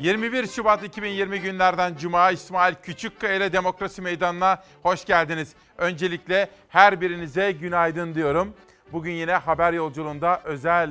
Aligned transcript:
21 0.00 0.46
Şubat 0.46 0.84
2020 0.84 1.40
günlerden 1.40 1.96
Cuma 1.96 2.30
İsmail 2.30 2.74
Küçükkaya 2.74 3.34
ile 3.34 3.52
Demokrasi 3.52 4.02
Meydanı'na 4.02 4.62
hoş 4.82 5.04
geldiniz. 5.04 5.54
Öncelikle 5.78 6.48
her 6.68 7.00
birinize 7.00 7.52
günaydın 7.52 8.14
diyorum. 8.14 8.54
Bugün 8.92 9.12
yine 9.12 9.32
haber 9.32 9.72
yolculuğunda 9.72 10.40
özel 10.44 10.90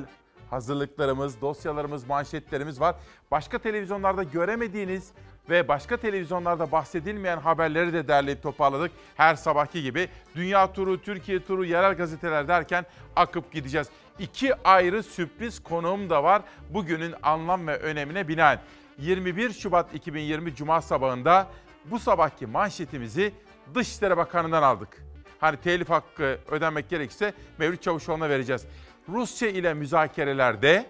hazırlıklarımız, 0.50 1.40
dosyalarımız, 1.40 2.06
manşetlerimiz 2.06 2.80
var. 2.80 2.96
Başka 3.30 3.58
televizyonlarda 3.58 4.22
göremediğiniz 4.22 5.10
ve 5.50 5.68
başka 5.68 5.96
televizyonlarda 5.96 6.72
bahsedilmeyen 6.72 7.38
haberleri 7.38 7.92
de 7.92 8.08
derleyip 8.08 8.42
toparladık. 8.42 8.92
Her 9.16 9.34
sabahki 9.34 9.82
gibi 9.82 10.08
dünya 10.34 10.72
turu, 10.72 11.02
Türkiye 11.02 11.44
turu, 11.44 11.64
yerel 11.64 11.94
gazeteler 11.94 12.48
derken 12.48 12.86
akıp 13.16 13.52
gideceğiz. 13.52 13.88
İki 14.18 14.54
ayrı 14.68 15.02
sürpriz 15.02 15.62
konuğum 15.62 16.10
da 16.10 16.22
var 16.24 16.42
bugünün 16.70 17.14
anlam 17.22 17.66
ve 17.66 17.76
önemine 17.76 18.28
binaen. 18.28 18.60
21 18.98 19.52
Şubat 19.52 19.94
2020 19.94 20.54
Cuma 20.54 20.82
sabahında 20.82 21.48
bu 21.84 21.98
sabahki 21.98 22.46
manşetimizi 22.46 23.32
Dışişleri 23.74 24.16
Bakanı'ndan 24.16 24.62
aldık. 24.62 25.04
Hani 25.38 25.56
telif 25.56 25.90
hakkı 25.90 26.38
ödenmek 26.50 26.88
gerekirse 26.88 27.34
Mevlüt 27.58 27.82
Çavuşoğlu'na 27.82 28.28
vereceğiz. 28.28 28.66
Rusya 29.08 29.48
ile 29.48 29.74
müzakerelerde 29.74 30.86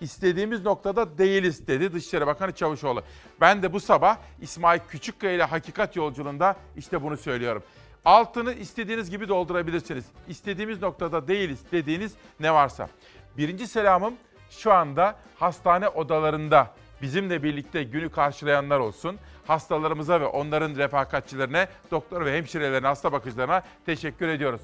istediğimiz 0.00 0.64
noktada 0.64 1.18
değiliz 1.18 1.66
dedi 1.66 1.92
Dışişleri 1.92 2.26
Bakanı 2.26 2.52
Çavuşoğlu. 2.52 3.02
Ben 3.40 3.62
de 3.62 3.72
bu 3.72 3.80
sabah 3.80 4.16
İsmail 4.40 4.80
Küçükkaya 4.88 5.32
ile 5.32 5.44
Hakikat 5.44 5.96
Yolculuğunda 5.96 6.56
işte 6.76 7.02
bunu 7.02 7.16
söylüyorum. 7.16 7.62
Altını 8.04 8.52
istediğiniz 8.52 9.10
gibi 9.10 9.28
doldurabilirsiniz. 9.28 10.04
İstediğimiz 10.28 10.82
noktada 10.82 11.28
değiliz 11.28 11.60
dediğiniz 11.72 12.14
ne 12.40 12.54
varsa. 12.54 12.88
Birinci 13.36 13.66
selamım 13.66 14.14
şu 14.50 14.72
anda 14.72 15.16
hastane 15.38 15.88
odalarında 15.88 16.74
bizimle 17.04 17.42
birlikte 17.42 17.82
günü 17.82 18.10
karşılayanlar 18.10 18.78
olsun. 18.78 19.18
Hastalarımıza 19.46 20.20
ve 20.20 20.26
onların 20.26 20.76
refakatçilerine, 20.76 21.68
doktor 21.90 22.24
ve 22.24 22.36
hemşirelerine, 22.36 22.86
hasta 22.86 23.12
bakıcılarına 23.12 23.62
teşekkür 23.86 24.28
ediyoruz. 24.28 24.60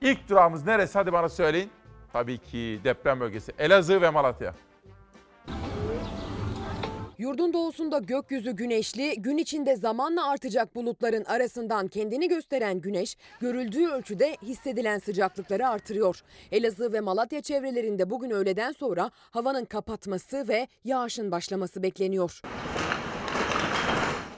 İlk 0.00 0.28
durağımız 0.28 0.66
neresi? 0.66 0.98
Hadi 0.98 1.12
bana 1.12 1.28
söyleyin. 1.28 1.70
Tabii 2.12 2.38
ki 2.38 2.80
deprem 2.84 3.20
bölgesi. 3.20 3.52
Elazığ 3.58 4.00
ve 4.00 4.10
Malatya. 4.10 4.54
Yurdun 7.18 7.52
doğusunda 7.52 7.98
gökyüzü 7.98 8.52
güneşli, 8.52 9.14
gün 9.22 9.38
içinde 9.38 9.76
zamanla 9.76 10.28
artacak 10.28 10.74
bulutların 10.74 11.24
arasından 11.24 11.88
kendini 11.88 12.28
gösteren 12.28 12.80
güneş, 12.80 13.16
görüldüğü 13.40 13.86
ölçüde 13.86 14.36
hissedilen 14.42 14.98
sıcaklıkları 14.98 15.68
artırıyor. 15.68 16.22
Elazığ 16.52 16.92
ve 16.92 17.00
Malatya 17.00 17.40
çevrelerinde 17.40 18.10
bugün 18.10 18.30
öğleden 18.30 18.72
sonra 18.72 19.10
havanın 19.14 19.64
kapatması 19.64 20.48
ve 20.48 20.68
yağışın 20.84 21.30
başlaması 21.30 21.82
bekleniyor. 21.82 22.40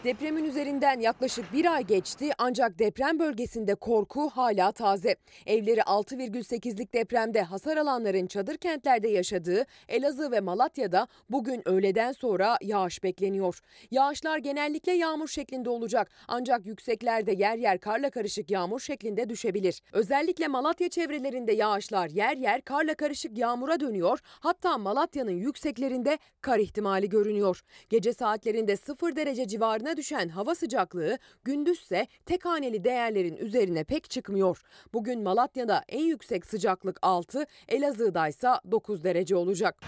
Depremin 0.06 0.44
üzerinden 0.44 1.00
yaklaşık 1.00 1.52
bir 1.52 1.74
ay 1.74 1.86
geçti 1.86 2.30
ancak 2.38 2.78
deprem 2.78 3.18
bölgesinde 3.18 3.74
korku 3.74 4.28
hala 4.28 4.72
taze. 4.72 5.16
Evleri 5.46 5.80
6,8'lik 5.80 6.94
depremde 6.94 7.42
hasar 7.42 7.76
alanların 7.76 8.26
çadır 8.26 8.56
kentlerde 8.56 9.08
yaşadığı 9.08 9.66
Elazığ 9.88 10.30
ve 10.30 10.40
Malatya'da 10.40 11.08
bugün 11.30 11.68
öğleden 11.68 12.12
sonra 12.12 12.58
yağış 12.62 13.02
bekleniyor. 13.02 13.60
Yağışlar 13.90 14.38
genellikle 14.38 14.92
yağmur 14.92 15.28
şeklinde 15.28 15.70
olacak 15.70 16.10
ancak 16.28 16.66
yükseklerde 16.66 17.32
yer 17.32 17.56
yer 17.56 17.78
karla 17.78 18.10
karışık 18.10 18.50
yağmur 18.50 18.80
şeklinde 18.80 19.28
düşebilir. 19.28 19.82
Özellikle 19.92 20.48
Malatya 20.48 20.88
çevrelerinde 20.88 21.52
yağışlar 21.52 22.08
yer 22.08 22.36
yer 22.36 22.60
karla 22.60 22.94
karışık 22.94 23.38
yağmura 23.38 23.80
dönüyor. 23.80 24.18
Hatta 24.24 24.78
Malatya'nın 24.78 25.36
yükseklerinde 25.36 26.18
kar 26.40 26.58
ihtimali 26.58 27.08
görünüyor. 27.08 27.62
Gece 27.88 28.12
saatlerinde 28.12 28.76
0 28.76 29.16
derece 29.16 29.48
civarına 29.48 29.95
düşen 29.96 30.28
hava 30.28 30.54
sıcaklığı 30.54 31.18
gündüzse 31.44 32.06
tek 32.26 32.44
haneli 32.44 32.84
değerlerin 32.84 33.36
üzerine 33.36 33.84
pek 33.84 34.10
çıkmıyor. 34.10 34.62
Bugün 34.92 35.22
Malatya'da 35.22 35.82
en 35.88 36.04
yüksek 36.04 36.46
sıcaklık 36.46 36.98
6, 37.02 37.46
Elazığ'da 37.68 38.28
ise 38.28 38.48
9 38.70 39.04
derece 39.04 39.36
olacak. 39.36 39.80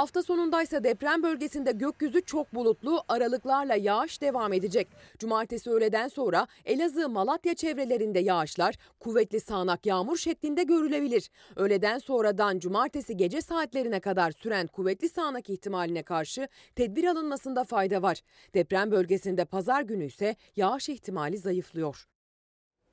Hafta 0.00 0.22
sonundaysa 0.22 0.84
deprem 0.84 1.22
bölgesinde 1.22 1.72
gökyüzü 1.72 2.22
çok 2.22 2.54
bulutlu, 2.54 3.02
aralıklarla 3.08 3.74
yağış 3.74 4.20
devam 4.20 4.52
edecek. 4.52 4.88
Cumartesi 5.18 5.70
öğleden 5.70 6.08
sonra 6.08 6.46
Elazığ, 6.64 7.08
Malatya 7.08 7.54
çevrelerinde 7.54 8.18
yağışlar 8.18 8.74
kuvvetli 9.00 9.40
sağanak 9.40 9.86
yağmur 9.86 10.16
şeklinde 10.16 10.62
görülebilir. 10.62 11.30
Öğleden 11.56 11.98
sonradan 11.98 12.58
cumartesi 12.58 13.16
gece 13.16 13.42
saatlerine 13.42 14.00
kadar 14.00 14.30
süren 14.30 14.66
kuvvetli 14.66 15.08
sağanak 15.08 15.50
ihtimaline 15.50 16.02
karşı 16.02 16.48
tedbir 16.76 17.04
alınmasında 17.04 17.64
fayda 17.64 18.02
var. 18.02 18.20
Deprem 18.54 18.90
bölgesinde 18.90 19.44
pazar 19.44 19.82
günü 19.82 20.04
ise 20.04 20.36
yağış 20.56 20.88
ihtimali 20.88 21.38
zayıflıyor. 21.38 22.06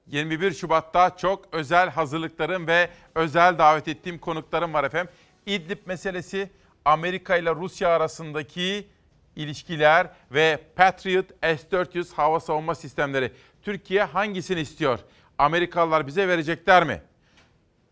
21 0.07 0.51
Şubat'ta 0.51 1.17
çok 1.17 1.45
özel 1.51 1.89
hazırlıklarım 1.89 2.67
ve 2.67 2.89
özel 3.15 3.57
davet 3.57 3.87
ettiğim 3.87 4.19
konuklarım 4.19 4.73
var 4.73 4.83
efendim. 4.83 5.13
İdlib 5.45 5.79
meselesi, 5.85 6.49
Amerika 6.87 7.37
ile 7.37 7.55
Rusya 7.55 7.89
arasındaki 7.89 8.87
ilişkiler 9.35 10.09
ve 10.31 10.59
Patriot 10.75 11.25
S-400 11.41 12.13
hava 12.13 12.39
savunma 12.39 12.75
sistemleri. 12.75 13.31
Türkiye 13.61 14.03
hangisini 14.03 14.59
istiyor? 14.59 14.99
Amerikalılar 15.37 16.07
bize 16.07 16.27
verecekler 16.27 16.83
mi? 16.83 17.01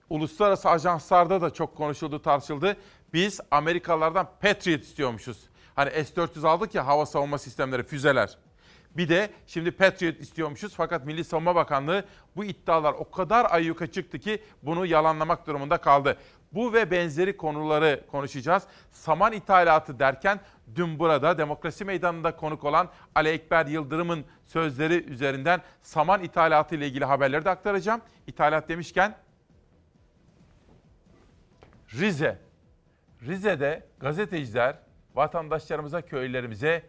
Uluslararası 0.09 0.69
ajanslarda 0.69 1.41
da 1.41 1.49
çok 1.49 1.77
konuşuldu, 1.77 2.21
tartışıldı. 2.21 2.77
Biz 3.13 3.39
Amerikalılardan 3.51 4.29
Patriot 4.41 4.83
istiyormuşuz. 4.83 5.37
Hani 5.75 5.89
S-400 5.89 6.47
aldık 6.47 6.75
ya 6.75 6.87
hava 6.87 7.05
savunma 7.05 7.37
sistemleri, 7.37 7.83
füzeler. 7.83 8.37
Bir 8.97 9.09
de 9.09 9.29
şimdi 9.47 9.71
Patriot 9.71 10.19
istiyormuşuz 10.19 10.73
fakat 10.75 11.05
Milli 11.05 11.23
Savunma 11.23 11.55
Bakanlığı 11.55 12.05
bu 12.35 12.45
iddialar 12.45 12.93
o 12.93 13.11
kadar 13.11 13.47
ayyuka 13.49 13.87
çıktı 13.87 14.19
ki 14.19 14.43
bunu 14.63 14.85
yalanlamak 14.85 15.47
durumunda 15.47 15.77
kaldı. 15.77 16.17
Bu 16.55 16.73
ve 16.73 16.91
benzeri 16.91 17.37
konuları 17.37 18.03
konuşacağız. 18.11 18.63
Saman 18.91 19.33
ithalatı 19.33 19.99
derken 19.99 20.39
dün 20.75 20.99
burada 20.99 21.37
Demokrasi 21.37 21.85
Meydanı'nda 21.85 22.35
konuk 22.35 22.63
olan 22.63 22.89
Ali 23.15 23.29
Ekber 23.29 23.65
Yıldırım'ın 23.65 24.25
sözleri 24.45 25.03
üzerinden 25.03 25.61
saman 25.81 26.23
ithalatı 26.23 26.75
ile 26.75 26.87
ilgili 26.87 27.05
haberleri 27.05 27.45
de 27.45 27.49
aktaracağım. 27.49 28.01
İthalat 28.27 28.69
demişken 28.69 29.15
Rize. 31.93 32.39
Rize'de 33.21 33.83
gazeteciler 33.99 34.75
vatandaşlarımıza, 35.15 36.01
köylülerimize 36.01 36.83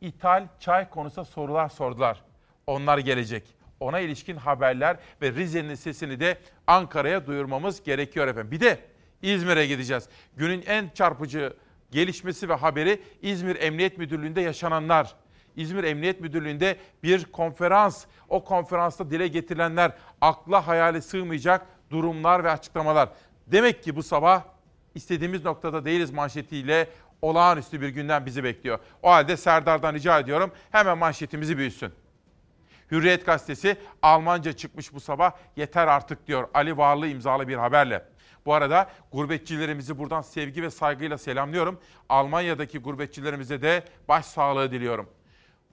ithal 0.00 0.48
çay 0.60 0.90
konusunda 0.90 1.24
sorular 1.24 1.68
sordular. 1.68 2.22
Onlar 2.66 2.98
gelecek. 2.98 3.44
Ona 3.80 4.00
ilişkin 4.00 4.36
haberler 4.36 4.96
ve 5.22 5.32
Rize'nin 5.32 5.74
sesini 5.74 6.20
de 6.20 6.38
Ankara'ya 6.66 7.26
duyurmamız 7.26 7.82
gerekiyor 7.82 8.28
efendim. 8.28 8.50
Bir 8.50 8.60
de 8.60 8.91
İzmir'e 9.22 9.66
gideceğiz. 9.66 10.08
Günün 10.36 10.62
en 10.66 10.90
çarpıcı 10.94 11.56
gelişmesi 11.90 12.48
ve 12.48 12.54
haberi 12.54 13.02
İzmir 13.22 13.56
Emniyet 13.60 13.98
Müdürlüğü'nde 13.98 14.40
yaşananlar. 14.40 15.14
İzmir 15.56 15.84
Emniyet 15.84 16.20
Müdürlüğü'nde 16.20 16.76
bir 17.02 17.24
konferans. 17.24 18.04
O 18.28 18.44
konferansta 18.44 19.10
dile 19.10 19.28
getirilenler, 19.28 19.92
akla 20.20 20.66
hayale 20.66 21.00
sığmayacak 21.00 21.66
durumlar 21.90 22.44
ve 22.44 22.50
açıklamalar. 22.50 23.08
Demek 23.46 23.82
ki 23.82 23.96
bu 23.96 24.02
sabah 24.02 24.42
istediğimiz 24.94 25.44
noktada 25.44 25.84
değiliz 25.84 26.10
manşetiyle 26.10 26.88
olağanüstü 27.22 27.80
bir 27.80 27.88
günden 27.88 28.26
bizi 28.26 28.44
bekliyor. 28.44 28.78
O 29.02 29.10
halde 29.10 29.36
Serdar'dan 29.36 29.94
rica 29.94 30.18
ediyorum 30.18 30.52
hemen 30.70 30.98
manşetimizi 30.98 31.58
büyüsün. 31.58 31.92
Hürriyet 32.90 33.26
gazetesi 33.26 33.76
Almanca 34.02 34.52
çıkmış 34.52 34.94
bu 34.94 35.00
sabah 35.00 35.32
yeter 35.56 35.86
artık 35.86 36.26
diyor 36.26 36.48
Ali 36.54 36.76
Varlı 36.76 37.08
imzalı 37.08 37.48
bir 37.48 37.56
haberle. 37.56 38.11
Bu 38.46 38.54
arada 38.54 38.90
gurbetçilerimizi 39.12 39.98
buradan 39.98 40.20
sevgi 40.20 40.62
ve 40.62 40.70
saygıyla 40.70 41.18
selamlıyorum. 41.18 41.80
Almanya'daki 42.08 42.78
gurbetçilerimize 42.78 43.62
de 43.62 43.84
başsağlığı 44.08 44.70
diliyorum. 44.70 45.08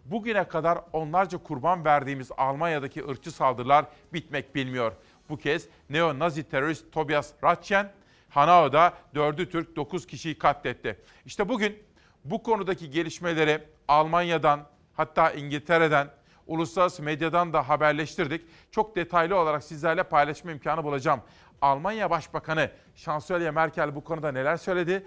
Bugüne 0.06 0.48
kadar 0.48 0.80
onlarca 0.94 1.38
kurban 1.38 1.86
verdiğimiz 1.86 2.32
Almanya'daki 2.38 3.08
ırkçı 3.08 3.32
saldırılar 3.32 3.86
bitmek 4.14 4.56
bilmiyor. 4.56 4.92
Bu 5.30 5.38
kez 5.38 5.68
neo-nazi 5.90 6.44
terörist 6.44 6.92
Tobias 6.92 7.34
Ratchen, 7.44 7.92
Hanao'da 8.30 8.94
4'ü 9.16 9.50
Türk 9.50 9.76
9 9.76 10.08
kişiyi 10.08 10.38
katletti. 10.38 11.00
İşte 11.26 11.50
bugün 11.50 11.84
bu 12.26 12.44
konudaki 12.44 12.90
gelişmeleri 12.90 13.64
Almanya'dan 13.88 14.68
hatta 14.94 15.32
İngiltere'den 15.32 16.08
uluslararası 16.50 17.04
medyadan 17.04 17.54
da 17.54 17.70
haberleştirdik. 17.70 18.46
Çok 18.72 18.96
detaylı 18.96 19.36
olarak 19.36 19.64
sizlerle 19.64 20.04
paylaşma 20.04 20.52
imkanı 20.52 20.84
bulacağım. 20.84 21.22
Almanya 21.62 22.10
Başbakanı 22.10 22.72
Şansölye 22.96 23.52
Merkel 23.52 23.96
bu 23.96 24.04
konuda 24.04 24.32
neler 24.32 24.58
söyledi? 24.58 25.06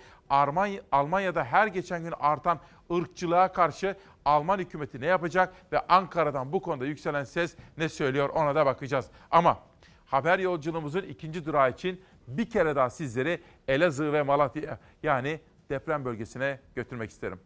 Almanya'da 0.92 1.44
her 1.44 1.66
geçen 1.66 2.02
gün 2.02 2.14
artan 2.20 2.60
ırkçılığa 2.92 3.52
karşı 3.52 3.96
Alman 4.24 4.58
hükümeti 4.58 5.00
ne 5.00 5.06
yapacak 5.06 5.54
ve 5.72 5.80
Ankara'dan 5.88 6.52
bu 6.52 6.62
konuda 6.62 6.86
yükselen 6.86 7.24
ses 7.24 7.56
ne 7.78 7.88
söylüyor 7.88 8.28
ona 8.28 8.54
da 8.54 8.66
bakacağız. 8.66 9.06
Ama 9.30 9.58
haber 10.06 10.38
yolculuğumuzun 10.38 11.02
ikinci 11.02 11.44
durağı 11.44 11.70
için 11.70 12.00
bir 12.28 12.50
kere 12.50 12.76
daha 12.76 12.90
sizleri 12.90 13.42
Elazığ 13.68 14.12
ve 14.12 14.22
Malatya 14.22 14.78
yani 15.02 15.40
deprem 15.70 16.04
bölgesine 16.04 16.60
götürmek 16.74 17.10
isterim. 17.10 17.40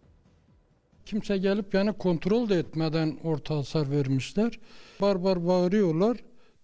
Kimse 1.07 1.39
gelip 1.39 1.75
yani 1.75 1.93
kontrol 1.93 2.49
de 2.49 2.59
etmeden 2.59 3.19
orta 3.25 3.57
hasar 3.57 3.91
vermişler. 3.91 4.59
Barbar 5.01 5.47
bağırıyorlar. 5.47 6.17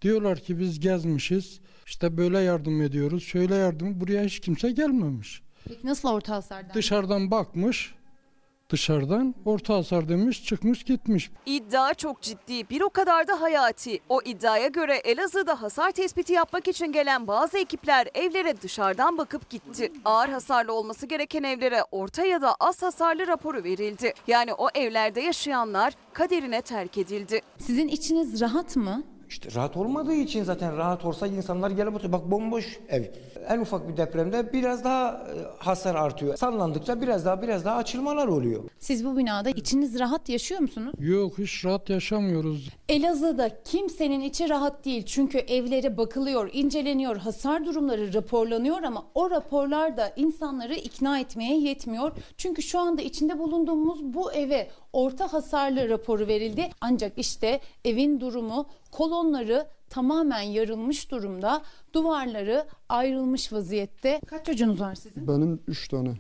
Diyorlar 0.03 0.39
ki 0.39 0.59
biz 0.59 0.81
gezmişiz. 0.81 1.61
İşte 1.87 2.17
böyle 2.17 2.39
yardım 2.39 2.83
ediyoruz. 2.83 3.23
Şöyle 3.25 3.55
yardım. 3.55 4.01
Buraya 4.01 4.25
hiç 4.25 4.41
kimse 4.41 4.71
gelmemiş. 4.71 5.43
Peki 5.69 5.87
nasıl 5.87 6.09
orta 6.09 6.35
hasardan? 6.35 6.75
Dışarıdan 6.75 7.31
bakmış. 7.31 7.95
Dışarıdan 8.73 9.35
orta 9.45 9.75
hasar 9.75 10.09
demiş 10.09 10.45
çıkmış 10.45 10.85
gitmiş. 10.85 11.31
İddia 11.47 11.95
çok 11.95 12.23
ciddi, 12.23 12.71
bir 12.71 12.81
o 12.81 12.91
kadar 12.91 13.29
da 13.29 13.41
hayati. 13.41 14.01
O 14.09 14.21
iddiaya 14.25 14.69
göre 14.69 14.97
Elazığ'da 14.97 15.63
hasar 15.63 15.91
tespiti 15.91 16.33
yapmak 16.33 16.69
için 16.69 16.93
gelen 16.93 17.27
bazı 17.27 17.59
ekipler 17.59 18.09
evlere 18.15 18.63
dışarıdan 18.63 19.19
bakıp 19.19 19.51
gitti. 19.51 19.93
Ağır 20.05 20.29
hasarlı 20.29 20.73
olması 20.73 21.07
gereken 21.07 21.43
evlere 21.43 21.85
orta 21.91 22.25
ya 22.25 22.43
da 22.43 22.55
az 22.61 22.83
hasarlı 22.83 23.27
raporu 23.27 23.65
verildi. 23.65 24.15
Yani 24.27 24.55
o 24.55 24.69
evlerde 24.75 25.21
yaşayanlar 25.21 25.95
kaderine 26.13 26.63
terk 26.63 26.99
edildi. 26.99 27.41
Sizin 27.59 27.89
içiniz 27.89 28.41
rahat 28.41 28.77
mı? 28.77 29.03
İşte 29.33 29.49
rahat 29.55 29.77
olmadığı 29.77 30.15
için 30.15 30.45
zaten 30.45 30.77
rahat 30.77 31.05
olsa 31.05 31.27
insanlar 31.27 31.71
gelip 31.71 31.95
oturuyor. 31.95 32.13
Bak 32.13 32.31
bomboş 32.31 32.79
ev. 32.89 33.05
En 33.49 33.61
ufak 33.61 33.89
bir 33.89 33.97
depremde 33.97 34.53
biraz 34.53 34.85
daha 34.85 35.11
e, 35.11 35.65
hasar 35.65 35.95
artıyor. 35.95 36.37
Sallandıkça 36.37 37.01
biraz 37.01 37.25
daha 37.25 37.43
biraz 37.43 37.65
daha 37.65 37.77
açılmalar 37.77 38.27
oluyor. 38.27 38.63
Siz 38.79 39.05
bu 39.05 39.17
binada 39.17 39.51
içiniz 39.51 39.99
rahat 39.99 40.29
yaşıyor 40.29 40.61
musunuz? 40.61 40.95
Yok 40.99 41.39
hiç 41.39 41.65
rahat 41.65 41.91
yaşamıyoruz. 41.91 42.69
Elazığ'da 42.89 43.63
kimsenin 43.65 44.21
içi 44.21 44.49
rahat 44.49 44.85
değil. 44.85 45.03
Çünkü 45.07 45.39
evlere 45.39 45.97
bakılıyor, 45.97 46.51
inceleniyor, 46.53 47.17
hasar 47.17 47.67
durumları 47.67 48.15
raporlanıyor 48.15 48.83
ama 48.83 49.05
o 49.15 49.31
raporlar 49.31 49.97
da 49.97 50.13
insanları 50.17 50.75
ikna 50.75 51.19
etmeye 51.19 51.59
yetmiyor. 51.59 52.13
Çünkü 52.37 52.63
şu 52.63 52.79
anda 52.79 53.03
içinde 53.03 53.39
bulunduğumuz 53.39 54.15
bu 54.15 54.33
eve 54.33 54.69
orta 54.93 55.33
hasarlı 55.33 55.89
raporu 55.89 56.27
verildi. 56.27 56.71
Ancak 56.81 57.13
işte 57.19 57.61
evin 57.85 58.21
durumu 58.21 58.67
kolonları 58.91 59.67
tamamen 59.91 60.41
yarılmış 60.43 61.11
durumda. 61.11 61.63
Duvarları 61.93 62.67
ayrılmış 62.89 63.53
vaziyette. 63.53 64.21
Kaç 64.27 64.47
çocuğunuz 64.47 64.81
var 64.81 64.95
sizin? 64.95 65.29
Benim 65.29 65.61
üç 65.67 65.89
tane. 65.89 66.15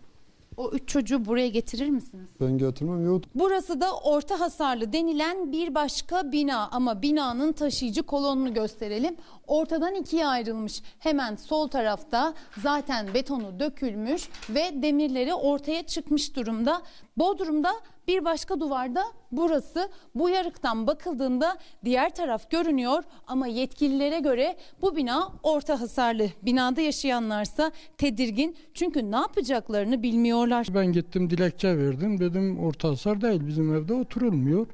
O 0.56 0.70
üç 0.70 0.88
çocuğu 0.88 1.24
buraya 1.24 1.48
getirir 1.48 1.88
misiniz? 1.88 2.26
Ben 2.40 2.58
getirmem 2.58 3.06
yok. 3.06 3.22
Burası 3.34 3.80
da 3.80 3.96
orta 3.96 4.40
hasarlı 4.40 4.92
denilen 4.92 5.52
bir 5.52 5.74
başka 5.74 6.32
bina 6.32 6.68
ama 6.68 7.02
binanın 7.02 7.52
taşıyıcı 7.52 8.02
kolonunu 8.02 8.54
gösterelim. 8.54 9.16
Ortadan 9.46 9.94
ikiye 9.94 10.26
ayrılmış. 10.26 10.82
Hemen 10.98 11.36
sol 11.36 11.68
tarafta 11.68 12.34
zaten 12.58 13.14
betonu 13.14 13.60
dökülmüş 13.60 14.28
ve 14.50 14.82
demirleri 14.82 15.34
ortaya 15.34 15.82
çıkmış 15.82 16.36
durumda. 16.36 16.82
Bodrum'da 17.16 17.72
bir 18.08 18.24
başka 18.24 18.60
duvarda 18.60 19.04
burası. 19.32 19.88
Bu 20.14 20.28
yarıktan 20.28 20.86
bakıldığında 20.86 21.58
diğer 21.84 22.14
taraf 22.14 22.50
görünüyor 22.50 23.04
ama 23.26 23.46
yetkililere 23.46 24.18
göre 24.18 24.56
bu 24.82 24.96
bina 24.96 25.32
orta 25.42 25.80
hasarlı. 25.80 26.28
Binada 26.42 26.80
yaşayanlarsa 26.80 27.72
tedirgin 27.98 28.56
çünkü 28.74 29.10
ne 29.10 29.16
yapacaklarını 29.16 30.02
bilmiyorlar. 30.02 30.66
Ben 30.74 30.92
gittim 30.92 31.30
dilekçe 31.30 31.78
verdim. 31.78 32.20
Dedim 32.20 32.64
orta 32.64 32.88
hasar 32.88 33.20
değil 33.20 33.46
bizim 33.46 33.74
evde 33.74 33.94
oturulmuyor. 33.94 34.66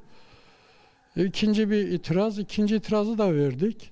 İkinci 1.15 1.69
bir 1.69 1.87
itiraz, 1.91 2.39
ikinci 2.39 2.75
itirazı 2.75 3.17
da 3.17 3.35
verdik. 3.35 3.91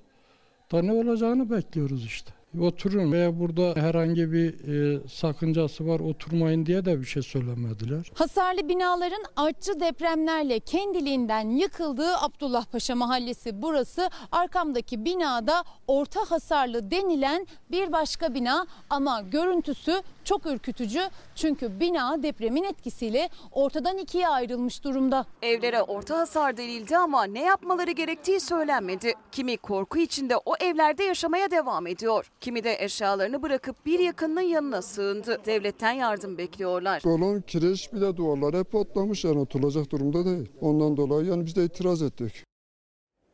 Da 0.72 0.82
ne 0.82 0.92
olacağını 0.92 1.50
bekliyoruz 1.50 2.04
işte. 2.04 2.37
Oturun 2.60 3.12
veya 3.12 3.40
burada 3.40 3.80
herhangi 3.80 4.32
bir 4.32 4.54
e, 4.68 5.08
sakıncası 5.08 5.86
var 5.86 6.00
oturmayın 6.00 6.66
diye 6.66 6.84
de 6.84 7.00
bir 7.00 7.04
şey 7.06 7.22
söylemediler. 7.22 8.10
Hasarlı 8.14 8.68
binaların 8.68 9.24
artçı 9.36 9.80
depremlerle 9.80 10.60
kendiliğinden 10.60 11.50
yıkıldığı 11.50 12.16
Abdullahpaşa 12.16 12.94
Mahallesi 12.94 13.62
burası. 13.62 14.10
Arkamdaki 14.32 15.04
binada 15.04 15.64
orta 15.86 16.20
hasarlı 16.30 16.90
denilen 16.90 17.46
bir 17.70 17.92
başka 17.92 18.34
bina 18.34 18.66
ama 18.90 19.20
görüntüsü 19.20 20.02
çok 20.24 20.46
ürkütücü. 20.46 21.00
Çünkü 21.34 21.80
bina 21.80 22.22
depremin 22.22 22.64
etkisiyle 22.64 23.28
ortadan 23.52 23.98
ikiye 23.98 24.28
ayrılmış 24.28 24.84
durumda. 24.84 25.24
Evlere 25.42 25.82
orta 25.82 26.18
hasar 26.18 26.56
denildi 26.56 26.96
ama 26.96 27.24
ne 27.24 27.42
yapmaları 27.44 27.90
gerektiği 27.90 28.40
söylenmedi. 28.40 29.14
Kimi 29.32 29.56
korku 29.56 29.98
içinde 29.98 30.36
o 30.36 30.56
evlerde 30.60 31.04
yaşamaya 31.04 31.50
devam 31.50 31.86
ediyor. 31.86 32.30
Kimi 32.40 32.64
de 32.64 32.76
eşyalarını 32.84 33.42
bırakıp 33.42 33.86
bir 33.86 33.98
yakınının 33.98 34.40
yanına 34.40 34.82
sığındı. 34.82 35.44
Devletten 35.46 35.92
yardım 35.92 36.38
bekliyorlar. 36.38 37.02
Dolon, 37.04 37.40
kireç 37.40 37.92
bir 37.92 38.00
de 38.00 38.16
duvarlar 38.16 38.54
hep 38.54 38.72
patlamış 38.72 39.24
yani 39.24 39.38
oturulacak 39.38 39.90
durumda 39.90 40.24
değil. 40.24 40.52
Ondan 40.60 40.96
dolayı 40.96 41.26
yani 41.26 41.46
biz 41.46 41.56
de 41.56 41.64
itiraz 41.64 42.02
ettik. 42.02 42.44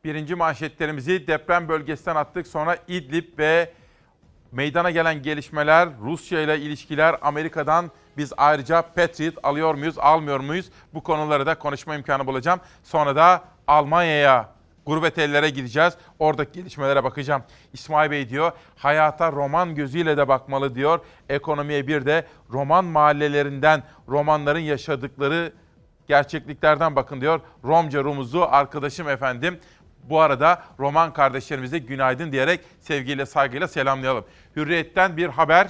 Birinci 0.03 0.35
manşetlerimizi 0.35 1.27
deprem 1.27 1.69
bölgesinden 1.69 2.15
attık. 2.15 2.47
Sonra 2.47 2.77
İdlib 2.87 3.39
ve 3.39 3.73
meydana 4.51 4.91
gelen 4.91 5.21
gelişmeler, 5.21 5.89
Rusya 6.01 6.41
ile 6.41 6.59
ilişkiler, 6.59 7.15
Amerika'dan 7.21 7.91
biz 8.17 8.33
ayrıca 8.37 8.81
Patriot 8.81 9.35
alıyor 9.43 9.75
muyuz, 9.75 9.97
almıyor 9.97 10.39
muyuz? 10.39 10.69
Bu 10.93 11.03
konuları 11.03 11.45
da 11.45 11.59
konuşma 11.59 11.95
imkanı 11.95 12.27
bulacağım. 12.27 12.59
Sonra 12.83 13.15
da 13.15 13.43
Almanya'ya, 13.67 14.54
gurbet 14.85 15.17
ellere 15.17 15.49
gideceğiz. 15.49 15.93
Oradaki 16.19 16.51
gelişmelere 16.51 17.03
bakacağım. 17.03 17.43
İsmail 17.73 18.11
Bey 18.11 18.29
diyor, 18.29 18.51
hayata 18.75 19.31
roman 19.31 19.75
gözüyle 19.75 20.17
de 20.17 20.27
bakmalı 20.27 20.75
diyor. 20.75 20.99
Ekonomiye 21.29 21.87
bir 21.87 22.05
de 22.05 22.27
roman 22.51 22.85
mahallelerinden, 22.85 23.83
romanların 24.07 24.59
yaşadıkları 24.59 25.53
gerçekliklerden 26.07 26.95
bakın 26.95 27.21
diyor. 27.21 27.41
Romca 27.63 28.03
Rumuzlu 28.03 28.47
arkadaşım 28.51 29.09
efendim. 29.09 29.59
Bu 30.03 30.21
arada 30.21 30.63
Roman 30.79 31.13
kardeşlerimize 31.13 31.77
günaydın 31.77 32.31
diyerek 32.31 32.59
sevgiyle 32.79 33.25
saygıyla 33.25 33.67
selamlayalım. 33.67 34.25
Hürriyet'ten 34.55 35.17
bir 35.17 35.29
haber 35.29 35.67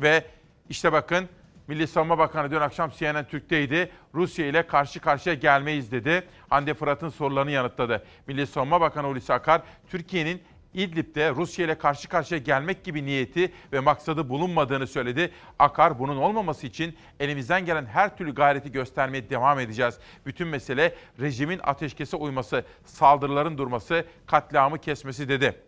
ve 0.00 0.24
işte 0.68 0.92
bakın 0.92 1.28
Milli 1.68 1.86
Savunma 1.86 2.18
Bakanı 2.18 2.50
dün 2.50 2.60
akşam 2.60 2.90
CNN 2.90 3.24
Türk'teydi. 3.24 3.90
Rusya 4.14 4.46
ile 4.46 4.66
karşı 4.66 5.00
karşıya 5.00 5.34
gelmeyiz 5.34 5.92
dedi. 5.92 6.28
Hande 6.48 6.74
Fırat'ın 6.74 7.08
sorularını 7.08 7.50
yanıtladı. 7.50 8.04
Milli 8.26 8.46
Savunma 8.46 8.80
Bakanı 8.80 9.06
Hulusi 9.06 9.32
Akar, 9.32 9.62
Türkiye'nin 9.88 10.42
İdlib'de 10.74 11.30
Rusya 11.30 11.64
ile 11.64 11.78
karşı 11.78 12.08
karşıya 12.08 12.40
gelmek 12.40 12.84
gibi 12.84 13.04
niyeti 13.06 13.52
ve 13.72 13.80
maksadı 13.80 14.28
bulunmadığını 14.28 14.86
söyledi. 14.86 15.32
Akar 15.58 15.98
bunun 15.98 16.16
olmaması 16.16 16.66
için 16.66 16.96
elimizden 17.20 17.66
gelen 17.66 17.86
her 17.86 18.16
türlü 18.16 18.34
gayreti 18.34 18.72
göstermeye 18.72 19.30
devam 19.30 19.60
edeceğiz. 19.60 19.98
Bütün 20.26 20.48
mesele 20.48 20.94
rejimin 21.20 21.60
ateşkese 21.62 22.16
uyması, 22.16 22.64
saldırıların 22.84 23.58
durması, 23.58 24.04
katliamı 24.26 24.78
kesmesi 24.78 25.28
dedi. 25.28 25.62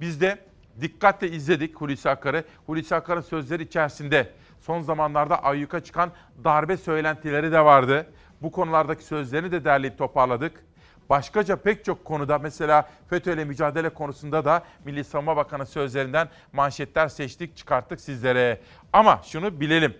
Biz 0.00 0.20
de 0.20 0.38
dikkatle 0.80 1.28
izledik 1.28 1.76
Hulusi 1.76 2.10
Akar'ı. 2.10 2.44
Hulusi 2.66 2.94
Akar'ın 2.94 3.20
sözleri 3.20 3.62
içerisinde 3.62 4.32
son 4.68 4.80
zamanlarda 4.80 5.44
ayyuka 5.44 5.80
çıkan 5.80 6.10
darbe 6.44 6.76
söylentileri 6.76 7.52
de 7.52 7.64
vardı. 7.64 8.06
Bu 8.42 8.52
konulardaki 8.52 9.04
sözlerini 9.04 9.52
de 9.52 9.64
derleyip 9.64 9.98
toparladık. 9.98 10.64
Başkaca 11.10 11.56
pek 11.56 11.84
çok 11.84 12.04
konuda 12.04 12.38
mesela 12.38 12.88
FETÖ'yle 13.10 13.44
mücadele 13.44 13.88
konusunda 13.88 14.44
da 14.44 14.62
Milli 14.84 15.04
Savunma 15.04 15.36
Bakanı 15.36 15.66
sözlerinden 15.66 16.28
manşetler 16.52 17.08
seçtik, 17.08 17.56
çıkarttık 17.56 18.00
sizlere. 18.00 18.60
Ama 18.92 19.20
şunu 19.24 19.60
bilelim. 19.60 19.96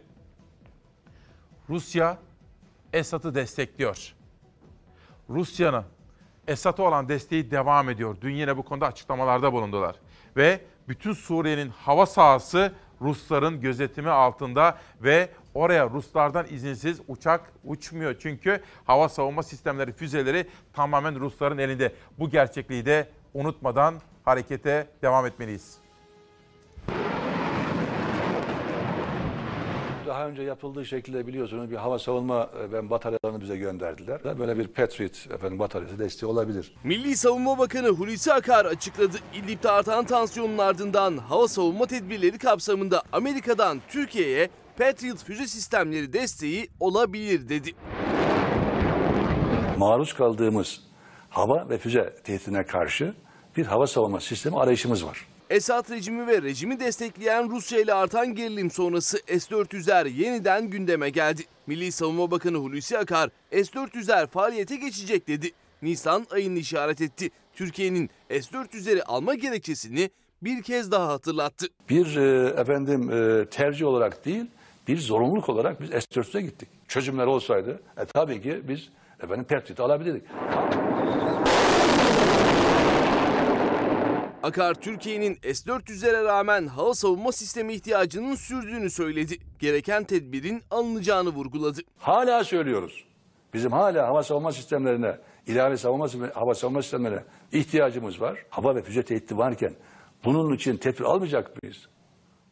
Rusya 1.69 2.19
Esad'ı 2.93 3.35
destekliyor. 3.35 4.15
Rusya'nın 5.31 5.85
Esad'a 6.49 6.83
olan 6.83 7.09
desteği 7.09 7.51
devam 7.51 7.91
ediyor. 7.91 8.17
Dün 8.21 8.35
yine 8.35 8.57
bu 8.57 8.63
konuda 8.63 8.87
açıklamalarda 8.87 9.53
bulundular. 9.53 9.97
Ve 10.37 10.61
bütün 10.89 11.13
Suriye'nin 11.13 11.69
hava 11.69 12.07
sahası 12.07 12.73
Rusların 13.03 13.61
gözetimi 13.61 14.11
altında 14.11 14.79
ve 15.01 15.29
oraya 15.55 15.91
Ruslardan 15.91 16.47
izinsiz 16.51 17.01
uçak 17.09 17.53
uçmuyor. 17.65 18.17
Çünkü 18.19 18.61
hava 18.85 19.09
savunma 19.09 19.43
sistemleri, 19.43 19.93
füzeleri 19.93 20.47
tamamen 20.73 21.21
Rusların 21.21 21.59
elinde. 21.59 21.93
Bu 22.19 22.31
gerçekliği 22.31 22.87
de 22.87 23.09
unutmadan 23.35 23.95
harekete 24.25 24.87
devam 25.03 25.27
etmeliyiz. 25.27 25.88
Daha 30.09 30.27
önce 30.29 30.43
yapıldığı 30.43 30.87
şekilde 30.87 31.27
biliyorsunuz 31.27 31.71
bir 31.71 31.77
hava 31.77 31.99
savunma 31.99 32.51
e, 32.61 32.73
ve 32.73 32.91
bataryalarını 32.91 33.41
bize 33.41 33.57
gönderdiler. 33.57 34.39
Böyle 34.39 34.59
bir 34.59 34.69
Patriot 34.69 35.31
efendim 35.35 35.59
bataryası 35.59 35.99
desteği 35.99 36.29
olabilir. 36.31 36.73
Milli 36.85 37.17
Savunma 37.17 37.59
Bakanı 37.59 37.89
Hulusi 37.89 38.33
Akar 38.33 38.65
açıkladı. 38.65 39.17
İdlib'de 39.35 39.71
artan 39.71 40.05
tansiyonun 40.05 40.59
ardından 40.59 41.17
hava 41.17 41.49
savunma 41.49 41.87
tedbirleri 41.87 42.39
kapsamında 42.39 43.03
Amerika'dan 43.13 43.81
Türkiye'ye 43.89 44.51
Patriot 44.79 45.25
füze 45.25 45.47
sistemleri 45.47 46.13
desteği 46.13 46.69
olabilir 46.81 47.49
dedi. 47.49 47.71
Maruz 49.79 50.13
kaldığımız 50.13 50.81
hava 51.31 51.69
ve 51.69 51.79
füze 51.79 52.15
tehditine 52.25 52.67
karşı 52.67 53.15
bir 53.57 53.67
hava 53.67 53.87
savunma 53.87 54.21
sistemi 54.21 54.59
arayışımız 54.59 55.07
var. 55.07 55.27
Esad 55.51 55.91
rejimi 55.91 56.27
ve 56.27 56.43
rejimi 56.43 56.81
destekleyen 56.81 57.51
Rusya 57.51 57.81
ile 57.81 57.95
artan 57.95 58.35
gerilim 58.35 58.71
sonrası 58.71 59.19
S-400'ler 59.27 60.09
yeniden 60.09 60.71
gündeme 60.71 61.11
geldi. 61.11 61.43
Milli 61.67 61.93
Savunma 61.93 62.31
Bakanı 62.31 62.57
Hulusi 62.57 62.99
Akar 62.99 63.31
S-400'ler 63.51 64.27
faaliyete 64.27 64.77
geçecek 64.77 65.29
dedi. 65.29 65.51
Nisan 65.83 66.27
ayını 66.31 66.59
işaret 66.59 67.01
etti. 67.01 67.31
Türkiye'nin 67.55 68.11
S-400'leri 68.31 69.03
alma 69.03 69.35
gerekçesini 69.35 70.11
bir 70.43 70.63
kez 70.63 70.93
daha 70.93 71.09
hatırlattı. 71.09 71.67
Bir 71.89 72.17
e, 72.17 72.49
efendim 72.61 73.11
e, 73.13 73.47
tercih 73.51 73.87
olarak 73.87 74.25
değil, 74.25 74.45
bir 74.89 74.99
zorunluluk 74.99 75.49
olarak 75.49 75.81
biz 75.81 75.91
S-400'e 75.91 76.41
gittik. 76.41 76.69
Çözümler 76.89 77.27
olsaydı 77.27 77.83
e, 77.97 78.05
tabii 78.05 78.43
ki 78.43 78.61
biz 78.69 78.89
efendim 79.23 79.45
Patriot 79.45 79.81
alabilirdik. 79.81 80.23
Akar 84.43 84.75
Türkiye'nin 84.75 85.35
S-400'lere 85.43 86.25
rağmen 86.25 86.67
hava 86.67 86.95
savunma 86.95 87.33
sistemi 87.33 87.75
ihtiyacının 87.75 88.35
sürdüğünü 88.35 88.91
söyledi. 88.91 89.37
Gereken 89.59 90.05
tedbirin 90.05 90.63
alınacağını 90.71 91.29
vurguladı. 91.29 91.81
Hala 91.99 92.45
söylüyoruz. 92.45 93.05
Bizim 93.55 93.73
hala 93.73 94.07
hava 94.09 94.23
savunma 94.23 94.53
sistemlerine, 94.53 95.19
ilave 95.47 95.77
savunma 95.77 96.09
hava 96.35 96.55
savunma 96.55 96.83
sistemlerine 96.83 97.25
ihtiyacımız 97.53 98.21
var. 98.21 98.45
Hava 98.51 98.75
ve 98.75 98.83
füze 98.83 99.03
tehdidi 99.03 99.39
varken 99.39 99.73
bunun 100.25 100.55
için 100.55 100.77
tedbir 100.77 101.05
almayacak 101.05 101.63
mıyız? 101.63 101.89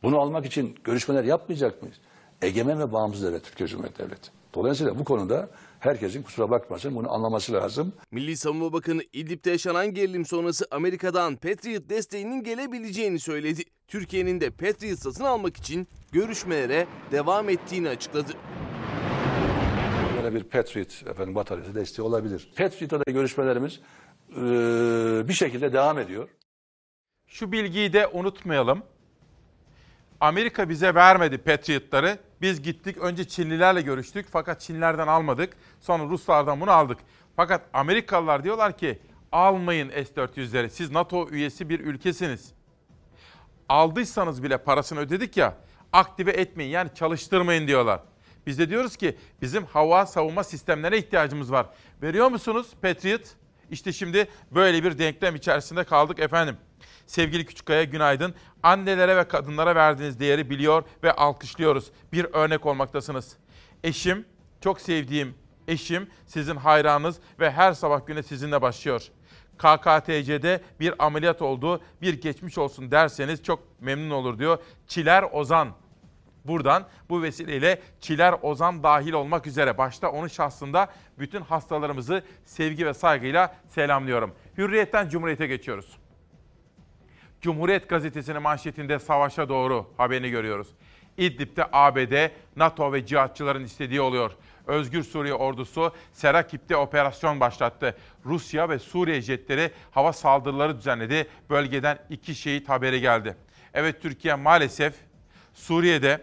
Bunu 0.02 0.18
almak 0.18 0.46
için 0.46 0.76
görüşmeler 0.84 1.24
yapmayacak 1.24 1.82
mıyız? 1.82 1.98
Egemen 2.42 2.80
ve 2.80 2.92
bağımsız 2.92 3.22
devlet 3.22 3.44
Türkiye 3.44 3.68
Cumhuriyeti 3.68 4.02
Devleti. 4.02 4.30
Dolayısıyla 4.54 4.98
bu 4.98 5.04
konuda 5.04 5.48
herkesin 5.80 6.22
kusura 6.22 6.50
bakmasın 6.50 6.96
bunu 6.96 7.12
anlaması 7.12 7.52
lazım. 7.52 7.92
Milli 8.10 8.36
Savunma 8.36 8.72
Bakanı 8.72 9.02
İdlib'de 9.12 9.50
yaşanan 9.50 9.94
gerilim 9.94 10.24
sonrası 10.26 10.66
Amerika'dan 10.70 11.36
Patriot 11.36 11.88
desteğinin 11.90 12.42
gelebileceğini 12.44 13.18
söyledi. 13.18 13.62
Türkiye'nin 13.88 14.40
de 14.40 14.50
Patriot 14.50 14.98
satın 14.98 15.24
almak 15.24 15.56
için 15.56 15.88
görüşmelere 16.12 16.86
devam 17.12 17.48
ettiğini 17.48 17.88
açıkladı. 17.88 18.32
Böyle 20.22 20.34
bir 20.34 20.44
Patriot 20.44 21.02
efendim 21.10 21.34
bataryası 21.34 21.74
desteği 21.74 22.04
olabilir. 22.06 22.48
Patriot'ta 22.56 23.00
da 23.00 23.10
görüşmelerimiz 23.10 23.80
eee, 24.30 25.28
bir 25.28 25.32
şekilde 25.32 25.72
devam 25.72 25.98
ediyor. 25.98 26.28
Şu 27.26 27.52
bilgiyi 27.52 27.92
de 27.92 28.06
unutmayalım. 28.06 28.82
Amerika 30.20 30.68
bize 30.68 30.94
vermedi 30.94 31.38
Patriot'ları. 31.38 32.18
Biz 32.40 32.62
gittik 32.62 32.98
önce 32.98 33.28
Çinlilerle 33.28 33.80
görüştük 33.80 34.26
fakat 34.30 34.60
Çinlerden 34.60 35.06
almadık. 35.06 35.56
Sonra 35.80 36.04
Ruslardan 36.04 36.60
bunu 36.60 36.70
aldık. 36.70 36.98
Fakat 37.36 37.62
Amerikalılar 37.72 38.44
diyorlar 38.44 38.78
ki 38.78 38.98
almayın 39.32 39.90
S-400'leri. 39.90 40.68
Siz 40.68 40.90
NATO 40.90 41.28
üyesi 41.28 41.68
bir 41.68 41.80
ülkesiniz. 41.80 42.52
Aldıysanız 43.68 44.42
bile 44.42 44.58
parasını 44.58 45.00
ödedik 45.00 45.36
ya 45.36 45.54
aktive 45.92 46.30
etmeyin 46.30 46.70
yani 46.70 46.90
çalıştırmayın 46.94 47.66
diyorlar. 47.66 48.00
Biz 48.46 48.58
de 48.58 48.68
diyoruz 48.70 48.96
ki 48.96 49.16
bizim 49.42 49.64
hava 49.64 50.06
savunma 50.06 50.44
sistemlerine 50.44 50.98
ihtiyacımız 50.98 51.52
var. 51.52 51.66
Veriyor 52.02 52.30
musunuz 52.30 52.66
Patriot? 52.82 53.20
İşte 53.70 53.92
şimdi 53.92 54.28
böyle 54.50 54.84
bir 54.84 54.98
denklem 54.98 55.34
içerisinde 55.36 55.84
kaldık 55.84 56.18
efendim. 56.18 56.56
Sevgili 57.06 57.46
Küçükkaya 57.46 57.84
günaydın. 57.84 58.34
Annelere 58.62 59.16
ve 59.16 59.28
kadınlara 59.28 59.74
verdiğiniz 59.74 60.20
değeri 60.20 60.50
biliyor 60.50 60.82
ve 61.02 61.12
alkışlıyoruz. 61.12 61.90
Bir 62.12 62.26
örnek 62.32 62.66
olmaktasınız. 62.66 63.36
Eşim, 63.84 64.24
çok 64.60 64.80
sevdiğim 64.80 65.34
eşim 65.68 66.10
sizin 66.26 66.56
hayranınız 66.56 67.16
ve 67.40 67.50
her 67.50 67.72
sabah 67.72 68.06
güne 68.06 68.22
sizinle 68.22 68.62
başlıyor. 68.62 69.02
KKTC'de 69.58 70.60
bir 70.80 71.06
ameliyat 71.06 71.42
oldu, 71.42 71.80
bir 72.02 72.20
geçmiş 72.20 72.58
olsun 72.58 72.90
derseniz 72.90 73.42
çok 73.42 73.80
memnun 73.80 74.10
olur 74.10 74.38
diyor. 74.38 74.58
Çiler 74.86 75.24
Ozan. 75.32 75.68
Buradan 76.44 76.86
bu 77.08 77.22
vesileyle 77.22 77.80
Çiler 78.00 78.34
Ozan 78.42 78.82
dahil 78.82 79.12
olmak 79.12 79.46
üzere 79.46 79.78
başta 79.78 80.10
onun 80.10 80.28
şahsında 80.28 80.88
bütün 81.18 81.40
hastalarımızı 81.40 82.22
sevgi 82.44 82.86
ve 82.86 82.94
saygıyla 82.94 83.54
selamlıyorum. 83.68 84.34
Hürriyetten 84.58 85.08
Cumhuriyet'e 85.08 85.46
geçiyoruz. 85.46 85.98
Cumhuriyet 87.40 87.88
gazetesinin 87.88 88.42
manşetinde 88.42 88.98
savaşa 88.98 89.48
doğru 89.48 89.86
haberini 89.96 90.30
görüyoruz. 90.30 90.68
İdlib'de 91.16 91.64
ABD, 91.72 92.30
NATO 92.56 92.92
ve 92.92 93.06
cihatçıların 93.06 93.64
istediği 93.64 94.00
oluyor. 94.00 94.32
Özgür 94.66 95.02
Suriye 95.02 95.34
ordusu 95.34 95.92
Serakip'te 96.12 96.76
operasyon 96.76 97.40
başlattı. 97.40 97.96
Rusya 98.24 98.68
ve 98.68 98.78
Suriye 98.78 99.20
jetleri 99.20 99.70
hava 99.90 100.12
saldırıları 100.12 100.78
düzenledi. 100.78 101.26
Bölgeden 101.50 101.98
iki 102.10 102.34
şehit 102.34 102.68
haberi 102.68 103.00
geldi. 103.00 103.36
Evet 103.74 104.02
Türkiye 104.02 104.34
maalesef 104.34 104.94
Suriye'de 105.54 106.22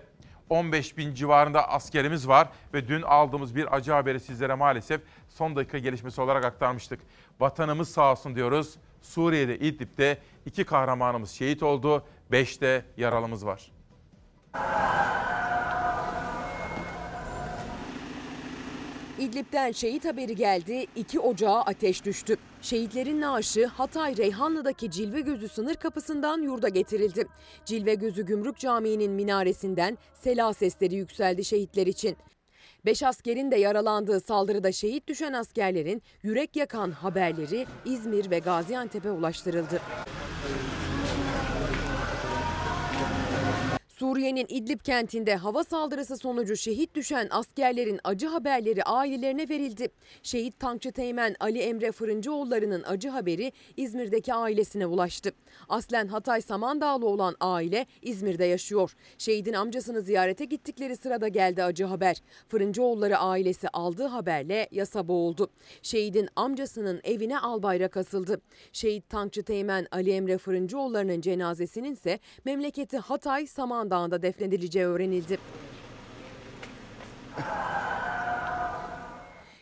15 0.50 0.98
bin 0.98 1.14
civarında 1.14 1.70
askerimiz 1.70 2.28
var 2.28 2.48
ve 2.74 2.88
dün 2.88 3.02
aldığımız 3.02 3.56
bir 3.56 3.76
acı 3.76 3.92
haberi 3.92 4.20
sizlere 4.20 4.54
maalesef 4.54 5.02
son 5.30 5.56
dakika 5.56 5.78
gelişmesi 5.78 6.22
olarak 6.22 6.46
aktarmıştık. 6.46 7.00
Vatanımız 7.40 7.90
sağ 7.90 8.12
olsun 8.12 8.36
diyoruz. 8.36 8.76
Suriye'de 9.04 9.60
İdlib'de 9.60 10.18
iki 10.46 10.64
kahramanımız 10.64 11.32
şehit 11.32 11.64
oldu, 11.64 12.04
beş 12.32 12.62
de 12.62 12.86
yaralımız 12.98 13.46
var. 13.46 13.72
İdlib'den 19.20 19.72
şehit 19.72 20.06
haberi 20.06 20.36
geldi, 20.36 20.86
2 20.96 21.20
Ocağa 21.20 21.62
ateş 21.62 22.06
düştü. 22.06 22.38
Şehitlerin 22.62 23.22
naaşı 23.22 23.66
Hatay 23.66 24.18
Reyhanlı'daki 24.18 24.92
Cilve 24.92 25.22
Gözü 25.22 25.50
sınır 25.50 25.76
kapısından 25.76 26.42
yurda 26.42 26.70
getirildi. 26.70 27.28
Cilve 27.66 27.96
Gözü 27.96 28.26
Gümrük 28.26 28.58
Camii'nin 28.58 29.12
minaresinden 29.12 29.98
sela 30.14 30.54
sesleri 30.54 30.96
yükseldi 30.96 31.46
şehitler 31.46 31.88
için. 31.88 32.18
Beş 32.86 33.04
askerin 33.04 33.52
de 33.52 33.56
yaralandığı 33.56 34.20
saldırıda 34.20 34.72
şehit 34.72 35.08
düşen 35.08 35.34
askerlerin 35.34 36.02
yürek 36.24 36.56
yakan 36.56 36.92
haberleri 36.92 37.66
İzmir 37.86 38.32
ve 38.32 38.40
Gaziantep'e 38.40 39.12
ulaştırıldı. 39.12 39.82
Suriye'nin 44.04 44.46
İdlib 44.50 44.80
kentinde 44.80 45.36
hava 45.36 45.64
saldırısı 45.64 46.18
sonucu 46.18 46.56
şehit 46.56 46.96
düşen 46.96 47.28
askerlerin 47.32 48.00
acı 48.04 48.28
haberleri 48.28 48.84
ailelerine 48.84 49.50
verildi. 49.50 49.90
Şehit 50.24 50.60
tankçı 50.60 50.92
teğmen 50.92 51.36
Ali 51.40 51.60
Emre 51.60 51.92
Fırıncıoğulları'nın 51.92 52.84
acı 52.84 53.10
haberi 53.10 53.52
İzmir'deki 53.78 54.34
ailesine 54.34 54.86
ulaştı. 54.86 55.32
Aslen 55.70 56.08
Hatay 56.08 56.42
Samandağlı 56.42 57.08
olan 57.08 57.36
aile 57.40 57.86
İzmir'de 58.02 58.46
yaşıyor. 58.46 58.96
Şehidin 59.18 59.54
amcasını 59.54 60.02
ziyarete 60.02 60.46
gittikleri 60.46 60.98
sırada 60.98 61.28
geldi 61.28 61.64
acı 61.64 61.86
haber. 61.86 62.18
Fırıncıoğulları 62.48 63.18
ailesi 63.18 63.70
aldığı 63.70 64.08
haberle 64.08 64.68
yasa 64.72 65.08
boğuldu. 65.08 65.50
Şehidin 65.82 66.30
amcasının 66.36 67.02
evine 67.04 67.40
albayrak 67.40 67.98
asıldı. 67.98 68.42
Şehit 68.74 69.10
tankçı 69.10 69.44
teğmen 69.44 69.88
Ali 69.92 70.12
Emre 70.12 70.38
Fırıncıoğulları'nın 70.38 71.22
cenazesinin 71.22 71.94
ise 71.94 72.20
memleketi 72.46 72.98
Hatay 72.98 73.48
Samandağ 73.48 73.93
Dağı'nda 73.94 74.22
defnedileceği 74.22 74.86
öğrenildi. 74.86 75.38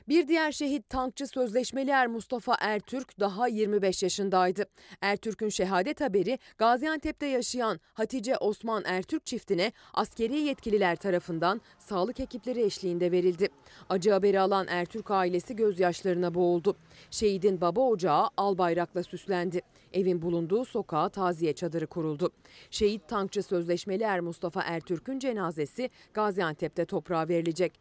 Bir 0.09 0.27
diğer 0.27 0.51
şehit 0.51 0.89
tankçı 0.89 1.27
sözleşmeli 1.27 1.91
er 1.91 2.07
Mustafa 2.07 2.55
Ertürk 2.59 3.19
daha 3.19 3.47
25 3.47 4.03
yaşındaydı. 4.03 4.65
Ertürk'ün 5.01 5.49
şehadet 5.49 6.01
haberi 6.01 6.39
Gaziantep'te 6.57 7.25
yaşayan 7.25 7.79
Hatice 7.93 8.37
Osman 8.37 8.83
Ertürk 8.85 9.25
çiftine 9.25 9.71
askeri 9.93 10.39
yetkililer 10.39 10.95
tarafından 10.95 11.61
sağlık 11.79 12.19
ekipleri 12.19 12.61
eşliğinde 12.61 13.11
verildi. 13.11 13.49
Acı 13.89 14.11
haberi 14.11 14.39
alan 14.39 14.67
Ertürk 14.69 15.11
ailesi 15.11 15.55
gözyaşlarına 15.55 16.33
boğuldu. 16.33 16.75
Şehidin 17.11 17.61
baba 17.61 17.81
ocağı 17.81 18.29
al 18.37 18.57
bayrakla 18.57 19.03
süslendi. 19.03 19.61
Evin 19.93 20.21
bulunduğu 20.21 20.65
sokağa 20.65 21.09
taziye 21.09 21.53
çadırı 21.53 21.87
kuruldu. 21.87 22.31
Şehit 22.69 23.07
tankçı 23.07 23.43
sözleşmeli 23.43 24.03
er 24.03 24.19
Mustafa 24.19 24.61
Ertürk'ün 24.61 25.19
cenazesi 25.19 25.89
Gaziantep'te 26.13 26.85
toprağa 26.85 27.27
verilecek. 27.27 27.79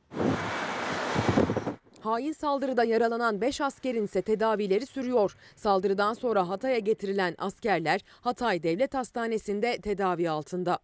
Hain 2.00 2.33
saldırıda 2.33 2.85
yaralanan 2.85 3.40
5 3.40 3.61
askerin 3.61 4.05
ise 4.05 4.23
tedavileri 4.23 4.87
sürüyor. 4.87 5.37
Saldırıdan 5.57 6.14
sonra 6.14 6.49
Hatay'a 6.49 6.79
getirilen 6.79 7.35
askerler 7.38 8.00
Hatay 8.21 8.62
Devlet 8.62 8.95
Hastanesi'nde 8.95 9.81
tedavi 9.81 10.31
altında. 10.31 10.79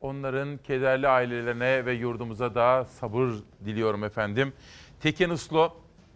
Onların 0.00 0.56
kederli 0.56 1.08
ailelerine 1.08 1.86
ve 1.86 1.92
yurdumuza 1.92 2.54
da 2.54 2.84
sabır 2.84 3.30
diliyorum 3.64 4.04
efendim. 4.04 4.52
Tekin 5.00 5.30
Uslu 5.30 5.72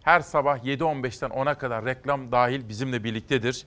her 0.09 0.21
sabah 0.21 0.57
7.15'ten 0.57 1.29
10'a 1.29 1.57
kadar 1.57 1.85
reklam 1.85 2.31
dahil 2.31 2.69
bizimle 2.69 3.03
birliktedir. 3.03 3.65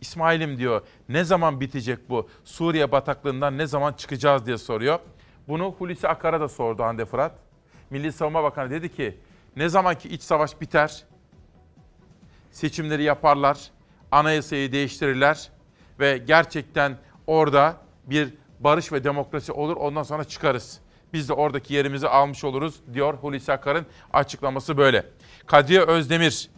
İsmail'im 0.00 0.58
diyor 0.58 0.82
ne 1.08 1.24
zaman 1.24 1.60
bitecek 1.60 2.10
bu? 2.10 2.28
Suriye 2.44 2.92
bataklığından 2.92 3.58
ne 3.58 3.66
zaman 3.66 3.92
çıkacağız 3.92 4.46
diye 4.46 4.58
soruyor. 4.58 4.98
Bunu 5.48 5.74
Hulusi 5.78 6.08
Akar'a 6.08 6.40
da 6.40 6.48
sordu 6.48 6.82
Hande 6.82 7.04
Fırat. 7.04 7.32
Milli 7.90 8.12
Savunma 8.12 8.42
Bakanı 8.42 8.70
dedi 8.70 8.96
ki 8.96 9.16
ne 9.56 9.68
zamanki 9.68 10.08
iç 10.08 10.22
savaş 10.22 10.60
biter, 10.60 11.04
seçimleri 12.50 13.02
yaparlar, 13.02 13.70
anayasayı 14.10 14.72
değiştirirler 14.72 15.50
ve 16.00 16.18
gerçekten 16.18 16.98
orada 17.26 17.76
bir 18.06 18.34
barış 18.60 18.92
ve 18.92 19.04
demokrasi 19.04 19.52
olur 19.52 19.76
ondan 19.76 20.02
sonra 20.02 20.24
çıkarız. 20.24 20.80
Biz 21.12 21.28
de 21.28 21.32
oradaki 21.32 21.74
yerimizi 21.74 22.08
almış 22.08 22.44
oluruz 22.44 22.80
diyor 22.94 23.14
Hulusi 23.14 23.52
Akar'ın 23.52 23.86
açıklaması 24.12 24.76
böyle. 24.76 25.06
Kadriye 25.48 25.80
Özdemir, 25.80 26.50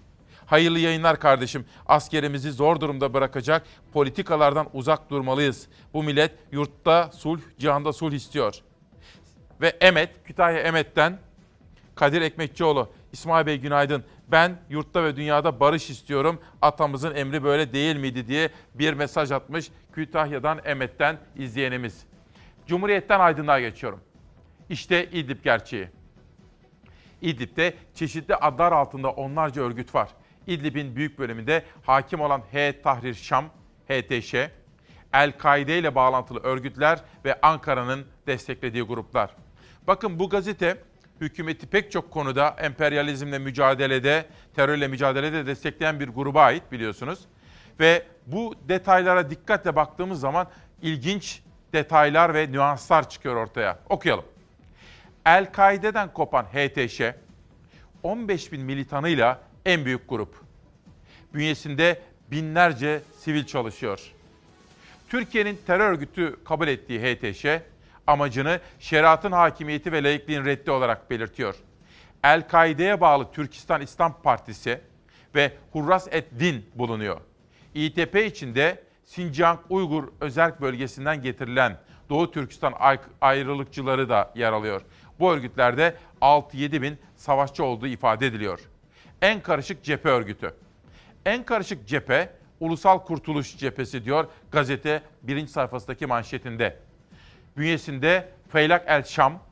hayırlı 0.47 0.78
yayınlar 0.78 1.20
kardeşim. 1.20 1.64
Askerimizi 1.87 2.52
zor 2.52 2.80
durumda 2.80 3.14
bırakacak 3.14 3.66
politikalardan 3.92 4.66
uzak 4.73 5.11
durmalıyız. 5.11 5.68
Bu 5.94 6.02
millet 6.02 6.32
yurtta 6.52 7.11
sulh, 7.12 7.40
cihanda 7.59 7.92
sulh 7.92 8.12
istiyor. 8.12 8.54
Ve 9.61 9.68
Emet, 9.68 10.11
Kütahya 10.25 10.59
Emet'ten 10.59 11.18
Kadir 11.94 12.23
Ekmekçioğlu. 12.23 12.88
İsmail 13.12 13.47
Bey 13.47 13.59
günaydın. 13.59 14.04
Ben 14.28 14.59
yurtta 14.70 15.04
ve 15.04 15.16
dünyada 15.16 15.61
barış 15.61 15.90
istiyorum. 15.90 16.40
Atamızın 16.62 17.14
emri 17.14 17.44
böyle 17.44 17.73
değil 17.73 17.97
miydi 17.97 18.28
diye 18.28 18.50
bir 18.75 18.92
mesaj 18.92 19.32
atmış 19.32 19.70
Kütahya'dan 19.92 20.61
Emet'ten 20.64 21.18
izleyenimiz. 21.37 22.02
Cumhuriyet'ten 22.66 23.20
aydınlığa 23.20 23.61
geçiyorum. 23.61 24.00
İşte 24.68 25.11
İdlib 25.11 25.44
gerçeği. 25.44 26.00
İdlib'de 27.22 27.74
çeşitli 27.94 28.34
adlar 28.34 28.72
altında 28.72 29.10
onlarca 29.10 29.62
örgüt 29.62 29.94
var. 29.94 30.08
İdlib'in 30.46 30.96
büyük 30.96 31.18
bölümünde 31.18 31.64
hakim 31.82 32.20
olan 32.20 32.42
H. 32.52 32.82
Tahrir 32.82 33.14
Şam, 33.14 33.44
HTŞ, 33.88 34.34
El-Kaide 35.12 35.78
ile 35.78 35.94
bağlantılı 35.94 36.40
örgütler 36.40 37.00
ve 37.24 37.40
Ankara'nın 37.42 38.06
desteklediği 38.26 38.82
gruplar. 38.82 39.30
Bakın 39.86 40.18
bu 40.18 40.28
gazete 40.28 40.76
hükümeti 41.20 41.66
pek 41.66 41.92
çok 41.92 42.10
konuda 42.10 42.56
emperyalizmle 42.58 43.38
mücadelede, 43.38 44.26
terörle 44.56 44.88
mücadelede 44.88 45.46
destekleyen 45.46 46.00
bir 46.00 46.08
gruba 46.08 46.42
ait 46.42 46.72
biliyorsunuz. 46.72 47.18
Ve 47.80 48.02
bu 48.26 48.54
detaylara 48.68 49.30
dikkatle 49.30 49.76
baktığımız 49.76 50.20
zaman 50.20 50.46
ilginç 50.82 51.42
detaylar 51.72 52.34
ve 52.34 52.52
nüanslar 52.52 53.08
çıkıyor 53.08 53.36
ortaya. 53.36 53.78
Okuyalım. 53.88 54.24
El-Kaide'den 55.26 56.12
kopan 56.12 56.44
HTŞ, 56.44 57.00
15 58.02 58.52
bin 58.52 58.60
militanıyla 58.60 59.40
en 59.64 59.84
büyük 59.84 60.08
grup. 60.08 60.40
Bünyesinde 61.34 62.02
binlerce 62.30 63.02
sivil 63.18 63.46
çalışıyor. 63.46 64.12
Türkiye'nin 65.08 65.60
terör 65.66 65.90
örgütü 65.90 66.36
kabul 66.44 66.68
ettiği 66.68 67.00
HTŞ, 67.00 67.46
amacını 68.06 68.60
şeriatın 68.78 69.32
hakimiyeti 69.32 69.92
ve 69.92 70.02
laikliğin 70.02 70.44
reddi 70.44 70.70
olarak 70.70 71.10
belirtiyor. 71.10 71.54
El-Kaide'ye 72.24 73.00
bağlı 73.00 73.32
Türkistan 73.32 73.80
İslam 73.80 74.22
Partisi 74.22 74.80
ve 75.34 75.52
Hurras 75.72 76.08
et 76.10 76.24
Din 76.38 76.66
bulunuyor. 76.74 77.20
İTP 77.74 78.16
içinde 78.16 78.82
Sincan 79.04 79.58
Uygur 79.68 80.08
Özerk 80.20 80.60
Bölgesi'nden 80.60 81.22
getirilen 81.22 81.76
Doğu 82.10 82.30
Türkistan 82.30 82.74
ayrılıkçıları 83.20 84.08
da 84.08 84.32
yer 84.34 84.52
alıyor. 84.52 84.82
Bu 85.20 85.32
örgütlerde 85.32 85.94
6-7 86.20 86.82
bin 86.82 86.98
savaşçı 87.16 87.64
olduğu 87.64 87.86
ifade 87.86 88.26
ediliyor. 88.26 88.60
En 89.22 89.40
karışık 89.40 89.84
cephe 89.84 90.08
örgütü. 90.08 90.54
En 91.26 91.44
karışık 91.44 91.88
cephe 91.88 92.32
Ulusal 92.60 92.98
Kurtuluş 92.98 93.56
Cephesi 93.56 94.04
diyor 94.04 94.26
gazete 94.50 95.02
birinci 95.22 95.52
sayfasındaki 95.52 96.06
manşetinde. 96.06 96.78
Bünyesinde 97.56 98.28
Feylak 98.48 98.84
el 98.86 99.02
Şam, 99.02 99.42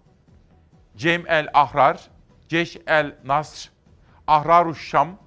Cem 0.97 1.27
el 1.27 1.49
Ahrar, 1.55 2.01
Ceş 2.49 2.77
el 2.87 3.15
Nasr, 3.25 3.71
Ahraruş 4.27 4.89
Şam, 4.89 5.19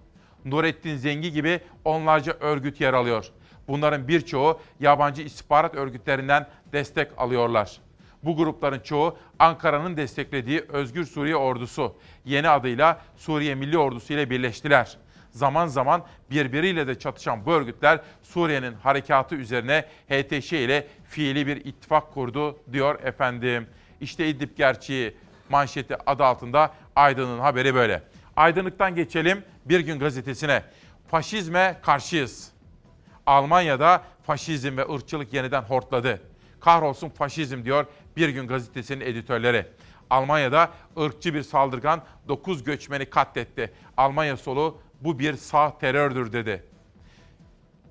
Nurettin 0.46 0.96
Zengi 0.96 1.32
gibi 1.32 1.60
onlarca 1.86 2.34
örgüt 2.34 2.82
yer 2.82 2.94
alıyor. 2.94 3.32
Bunların 3.68 4.08
birçoğu 4.08 4.62
yabancı 4.80 5.22
istihbarat 5.22 5.76
örgütlerinden 5.76 6.48
destek 6.74 7.12
alıyorlar. 7.18 7.82
Bu 8.24 8.36
grupların 8.36 8.80
çoğu 8.80 9.18
Ankara'nın 9.40 9.98
desteklediği 9.98 10.66
Özgür 10.70 11.06
Suriye 11.06 11.36
Ordusu, 11.36 11.96
yeni 12.26 12.50
adıyla 12.50 13.02
Suriye 13.18 13.56
Milli 13.56 13.78
Ordusu 13.78 14.14
ile 14.14 14.30
birleştiler. 14.30 14.98
Zaman 15.32 15.68
zaman 15.68 16.06
birbiriyle 16.32 16.88
de 16.88 17.00
çatışan 17.00 17.46
bu 17.46 17.52
örgütler 17.52 18.00
Suriye'nin 18.24 18.74
harekatı 18.74 19.36
üzerine 19.36 19.86
HTŞ 20.10 20.54
ile 20.54 20.88
fiili 21.10 21.48
bir 21.48 21.66
ittifak 21.66 22.14
kurdu 22.14 22.58
diyor 22.74 23.00
efendim. 23.04 23.68
İşte 24.02 24.28
İdlib 24.28 24.58
gerçeği 24.58 25.18
manşeti 25.50 26.10
adı 26.10 26.24
altında 26.24 26.74
Aydın'ın 26.96 27.40
haberi 27.40 27.76
böyle. 27.76 28.04
Aydınlıktan 28.36 28.96
geçelim 28.96 29.44
Bir 29.66 29.80
Gün 29.80 30.00
Gazetesi'ne. 30.00 30.64
Faşizme 31.08 31.80
karşıyız. 31.82 32.52
Almanya'da 33.26 34.04
faşizm 34.24 34.78
ve 34.78 34.94
ırkçılık 34.94 35.34
yeniden 35.34 35.62
hortladı. 35.62 36.22
Kahrolsun 36.62 37.10
faşizm 37.10 37.66
diyor 37.66 37.86
Bir 38.18 38.30
Gün 38.30 38.48
Gazetesi'nin 38.48 39.02
editörleri. 39.02 39.68
Almanya'da 40.10 40.72
ırkçı 41.00 41.34
bir 41.34 41.44
saldırgan 41.44 42.04
9 42.28 42.64
göçmeni 42.64 43.06
katletti. 43.06 43.74
Almanya 43.98 44.38
solu 44.38 44.78
bu 45.02 45.20
bir 45.20 45.36
sağ 45.36 45.78
terördür 45.78 46.34
dedi. 46.34 46.66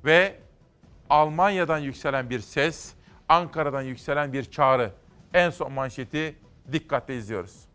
Ve 0.05 0.37
Almanya'dan 1.11 1.79
yükselen 1.79 2.31
bir 2.31 2.41
ses, 2.41 2.95
Ankara'dan 3.29 3.83
yükselen 3.83 4.33
bir 4.33 4.45
çağrı. 4.45 4.93
En 5.35 5.51
son 5.51 5.73
manşeti 5.73 6.37
dikkatle 6.73 7.17
izliyoruz. 7.17 7.71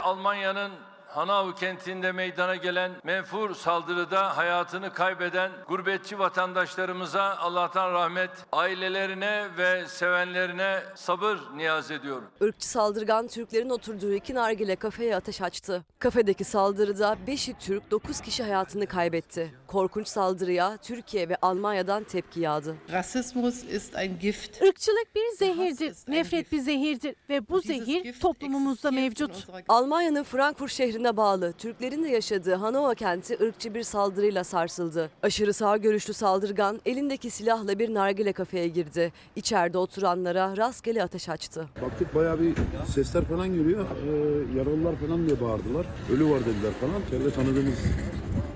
Almanya'nın 0.00 0.72
Hanau 1.14 1.54
kentinde 1.54 2.12
meydana 2.12 2.56
gelen 2.56 2.92
menfur 3.04 3.54
saldırıda 3.54 4.36
hayatını 4.36 4.92
kaybeden 4.92 5.52
gurbetçi 5.68 6.18
vatandaşlarımıza 6.18 7.36
Allah'tan 7.36 7.92
rahmet, 7.92 8.30
ailelerine 8.52 9.48
ve 9.58 9.88
sevenlerine 9.88 10.82
sabır 10.94 11.38
niyaz 11.56 11.90
ediyorum. 11.90 12.24
Irkçı 12.40 12.68
saldırgan 12.68 13.28
Türklerin 13.28 13.70
oturduğu 13.70 14.14
iki 14.14 14.34
nargile 14.34 14.76
kafeye 14.76 15.16
ateş 15.16 15.40
açtı. 15.40 15.84
Kafedeki 15.98 16.44
saldırıda 16.44 17.16
5'i 17.26 17.54
Türk, 17.58 17.90
9 17.90 18.20
kişi 18.20 18.42
hayatını 18.42 18.86
kaybetti. 18.86 19.54
Korkunç 19.66 20.08
saldırıya 20.08 20.76
Türkiye 20.76 21.28
ve 21.28 21.36
Almanya'dan 21.42 22.04
tepki 22.04 22.40
yağdı. 22.40 22.76
Rassismus 22.92 23.64
ist 23.64 23.96
ein 23.96 24.18
Gift. 24.18 24.62
Irkçılık 24.62 25.14
bir 25.14 25.36
zehirdir, 25.38 25.96
nefret 26.08 26.52
bir 26.52 26.60
zehirdir 26.60 27.14
ve 27.28 27.48
bu 27.48 27.60
zehir 27.60 28.20
toplumumuzda 28.20 28.90
mevcut. 28.90 29.46
Almanya'nın 29.68 30.22
Frankfurt 30.24 30.72
şehrine 31.04 31.16
bağlı 31.16 31.52
Türklerin 31.52 32.04
de 32.04 32.08
yaşadığı 32.08 32.54
Hanova 32.54 32.94
kenti 32.94 33.38
ırkçı 33.42 33.74
bir 33.74 33.82
saldırıyla 33.82 34.44
sarsıldı. 34.44 35.10
Aşırı 35.22 35.52
sağ 35.52 35.76
görüşlü 35.76 36.12
saldırgan 36.12 36.80
elindeki 36.86 37.30
silahla 37.30 37.78
bir 37.78 37.94
nargile 37.94 38.32
kafeye 38.32 38.68
girdi. 38.68 39.12
İçeride 39.36 39.78
oturanlara 39.78 40.56
rastgele 40.56 41.02
ateş 41.02 41.28
açtı. 41.28 41.66
Baktık 41.82 42.14
bayağı 42.14 42.40
bir 42.40 42.54
sesler 42.94 43.24
falan 43.24 43.48
geliyor. 43.48 43.84
Ee, 43.84 44.58
yaralılar 44.58 44.94
falan 44.96 45.26
diye 45.26 45.40
bağırdılar. 45.40 45.86
Ölü 46.12 46.30
var 46.30 46.40
dediler 46.40 46.72
falan. 46.80 47.02
İçeride 47.08 47.30
tanıdığımız 47.30 47.78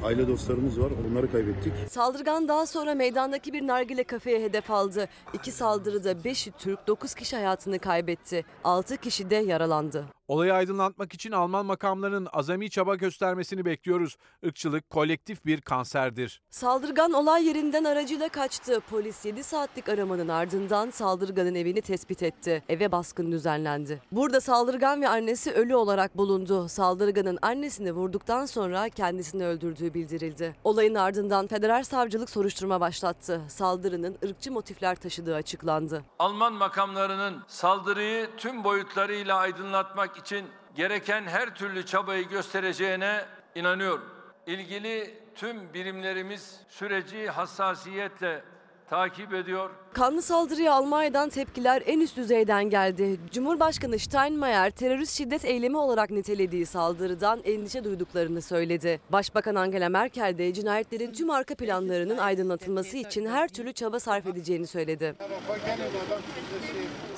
aile 0.05 0.29
dostlarımız 0.29 0.81
var. 0.81 0.91
Onları 1.11 1.33
kaybettik. 1.33 1.73
Saldırgan 1.91 2.49
daha 2.49 2.67
sonra 2.67 2.95
meydandaki 2.95 3.53
bir 3.53 3.67
nargile 3.67 4.05
kafeye 4.05 4.43
hedef 4.43 4.71
aldı. 4.71 5.09
İki 5.35 5.53
saldırıda 5.53 6.13
5'i 6.13 6.53
Türk, 6.53 6.87
9 6.87 7.15
kişi 7.15 7.37
hayatını 7.37 7.79
kaybetti. 7.79 8.45
6 8.65 8.97
kişi 8.97 9.31
de 9.31 9.37
yaralandı. 9.37 10.05
Olayı 10.29 10.55
aydınlatmak 10.55 11.15
için 11.15 11.33
Alman 11.33 11.67
makamlarının 11.67 12.29
azami 12.33 12.71
çaba 12.71 12.95
göstermesini 12.95 13.65
bekliyoruz. 13.65 14.17
Irkçılık 14.43 14.91
kolektif 14.91 15.47
bir 15.47 15.61
kanserdir. 15.61 16.43
Saldırgan 16.51 17.13
olay 17.13 17.47
yerinden 17.47 17.85
aracıyla 17.85 18.29
kaçtı. 18.29 18.81
Polis 18.91 19.25
7 19.25 19.45
saatlik 19.45 19.89
aramanın 19.89 20.29
ardından 20.29 20.91
saldırganın 20.91 21.55
evini 21.55 21.81
tespit 21.81 22.23
etti. 22.23 22.63
Eve 22.69 22.93
baskın 22.93 23.33
düzenlendi. 23.33 24.03
Burada 24.13 24.41
saldırgan 24.41 25.03
ve 25.03 25.09
annesi 25.09 25.53
ölü 25.53 25.75
olarak 25.75 26.17
bulundu. 26.17 26.69
Saldırganın 26.69 27.39
annesini 27.43 27.93
vurduktan 27.93 28.47
sonra 28.47 28.89
kendisini 28.89 29.45
öldürdüğü 29.89 29.95
bildirildi. 29.95 30.55
Olayın 30.65 30.95
ardından 30.95 31.47
federal 31.47 31.85
savcılık 31.85 32.31
soruşturma 32.31 32.81
başlattı. 32.81 33.41
Saldırının 33.49 34.19
ırkçı 34.25 34.53
motifler 34.53 34.97
taşıdığı 34.97 35.35
açıklandı. 35.35 36.03
Alman 36.19 36.53
makamlarının 36.53 37.43
saldırıyı 37.49 38.29
tüm 38.37 38.65
boyutlarıyla 38.65 39.37
aydınlatmak 39.37 40.17
için 40.17 40.47
gereken 40.75 41.23
her 41.23 41.55
türlü 41.55 41.87
çabayı 41.87 42.29
göstereceğine 42.29 43.25
inanıyorum. 43.55 44.05
İlgili 44.47 45.15
tüm 45.35 45.75
birimlerimiz 45.75 46.61
süreci 46.69 47.29
hassasiyetle 47.29 48.43
takip 48.91 49.35
ediyor. 49.35 49.71
Kanlı 49.93 50.23
saldırıya 50.23 50.75
Almanya'dan 50.75 51.29
tepkiler 51.29 51.83
en 51.87 52.01
üst 52.01 52.17
düzeyden 52.17 52.71
geldi. 52.71 53.21
Cumhurbaşkanı 53.33 53.99
Steinmeier 53.99 54.71
terörist 54.71 55.17
şiddet 55.17 55.45
eylemi 55.45 55.77
olarak 55.77 56.11
nitelediği 56.11 56.67
saldırıdan 56.67 57.41
endişe 57.45 57.85
duyduklarını 57.85 58.43
söyledi. 58.43 59.01
Başbakan 59.13 59.55
Angela 59.55 59.89
Merkel 59.89 60.39
de 60.39 60.53
cinayetlerin 60.53 61.13
tüm 61.13 61.31
arka 61.31 61.55
planlarının 61.55 62.19
aydınlatılması 62.19 62.97
için 62.97 63.27
her 63.27 63.49
türlü 63.49 63.73
çaba 63.73 64.01
sarf 64.01 64.27
edeceğini 64.27 64.67
söyledi. 64.67 65.15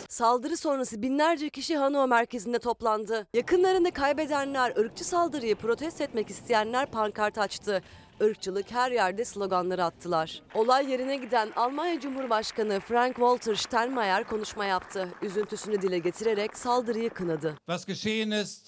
Saldırı 0.09 0.57
sonrası 0.57 1.03
binlerce 1.03 1.51
kişi 1.51 1.77
Hanoi 1.77 2.07
merkezinde 2.07 2.59
toplandı. 2.59 3.27
Yakınlarını 3.35 3.91
kaybedenler, 3.91 4.77
ırkçı 4.77 5.05
saldırıyı 5.05 5.57
protesto 5.57 6.05
etmek 6.05 6.31
isteyenler 6.31 6.87
pankart 6.87 7.39
açtı. 7.39 7.83
Irkçılık 8.21 8.71
her 8.71 8.93
yerde 8.93 9.25
sloganları 9.25 9.85
attılar. 9.85 10.43
Olay 10.55 10.91
yerine 10.91 11.17
giden 11.17 11.53
Almanya 11.57 12.01
Cumhurbaşkanı 12.01 12.81
Frank-Walter 12.89 13.57
Steinmeier 13.57 14.25
konuşma 14.25 14.65
yaptı. 14.65 15.09
Üzüntüsünü 15.23 15.83
dile 15.83 15.99
getirerek 15.99 16.57
saldırıyı 16.57 17.11
kınadı. 17.11 17.57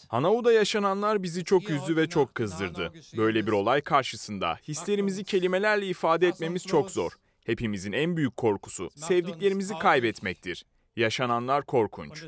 Hanau'da 0.08 0.52
yaşananlar 0.52 1.22
bizi 1.22 1.44
çok 1.44 1.70
üzdü 1.70 1.96
ve 1.96 2.08
çok 2.08 2.34
kızdırdı. 2.34 2.92
Böyle 3.16 3.46
bir 3.46 3.52
olay 3.52 3.80
karşısında 3.80 4.58
hislerimizi 4.68 5.24
kelimelerle 5.24 5.86
ifade 5.86 6.28
etmemiz 6.28 6.66
çok 6.66 6.90
zor. 6.90 7.12
Hepimizin 7.44 7.92
en 7.92 8.16
büyük 8.16 8.36
korkusu 8.36 8.88
sevdiklerimizi 8.96 9.78
kaybetmektir. 9.78 10.64
Yaşananlar 10.96 11.66
korkunç. 11.66 12.24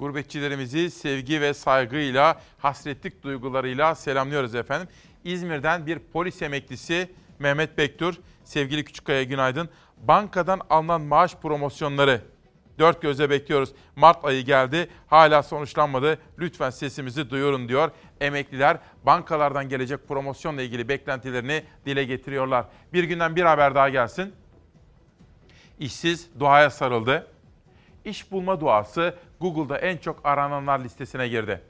Gurbetçilerimizi 0.00 0.90
sevgi 0.90 1.40
ve 1.40 1.54
saygıyla, 1.54 2.40
hasretlik 2.58 3.22
duygularıyla 3.22 3.94
selamlıyoruz 3.94 4.54
efendim. 4.54 4.88
İzmir'den 5.24 5.86
bir 5.86 5.98
polis 5.98 6.42
emeklisi 6.42 7.10
Mehmet 7.38 7.78
Bektur. 7.78 8.14
Sevgili 8.44 8.84
Küçükkaya 8.84 9.22
günaydın. 9.22 9.68
Bankadan 9.96 10.60
alınan 10.70 11.00
maaş 11.00 11.36
promosyonları 11.36 12.20
dört 12.78 13.02
gözle 13.02 13.30
bekliyoruz. 13.30 13.70
Mart 13.96 14.24
ayı 14.24 14.44
geldi 14.44 14.88
hala 15.06 15.42
sonuçlanmadı. 15.42 16.18
Lütfen 16.38 16.70
sesimizi 16.70 17.30
duyurun 17.30 17.68
diyor. 17.68 17.90
Emekliler 18.20 18.78
bankalardan 19.06 19.68
gelecek 19.68 20.08
promosyonla 20.08 20.62
ilgili 20.62 20.88
beklentilerini 20.88 21.62
dile 21.86 22.04
getiriyorlar. 22.04 22.64
Bir 22.92 23.04
günden 23.04 23.36
bir 23.36 23.42
haber 23.42 23.74
daha 23.74 23.88
gelsin. 23.88 24.32
İşsiz 25.78 26.28
duaya 26.40 26.70
sarıldı. 26.70 27.26
İş 28.04 28.32
bulma 28.32 28.60
duası 28.60 29.14
Google'da 29.40 29.78
en 29.78 29.96
çok 29.96 30.20
arananlar 30.24 30.80
listesine 30.80 31.28
girdi. 31.28 31.60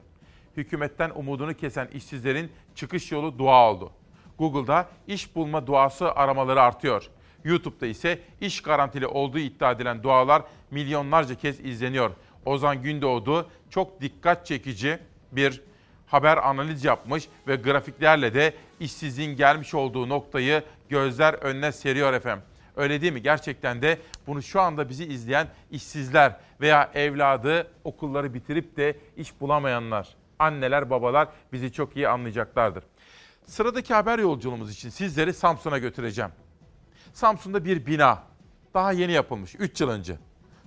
Hükümetten 0.57 1.11
umudunu 1.15 1.53
kesen 1.53 1.87
işsizlerin 1.87 2.51
çıkış 2.75 3.11
yolu 3.11 3.39
dua 3.39 3.71
oldu. 3.71 3.91
Google'da 4.39 4.89
iş 5.07 5.35
bulma 5.35 5.67
duası 5.67 6.11
aramaları 6.11 6.61
artıyor. 6.61 7.09
YouTube'da 7.43 7.85
ise 7.85 8.19
iş 8.41 8.61
garantili 8.61 9.07
olduğu 9.07 9.39
iddia 9.39 9.71
edilen 9.71 10.03
dualar 10.03 10.41
milyonlarca 10.71 11.35
kez 11.35 11.59
izleniyor. 11.59 12.11
Ozan 12.45 12.81
Gündoğdu 12.81 13.49
çok 13.69 14.01
dikkat 14.01 14.45
çekici 14.45 14.99
bir 15.31 15.61
haber 16.07 16.37
analiz 16.37 16.83
yapmış 16.85 17.27
ve 17.47 17.55
grafiklerle 17.55 18.33
de 18.33 18.53
işsizliğin 18.79 19.35
gelmiş 19.35 19.73
olduğu 19.73 20.09
noktayı 20.09 20.63
gözler 20.89 21.33
önüne 21.33 21.71
seriyor 21.71 22.13
efendim. 22.13 22.43
Öyle 22.75 23.01
değil 23.01 23.13
mi? 23.13 23.21
Gerçekten 23.21 23.81
de 23.81 23.99
bunu 24.27 24.41
şu 24.41 24.61
anda 24.61 24.89
bizi 24.89 25.05
izleyen 25.05 25.47
işsizler 25.71 26.35
veya 26.61 26.91
evladı 26.93 27.67
okulları 27.83 28.33
bitirip 28.33 28.77
de 28.77 28.97
iş 29.17 29.41
bulamayanlar, 29.41 30.15
anneler, 30.39 30.89
babalar 30.89 31.27
bizi 31.53 31.71
çok 31.73 31.95
iyi 31.95 32.07
anlayacaklardır. 32.07 32.83
Sıradaki 33.45 33.93
haber 33.93 34.19
yolculuğumuz 34.19 34.71
için 34.71 34.89
sizleri 34.89 35.33
Samsun'a 35.33 35.77
götüreceğim. 35.77 36.31
Samsun'da 37.13 37.65
bir 37.65 37.85
bina. 37.85 38.23
Daha 38.73 38.91
yeni 38.91 39.11
yapılmış 39.11 39.55
3 39.59 39.81
yıl 39.81 39.89
önce. 39.89 40.17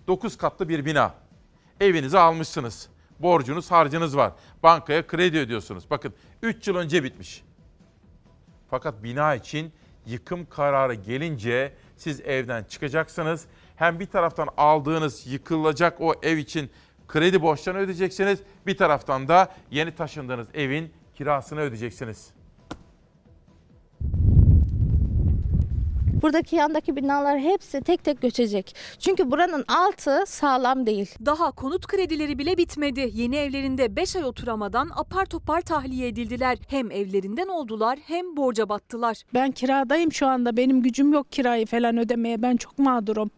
9 0.06 0.36
katlı 0.36 0.68
bir 0.68 0.84
bina. 0.84 1.14
Evinizi 1.80 2.18
almışsınız. 2.18 2.88
Borcunuz, 3.18 3.70
harcınız 3.70 4.16
var. 4.16 4.32
Bankaya 4.62 5.06
kredi 5.06 5.38
ödüyorsunuz. 5.38 5.90
Bakın 5.90 6.14
3 6.42 6.68
yıl 6.68 6.76
önce 6.76 7.04
bitmiş. 7.04 7.42
Fakat 8.70 9.02
bina 9.02 9.34
için 9.34 9.72
yıkım 10.06 10.46
kararı 10.46 10.94
gelince 10.94 11.74
siz 11.96 12.20
evden 12.20 12.64
çıkacaksınız. 12.64 13.44
Hem 13.76 14.00
bir 14.00 14.06
taraftan 14.06 14.48
aldığınız 14.56 15.26
yıkılacak 15.26 16.00
o 16.00 16.14
ev 16.22 16.36
için 16.36 16.70
kredi 17.08 17.42
borçlarını 17.42 17.80
ödeyeceksiniz. 17.80 18.38
Bir 18.66 18.76
taraftan 18.76 19.28
da 19.28 19.54
yeni 19.70 19.94
taşındığınız 19.94 20.48
evin 20.54 20.92
kirasını 21.14 21.60
ödeyeceksiniz. 21.60 22.33
Buradaki 26.24 26.56
yandaki 26.56 26.96
binalar 26.96 27.38
hepsi 27.38 27.80
tek 27.80 28.04
tek 28.04 28.22
göçecek. 28.22 28.76
Çünkü 28.98 29.30
buranın 29.30 29.64
altı 29.68 30.24
sağlam 30.26 30.86
değil. 30.86 31.14
Daha 31.26 31.50
konut 31.50 31.86
kredileri 31.86 32.38
bile 32.38 32.56
bitmedi. 32.56 33.10
Yeni 33.14 33.36
evlerinde 33.36 33.96
5 33.96 34.16
ay 34.16 34.24
oturamadan 34.24 34.90
apar 34.96 35.26
topar 35.26 35.60
tahliye 35.60 36.08
edildiler. 36.08 36.58
Hem 36.68 36.90
evlerinden 36.90 37.48
oldular 37.48 37.98
hem 38.06 38.36
borca 38.36 38.68
battılar. 38.68 39.16
Ben 39.34 39.50
kiradayım 39.50 40.12
şu 40.12 40.26
anda. 40.26 40.56
Benim 40.56 40.82
gücüm 40.82 41.12
yok 41.12 41.32
kirayı 41.32 41.66
falan 41.66 41.98
ödemeye. 41.98 42.42
Ben 42.42 42.56
çok 42.56 42.78
mağdurum. 42.78 43.30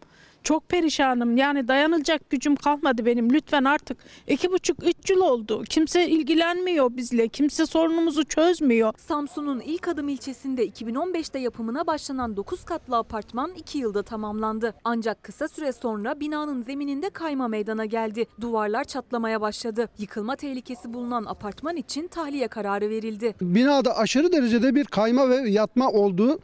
Çok 0.47 0.69
perişanım. 0.69 1.37
Yani 1.37 1.67
dayanılacak 1.67 2.29
gücüm 2.29 2.55
kalmadı 2.55 3.05
benim. 3.05 3.33
Lütfen 3.33 3.63
artık 3.63 3.97
iki 4.27 4.51
buçuk 4.51 4.87
üç 4.87 5.09
yıl 5.09 5.21
oldu. 5.21 5.63
Kimse 5.69 6.07
ilgilenmiyor 6.07 6.97
bizle. 6.97 7.27
Kimse 7.27 7.65
sorunumuzu 7.65 8.25
çözmüyor. 8.25 8.93
Samsun'un 8.97 9.59
ilk 9.59 9.87
adım 9.87 10.09
ilçesinde 10.09 10.67
2015'te 10.67 11.39
yapımına 11.39 11.87
başlanan 11.87 12.37
9 12.37 12.65
katlı 12.65 12.97
apartman 12.97 13.51
2 13.57 13.77
yılda 13.77 14.03
tamamlandı. 14.03 14.73
Ancak 14.83 15.23
kısa 15.23 15.47
süre 15.47 15.71
sonra 15.71 16.19
binanın 16.19 16.63
zemininde 16.63 17.09
kayma 17.09 17.47
meydana 17.47 17.85
geldi. 17.85 18.25
Duvarlar 18.41 18.83
çatlamaya 18.83 19.41
başladı. 19.41 19.89
Yıkılma 19.97 20.35
tehlikesi 20.35 20.93
bulunan 20.93 21.25
apartman 21.25 21.75
için 21.75 22.07
tahliye 22.07 22.47
kararı 22.47 22.89
verildi. 22.89 23.35
Binada 23.41 23.97
aşırı 23.97 24.31
derecede 24.31 24.75
bir 24.75 24.85
kayma 24.85 25.29
ve 25.29 25.35
yatma 25.35 25.89
olduğu 25.89 26.39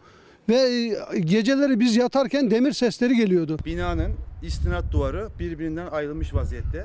ve 0.49 0.89
geceleri 1.19 1.79
biz 1.79 1.95
yatarken 1.95 2.51
demir 2.51 2.71
sesleri 2.71 3.15
geliyordu. 3.15 3.57
Binanın 3.65 4.13
istinat 4.43 4.91
duvarı 4.91 5.29
birbirinden 5.39 5.87
ayrılmış 5.87 6.33
vaziyette. 6.33 6.83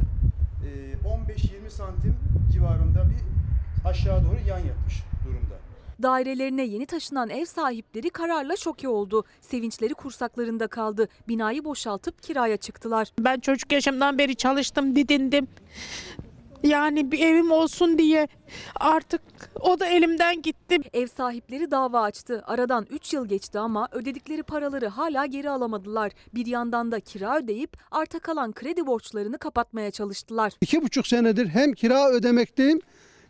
Ee, 0.64 1.08
15-20 1.66 1.70
santim 1.70 2.14
civarında 2.52 3.04
bir 3.10 3.28
aşağı 3.88 4.24
doğru 4.24 4.48
yan 4.48 4.58
yatmış 4.58 4.94
durumda. 5.24 5.54
Dairelerine 6.02 6.64
yeni 6.64 6.86
taşınan 6.86 7.30
ev 7.30 7.44
sahipleri 7.44 8.10
kararla 8.10 8.56
şoke 8.56 8.88
oldu. 8.88 9.24
Sevinçleri 9.40 9.94
kursaklarında 9.94 10.66
kaldı. 10.68 11.08
Binayı 11.28 11.64
boşaltıp 11.64 12.22
kiraya 12.22 12.56
çıktılar. 12.56 13.12
Ben 13.18 13.40
çocuk 13.40 13.72
yaşımdan 13.72 14.18
beri 14.18 14.36
çalıştım, 14.36 14.96
didindim. 14.96 15.48
Yani 16.62 17.12
bir 17.12 17.18
evim 17.18 17.50
olsun 17.50 17.98
diye 17.98 18.28
artık 18.76 19.20
o 19.60 19.80
da 19.80 19.86
elimden 19.86 20.42
gitti. 20.42 20.78
Ev 20.92 21.06
sahipleri 21.06 21.70
dava 21.70 22.00
açtı. 22.00 22.42
Aradan 22.46 22.86
3 22.90 23.12
yıl 23.12 23.26
geçti 23.26 23.58
ama 23.58 23.88
ödedikleri 23.92 24.42
paraları 24.42 24.88
hala 24.88 25.26
geri 25.26 25.50
alamadılar. 25.50 26.12
Bir 26.34 26.46
yandan 26.46 26.92
da 26.92 27.00
kira 27.00 27.38
ödeyip 27.38 27.76
arta 27.90 28.18
kalan 28.18 28.52
kredi 28.52 28.86
borçlarını 28.86 29.38
kapatmaya 29.38 29.90
çalıştılar. 29.90 30.52
İki 30.60 30.82
buçuk 30.82 31.06
senedir 31.06 31.46
hem 31.46 31.72
kira 31.72 32.10
ödemekteyim 32.10 32.80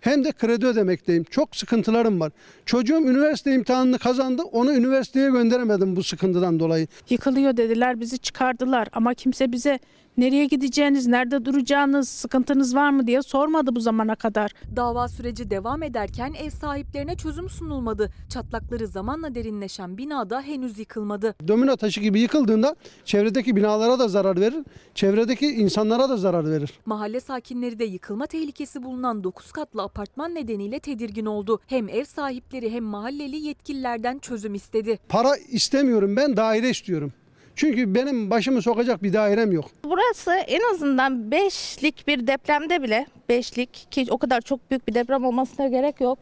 hem 0.01 0.25
de 0.25 0.33
kredi 0.33 0.67
ödemekteyim. 0.67 1.25
Çok 1.25 1.57
sıkıntılarım 1.57 2.21
var. 2.21 2.33
Çocuğum 2.67 3.01
üniversite 3.01 3.55
imtihanını 3.55 3.99
kazandı. 3.99 4.43
Onu 4.43 4.73
üniversiteye 4.73 5.31
gönderemedim 5.31 5.97
bu 5.97 6.03
sıkıntıdan 6.03 6.61
dolayı. 6.61 6.87
Yıkılıyor 7.09 7.57
dediler, 7.57 8.01
bizi 8.01 8.19
çıkardılar 8.19 8.89
ama 8.93 9.15
kimse 9.15 9.53
bize 9.53 9.79
nereye 10.19 10.47
gideceğiniz, 10.47 11.07
nerede 11.07 11.45
duracağınız, 11.45 12.09
sıkıntınız 12.09 12.75
var 12.75 12.91
mı 12.91 13.07
diye 13.07 13.23
sormadı 13.23 13.77
bu 13.77 13.81
zamana 13.81 14.15
kadar. 14.15 14.51
Dava 14.77 15.09
süreci 15.09 15.51
devam 15.51 15.83
ederken 15.83 16.33
ev 16.33 16.51
sahiplerine 16.51 17.17
çözüm 17.17 17.49
sunulmadı. 17.49 18.13
Çatlakları 18.29 18.87
zamanla 18.87 19.35
derinleşen 19.35 19.99
binada 19.99 20.41
henüz 20.43 20.79
yıkılmadı. 20.79 21.35
Domino 21.49 21.77
taşı 21.77 22.01
gibi 22.01 22.21
yıkıldığında 22.21 22.77
çevredeki 23.05 23.57
binalara 23.57 23.99
da 23.99 24.09
zarar 24.09 24.41
verir, 24.41 24.65
çevredeki 24.95 25.47
insanlara 25.47 26.09
da 26.09 26.17
zarar 26.17 26.51
verir. 26.51 26.81
Mahalle 26.87 27.21
sakinleri 27.21 27.79
de 27.79 27.85
yıkılma 27.85 28.27
tehlikesi 28.27 28.83
bulunan 28.83 29.25
9 29.25 29.53
katlı 29.53 29.83
apartman 29.83 30.35
nedeniyle 30.35 30.79
tedirgin 30.79 31.27
oldu. 31.27 31.61
Hem 31.67 31.89
ev 31.89 32.05
sahipleri 32.05 32.71
hem 32.71 32.85
mahalleli 32.85 33.37
yetkililerden 33.37 34.19
çözüm 34.19 34.55
istedi. 34.55 34.99
Para 35.09 35.37
istemiyorum 35.37 36.17
ben 36.17 36.37
daire 36.37 36.71
istiyorum. 36.71 37.13
Çünkü 37.59 37.95
benim 37.95 38.31
başımı 38.31 38.63
sokacak 38.63 39.03
bir 39.03 39.13
dairem 39.13 39.53
yok. 39.53 39.71
Burası 39.85 40.33
en 40.33 40.75
azından 40.75 41.31
beşlik 41.31 42.09
bir 42.09 42.27
depremde 42.27 42.83
bile 42.83 43.07
beşlik 43.29 43.87
ki 43.91 44.07
o 44.11 44.19
kadar 44.19 44.41
çok 44.41 44.71
büyük 44.71 44.89
bir 44.89 44.95
deprem 44.95 45.25
olmasına 45.25 45.69
gerek 45.69 46.01
yok. 46.01 46.19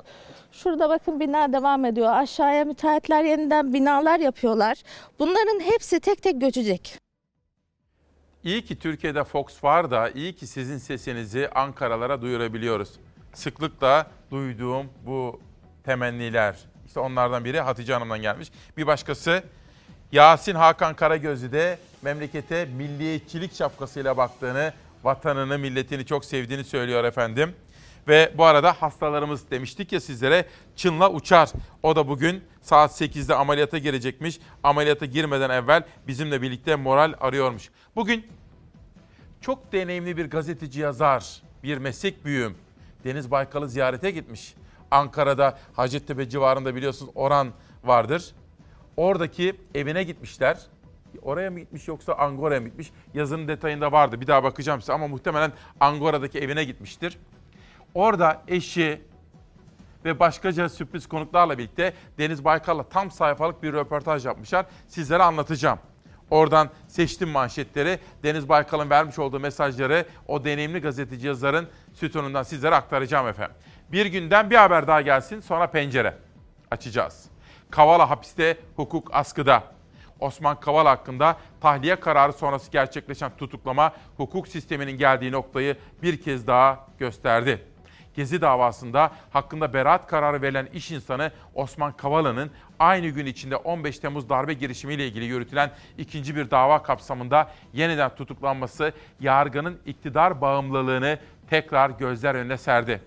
Şurada 0.52 0.88
bakın 0.88 1.20
bina 1.20 1.52
devam 1.52 1.84
ediyor. 1.84 2.08
Aşağıya 2.12 2.64
müteahhitler 2.64 3.24
yeniden 3.24 3.72
binalar 3.72 4.20
yapıyorlar. 4.20 4.82
Bunların 5.18 5.60
hepsi 5.60 6.00
tek 6.00 6.22
tek 6.22 6.40
göçecek. 6.40 6.98
İyi 8.44 8.64
ki 8.64 8.78
Türkiye'de 8.78 9.24
Fox 9.24 9.64
var 9.64 9.90
da 9.90 10.10
iyi 10.10 10.32
ki 10.32 10.46
sizin 10.46 10.78
sesinizi 10.78 11.48
Ankaralara 11.54 12.22
duyurabiliyoruz. 12.22 12.90
Sıklıkla 13.34 14.06
duyduğum 14.30 14.86
bu 15.06 15.40
temenniler. 15.84 16.56
İşte 16.86 17.00
onlardan 17.00 17.44
biri 17.44 17.60
Hatice 17.60 17.92
Hanım'dan 17.92 18.22
gelmiş. 18.22 18.50
Bir 18.76 18.86
başkası 18.86 19.42
Yasin 20.12 20.54
Hakan 20.54 20.96
Karagözlü 20.96 21.52
de 21.52 21.78
memlekete 22.02 22.64
milliyetçilik 22.64 23.54
şapkasıyla 23.54 24.16
baktığını, 24.16 24.72
vatanını, 25.04 25.58
milletini 25.58 26.06
çok 26.06 26.24
sevdiğini 26.24 26.64
söylüyor 26.64 27.04
efendim. 27.04 27.54
Ve 28.08 28.32
bu 28.38 28.44
arada 28.44 28.72
hastalarımız 28.72 29.50
demiştik 29.50 29.92
ya 29.92 30.00
sizlere 30.00 30.46
Çınla 30.76 31.10
Uçar. 31.10 31.50
O 31.82 31.96
da 31.96 32.08
bugün 32.08 32.44
saat 32.62 33.00
8'de 33.00 33.34
ameliyata 33.34 33.78
girecekmiş. 33.78 34.40
Ameliyata 34.62 35.06
girmeden 35.06 35.50
evvel 35.50 35.82
bizimle 36.06 36.42
birlikte 36.42 36.76
moral 36.76 37.14
arıyormuş. 37.20 37.70
Bugün 37.96 38.26
çok 39.40 39.72
deneyimli 39.72 40.16
bir 40.16 40.30
gazeteci 40.30 40.80
yazar, 40.80 41.42
bir 41.62 41.78
meslek 41.78 42.24
büyüğüm. 42.24 42.54
Deniz 43.04 43.30
Baykal'ı 43.30 43.68
ziyarete 43.68 44.10
gitmiş. 44.10 44.54
Ankara'da 44.90 45.58
Hacettepe 45.72 46.28
civarında 46.28 46.74
biliyorsunuz 46.74 47.12
Oran 47.14 47.48
vardır. 47.84 48.34
Oradaki 48.96 49.56
evine 49.74 50.02
gitmişler. 50.02 50.58
Oraya 51.22 51.50
mı 51.50 51.60
gitmiş 51.60 51.88
yoksa 51.88 52.12
Angora'ya 52.12 52.60
mı 52.60 52.68
gitmiş? 52.68 52.90
Yazının 53.14 53.48
detayında 53.48 53.92
vardı. 53.92 54.20
Bir 54.20 54.26
daha 54.26 54.42
bakacağım 54.44 54.80
size 54.80 54.92
ama 54.92 55.08
muhtemelen 55.08 55.52
Angora'daki 55.80 56.38
evine 56.38 56.64
gitmiştir. 56.64 57.18
Orada 57.94 58.42
eşi 58.48 59.02
ve 60.04 60.18
başkaca 60.18 60.68
sürpriz 60.68 61.08
konuklarla 61.08 61.58
birlikte 61.58 61.92
Deniz 62.18 62.44
Baykal'la 62.44 62.82
tam 62.82 63.10
sayfalık 63.10 63.62
bir 63.62 63.72
röportaj 63.72 64.26
yapmışlar. 64.26 64.66
Sizlere 64.88 65.22
anlatacağım. 65.22 65.78
Oradan 66.30 66.70
seçtim 66.88 67.28
manşetleri. 67.28 67.98
Deniz 68.22 68.48
Baykal'ın 68.48 68.90
vermiş 68.90 69.18
olduğu 69.18 69.40
mesajları 69.40 70.04
o 70.28 70.44
deneyimli 70.44 70.80
gazeteci 70.80 71.26
yazarın 71.26 71.68
sütunundan 71.92 72.42
sizlere 72.42 72.74
aktaracağım 72.74 73.28
efendim. 73.28 73.56
Bir 73.92 74.06
günden 74.06 74.50
bir 74.50 74.56
haber 74.56 74.86
daha 74.86 75.00
gelsin 75.00 75.40
sonra 75.40 75.66
pencere 75.66 76.14
açacağız. 76.70 77.35
Kavala 77.70 78.10
hapiste 78.10 78.58
hukuk 78.76 79.08
askıda. 79.12 79.62
Osman 80.20 80.60
Kavala 80.60 80.90
hakkında 80.90 81.36
tahliye 81.60 81.96
kararı 81.96 82.32
sonrası 82.32 82.70
gerçekleşen 82.70 83.30
tutuklama 83.36 83.92
hukuk 84.16 84.48
sisteminin 84.48 84.98
geldiği 84.98 85.32
noktayı 85.32 85.76
bir 86.02 86.22
kez 86.22 86.46
daha 86.46 86.86
gösterdi. 86.98 87.66
Gezi 88.14 88.40
davasında 88.40 89.10
hakkında 89.30 89.72
beraat 89.72 90.06
kararı 90.06 90.42
verilen 90.42 90.66
iş 90.66 90.90
insanı 90.90 91.30
Osman 91.54 91.92
Kavala'nın 91.92 92.50
aynı 92.78 93.06
gün 93.08 93.26
içinde 93.26 93.56
15 93.56 93.98
Temmuz 93.98 94.28
darbe 94.28 94.52
girişimiyle 94.52 95.06
ilgili 95.06 95.24
yürütülen 95.24 95.70
ikinci 95.98 96.36
bir 96.36 96.50
dava 96.50 96.82
kapsamında 96.82 97.50
yeniden 97.72 98.14
tutuklanması 98.14 98.92
yargının 99.20 99.78
iktidar 99.86 100.40
bağımlılığını 100.40 101.18
tekrar 101.50 101.90
gözler 101.90 102.34
önüne 102.34 102.56
serdi. 102.56 103.02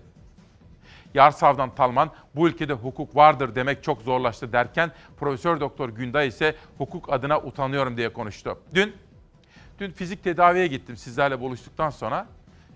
Yarsav'dan 1.14 1.74
Talman 1.74 2.10
bu 2.36 2.48
ülkede 2.48 2.72
hukuk 2.72 3.16
vardır 3.16 3.54
demek 3.54 3.82
çok 3.84 4.02
zorlaştı 4.02 4.52
derken 4.52 4.92
Profesör 5.16 5.60
Doktor 5.60 5.88
Günday 5.88 6.28
ise 6.28 6.54
hukuk 6.78 7.12
adına 7.12 7.40
utanıyorum 7.40 7.96
diye 7.96 8.12
konuştu. 8.12 8.58
Dün 8.74 8.94
dün 9.78 9.90
fizik 9.90 10.24
tedaviye 10.24 10.66
gittim 10.66 10.96
sizlerle 10.96 11.40
buluştuktan 11.40 11.90
sonra. 11.90 12.26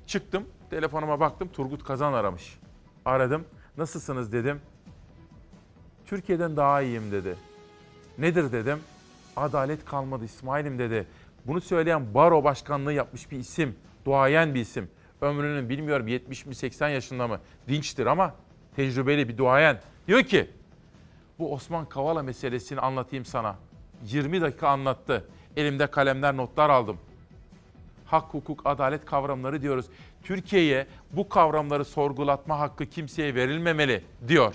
Çıktım 0.07 0.45
telefonuma 0.71 1.21
baktım 1.21 1.49
Turgut 1.53 1.85
Kazan 1.85 2.13
aramış. 2.13 2.59
Aradım. 3.05 3.45
Nasılsınız 3.77 4.33
dedim. 4.33 4.61
Türkiye'den 6.07 6.57
daha 6.57 6.83
iyiyim 6.83 7.13
dedi. 7.13 7.37
Nedir 8.19 8.53
dedim. 8.53 8.79
Adalet 9.37 9.85
kalmadı 9.85 10.25
İsmail'im 10.25 10.79
dedi. 10.79 11.07
Bunu 11.47 11.61
söyleyen 11.61 12.15
baro 12.15 12.45
başkanlığı 12.45 12.93
yapmış 12.93 13.31
bir 13.31 13.39
isim. 13.39 13.77
Duayen 14.05 14.55
bir 14.55 14.61
isim. 14.61 14.91
Ömrünün 15.21 15.69
bilmiyorum 15.69 16.09
70 16.09 16.47
mi 16.47 16.55
80 16.55 16.89
yaşında 16.89 17.29
mı 17.29 17.41
dinçtir 17.69 18.07
ama 18.07 18.35
tecrübeli 18.77 19.29
bir 19.29 19.39
duayen. 19.39 19.81
Diyor 20.07 20.23
ki 20.23 20.51
bu 21.39 21.53
Osman 21.53 21.89
Kavala 21.89 22.23
meselesini 22.23 22.81
anlatayım 22.81 23.25
sana. 23.25 23.57
20 24.05 24.41
dakika 24.41 24.69
anlattı. 24.69 25.29
Elimde 25.57 25.87
kalemler 25.87 26.37
notlar 26.37 26.71
aldım. 26.71 26.99
Hak, 28.05 28.35
hukuk, 28.35 28.63
adalet 28.65 29.05
kavramları 29.05 29.63
diyoruz. 29.63 29.87
Türkiye'ye 30.23 30.87
bu 31.13 31.29
kavramları 31.29 31.85
sorgulatma 31.85 32.59
hakkı 32.59 32.87
kimseye 32.87 33.35
verilmemeli 33.35 34.05
diyor. 34.29 34.55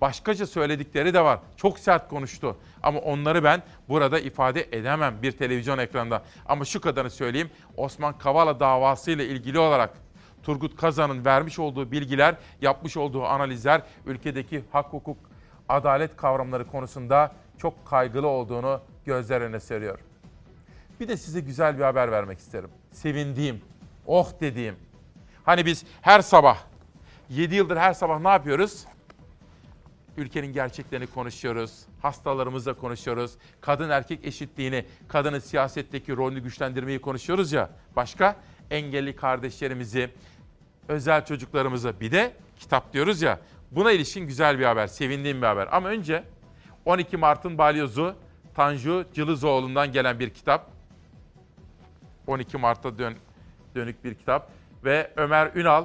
Başkaca 0.00 0.46
söyledikleri 0.46 1.14
de 1.14 1.24
var. 1.24 1.38
Çok 1.56 1.78
sert 1.78 2.08
konuştu. 2.08 2.56
Ama 2.82 2.98
onları 2.98 3.44
ben 3.44 3.62
burada 3.88 4.18
ifade 4.18 4.68
edemem 4.72 5.14
bir 5.22 5.32
televizyon 5.32 5.78
ekranında. 5.78 6.22
Ama 6.46 6.64
şu 6.64 6.80
kadarını 6.80 7.10
söyleyeyim. 7.10 7.50
Osman 7.76 8.18
Kavala 8.18 8.60
davasıyla 8.60 9.24
ilgili 9.24 9.58
olarak 9.58 9.90
Turgut 10.42 10.76
Kazan'ın 10.76 11.24
vermiş 11.24 11.58
olduğu 11.58 11.92
bilgiler, 11.92 12.34
yapmış 12.60 12.96
olduğu 12.96 13.24
analizler 13.24 13.82
ülkedeki 14.06 14.64
hak, 14.72 14.92
hukuk, 14.92 15.18
adalet 15.68 16.16
kavramları 16.16 16.66
konusunda 16.66 17.32
çok 17.58 17.86
kaygılı 17.86 18.28
olduğunu 18.28 18.80
gözler 19.04 19.40
önüne 19.40 19.60
seriyor. 19.60 19.98
Bir 21.00 21.08
de 21.08 21.16
size 21.16 21.40
güzel 21.40 21.78
bir 21.78 21.84
haber 21.84 22.12
vermek 22.12 22.38
isterim. 22.38 22.70
Sevindiğim, 22.90 23.60
oh 24.06 24.32
dediğim. 24.40 24.76
Hani 25.44 25.66
biz 25.66 25.84
her 26.02 26.20
sabah, 26.20 26.58
7 27.30 27.54
yıldır 27.54 27.76
her 27.76 27.92
sabah 27.92 28.20
ne 28.20 28.28
yapıyoruz? 28.28 28.84
Ülkenin 30.18 30.52
gerçeklerini 30.52 31.06
konuşuyoruz. 31.06 31.86
Hastalarımızla 32.02 32.74
konuşuyoruz. 32.74 33.32
Kadın 33.60 33.90
erkek 33.90 34.24
eşitliğini, 34.24 34.86
kadının 35.08 35.38
siyasetteki 35.38 36.16
rolünü 36.16 36.40
güçlendirmeyi 36.40 36.98
konuşuyoruz 36.98 37.52
ya. 37.52 37.70
Başka 37.96 38.36
engelli 38.70 39.16
kardeşlerimizi, 39.16 40.10
özel 40.88 41.24
çocuklarımızı 41.24 42.00
bir 42.00 42.12
de 42.12 42.32
kitap 42.58 42.92
diyoruz 42.92 43.22
ya. 43.22 43.40
Buna 43.70 43.92
ilişkin 43.92 44.26
güzel 44.26 44.58
bir 44.58 44.64
haber, 44.64 44.86
sevindiğim 44.86 45.42
bir 45.42 45.46
haber. 45.46 45.68
Ama 45.72 45.88
önce 45.88 46.24
12 46.84 47.16
Mart'ın 47.16 47.58
balyozu 47.58 48.14
Tanju 48.54 49.04
Cılızoğlu'ndan 49.14 49.92
gelen 49.92 50.20
bir 50.20 50.30
kitap. 50.30 50.70
12 52.26 52.56
Mart'ta 52.56 52.98
dön, 52.98 53.14
dönük 53.74 54.04
bir 54.04 54.14
kitap. 54.14 54.50
Ve 54.84 55.10
Ömer 55.16 55.50
Ünal, 55.54 55.84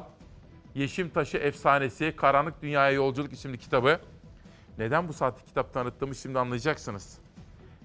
Yeşim 0.75 1.09
Taşı 1.09 1.37
Efsanesi, 1.37 2.13
Karanlık 2.15 2.61
Dünyaya 2.61 2.91
Yolculuk 2.91 3.33
isimli 3.33 3.57
kitabı. 3.57 3.99
Neden 4.81 5.07
bu 5.07 5.13
saatte 5.13 5.45
kitap 5.45 5.73
tanıttığımı 5.73 6.15
şimdi 6.15 6.39
anlayacaksınız. 6.39 7.17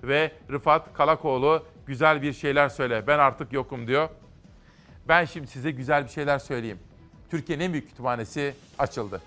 Ve 0.02 0.32
Rıfat 0.50 0.92
Kalakoğlu 0.92 1.62
güzel 1.86 2.22
bir 2.22 2.32
şeyler 2.32 2.68
söyle. 2.68 3.06
Ben 3.06 3.18
artık 3.18 3.52
yokum 3.52 3.86
diyor. 3.86 4.08
Ben 5.08 5.24
şimdi 5.24 5.46
size 5.46 5.70
güzel 5.70 6.04
bir 6.04 6.08
şeyler 6.10 6.38
söyleyeyim. 6.38 6.78
Türkiye'nin 7.30 7.64
en 7.64 7.72
büyük 7.72 7.88
kütüphanesi 7.88 8.54
açıldı. 8.78 9.22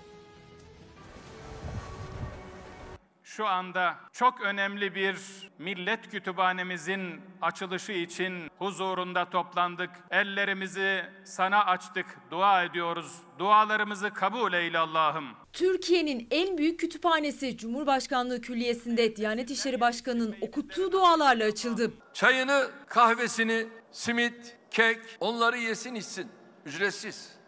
Şu 3.40 3.46
anda 3.46 3.94
çok 4.12 4.40
önemli 4.40 4.94
bir 4.94 5.16
millet 5.58 6.10
kütüphanemizin 6.10 7.20
açılışı 7.42 7.92
için 7.92 8.50
huzurunda 8.58 9.30
toplandık. 9.30 9.90
Ellerimizi 10.10 11.04
sana 11.24 11.64
açtık, 11.64 12.06
dua 12.30 12.64
ediyoruz. 12.64 13.12
Dualarımızı 13.38 14.10
kabul 14.10 14.52
eyle 14.52 14.78
Allah'ım. 14.78 15.24
Türkiye'nin 15.52 16.28
en 16.30 16.58
büyük 16.58 16.80
kütüphanesi 16.80 17.56
Cumhurbaşkanlığı 17.56 18.40
Külliyesi'nde 18.40 19.16
Diyanet 19.16 19.50
İşleri 19.50 19.80
Başkanı'nın 19.80 20.36
okuttuğu 20.40 20.92
dualarla 20.92 21.44
açıldı. 21.44 21.92
Çayını, 22.14 22.70
kahvesini, 22.86 23.66
simit, 23.90 24.56
kek 24.70 24.98
onları 25.20 25.58
yesin 25.58 25.94
içsin. 25.94 26.28
Ücretsiz. 26.66 27.39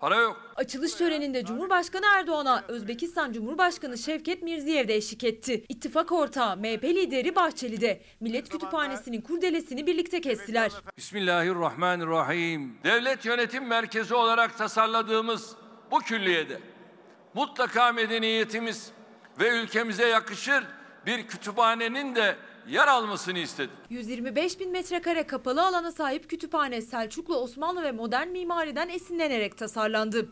Para 0.00 0.16
yok. 0.16 0.36
Açılış 0.56 0.94
töreninde 0.94 1.44
Cumhurbaşkanı 1.44 2.06
Erdoğan'a 2.18 2.64
Özbekistan 2.68 3.32
Cumhurbaşkanı 3.32 3.98
Şevket 3.98 4.42
Mirziyev 4.42 4.88
de 4.88 4.94
eşlik 4.94 5.24
etti. 5.24 5.64
İttifak 5.68 6.12
ortağı 6.12 6.56
MHP 6.56 6.84
lideri 6.84 7.36
Bahçeli 7.36 7.80
de 7.80 8.00
Millet 8.20 8.48
Kütüphanesi'nin 8.48 9.20
kurdelesini 9.20 9.86
birlikte 9.86 10.20
kestiler. 10.20 10.72
Bismillahirrahmanirrahim. 10.96 12.78
Devlet 12.84 13.24
yönetim 13.24 13.66
merkezi 13.66 14.14
olarak 14.14 14.58
tasarladığımız 14.58 15.56
bu 15.90 15.98
külliyede 15.98 16.60
mutlaka 17.34 17.92
medeniyetimiz 17.92 18.90
ve 19.40 19.48
ülkemize 19.48 20.06
yakışır 20.06 20.64
bir 21.06 21.26
kütüphanenin 21.26 22.14
de 22.14 22.36
yer 22.70 22.88
almasını 22.88 23.38
istedim. 23.38 23.70
125 23.90 24.60
bin 24.60 24.72
metrekare 24.72 25.26
kapalı 25.26 25.66
alana 25.66 25.92
sahip 25.92 26.30
kütüphane 26.30 26.80
Selçuklu, 26.82 27.36
Osmanlı 27.36 27.82
ve 27.82 27.92
modern 27.92 28.28
mimariden 28.28 28.88
esinlenerek 28.88 29.58
tasarlandı. 29.58 30.28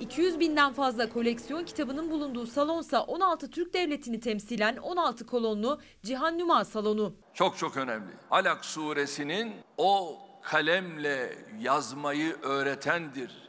200 0.00 0.40
binden 0.40 0.72
fazla 0.72 1.08
koleksiyon 1.08 1.64
kitabının 1.64 2.10
bulunduğu 2.10 2.46
salonsa 2.46 3.02
16 3.02 3.50
Türk 3.50 3.74
Devleti'ni 3.74 4.20
temsilen 4.20 4.76
16 4.76 5.26
kolonlu 5.26 5.80
Cihan 6.02 6.38
Nüma 6.38 6.64
Salonu. 6.64 7.14
Çok 7.34 7.58
çok 7.58 7.76
önemli. 7.76 8.12
Alak 8.30 8.64
suresinin 8.64 9.52
o 9.76 10.18
kalemle 10.42 11.38
yazmayı 11.60 12.36
öğretendir. 12.42 13.48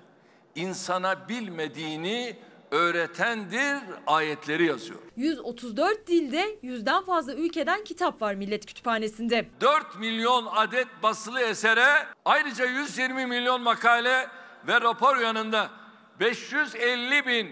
İnsana 0.55 1.29
bilmediğini 1.29 2.37
öğretendir 2.71 3.77
ayetleri 4.07 4.65
yazıyor. 4.65 4.99
134 5.15 6.07
dilde 6.07 6.59
yüzden 6.61 7.05
fazla 7.05 7.33
ülkeden 7.33 7.83
kitap 7.83 8.21
var 8.21 8.33
Millet 8.35 8.65
Kütüphanesi'nde. 8.65 9.49
4 9.61 9.99
milyon 9.99 10.45
adet 10.45 10.87
basılı 11.03 11.41
esere 11.41 12.05
ayrıca 12.25 12.65
120 12.65 13.25
milyon 13.25 13.61
makale 13.61 14.27
ve 14.67 14.81
rapor 14.81 15.17
yanında 15.17 15.69
550 16.19 17.25
bin 17.27 17.51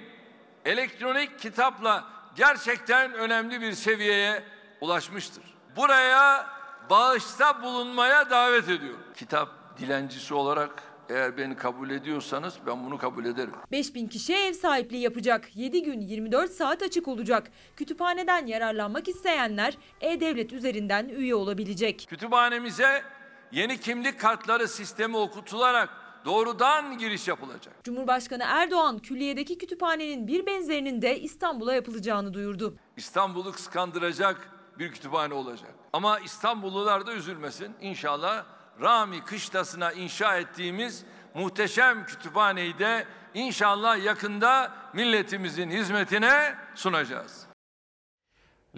elektronik 0.65 1.39
kitapla 1.39 2.03
gerçekten 2.35 3.13
önemli 3.13 3.61
bir 3.61 3.71
seviyeye 3.71 4.43
ulaşmıştır. 4.81 5.43
Buraya 5.75 6.47
bağışta 6.89 7.61
bulunmaya 7.61 8.29
davet 8.29 8.69
ediyorum. 8.69 9.03
Kitap 9.15 9.49
dilencisi 9.79 10.33
olarak 10.33 10.83
eğer 11.09 11.37
beni 11.37 11.55
kabul 11.55 11.89
ediyorsanız 11.89 12.57
ben 12.67 12.85
bunu 12.85 12.97
kabul 12.97 13.25
ederim. 13.25 13.53
5000 13.71 14.07
kişiye 14.07 14.47
ev 14.47 14.53
sahipliği 14.53 15.01
yapacak. 15.01 15.55
7 15.55 15.83
gün 15.83 16.01
24 16.01 16.51
saat 16.51 16.83
açık 16.83 17.07
olacak. 17.07 17.51
Kütüphaneden 17.75 18.45
yararlanmak 18.45 19.07
isteyenler 19.07 19.77
E-Devlet 20.01 20.53
üzerinden 20.53 21.09
üye 21.09 21.35
olabilecek. 21.35 22.05
Kütüphanemize 22.09 23.03
yeni 23.51 23.79
kimlik 23.79 24.19
kartları 24.19 24.67
sistemi 24.67 25.17
okutularak 25.17 25.89
doğrudan 26.25 26.97
giriş 26.97 27.27
yapılacak. 27.27 27.83
Cumhurbaşkanı 27.83 28.43
Erdoğan 28.47 28.99
külliyedeki 28.99 29.57
kütüphanenin 29.57 30.27
bir 30.27 30.45
benzerinin 30.45 31.01
de 31.01 31.19
İstanbul'a 31.19 31.73
yapılacağını 31.73 32.33
duyurdu. 32.33 32.75
İstanbul'u 32.97 33.51
kıskandıracak 33.51 34.49
bir 34.79 34.91
kütüphane 34.91 35.33
olacak. 35.33 35.69
Ama 35.93 36.19
İstanbullular 36.19 37.07
da 37.07 37.13
üzülmesin. 37.13 37.71
İnşallah 37.81 38.45
Rami 38.81 39.23
Kışlası'na 39.23 39.91
inşa 39.91 40.37
ettiğimiz 40.37 41.03
muhteşem 41.33 42.05
kütüphaneyi 42.05 42.79
de 42.79 43.05
inşallah 43.33 44.03
yakında 44.03 44.71
milletimizin 44.93 45.69
hizmetine 45.69 46.55
sunacağız. 46.75 47.47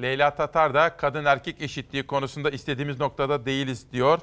Leyla 0.01 0.35
Tatar 0.35 0.73
da 0.73 0.97
kadın 0.97 1.25
erkek 1.25 1.61
eşitliği 1.61 2.07
konusunda 2.07 2.49
istediğimiz 2.49 2.99
noktada 2.99 3.45
değiliz 3.45 3.91
diyor. 3.91 4.19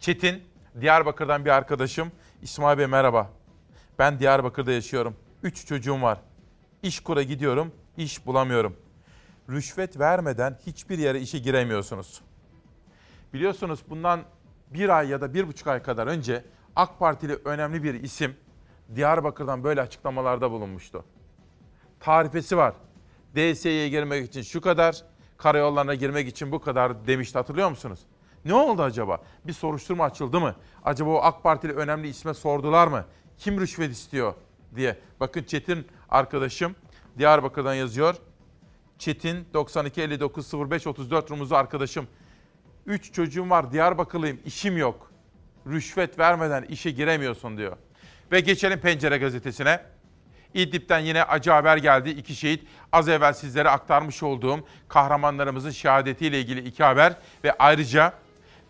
Çetin, 0.00 0.44
Diyarbakır'dan 0.80 1.44
bir 1.44 1.50
arkadaşım. 1.50 2.12
İsmail 2.42 2.78
Bey 2.78 2.86
merhaba. 2.86 3.30
Ben 3.98 4.18
Diyarbakır'da 4.18 4.72
yaşıyorum. 4.72 5.16
Üç 5.42 5.66
çocuğum 5.66 6.02
var. 6.02 6.18
İş 6.82 7.00
kura 7.00 7.22
gidiyorum, 7.22 7.72
iş 7.96 8.26
bulamıyorum. 8.26 8.76
Rüşvet 9.50 9.98
vermeden 9.98 10.58
hiçbir 10.66 10.98
yere 10.98 11.20
işe 11.20 11.38
giremiyorsunuz. 11.38 12.20
Biliyorsunuz 13.32 13.80
bundan 13.88 14.24
bir 14.70 14.88
ay 14.88 15.08
ya 15.08 15.20
da 15.20 15.34
bir 15.34 15.48
buçuk 15.48 15.66
ay 15.66 15.82
kadar 15.82 16.06
önce 16.06 16.44
AK 16.76 16.98
Partili 16.98 17.38
önemli 17.44 17.82
bir 17.82 17.94
isim 17.94 18.36
Diyarbakır'dan 18.94 19.64
böyle 19.64 19.80
açıklamalarda 19.80 20.50
bulunmuştu. 20.50 21.04
Tarifesi 22.00 22.56
var. 22.56 22.74
DSE'ye 23.36 23.88
girmek 23.88 24.28
için 24.28 24.42
şu 24.42 24.60
kadar, 24.60 25.02
karayollarına 25.36 25.94
girmek 25.94 26.28
için 26.28 26.52
bu 26.52 26.60
kadar 26.60 27.06
demişti 27.06 27.38
hatırlıyor 27.38 27.70
musunuz? 27.70 28.00
Ne 28.44 28.54
oldu 28.54 28.82
acaba? 28.82 29.22
Bir 29.44 29.52
soruşturma 29.52 30.04
açıldı 30.04 30.40
mı? 30.40 30.54
Acaba 30.84 31.10
o 31.10 31.16
AK 31.22 31.42
Partili 31.42 31.72
önemli 31.72 32.08
isme 32.08 32.34
sordular 32.34 32.86
mı? 32.86 33.04
Kim 33.38 33.60
rüşvet 33.60 33.92
istiyor 33.92 34.34
diye. 34.76 34.98
Bakın 35.20 35.42
Çetin 35.42 35.86
arkadaşım 36.08 36.76
Diyarbakır'dan 37.18 37.74
yazıyor. 37.74 38.16
Çetin 38.98 39.46
92 39.54 40.02
59 40.02 40.70
05 40.70 40.86
34 40.86 41.30
rumuzlu 41.30 41.56
arkadaşım. 41.56 42.06
3 42.90 43.12
çocuğum 43.12 43.50
var 43.50 43.72
Diyarbakırlıyım 43.72 44.40
işim 44.44 44.76
yok. 44.76 45.10
Rüşvet 45.66 46.18
vermeden 46.18 46.62
işe 46.62 46.90
giremiyorsun 46.90 47.56
diyor. 47.56 47.76
Ve 48.32 48.40
geçelim 48.40 48.80
Pencere 48.80 49.18
gazetesine. 49.18 49.80
İdlib'den 50.54 50.98
yine 50.98 51.24
acı 51.24 51.50
haber 51.50 51.76
geldi. 51.76 52.10
İki 52.10 52.34
şehit 52.34 52.66
az 52.92 53.08
evvel 53.08 53.32
sizlere 53.32 53.70
aktarmış 53.70 54.22
olduğum 54.22 54.64
kahramanlarımızın 54.88 55.70
şehadetiyle 55.70 56.40
ilgili 56.40 56.60
iki 56.60 56.84
haber 56.84 57.16
ve 57.44 57.52
ayrıca 57.58 58.12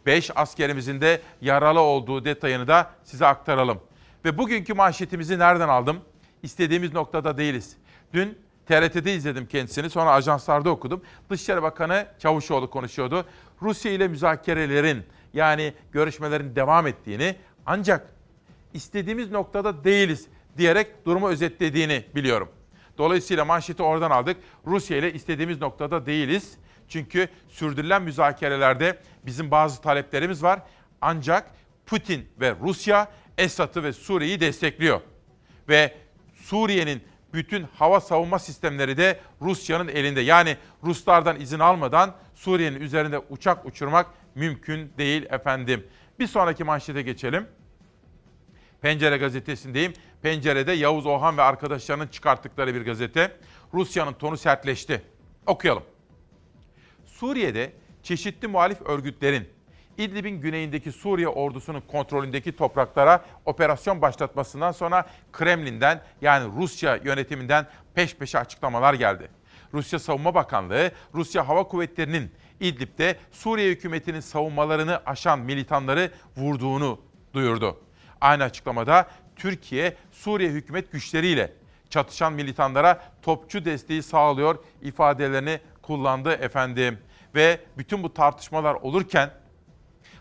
5 0.06 0.30
askerimizin 0.34 1.00
de 1.00 1.20
yaralı 1.40 1.80
olduğu 1.80 2.24
detayını 2.24 2.68
da 2.68 2.90
size 3.04 3.26
aktaralım. 3.26 3.80
Ve 4.24 4.38
bugünkü 4.38 4.74
manşetimizi 4.74 5.38
nereden 5.38 5.68
aldım? 5.68 6.00
İstediğimiz 6.42 6.92
noktada 6.92 7.38
değiliz. 7.38 7.76
Dün 8.12 8.38
TRT'de 8.66 9.14
izledim 9.14 9.46
kendisini 9.46 9.90
sonra 9.90 10.10
ajanslarda 10.10 10.70
okudum. 10.70 11.02
Dışişleri 11.30 11.62
Bakanı 11.62 12.06
Çavuşoğlu 12.18 12.70
konuşuyordu. 12.70 13.26
Rusya 13.62 13.92
ile 13.92 14.08
müzakerelerin 14.08 15.02
yani 15.34 15.74
görüşmelerin 15.92 16.56
devam 16.56 16.86
ettiğini 16.86 17.36
ancak 17.66 18.10
istediğimiz 18.74 19.30
noktada 19.30 19.84
değiliz 19.84 20.26
diyerek 20.58 21.06
durumu 21.06 21.28
özetlediğini 21.28 22.04
biliyorum. 22.14 22.48
Dolayısıyla 22.98 23.44
manşeti 23.44 23.82
oradan 23.82 24.10
aldık. 24.10 24.36
Rusya 24.66 24.96
ile 24.96 25.12
istediğimiz 25.12 25.60
noktada 25.60 26.06
değiliz. 26.06 26.52
Çünkü 26.88 27.28
sürdürülen 27.48 28.02
müzakerelerde 28.02 28.98
bizim 29.26 29.50
bazı 29.50 29.82
taleplerimiz 29.82 30.42
var. 30.42 30.62
Ancak 31.00 31.50
Putin 31.86 32.28
ve 32.40 32.54
Rusya 32.62 33.08
Esad'ı 33.38 33.82
ve 33.82 33.92
Suriye'yi 33.92 34.40
destekliyor. 34.40 35.00
Ve 35.68 35.94
Suriye'nin 36.34 37.02
bütün 37.34 37.66
hava 37.74 38.00
savunma 38.00 38.38
sistemleri 38.38 38.96
de 38.96 39.20
Rusya'nın 39.42 39.88
elinde. 39.88 40.20
Yani 40.20 40.56
Ruslardan 40.84 41.40
izin 41.40 41.58
almadan 41.58 42.14
Suriye'nin 42.34 42.80
üzerinde 42.80 43.18
uçak 43.18 43.66
uçurmak 43.66 44.06
mümkün 44.34 44.92
değil 44.98 45.26
efendim. 45.30 45.86
Bir 46.18 46.26
sonraki 46.26 46.64
manşete 46.64 47.02
geçelim. 47.02 47.46
Pencere 48.80 49.16
gazetesindeyim. 49.16 49.92
Pencerede 50.22 50.72
Yavuz 50.72 51.06
Ohan 51.06 51.36
ve 51.36 51.42
arkadaşlarının 51.42 52.06
çıkarttıkları 52.06 52.74
bir 52.74 52.84
gazete. 52.84 53.36
Rusya'nın 53.74 54.12
tonu 54.12 54.36
sertleşti. 54.36 55.02
Okuyalım. 55.46 55.82
Suriye'de 57.06 57.72
çeşitli 58.02 58.48
muhalif 58.48 58.82
örgütlerin 58.82 59.48
İdlib'in 60.00 60.40
güneyindeki 60.40 60.92
Suriye 60.92 61.28
ordusunun 61.28 61.80
kontrolündeki 61.80 62.56
topraklara 62.56 63.24
operasyon 63.44 64.02
başlatmasından 64.02 64.72
sonra 64.72 65.06
Kremlin'den 65.32 66.02
yani 66.20 66.52
Rusya 66.56 66.96
yönetiminden 66.96 67.66
peş 67.94 68.16
peşe 68.16 68.38
açıklamalar 68.38 68.94
geldi. 68.94 69.28
Rusya 69.74 69.98
Savunma 69.98 70.34
Bakanlığı, 70.34 70.90
Rusya 71.14 71.48
Hava 71.48 71.64
Kuvvetleri'nin 71.64 72.32
İdlib'de 72.60 73.16
Suriye 73.30 73.70
hükümetinin 73.70 74.20
savunmalarını 74.20 75.00
aşan 75.06 75.38
militanları 75.38 76.10
vurduğunu 76.36 77.00
duyurdu. 77.34 77.80
Aynı 78.20 78.44
açıklamada 78.44 79.08
Türkiye, 79.36 79.96
Suriye 80.12 80.50
hükümet 80.50 80.92
güçleriyle 80.92 81.52
çatışan 81.90 82.32
militanlara 82.32 83.02
topçu 83.22 83.64
desteği 83.64 84.02
sağlıyor 84.02 84.58
ifadelerini 84.82 85.60
kullandı 85.82 86.32
efendim. 86.32 86.98
Ve 87.34 87.60
bütün 87.78 88.02
bu 88.02 88.14
tartışmalar 88.14 88.74
olurken 88.74 89.30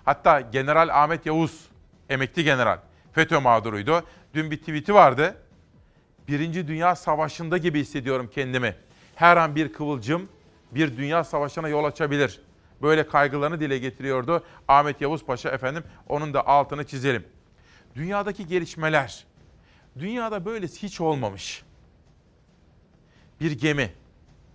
hatta 0.09 0.41
General 0.41 0.89
Ahmet 1.03 1.25
Yavuz, 1.25 1.69
emekli 2.09 2.43
general, 2.43 2.79
FETÖ 3.11 3.39
mağduruydu. 3.39 4.03
Dün 4.33 4.51
bir 4.51 4.57
tweet'i 4.57 4.93
vardı. 4.93 5.37
Birinci 6.27 6.67
Dünya 6.67 6.95
Savaşı'nda 6.95 7.57
gibi 7.57 7.79
hissediyorum 7.79 8.29
kendimi. 8.33 8.75
Her 9.15 9.37
an 9.37 9.55
bir 9.55 9.73
kıvılcım 9.73 10.29
bir 10.71 10.97
dünya 10.97 11.23
savaşına 11.23 11.67
yol 11.67 11.83
açabilir. 11.83 12.41
Böyle 12.81 13.07
kaygılarını 13.07 13.59
dile 13.59 13.77
getiriyordu 13.77 14.43
Ahmet 14.67 15.01
Yavuz 15.01 15.25
Paşa 15.25 15.49
efendim. 15.49 15.83
Onun 16.07 16.33
da 16.33 16.47
altını 16.47 16.87
çizelim. 16.87 17.25
Dünyadaki 17.95 18.47
gelişmeler, 18.47 19.25
dünyada 19.99 20.45
böylesi 20.45 20.83
hiç 20.83 21.01
olmamış. 21.01 21.63
Bir 23.41 23.51
gemi 23.51 23.93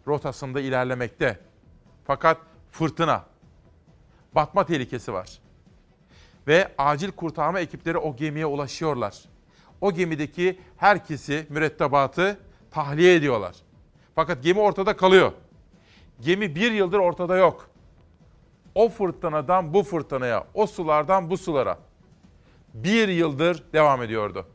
rotasında 0.07 0.61
ilerlemekte. 0.61 1.41
Fakat 2.07 2.39
fırtına, 2.71 3.25
batma 4.35 4.67
tehlikesi 4.67 5.13
var. 5.13 5.44
Ve 6.47 6.69
acil 6.79 7.11
kurtarma 7.11 7.61
ekipleri 7.61 7.99
o 7.99 8.17
gemiye 8.17 8.47
ulaşıyorlar. 8.47 9.23
O 9.81 9.93
gemideki 9.93 10.59
herkesi, 10.77 11.47
mürettebatı 11.49 12.39
tahliye 12.71 13.15
ediyorlar. 13.15 13.57
Fakat 14.15 14.43
gemi 14.43 14.61
ortada 14.61 14.97
kalıyor. 14.97 15.33
Gemi 16.21 16.55
bir 16.55 16.73
yıldır 16.73 16.99
ortada 16.99 17.37
yok. 17.37 17.71
O 18.75 18.89
fırtınadan 18.89 19.75
bu 19.75 19.83
fırtınaya, 19.83 20.47
o 20.55 20.67
sulardan 20.67 21.31
bu 21.31 21.37
sulara 21.37 21.79
bir 22.75 23.09
yıldır 23.09 23.65
devam 23.73 24.03
ediyordu. 24.03 24.47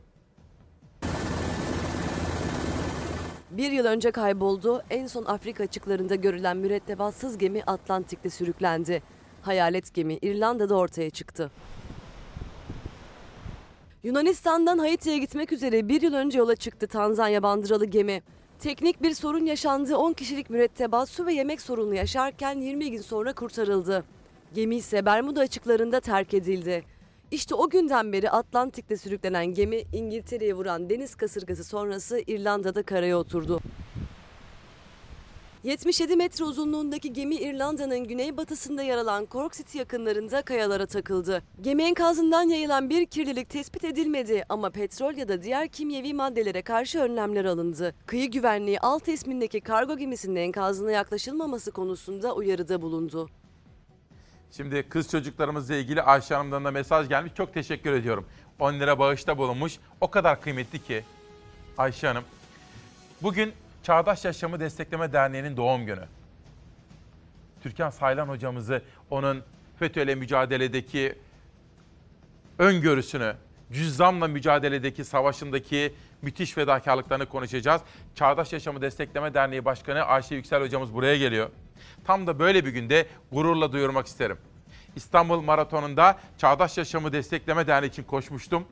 Bir 3.50 3.72
yıl 3.72 3.86
önce 3.86 4.10
kayboldu. 4.10 4.82
En 4.90 5.06
son 5.06 5.24
Afrika 5.24 5.64
açıklarında 5.64 6.14
görülen 6.14 6.56
mürettebatsız 6.56 7.38
gemi 7.38 7.62
Atlantik'te 7.66 8.30
sürüklendi. 8.30 9.02
Hayalet 9.42 9.94
gemi 9.94 10.14
İrlanda'da 10.14 10.76
ortaya 10.76 11.10
çıktı. 11.10 11.50
Yunanistan'dan 14.02 14.78
Haiti'ye 14.78 15.18
gitmek 15.18 15.52
üzere 15.52 15.88
bir 15.88 16.02
yıl 16.02 16.14
önce 16.14 16.38
yola 16.38 16.56
çıktı 16.56 16.86
Tanzanya 16.86 17.42
bandıralı 17.42 17.84
gemi. 17.84 18.22
Teknik 18.58 19.02
bir 19.02 19.14
sorun 19.14 19.44
yaşandı. 19.44 19.96
10 19.96 20.12
kişilik 20.12 20.50
mürettebat 20.50 21.08
su 21.08 21.26
ve 21.26 21.32
yemek 21.32 21.60
sorunu 21.60 21.94
yaşarken 21.94 22.60
20 22.60 22.90
gün 22.90 23.00
sonra 23.00 23.32
kurtarıldı. 23.32 24.04
Gemi 24.54 24.76
ise 24.76 25.06
Bermuda 25.06 25.40
açıklarında 25.40 26.00
terk 26.00 26.34
edildi. 26.34 26.84
İşte 27.30 27.54
o 27.54 27.70
günden 27.70 28.12
beri 28.12 28.30
Atlantik'te 28.30 28.96
sürüklenen 28.96 29.46
gemi 29.46 29.82
İngiltere'ye 29.92 30.54
vuran 30.54 30.90
deniz 30.90 31.14
kasırgası 31.14 31.64
sonrası 31.64 32.22
İrlanda'da 32.26 32.82
karaya 32.82 33.18
oturdu. 33.18 33.60
77 35.64 36.16
metre 36.16 36.44
uzunluğundaki 36.44 37.12
gemi 37.12 37.34
İrlanda'nın 37.34 38.04
güneybatısında 38.04 38.82
yer 38.82 38.98
alan 38.98 39.26
Cork 39.30 39.52
City 39.52 39.78
yakınlarında 39.78 40.42
kayalara 40.42 40.86
takıldı. 40.86 41.42
Gemi 41.60 41.82
enkazından 41.82 42.42
yayılan 42.42 42.90
bir 42.90 43.06
kirlilik 43.06 43.50
tespit 43.50 43.84
edilmedi 43.84 44.44
ama 44.48 44.70
petrol 44.70 45.14
ya 45.14 45.28
da 45.28 45.42
diğer 45.42 45.68
kimyevi 45.68 46.14
maddelere 46.14 46.62
karşı 46.62 46.98
önlemler 46.98 47.44
alındı. 47.44 47.94
Kıyı 48.06 48.30
güvenliği 48.30 48.80
alt 48.80 49.08
ismindeki 49.08 49.60
kargo 49.60 49.96
gemisinin 49.96 50.36
enkazına 50.36 50.90
yaklaşılmaması 50.90 51.70
konusunda 51.70 52.34
uyarıda 52.34 52.82
bulundu. 52.82 53.30
Şimdi 54.56 54.88
kız 54.88 55.10
çocuklarımızla 55.10 55.74
ilgili 55.74 56.02
Ayşe 56.02 56.34
Hanım'dan 56.34 56.64
da 56.64 56.70
mesaj 56.70 57.08
gelmiş. 57.08 57.32
Çok 57.34 57.54
teşekkür 57.54 57.92
ediyorum. 57.92 58.26
10 58.58 58.74
lira 58.74 58.98
bağışta 58.98 59.38
bulunmuş. 59.38 59.78
O 60.00 60.10
kadar 60.10 60.40
kıymetli 60.40 60.84
ki 60.84 61.04
Ayşe 61.78 62.06
Hanım. 62.06 62.24
Bugün 63.22 63.52
Çağdaş 63.82 64.24
Yaşamı 64.24 64.60
Destekleme 64.60 65.12
Derneği'nin 65.12 65.56
doğum 65.56 65.86
günü. 65.86 66.04
Türkan 67.62 67.90
Saylan 67.90 68.28
hocamızı 68.28 68.82
onun 69.10 69.42
FETÖ 69.78 70.02
ile 70.02 70.14
mücadeledeki 70.14 71.18
öngörüsünü, 72.58 73.34
cüzzamla 73.72 74.28
mücadeledeki 74.28 75.04
savaşındaki 75.04 75.94
müthiş 76.22 76.52
fedakarlıklarını 76.52 77.26
konuşacağız. 77.26 77.82
Çağdaş 78.14 78.52
Yaşamı 78.52 78.82
Destekleme 78.82 79.34
Derneği 79.34 79.64
Başkanı 79.64 80.02
Ayşe 80.02 80.34
Yüksel 80.34 80.62
hocamız 80.62 80.94
buraya 80.94 81.16
geliyor. 81.16 81.50
Tam 82.04 82.26
da 82.26 82.38
böyle 82.38 82.64
bir 82.64 82.70
günde 82.70 83.06
gururla 83.32 83.72
duyurmak 83.72 84.06
isterim. 84.06 84.38
İstanbul 84.96 85.40
Maratonu'nda 85.40 86.18
Çağdaş 86.38 86.78
Yaşamı 86.78 87.12
Destekleme 87.12 87.66
Derneği 87.66 87.90
için 87.90 88.02
koşmuştum. 88.02 88.64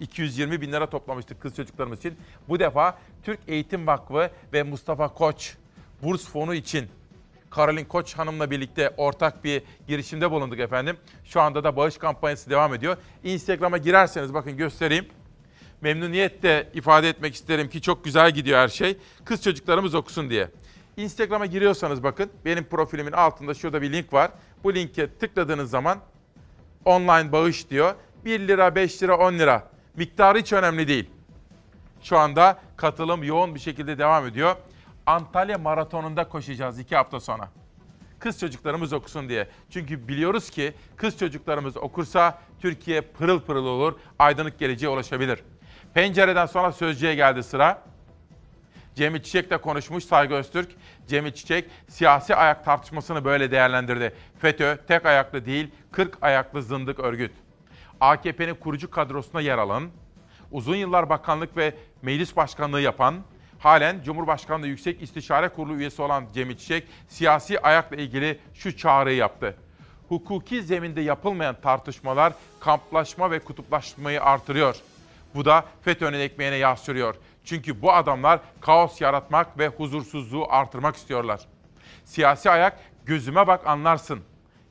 220 0.00 0.60
bin 0.60 0.72
lira 0.72 0.90
toplamıştık 0.90 1.40
kız 1.40 1.56
çocuklarımız 1.56 1.98
için. 1.98 2.16
Bu 2.48 2.60
defa 2.60 2.98
Türk 3.22 3.38
Eğitim 3.48 3.86
Vakfı 3.86 4.30
ve 4.52 4.62
Mustafa 4.62 5.08
Koç 5.08 5.54
burs 6.02 6.28
fonu 6.28 6.54
için 6.54 6.88
Karolin 7.50 7.84
Koç 7.84 8.14
Hanım'la 8.14 8.50
birlikte 8.50 8.94
ortak 8.96 9.44
bir 9.44 9.62
girişimde 9.88 10.30
bulunduk 10.30 10.58
efendim. 10.58 10.96
Şu 11.24 11.40
anda 11.40 11.64
da 11.64 11.76
bağış 11.76 11.98
kampanyası 11.98 12.50
devam 12.50 12.74
ediyor. 12.74 12.96
Instagram'a 13.24 13.78
girerseniz 13.78 14.34
bakın 14.34 14.56
göstereyim. 14.56 15.06
Memnuniyetle 15.80 16.68
ifade 16.74 17.08
etmek 17.08 17.34
isterim 17.34 17.68
ki 17.68 17.82
çok 17.82 18.04
güzel 18.04 18.30
gidiyor 18.30 18.58
her 18.58 18.68
şey. 18.68 18.96
Kız 19.24 19.42
çocuklarımız 19.42 19.94
okusun 19.94 20.30
diye. 20.30 20.48
Instagram'a 20.96 21.46
giriyorsanız 21.46 22.02
bakın 22.02 22.30
benim 22.44 22.64
profilimin 22.64 23.12
altında 23.12 23.54
şurada 23.54 23.82
bir 23.82 23.92
link 23.92 24.12
var. 24.12 24.30
Bu 24.64 24.74
linke 24.74 25.14
tıkladığınız 25.14 25.70
zaman 25.70 25.98
online 26.84 27.32
bağış 27.32 27.70
diyor. 27.70 27.94
1 28.24 28.40
lira, 28.40 28.74
5 28.74 29.02
lira, 29.02 29.18
10 29.18 29.38
lira. 29.38 29.70
Miktarı 30.00 30.38
hiç 30.38 30.52
önemli 30.52 30.88
değil. 30.88 31.10
Şu 32.02 32.18
anda 32.18 32.58
katılım 32.76 33.22
yoğun 33.22 33.54
bir 33.54 33.60
şekilde 33.60 33.98
devam 33.98 34.26
ediyor. 34.26 34.56
Antalya 35.06 35.58
Maratonu'nda 35.58 36.28
koşacağız 36.28 36.78
iki 36.78 36.96
hafta 36.96 37.20
sonra. 37.20 37.48
Kız 38.18 38.40
çocuklarımız 38.40 38.92
okusun 38.92 39.28
diye. 39.28 39.48
Çünkü 39.70 40.08
biliyoruz 40.08 40.50
ki 40.50 40.72
kız 40.96 41.18
çocuklarımız 41.18 41.76
okursa 41.76 42.38
Türkiye 42.60 43.00
pırıl 43.00 43.40
pırıl 43.40 43.66
olur, 43.66 43.98
aydınlık 44.18 44.58
geleceğe 44.58 44.88
ulaşabilir. 44.88 45.42
Pencereden 45.94 46.46
sonra 46.46 46.72
sözcüye 46.72 47.14
geldi 47.14 47.42
sıra. 47.42 47.82
Cemil 48.94 49.22
Çiçek 49.22 49.50
de 49.50 49.56
konuşmuş 49.56 50.04
Saygı 50.04 50.34
Öztürk. 50.34 50.70
Cemil 51.08 51.32
Çiçek 51.32 51.70
siyasi 51.88 52.36
ayak 52.36 52.64
tartışmasını 52.64 53.24
böyle 53.24 53.50
değerlendirdi. 53.50 54.14
FETÖ 54.38 54.76
tek 54.88 55.06
ayaklı 55.06 55.46
değil 55.46 55.70
40 55.92 56.18
ayaklı 56.22 56.62
zındık 56.62 57.00
örgüt. 57.00 57.32
AKP'nin 58.00 58.54
kurucu 58.54 58.90
kadrosuna 58.90 59.40
yer 59.40 59.58
alan, 59.58 59.90
uzun 60.50 60.76
yıllar 60.76 61.10
bakanlık 61.10 61.56
ve 61.56 61.74
meclis 62.02 62.36
başkanlığı 62.36 62.80
yapan, 62.80 63.14
halen 63.58 64.02
Cumhurbaşkanlığı 64.02 64.66
Yüksek 64.66 65.02
İstişare 65.02 65.48
Kurulu 65.48 65.76
üyesi 65.76 66.02
olan 66.02 66.24
Cemil 66.34 66.56
Çiçek 66.56 66.88
siyasi 67.08 67.60
ayakla 67.60 67.96
ilgili 67.96 68.38
şu 68.54 68.76
çağrıyı 68.76 69.16
yaptı. 69.16 69.56
Hukuki 70.08 70.62
zeminde 70.62 71.00
yapılmayan 71.00 71.56
tartışmalar 71.62 72.32
kamplaşma 72.60 73.30
ve 73.30 73.38
kutuplaşmayı 73.38 74.22
artırıyor. 74.22 74.76
Bu 75.34 75.44
da 75.44 75.64
FETÖ'nün 75.82 76.20
ekmeğine 76.20 76.56
yağ 76.56 76.76
sürüyor. 76.76 77.14
Çünkü 77.44 77.82
bu 77.82 77.92
adamlar 77.92 78.40
kaos 78.60 79.00
yaratmak 79.00 79.58
ve 79.58 79.68
huzursuzluğu 79.68 80.46
artırmak 80.50 80.96
istiyorlar. 80.96 81.40
Siyasi 82.04 82.50
ayak 82.50 82.80
gözüme 83.06 83.46
bak 83.46 83.66
anlarsın 83.66 84.20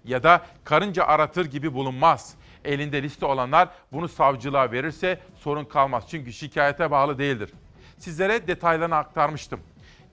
ya 0.06 0.24
da 0.24 0.42
karınca 0.64 1.04
aratır 1.04 1.46
gibi 1.46 1.74
bulunmaz. 1.74 2.36
Elinde 2.66 3.03
liste 3.03 3.26
olanlar 3.26 3.70
bunu 3.91 4.07
savcılığa 4.07 4.72
verirse 4.72 5.20
sorun 5.36 5.66
kalmaz. 5.66 6.03
Çünkü 6.10 6.34
şikayete 6.34 6.91
bağlı 6.91 7.18
değildir. 7.18 7.53
Sizlere 7.97 8.47
detaylarını 8.47 8.95
aktarmıştım. 8.95 9.60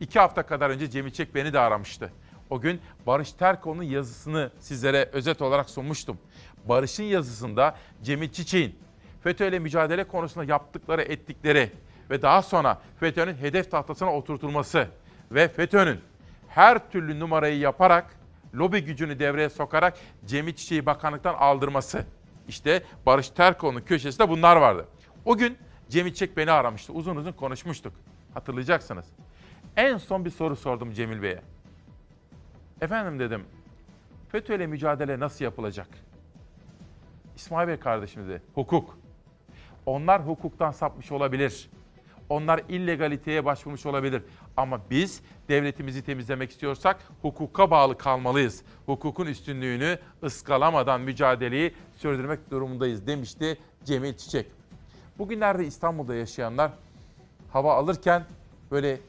İki 0.00 0.18
hafta 0.18 0.42
kadar 0.42 0.70
önce 0.70 0.90
Cemil 0.90 1.10
Çek 1.10 1.34
beni 1.34 1.52
de 1.52 1.60
aramıştı. 1.60 2.12
O 2.50 2.60
gün 2.60 2.80
Barış 3.06 3.32
Terkoğlu'nun 3.32 3.82
yazısını 3.82 4.50
sizlere 4.60 5.08
özet 5.12 5.42
olarak 5.42 5.70
sunmuştum. 5.70 6.18
Barış'ın 6.64 7.04
yazısında 7.04 7.76
Cemil 8.02 8.28
Çiçek'in 8.28 8.78
FETÖ 9.22 9.48
ile 9.48 9.58
mücadele 9.58 10.04
konusunda 10.04 10.44
yaptıkları, 10.52 11.02
ettikleri 11.02 11.72
ve 12.10 12.22
daha 12.22 12.42
sonra 12.42 12.80
FETÖ'nün 13.00 13.34
hedef 13.34 13.70
tahtasına 13.70 14.12
oturtulması 14.12 14.88
ve 15.32 15.48
FETÖ'nün 15.48 16.00
her 16.48 16.90
türlü 16.90 17.20
numarayı 17.20 17.58
yaparak, 17.58 18.16
lobi 18.54 18.84
gücünü 18.84 19.18
devreye 19.18 19.48
sokarak 19.48 19.94
Cemil 20.26 20.54
Çiçek'i 20.54 20.86
bakanlıktan 20.86 21.34
aldırması. 21.34 22.04
İşte 22.48 22.82
Barış 23.06 23.30
Terkoğlu'nun 23.30 23.80
köşesinde 23.80 24.28
bunlar 24.28 24.56
vardı. 24.56 24.88
O 25.24 25.36
gün 25.36 25.58
Cemil 25.88 26.10
Çiçek 26.10 26.36
beni 26.36 26.50
aramıştı. 26.50 26.92
Uzun 26.92 27.16
uzun 27.16 27.32
konuşmuştuk. 27.32 27.92
Hatırlayacaksınız. 28.34 29.06
En 29.76 29.96
son 29.96 30.24
bir 30.24 30.30
soru 30.30 30.56
sordum 30.56 30.92
Cemil 30.92 31.22
Bey'e. 31.22 31.42
Efendim 32.80 33.18
dedim, 33.18 33.44
FETÖ 34.28 34.54
ile 34.54 34.66
mücadele 34.66 35.20
nasıl 35.20 35.44
yapılacak? 35.44 35.88
İsmail 37.36 37.68
Bey 37.68 37.76
kardeşim 37.76 38.28
dedi, 38.28 38.42
hukuk. 38.54 38.98
Onlar 39.86 40.26
hukuktan 40.26 40.70
sapmış 40.70 41.12
olabilir. 41.12 41.70
Onlar 42.28 42.62
illegaliteye 42.68 43.44
başvurmuş 43.44 43.86
olabilir. 43.86 44.22
Ama 44.56 44.80
biz 44.90 45.20
devletimizi 45.48 46.04
temizlemek 46.04 46.50
istiyorsak 46.50 46.96
hukuka 47.22 47.70
bağlı 47.70 47.98
kalmalıyız. 47.98 48.62
Hukukun 48.86 49.26
üstünlüğünü 49.26 49.98
ıskalamadan 50.24 51.00
mücadeleyi 51.00 51.74
sürdürmek 51.96 52.50
durumundayız 52.50 53.06
demişti 53.06 53.58
Cemil 53.84 54.14
Çiçek. 54.14 54.46
Bugünlerde 55.18 55.66
İstanbul'da 55.66 56.14
yaşayanlar 56.14 56.70
hava 57.52 57.74
alırken 57.74 58.24
böyle 58.70 59.00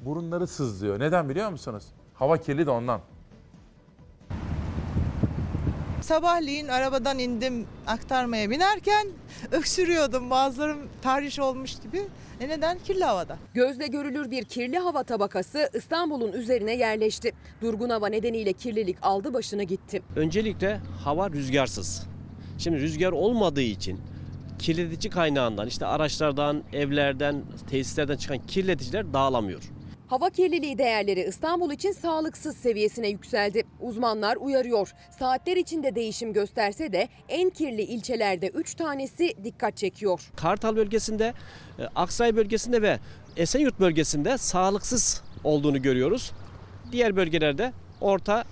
burunları 0.00 0.46
sızlıyor. 0.46 1.00
Neden 1.00 1.28
biliyor 1.28 1.50
musunuz? 1.50 1.84
Hava 2.14 2.36
kirli 2.36 2.66
de 2.66 2.70
ondan. 2.70 3.00
Sabahleyin 6.08 6.68
arabadan 6.68 7.18
indim 7.18 7.66
aktarmaya 7.86 8.50
binerken 8.50 9.08
öksürüyordum. 9.52 10.30
Bazılarım 10.30 10.78
tahriş 11.02 11.38
olmuş 11.38 11.80
gibi. 11.80 12.02
E 12.40 12.48
neden? 12.48 12.78
Kirli 12.78 13.04
havada. 13.04 13.36
Gözle 13.54 13.86
görülür 13.86 14.30
bir 14.30 14.44
kirli 14.44 14.78
hava 14.78 15.02
tabakası 15.02 15.70
İstanbul'un 15.74 16.32
üzerine 16.32 16.76
yerleşti. 16.76 17.32
Durgun 17.62 17.90
hava 17.90 18.08
nedeniyle 18.08 18.52
kirlilik 18.52 18.96
aldı 19.02 19.34
başını 19.34 19.62
gitti. 19.62 20.02
Öncelikle 20.16 20.80
hava 21.04 21.30
rüzgarsız. 21.30 22.06
Şimdi 22.58 22.80
rüzgar 22.80 23.12
olmadığı 23.12 23.62
için 23.62 24.00
kirletici 24.58 25.10
kaynağından 25.10 25.68
işte 25.68 25.86
araçlardan, 25.86 26.62
evlerden, 26.72 27.42
tesislerden 27.70 28.16
çıkan 28.16 28.38
kirleticiler 28.46 29.12
dağılamıyor. 29.12 29.62
Hava 30.08 30.30
kirliliği 30.30 30.78
değerleri 30.78 31.20
İstanbul 31.28 31.70
için 31.70 31.92
sağlıksız 31.92 32.56
seviyesine 32.56 33.08
yükseldi. 33.08 33.62
Uzmanlar 33.80 34.36
uyarıyor. 34.36 34.92
Saatler 35.18 35.56
içinde 35.56 35.94
değişim 35.94 36.32
gösterse 36.32 36.92
de 36.92 37.08
en 37.28 37.50
kirli 37.50 37.82
ilçelerde 37.82 38.48
3 38.48 38.74
tanesi 38.74 39.44
dikkat 39.44 39.76
çekiyor. 39.76 40.30
Kartal 40.36 40.76
bölgesinde, 40.76 41.34
e, 41.78 41.84
Aksaray 41.94 42.36
bölgesinde 42.36 42.82
ve 42.82 42.98
Esenyurt 43.36 43.80
bölgesinde 43.80 44.38
sağlıksız 44.38 45.22
olduğunu 45.44 45.82
görüyoruz. 45.82 46.32
Diğer 46.92 47.16
bölgelerde 47.16 47.72
orta 48.00 48.40
e, 48.40 48.46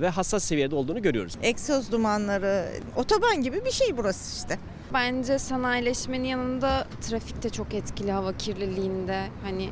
ve 0.00 0.08
hassas 0.08 0.44
seviyede 0.44 0.74
olduğunu 0.74 1.02
görüyoruz. 1.02 1.38
Egzoz 1.42 1.92
dumanları, 1.92 2.68
otoban 2.96 3.42
gibi 3.42 3.64
bir 3.64 3.70
şey 3.70 3.96
burası 3.96 4.36
işte. 4.42 4.58
Bence 4.94 5.38
sanayileşmenin 5.38 6.24
yanında 6.24 6.86
trafik 7.00 7.42
de 7.42 7.50
çok 7.50 7.74
etkili 7.74 8.12
hava 8.12 8.36
kirliliğinde. 8.36 9.26
Hani 9.44 9.68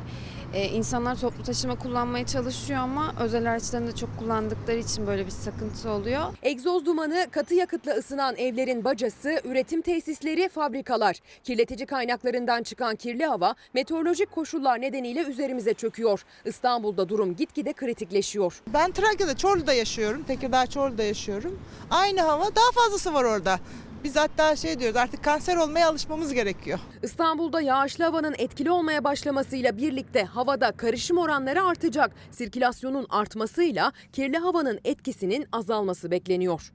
e, 0.53 0.67
insanlar 0.67 1.19
toplu 1.19 1.43
taşıma 1.43 1.75
kullanmaya 1.75 2.25
çalışıyor 2.25 2.79
ama 2.79 3.13
özel 3.19 3.51
araçlarını 3.51 3.87
da 3.91 3.95
çok 3.95 4.17
kullandıkları 4.19 4.77
için 4.77 5.07
böyle 5.07 5.25
bir 5.25 5.31
sıkıntı 5.31 5.89
oluyor. 5.89 6.21
Egzoz 6.43 6.85
dumanı 6.85 7.27
katı 7.31 7.53
yakıtla 7.55 7.91
ısınan 7.91 8.35
evlerin 8.35 8.83
bacası, 8.83 9.41
üretim 9.43 9.81
tesisleri, 9.81 10.49
fabrikalar. 10.49 11.17
Kirletici 11.43 11.85
kaynaklarından 11.85 12.63
çıkan 12.63 12.95
kirli 12.95 13.25
hava 13.25 13.55
meteorolojik 13.73 14.31
koşullar 14.31 14.81
nedeniyle 14.81 15.21
üzerimize 15.21 15.73
çöküyor. 15.73 16.25
İstanbul'da 16.45 17.09
durum 17.09 17.35
gitgide 17.35 17.73
kritikleşiyor. 17.73 18.61
Ben 18.73 18.91
Trakya'da 18.91 19.37
Çorlu'da 19.37 19.73
yaşıyorum. 19.73 20.23
Tekirdağ 20.23 20.67
Çorlu'da 20.67 21.03
yaşıyorum. 21.03 21.59
Aynı 21.89 22.21
hava 22.21 22.55
daha 22.55 22.71
fazlası 22.75 23.13
var 23.13 23.23
orada. 23.23 23.59
Biz 24.03 24.15
hatta 24.15 24.55
şey 24.55 24.79
diyoruz 24.79 24.97
artık 24.97 25.23
kanser 25.23 25.57
olmaya 25.57 25.89
alışmamız 25.89 26.33
gerekiyor. 26.33 26.79
İstanbul'da 27.03 27.61
yağışlı 27.61 28.03
havanın 28.03 28.35
etkili 28.37 28.71
olmaya 28.71 29.03
başlamasıyla 29.03 29.77
birlikte 29.77 30.23
havada 30.23 30.71
karışım 30.71 31.17
oranları 31.17 31.63
artacak. 31.63 32.11
Sirkülasyonun 32.31 33.05
artmasıyla 33.09 33.91
kirli 34.13 34.37
havanın 34.37 34.79
etkisinin 34.83 35.47
azalması 35.51 36.11
bekleniyor. 36.11 36.73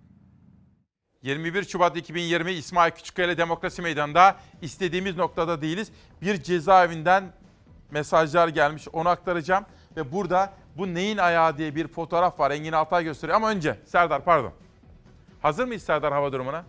21 1.23 1.65
Şubat 1.65 1.97
2020 1.97 2.53
İsmail 2.53 2.91
Küçükkaya 2.91 3.39
Demokrasi 3.39 3.83
Meydanı'nda 3.83 4.37
istediğimiz 4.63 5.17
noktada 5.17 5.63
değiliz. 5.63 5.89
Bir 6.23 6.43
cezaevinden 6.43 7.25
mesajlar 7.91 8.49
gelmiş 8.49 8.89
onu 8.93 9.09
aktaracağım. 9.09 9.65
Ve 9.97 10.13
burada 10.13 10.53
bu 10.77 10.95
neyin 10.95 11.19
ayağı 11.19 11.59
diye 11.59 11.75
bir 11.75 11.89
fotoğraf 11.89 12.41
var 12.41 12.51
Engin 12.51 12.73
Altay 12.73 13.05
gösteriyor. 13.05 13.37
Ama 13.37 13.51
önce 13.51 13.79
Serdar 13.85 14.25
pardon. 14.25 14.53
Hazır 15.43 15.65
mıyız 15.65 15.83
Serdar 15.83 16.13
hava 16.13 16.33
durumuna? 16.33 16.65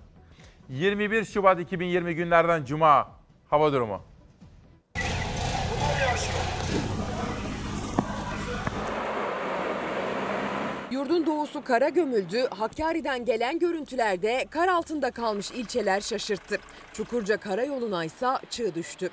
21 0.70 1.26
Şubat 1.26 1.60
2020 1.60 2.16
günlerden 2.16 2.66
Cuma 2.66 3.08
hava 3.50 3.74
durumu. 3.74 4.02
Yurdun 10.92 11.26
doğusu 11.26 11.64
kara 11.64 11.90
gömüldü. 11.90 12.48
Hakkari'den 12.50 13.26
gelen 13.26 13.60
görüntülerde 13.60 14.46
kar 14.50 14.68
altında 14.68 15.12
kalmış 15.12 15.52
ilçeler 15.52 16.02
şaşırttı. 16.02 16.58
Çukurca 16.94 17.38
karayoluna 17.38 18.06
ise 18.06 18.28
çığ 18.50 18.76
düştü. 18.76 19.10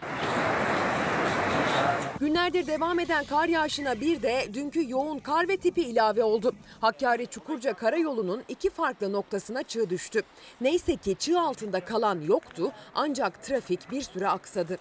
Günlerdir 2.20 2.66
devam 2.66 2.98
eden 2.98 3.24
kar 3.24 3.48
yağışına 3.48 4.00
bir 4.00 4.22
de 4.22 4.54
dünkü 4.54 4.90
yoğun 4.90 5.18
kar 5.18 5.48
ve 5.48 5.56
tipi 5.56 5.82
ilave 5.82 6.24
oldu. 6.24 6.54
Hakkari 6.80 7.26
Çukurca 7.26 7.74
Karayolu'nun 7.74 8.42
iki 8.48 8.70
farklı 8.70 9.12
noktasına 9.12 9.62
çığ 9.62 9.90
düştü. 9.90 10.22
Neyse 10.60 10.96
ki 10.96 11.16
çığ 11.18 11.40
altında 11.40 11.84
kalan 11.84 12.20
yoktu 12.20 12.72
ancak 12.94 13.42
trafik 13.42 13.90
bir 13.90 14.02
süre 14.02 14.28
aksadı. 14.28 14.78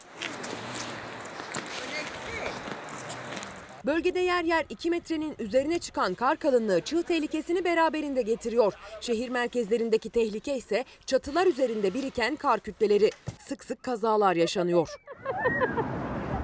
Bölgede 3.86 4.20
yer 4.20 4.44
yer 4.44 4.66
2 4.70 4.90
metrenin 4.90 5.36
üzerine 5.40 5.80
çıkan 5.80 6.14
kar 6.14 6.38
kalınlığı 6.38 6.82
çığ 6.82 7.04
tehlikesini 7.04 7.66
beraberinde 7.66 8.22
getiriyor. 8.22 8.74
Şehir 9.02 9.30
merkezlerindeki 9.30 10.10
tehlike 10.10 10.58
ise 10.58 10.86
çatılar 11.06 11.48
üzerinde 11.48 11.94
biriken 11.94 12.36
kar 12.36 12.60
kütleleri. 12.60 13.10
Sık 13.48 13.64
sık 13.64 13.84
kazalar 13.84 14.36
yaşanıyor. 14.36 14.90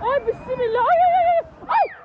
Ay 0.02 0.20
bismillah. 0.26 0.86
Ay 0.92 1.02
ay 1.08 1.26
ay. 1.32 1.42
Ay. 1.78 1.99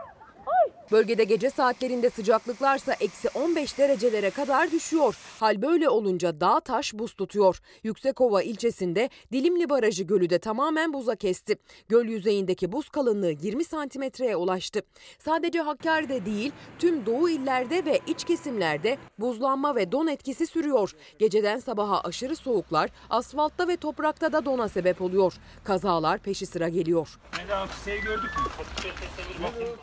Bölgede 0.92 1.24
gece 1.24 1.50
saatlerinde 1.50 2.10
sıcaklıklarsa 2.10 2.92
eksi 3.00 3.28
15 3.28 3.78
derecelere 3.78 4.30
kadar 4.30 4.70
düşüyor. 4.70 5.18
Hal 5.40 5.62
böyle 5.62 5.88
olunca 5.88 6.40
dağ 6.40 6.60
taş 6.60 6.94
buz 6.94 7.14
tutuyor. 7.14 7.60
Yüksekova 7.82 8.42
ilçesinde 8.42 9.10
Dilimli 9.32 9.68
Barajı 9.68 10.04
gölü 10.04 10.30
de 10.30 10.38
tamamen 10.38 10.92
buza 10.92 11.16
kesti. 11.16 11.56
Göl 11.88 12.04
yüzeyindeki 12.04 12.72
buz 12.72 12.88
kalınlığı 12.88 13.30
20 13.30 13.64
santimetreye 13.64 14.36
ulaştı. 14.36 14.82
Sadece 15.18 15.60
Hakkari'de 15.60 16.26
değil 16.26 16.52
tüm 16.78 17.06
doğu 17.06 17.28
illerde 17.28 17.84
ve 17.84 18.00
iç 18.06 18.24
kesimlerde 18.24 18.98
buzlanma 19.18 19.76
ve 19.76 19.92
don 19.92 20.06
etkisi 20.06 20.46
sürüyor. 20.46 20.92
Geceden 21.18 21.58
sabaha 21.58 22.00
aşırı 22.00 22.36
soğuklar 22.36 22.90
asfaltta 23.10 23.68
ve 23.68 23.76
toprakta 23.76 24.32
da 24.32 24.44
dona 24.44 24.68
sebep 24.68 25.02
oluyor. 25.02 25.34
Kazalar 25.64 26.18
peşi 26.18 26.46
sıra 26.46 26.68
geliyor. 26.68 27.18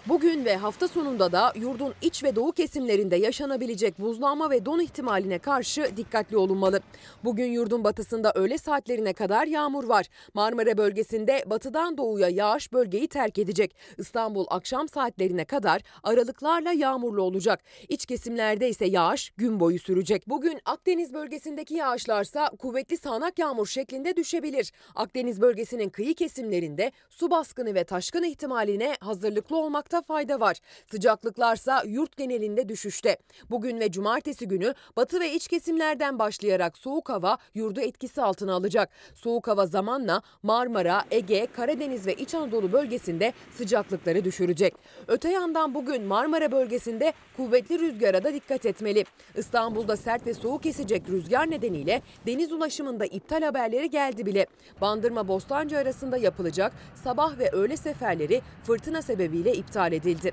Bugün 0.08 0.46
ve 0.46 0.58
hafta 0.58 0.88
sonunda 0.92 1.32
da 1.32 1.54
yurdun 1.56 1.94
iç 2.02 2.24
ve 2.24 2.36
doğu 2.36 2.52
kesimlerinde 2.52 3.16
yaşanabilecek 3.16 4.00
buzlanma 4.00 4.50
ve 4.50 4.66
don 4.66 4.80
ihtimaline 4.80 5.40
karşı 5.40 5.98
dikkatli 5.98 6.38
olunmalı. 6.38 6.80
Bugün 7.24 7.46
yurdun 7.46 7.84
batısında 7.84 8.32
öğle 8.36 8.58
saatlerine 8.58 9.14
kadar 9.14 9.48
yağmur 9.48 9.84
var. 9.84 10.06
Marmara 10.34 10.78
bölgesinde 10.78 11.44
batıdan 11.46 11.98
doğuya 11.98 12.30
yağış 12.30 12.74
bölgeyi 12.74 13.08
terk 13.08 13.40
edecek. 13.40 13.76
İstanbul 13.98 14.46
akşam 14.50 14.88
saatlerine 14.88 15.46
kadar 15.46 15.82
aralıklarla 16.04 16.72
yağmurlu 16.72 17.22
olacak. 17.22 17.64
İç 17.90 18.06
kesimlerde 18.06 18.70
ise 18.70 18.86
yağış 18.86 19.30
gün 19.38 19.60
boyu 19.60 19.80
sürecek. 19.80 20.30
Bugün 20.30 20.60
Akdeniz 20.66 21.14
bölgesindeki 21.14 21.74
yağışlarsa 21.74 22.50
kuvvetli 22.50 22.98
sağanak 22.98 23.40
yağmur 23.40 23.68
şeklinde 23.68 24.16
düşebilir. 24.16 24.72
Akdeniz 24.96 25.42
bölgesinin 25.42 25.90
kıyı 25.90 26.16
kesimlerinde 26.16 26.92
su 27.10 27.32
baskını 27.32 27.76
ve 27.76 27.84
taşkın 27.84 28.24
ihtimaline 28.24 28.98
hazırlıklı 29.00 29.58
olmakta 29.58 30.02
fayda 30.02 30.40
var. 30.40 30.58
Sıcaklıklarsa 30.92 31.84
yurt 31.88 32.18
genelinde 32.18 32.70
düşüşte. 32.70 33.18
Bugün 33.50 33.80
ve 33.80 33.92
cumartesi 33.92 34.48
günü 34.48 34.74
batı 34.98 35.20
ve 35.20 35.34
iç 35.34 35.48
kesimlerden 35.48 36.20
başlayarak 36.20 36.78
soğuk 36.78 37.10
hava 37.10 37.38
yurdu 37.56 37.82
etkisi 37.82 38.22
altına 38.22 38.54
alacak. 38.54 38.90
Soğuk 39.16 39.48
hava 39.48 39.66
zamanla 39.66 40.22
Marmara, 40.44 41.04
Ege, 41.12 41.48
Karadeniz 41.56 42.08
ve 42.08 42.14
İç 42.14 42.36
Anadolu 42.36 42.72
bölgesinde 42.72 43.34
sıcaklıkları 43.58 44.26
düşürecek. 44.26 44.76
Öte 45.08 45.30
yandan 45.30 45.74
bugün 45.74 46.04
Marmara 46.04 46.52
bölgesinde 46.52 47.14
kuvvetli 47.38 47.80
rüzgara 47.80 48.24
da 48.24 48.34
dikkat 48.34 48.66
etmeli. 48.66 49.06
İstanbul'da 49.36 49.98
sert 49.98 50.28
ve 50.28 50.34
soğuk 50.34 50.66
esecek 50.66 51.10
rüzgar 51.10 51.52
nedeniyle 51.52 52.02
deniz 52.28 52.52
ulaşımında 52.52 53.06
iptal 53.06 53.42
haberleri 53.42 53.90
geldi 53.90 54.26
bile. 54.26 54.46
Bandırma 54.82 55.28
Bostancı 55.28 55.78
arasında 55.78 56.18
yapılacak 56.18 56.74
sabah 57.04 57.40
ve 57.40 57.50
öğle 57.52 57.78
seferleri 57.78 58.42
fırtına 58.64 59.02
sebebiyle 59.02 59.54
iptal 59.54 59.94
edildi. 59.94 60.32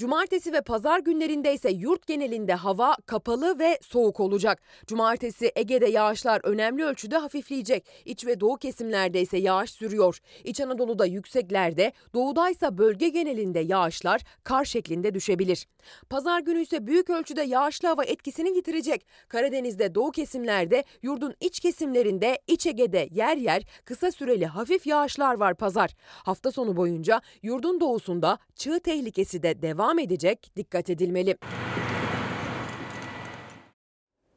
Cumartesi 0.00 0.52
ve 0.52 0.60
pazar 0.60 0.98
günlerinde 0.98 1.54
ise 1.54 1.70
yurt 1.70 2.06
genelinde 2.06 2.54
hava 2.54 2.96
kapalı 3.06 3.58
ve 3.58 3.78
soğuk 3.82 4.20
olacak. 4.20 4.62
Cumartesi 4.86 5.52
Ege'de 5.56 5.86
yağışlar 5.86 6.40
önemli 6.44 6.84
ölçüde 6.84 7.16
hafifleyecek. 7.16 7.86
İç 8.04 8.26
ve 8.26 8.40
doğu 8.40 8.56
kesimlerde 8.56 9.20
ise 9.20 9.38
yağış 9.38 9.70
sürüyor. 9.70 10.18
İç 10.44 10.60
Anadolu'da 10.60 11.06
yükseklerde, 11.06 11.92
doğudaysa 12.14 12.78
bölge 12.78 13.08
genelinde 13.08 13.60
yağışlar 13.60 14.20
kar 14.44 14.64
şeklinde 14.64 15.14
düşebilir. 15.14 15.66
Pazar 16.10 16.40
günü 16.40 16.60
ise 16.60 16.86
büyük 16.86 17.10
ölçüde 17.10 17.42
yağışlı 17.42 17.88
hava 17.88 18.04
etkisini 18.04 18.56
yitirecek. 18.56 19.06
Karadeniz'de 19.28 19.94
doğu 19.94 20.10
kesimlerde, 20.10 20.84
yurdun 21.02 21.34
iç 21.40 21.60
kesimlerinde, 21.60 22.38
iç 22.46 22.66
Ege'de 22.66 23.08
yer 23.10 23.36
yer 23.36 23.62
kısa 23.84 24.10
süreli 24.10 24.46
hafif 24.46 24.86
yağışlar 24.86 25.34
var 25.34 25.54
pazar. 25.54 25.94
Hafta 26.06 26.52
sonu 26.52 26.76
boyunca 26.76 27.20
yurdun 27.42 27.80
doğusunda 27.80 28.38
çığ 28.54 28.80
tehlikesi 28.80 29.42
de 29.42 29.62
devam 29.62 29.89
edecek, 29.98 30.52
dikkat 30.56 30.90
edilmeli. 30.90 31.36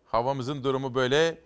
Havamızın 0.05 0.63
durumu 0.63 0.95
böyle. 0.95 1.37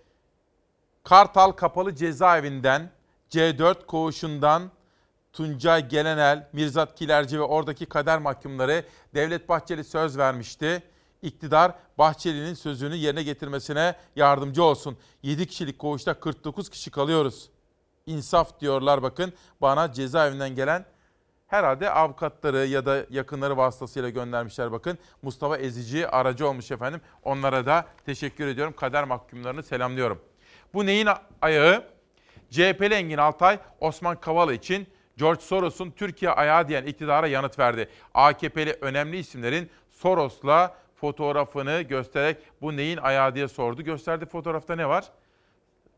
Kartal 1.04 1.52
Kapalı 1.52 1.96
Cezaevinden, 1.96 2.92
C4 3.30 3.86
koğuşundan 3.86 4.72
Tuncay 5.34 5.88
Gelenel, 5.88 6.50
Mirzat 6.54 6.96
Kilerci 6.96 7.40
ve 7.40 7.44
oradaki 7.44 7.86
kader 7.86 8.20
mahkumları 8.20 8.84
Devlet 9.16 9.50
Bahçeli 9.50 9.84
söz 9.84 10.18
vermişti. 10.18 10.84
İktidar 11.22 11.72
Bahçeli'nin 11.98 12.54
sözünü 12.54 12.96
yerine 12.96 13.24
getirmesine 13.24 13.96
yardımcı 14.16 14.64
olsun. 14.64 14.98
7 15.24 15.48
kişilik 15.48 15.80
koğuşta 15.80 16.20
49 16.20 16.70
kişi 16.70 16.92
kalıyoruz. 16.92 17.50
İnsaf 18.06 18.60
diyorlar 18.60 19.04
bakın 19.04 19.34
bana 19.62 19.94
cezaevinden 19.94 20.56
gelen 20.56 20.86
herhalde 21.48 21.90
avukatları 21.90 22.66
ya 22.66 22.86
da 22.86 23.06
yakınları 23.10 23.58
vasıtasıyla 23.58 24.10
göndermişler 24.10 24.72
bakın. 24.72 24.98
Mustafa 25.22 25.58
Ezici 25.58 26.08
aracı 26.08 26.48
olmuş 26.48 26.72
efendim. 26.72 27.02
Onlara 27.24 27.66
da 27.66 27.86
teşekkür 28.06 28.48
ediyorum. 28.48 28.74
Kader 28.78 29.04
mahkumlarını 29.04 29.64
selamlıyorum. 29.64 30.22
Bu 30.74 30.86
neyin 30.86 31.08
ayağı? 31.42 31.84
CHP'li 32.50 32.94
Engin 32.94 33.18
Altay, 33.18 33.60
Osman 33.80 34.20
Kavala 34.20 34.54
için 34.54 34.88
George 35.18 35.42
Soros'un 35.42 35.92
Türkiye 35.92 36.32
ayağı 36.32 36.68
diyen 36.68 36.86
iktidara 36.86 37.28
yanıt 37.28 37.60
verdi. 37.60 37.90
AKP'li 38.14 38.78
önemli 38.82 39.18
isimlerin 39.18 39.70
Soros'la 39.90 40.76
fotoğrafını 40.96 41.82
göstererek 41.82 42.38
bu 42.62 42.78
neyin 42.78 42.98
ayağı 42.98 43.36
diye 43.36 43.48
sordu. 43.48 43.82
Gösterdi 43.82 44.26
fotoğrafta 44.26 44.76
ne 44.76 44.90
var? 44.90 45.06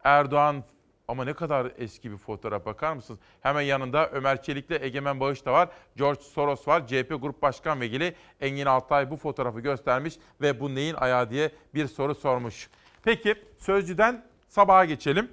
Erdoğan 0.03 0.63
ama 1.09 1.25
ne 1.25 1.33
kadar 1.33 1.71
eski 1.77 2.11
bir 2.11 2.17
fotoğraf 2.17 2.65
bakar 2.65 2.93
mısınız? 2.93 3.19
Hemen 3.41 3.61
yanında 3.61 4.09
Ömer 4.09 4.43
Çelik'le 4.43 4.71
Egemen 4.71 5.19
Bağış 5.19 5.45
da 5.45 5.53
var. 5.53 5.69
George 5.95 6.21
Soros 6.21 6.67
var. 6.67 6.87
CHP 6.87 7.09
Grup 7.21 7.41
Başkan 7.41 7.81
Vekili 7.81 8.15
Engin 8.41 8.65
Altay 8.65 9.11
bu 9.11 9.17
fotoğrafı 9.17 9.59
göstermiş 9.59 10.15
ve 10.41 10.59
bu 10.59 10.75
neyin 10.75 10.93
ayağı 10.93 11.29
diye 11.29 11.51
bir 11.73 11.87
soru 11.87 12.15
sormuş. 12.15 12.69
Peki 13.03 13.35
Sözcü'den 13.57 14.25
sabaha 14.47 14.85
geçelim. 14.85 15.31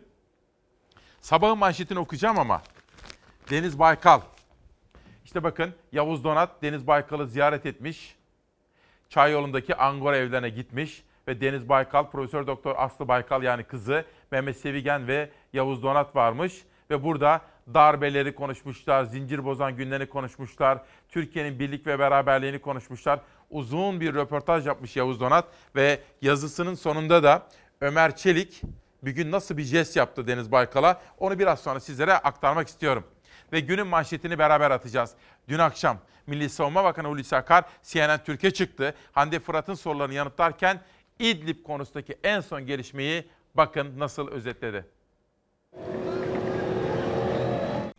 Sabahın 1.20 1.58
manşetini 1.58 1.98
okuyacağım 1.98 2.38
ama 2.38 2.62
Deniz 3.50 3.78
Baykal. 3.78 4.20
İşte 5.24 5.42
bakın 5.42 5.74
Yavuz 5.92 6.24
Donat 6.24 6.62
Deniz 6.62 6.86
Baykal'ı 6.86 7.26
ziyaret 7.26 7.66
etmiş. 7.66 8.16
Çay 9.08 9.32
yolundaki 9.32 9.76
Angora 9.76 10.16
evlerine 10.16 10.48
gitmiş 10.48 11.02
ve 11.28 11.40
Deniz 11.40 11.68
Baykal, 11.68 12.10
Profesör 12.10 12.46
Doktor 12.46 12.74
Aslı 12.78 13.08
Baykal 13.08 13.42
yani 13.42 13.64
kızı 13.64 14.04
Mehmet 14.30 14.56
Sevigen 14.56 15.08
ve 15.08 15.30
Yavuz 15.52 15.82
Donat 15.82 16.16
varmış 16.16 16.64
ve 16.90 17.04
burada 17.04 17.40
darbeleri 17.74 18.34
konuşmuşlar, 18.34 19.04
zincir 19.04 19.44
bozan 19.44 19.76
günlerini 19.76 20.08
konuşmuşlar, 20.08 20.78
Türkiye'nin 21.08 21.58
birlik 21.58 21.86
ve 21.86 21.98
beraberliğini 21.98 22.58
konuşmuşlar. 22.58 23.20
Uzun 23.50 24.00
bir 24.00 24.14
röportaj 24.14 24.66
yapmış 24.66 24.96
Yavuz 24.96 25.20
Donat 25.20 25.44
ve 25.76 26.00
yazısının 26.22 26.74
sonunda 26.74 27.22
da 27.22 27.46
Ömer 27.80 28.16
Çelik 28.16 28.62
bir 29.02 29.10
gün 29.10 29.30
nasıl 29.30 29.56
bir 29.56 29.62
jest 29.62 29.96
yaptı 29.96 30.26
Deniz 30.26 30.52
Baykal'a 30.52 31.00
onu 31.18 31.38
biraz 31.38 31.60
sonra 31.60 31.80
sizlere 31.80 32.12
aktarmak 32.12 32.68
istiyorum. 32.68 33.04
Ve 33.52 33.60
günün 33.60 33.86
manşetini 33.86 34.38
beraber 34.38 34.70
atacağız. 34.70 35.14
Dün 35.48 35.58
akşam 35.58 35.98
Milli 36.26 36.48
Savunma 36.48 36.84
Bakanı 36.84 37.08
Hulusi 37.08 37.36
Akar 37.36 37.64
CNN 37.82 38.24
Türkiye 38.24 38.52
çıktı. 38.52 38.94
Hande 39.12 39.40
Fırat'ın 39.40 39.74
sorularını 39.74 40.14
yanıtlarken 40.14 40.80
İdlib 41.18 41.62
konusundaki 41.62 42.18
en 42.24 42.40
son 42.40 42.66
gelişmeyi 42.66 43.24
bakın 43.54 43.98
nasıl 43.98 44.28
özetledi. 44.28 44.84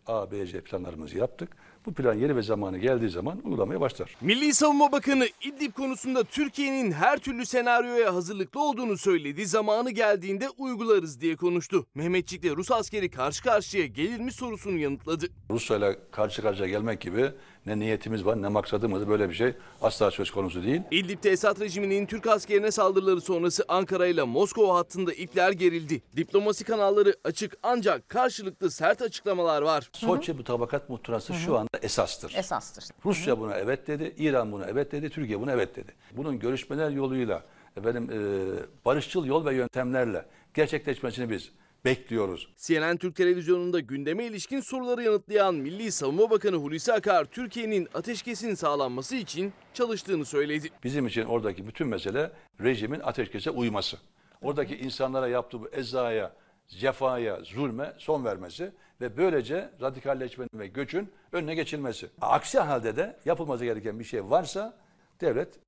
A, 0.06 0.30
B, 0.30 0.46
C 0.46 0.60
planlarımızı 0.60 1.18
yaptık. 1.18 1.56
Bu 1.86 1.92
plan 1.94 2.14
yeri 2.14 2.36
ve 2.36 2.42
zamanı 2.42 2.78
geldiği 2.78 3.10
zaman 3.10 3.40
uygulamaya 3.44 3.80
başlar. 3.80 4.16
Milli 4.20 4.54
Savunma 4.54 4.92
Bakanı 4.92 5.26
İdlib 5.42 5.72
konusunda 5.72 6.24
Türkiye'nin 6.24 6.92
her 6.92 7.18
türlü 7.18 7.46
senaryoya 7.46 8.14
hazırlıklı 8.14 8.60
olduğunu 8.62 8.98
söyledi. 8.98 9.46
Zamanı 9.46 9.90
geldiğinde 9.90 10.48
uygularız 10.58 11.20
diye 11.20 11.36
konuştu. 11.36 11.86
Mehmetçik'le 11.94 12.56
Rus 12.56 12.70
askeri 12.70 13.10
karşı 13.10 13.42
karşıya 13.42 13.86
gelir 13.86 14.20
mi 14.20 14.32
sorusunu 14.32 14.78
yanıtladı. 14.78 15.26
Rusya 15.50 15.76
ile 15.76 15.98
karşı 16.10 16.42
karşıya 16.42 16.68
gelmek 16.68 17.00
gibi 17.00 17.30
ne 17.66 17.78
niyetimiz 17.78 18.24
var 18.26 18.42
ne 18.42 18.48
maksadımız 18.48 19.08
böyle 19.08 19.28
bir 19.28 19.34
şey 19.34 19.54
asla 19.82 20.10
söz 20.10 20.30
konusu 20.30 20.62
değil. 20.62 20.80
İdlib'de 20.90 21.30
Esad 21.30 21.60
rejiminin 21.60 22.06
Türk 22.06 22.26
askerine 22.26 22.70
saldırıları 22.70 23.20
sonrası 23.20 23.64
Ankara 23.68 24.06
ile 24.06 24.22
Moskova 24.22 24.78
hattında 24.78 25.12
ipler 25.12 25.52
gerildi. 25.52 26.02
Diplomasi 26.16 26.64
kanalları 26.64 27.16
açık 27.24 27.56
ancak 27.62 28.08
karşılıklı 28.08 28.70
sert 28.70 29.02
açıklamalar 29.02 29.62
var. 29.62 29.90
Soçi 29.92 30.32
mutabakat 30.32 30.88
muhtırası 30.88 31.34
şu 31.34 31.67
anda 31.74 31.86
esastır. 31.86 32.34
Esastır. 32.34 32.84
Rusya 33.04 33.38
buna 33.38 33.54
evet 33.54 33.86
dedi, 33.86 34.14
İran 34.18 34.52
buna 34.52 34.64
evet 34.66 34.92
dedi, 34.92 35.10
Türkiye 35.10 35.40
buna 35.40 35.52
evet 35.52 35.76
dedi. 35.76 35.92
Bunun 36.16 36.38
görüşmeler 36.38 36.90
yoluyla, 36.90 37.42
efendim, 37.76 38.10
e, 38.12 38.84
barışçıl 38.84 39.26
yol 39.26 39.46
ve 39.46 39.54
yöntemlerle 39.54 40.24
gerçekleşmesini 40.54 41.30
biz 41.30 41.50
bekliyoruz. 41.84 42.48
CNN 42.56 42.96
Türk 42.96 43.16
televizyonunda 43.16 43.80
gündeme 43.80 44.24
ilişkin 44.24 44.60
soruları 44.60 45.02
yanıtlayan 45.02 45.54
Milli 45.54 45.92
Savunma 45.92 46.30
Bakanı 46.30 46.56
Hulusi 46.56 46.92
Akar, 46.92 47.24
Türkiye'nin 47.24 47.88
ateşkesin 47.94 48.54
sağlanması 48.54 49.16
için 49.16 49.52
çalıştığını 49.74 50.24
söyledi. 50.24 50.68
Bizim 50.84 51.06
için 51.06 51.24
oradaki 51.24 51.66
bütün 51.66 51.86
mesele 51.86 52.30
rejimin 52.60 53.00
ateşkese 53.00 53.50
uyması. 53.50 53.96
Oradaki 54.42 54.76
insanlara 54.76 55.28
yaptığı 55.28 55.60
bu 55.60 55.68
ezaya, 55.68 56.32
cefaya, 56.68 57.40
zulme 57.44 57.92
son 57.98 58.24
vermesi 58.24 58.72
ve 59.00 59.16
böylece 59.16 59.70
radikalleşmenin 59.80 60.58
ve 60.58 60.66
göçün 60.66 61.12
önüne 61.32 61.54
geçilmesi. 61.54 62.08
Aksi 62.20 62.58
halde 62.58 62.96
de 62.96 63.16
yapılması 63.24 63.64
gereken 63.64 63.98
bir 63.98 64.04
şey 64.04 64.24
varsa 64.24 64.76
devlet 65.20 65.56
e, 65.56 65.60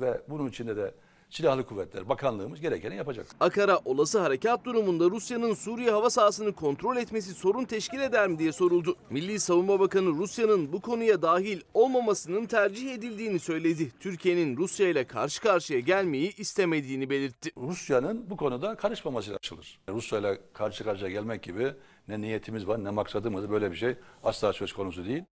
ve 0.00 0.20
bunun 0.28 0.48
içinde 0.48 0.76
de 0.76 0.94
Silahlı 1.30 1.66
Kuvvetler 1.66 2.08
Bakanlığımız 2.08 2.60
gerekeni 2.60 2.96
yapacak. 2.96 3.26
Akar'a 3.40 3.78
olası 3.84 4.18
harekat 4.20 4.64
durumunda 4.64 5.10
Rusya'nın 5.10 5.54
Suriye 5.54 5.90
hava 5.90 6.10
sahasını 6.10 6.52
kontrol 6.52 6.96
etmesi 6.96 7.34
sorun 7.34 7.64
teşkil 7.64 8.00
eder 8.00 8.28
mi 8.28 8.38
diye 8.38 8.52
soruldu. 8.52 8.96
Milli 9.10 9.40
Savunma 9.40 9.80
Bakanı 9.80 10.08
Rusya'nın 10.08 10.72
bu 10.72 10.80
konuya 10.80 11.22
dahil 11.22 11.60
olmamasının 11.74 12.46
tercih 12.46 12.94
edildiğini 12.94 13.38
söyledi. 13.38 13.92
Türkiye'nin 14.00 14.56
Rusya 14.56 14.88
ile 14.88 15.06
karşı 15.06 15.40
karşıya 15.40 15.80
gelmeyi 15.80 16.36
istemediğini 16.36 17.10
belirtti. 17.10 17.50
Rusya'nın 17.56 18.30
bu 18.30 18.36
konuda 18.36 18.74
karışmaması 18.74 19.34
açılır. 19.34 19.80
Rusya 19.88 20.18
ile 20.18 20.38
karşı 20.52 20.84
karşıya 20.84 21.10
gelmek 21.10 21.42
gibi 21.42 21.72
ne 22.08 22.20
niyetimiz 22.20 22.68
var 22.68 22.84
ne 22.84 22.90
maksadımız 22.90 23.50
böyle 23.50 23.70
bir 23.70 23.76
şey 23.76 23.96
asla 24.24 24.52
söz 24.52 24.72
konusu 24.72 25.04
değil. 25.04 25.22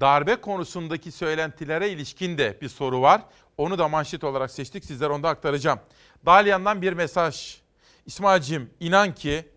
Darbe 0.00 0.36
konusundaki 0.36 1.12
söylentilere 1.12 1.90
ilişkin 1.90 2.38
de 2.38 2.58
bir 2.60 2.68
soru 2.68 3.00
var. 3.00 3.22
Onu 3.58 3.78
da 3.78 3.88
manşet 3.88 4.24
olarak 4.24 4.50
seçtik. 4.50 4.84
Sizlere 4.84 5.12
onu 5.12 5.22
da 5.22 5.28
aktaracağım. 5.28 5.80
Dalyan'dan 6.26 6.82
bir 6.82 6.92
mesaj. 6.92 7.60
İsmail'cim 8.06 8.70
inan 8.80 9.14
ki 9.14 9.48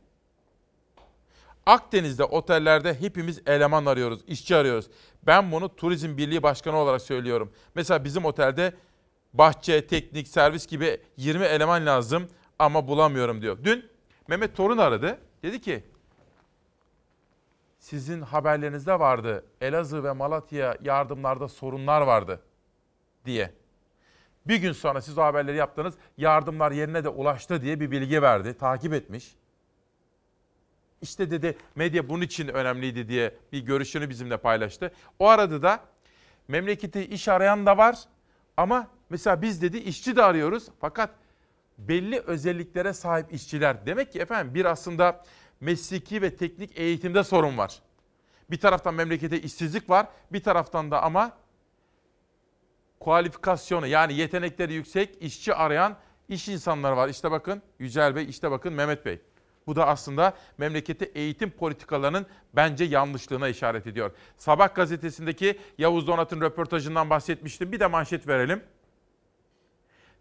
Akdeniz'de 1.66 2.24
otellerde 2.24 3.02
hepimiz 3.02 3.41
eleman 3.45 3.86
arıyoruz, 3.86 4.20
işçi 4.28 4.56
arıyoruz. 4.56 4.89
Ben 5.24 5.52
bunu 5.52 5.76
Turizm 5.76 6.18
Birliği 6.18 6.43
Başkanı 6.43 6.78
olarak 6.78 7.02
söylüyorum. 7.02 7.52
Mesela 7.76 8.04
bizim 8.04 8.26
otelde 8.26 8.74
bahçe, 9.34 9.88
teknik, 9.88 10.28
servis 10.28 10.68
gibi 10.68 11.02
20 11.18 11.45
eleman 11.45 11.86
lazım 11.86 12.28
ama 12.60 12.88
bulamıyorum 12.88 13.41
diyor. 13.41 13.58
Dün 13.64 13.89
Mehmet 14.28 14.56
Torun 14.56 14.78
aradı. 14.78 15.20
Dedi 15.43 15.62
ki 15.62 15.84
sizin 17.80 18.22
haberlerinizde 18.22 19.00
vardı. 19.00 19.45
Elazığ 19.62 20.04
ve 20.04 20.12
Malatya 20.12 20.78
yardımlarda 20.84 21.48
sorunlar 21.48 22.02
vardı 22.02 22.41
diye. 23.26 23.54
Bir 24.48 24.56
gün 24.56 24.72
sonra 24.72 25.02
siz 25.02 25.18
o 25.18 25.22
haberleri 25.22 25.58
yaptınız. 25.58 25.93
Yardımlar 26.18 26.72
yerine 26.72 27.04
de 27.04 27.10
ulaştı 27.10 27.62
diye 27.62 27.80
bir 27.80 27.91
bilgi 27.91 28.22
verdi. 28.22 28.58
Takip 28.58 28.93
etmiş. 28.93 29.36
İşte 31.02 31.32
dedi 31.32 31.58
medya 31.76 32.10
bunun 32.10 32.22
için 32.22 32.48
önemliydi 32.48 33.08
diye 33.08 33.36
bir 33.52 33.60
görüşünü 33.60 34.10
bizimle 34.10 34.38
paylaştı. 34.38 34.91
O 35.20 35.28
arada 35.28 35.62
da 35.62 35.80
memleketi 36.48 37.06
iş 37.06 37.28
arayan 37.28 37.66
da 37.66 37.78
var 37.78 38.00
ama 38.58 38.88
mesela 39.10 39.41
biz 39.41 39.62
dedi 39.62 39.78
işçi 39.78 40.16
de 40.16 40.24
arıyoruz 40.24 40.68
fakat 40.80 41.10
belli 41.78 42.20
özelliklere 42.20 42.93
sahip 42.93 43.34
işçiler. 43.34 43.86
Demek 43.86 44.12
ki 44.12 44.20
efendim 44.20 44.56
bir 44.56 44.66
aslında 44.66 45.24
mesleki 45.62 46.22
ve 46.22 46.36
teknik 46.36 46.80
eğitimde 46.80 47.24
sorun 47.24 47.58
var. 47.58 47.80
Bir 48.50 48.60
taraftan 48.60 48.93
memlekete 48.93 49.41
işsizlik 49.41 49.89
var, 49.89 50.08
bir 50.32 50.43
taraftan 50.43 50.91
da 50.91 51.04
ama 51.04 51.38
kualifikasyonu 53.00 53.88
yani 53.88 54.14
yetenekleri 54.14 54.74
yüksek 54.74 55.22
işçi 55.22 55.54
arayan 55.54 55.98
iş 56.30 56.48
insanları 56.48 56.98
var. 56.98 57.10
İşte 57.10 57.32
bakın 57.32 57.62
Yücel 57.80 58.16
Bey, 58.16 58.30
işte 58.30 58.52
bakın 58.52 58.74
Mehmet 58.74 59.06
Bey. 59.06 59.20
Bu 59.68 59.76
da 59.76 59.88
aslında 59.88 60.34
memlekette 60.58 61.06
eğitim 61.06 61.52
politikalarının 61.52 62.26
bence 62.54 62.84
yanlışlığına 62.84 63.48
işaret 63.48 63.88
ediyor. 63.88 64.12
Sabah 64.38 64.76
gazetesindeki 64.76 65.60
Yavuz 65.78 66.08
Donat'ın 66.08 66.41
röportajından 66.41 67.10
bahsetmiştim. 67.10 67.72
Bir 67.72 67.80
de 67.80 67.88
manşet 67.88 68.28
verelim. 68.28 68.64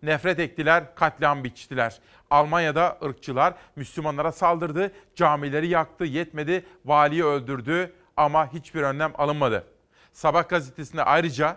Nefret 0.03 0.39
ettiler, 0.39 0.95
katliam 0.95 1.45
biçtiler. 1.45 2.01
Almanya'da 2.31 2.99
ırkçılar 3.05 3.55
Müslümanlara 3.77 4.33
saldırdı, 4.33 4.93
camileri 5.15 5.69
yaktı, 5.69 6.05
yetmedi, 6.05 6.67
valiyi 6.85 7.25
öldürdü 7.25 7.93
ama 8.17 8.53
hiçbir 8.53 8.83
önlem 8.83 9.13
alınmadı. 9.19 9.67
Sabah 10.13 10.49
gazetesinde 10.49 11.05
ayrıca 11.05 11.57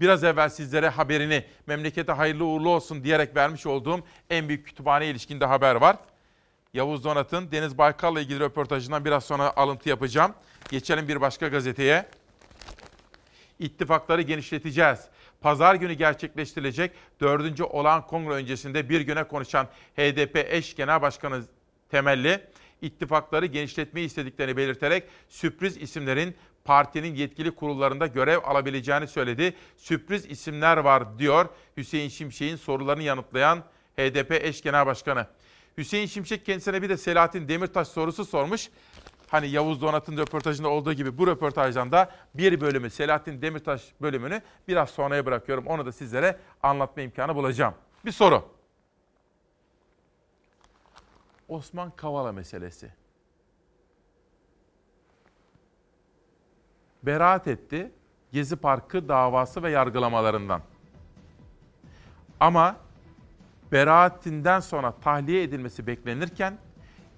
biraz 0.00 0.24
evvel 0.24 0.48
sizlere 0.48 0.88
haberini 0.88 1.44
memlekete 1.66 2.12
hayırlı 2.12 2.44
uğurlu 2.44 2.68
olsun 2.68 3.04
diyerek 3.04 3.36
vermiş 3.36 3.66
olduğum 3.66 4.00
en 4.30 4.48
büyük 4.48 4.66
kütüphane 4.66 5.06
ilişkinde 5.06 5.44
haber 5.44 5.74
var. 5.74 5.96
Yavuz 6.74 7.04
Donat'ın 7.04 7.52
Deniz 7.52 7.78
Baykal'la 7.78 8.20
ilgili 8.20 8.40
röportajından 8.40 9.04
biraz 9.04 9.24
sonra 9.24 9.56
alıntı 9.56 9.88
yapacağım. 9.88 10.34
Geçelim 10.70 11.08
bir 11.08 11.20
başka 11.20 11.48
gazeteye. 11.48 12.08
İttifakları 13.58 14.22
genişleteceğiz. 14.22 15.00
Pazar 15.40 15.74
günü 15.74 15.92
gerçekleştirilecek 15.92 16.92
4. 17.20 17.60
olağan 17.60 18.06
kongre 18.06 18.34
öncesinde 18.34 18.88
bir 18.88 19.00
güne 19.00 19.24
konuşan 19.24 19.66
HDP 19.96 20.36
eş 20.36 20.76
genel 20.76 21.02
başkanı 21.02 21.42
temelli 21.90 22.40
ittifakları 22.82 23.46
genişletmeyi 23.46 24.06
istediklerini 24.06 24.56
belirterek 24.56 25.04
sürpriz 25.28 25.76
isimlerin 25.76 26.34
partinin 26.64 27.14
yetkili 27.14 27.50
kurullarında 27.50 28.06
görev 28.06 28.38
alabileceğini 28.44 29.06
söyledi. 29.06 29.54
Sürpriz 29.76 30.26
isimler 30.26 30.76
var 30.76 31.18
diyor 31.18 31.48
Hüseyin 31.76 32.08
Şimşek'in 32.08 32.56
sorularını 32.56 33.02
yanıtlayan 33.02 33.58
HDP 33.98 34.32
eş 34.32 34.62
genel 34.62 34.86
başkanı. 34.86 35.26
Hüseyin 35.78 36.06
Şimşek 36.06 36.46
kendisine 36.46 36.82
bir 36.82 36.88
de 36.88 36.96
Selahattin 36.96 37.48
Demirtaş 37.48 37.88
sorusu 37.88 38.24
sormuş. 38.24 38.70
Hani 39.30 39.48
Yavuz 39.48 39.82
Donat'ın 39.82 40.16
röportajında 40.16 40.68
olduğu 40.68 40.92
gibi 40.92 41.18
bu 41.18 41.26
röportajdan 41.26 41.92
da 41.92 42.10
bir 42.34 42.60
bölümü 42.60 42.90
Selahattin 42.90 43.42
Demirtaş 43.42 43.82
bölümünü 44.00 44.42
biraz 44.68 44.90
sonraya 44.90 45.26
bırakıyorum. 45.26 45.66
Onu 45.66 45.86
da 45.86 45.92
sizlere 45.92 46.38
anlatma 46.62 47.02
imkanı 47.02 47.34
bulacağım. 47.34 47.74
Bir 48.04 48.12
soru. 48.12 48.44
Osman 51.48 51.90
Kavala 51.90 52.32
meselesi. 52.32 52.99
Beraat 57.02 57.48
etti 57.48 57.92
Gezi 58.32 58.56
Parkı 58.56 59.08
davası 59.08 59.62
ve 59.62 59.70
yargılamalarından. 59.70 60.62
Ama 62.40 62.76
beraatinden 63.72 64.60
sonra 64.60 64.92
tahliye 64.92 65.42
edilmesi 65.42 65.86
beklenirken 65.86 66.58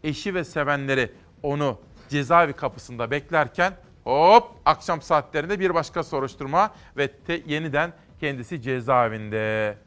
eşi 0.05 0.35
ve 0.35 0.45
sevenleri 0.45 1.13
onu 1.43 1.79
cezaevi 2.09 2.53
kapısında 2.53 3.11
beklerken 3.11 3.75
hop 4.05 4.51
akşam 4.65 5.03
saatlerinde 5.03 5.61
bir 5.61 5.75
başka 5.75 6.03
soruşturma 6.03 6.75
ve 6.97 7.09
te, 7.09 7.43
yeniden 7.47 7.93
kendisi 8.21 8.63
cezaevinde. 8.63 9.79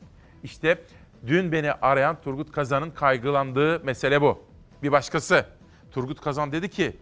İşte 0.43 0.82
dün 1.28 1.52
beni 1.52 1.72
arayan 1.72 2.22
Turgut 2.22 2.52
Kazan'ın 2.52 2.91
kaygılandığı 2.91 3.80
mesele 3.80 4.22
bu. 4.22 4.43
Bir 4.84 4.91
başkası 4.91 5.46
Turgut 5.91 6.22
Kazan 6.22 6.52
dedi 6.52 6.70
ki 6.70 6.98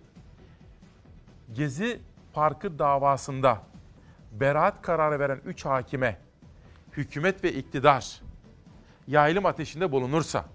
Gezi 1.54 2.00
Parkı 2.34 2.80
davasında 2.80 3.62
beraat 4.32 4.82
kararı 4.82 5.20
veren 5.20 5.42
3 5.46 5.66
hakime 5.66 6.18
hükümet 6.92 7.44
ve 7.44 7.54
iktidar 7.54 8.22
yaylım 9.08 9.46
ateşinde 9.46 9.92
bulunursa, 9.92 10.46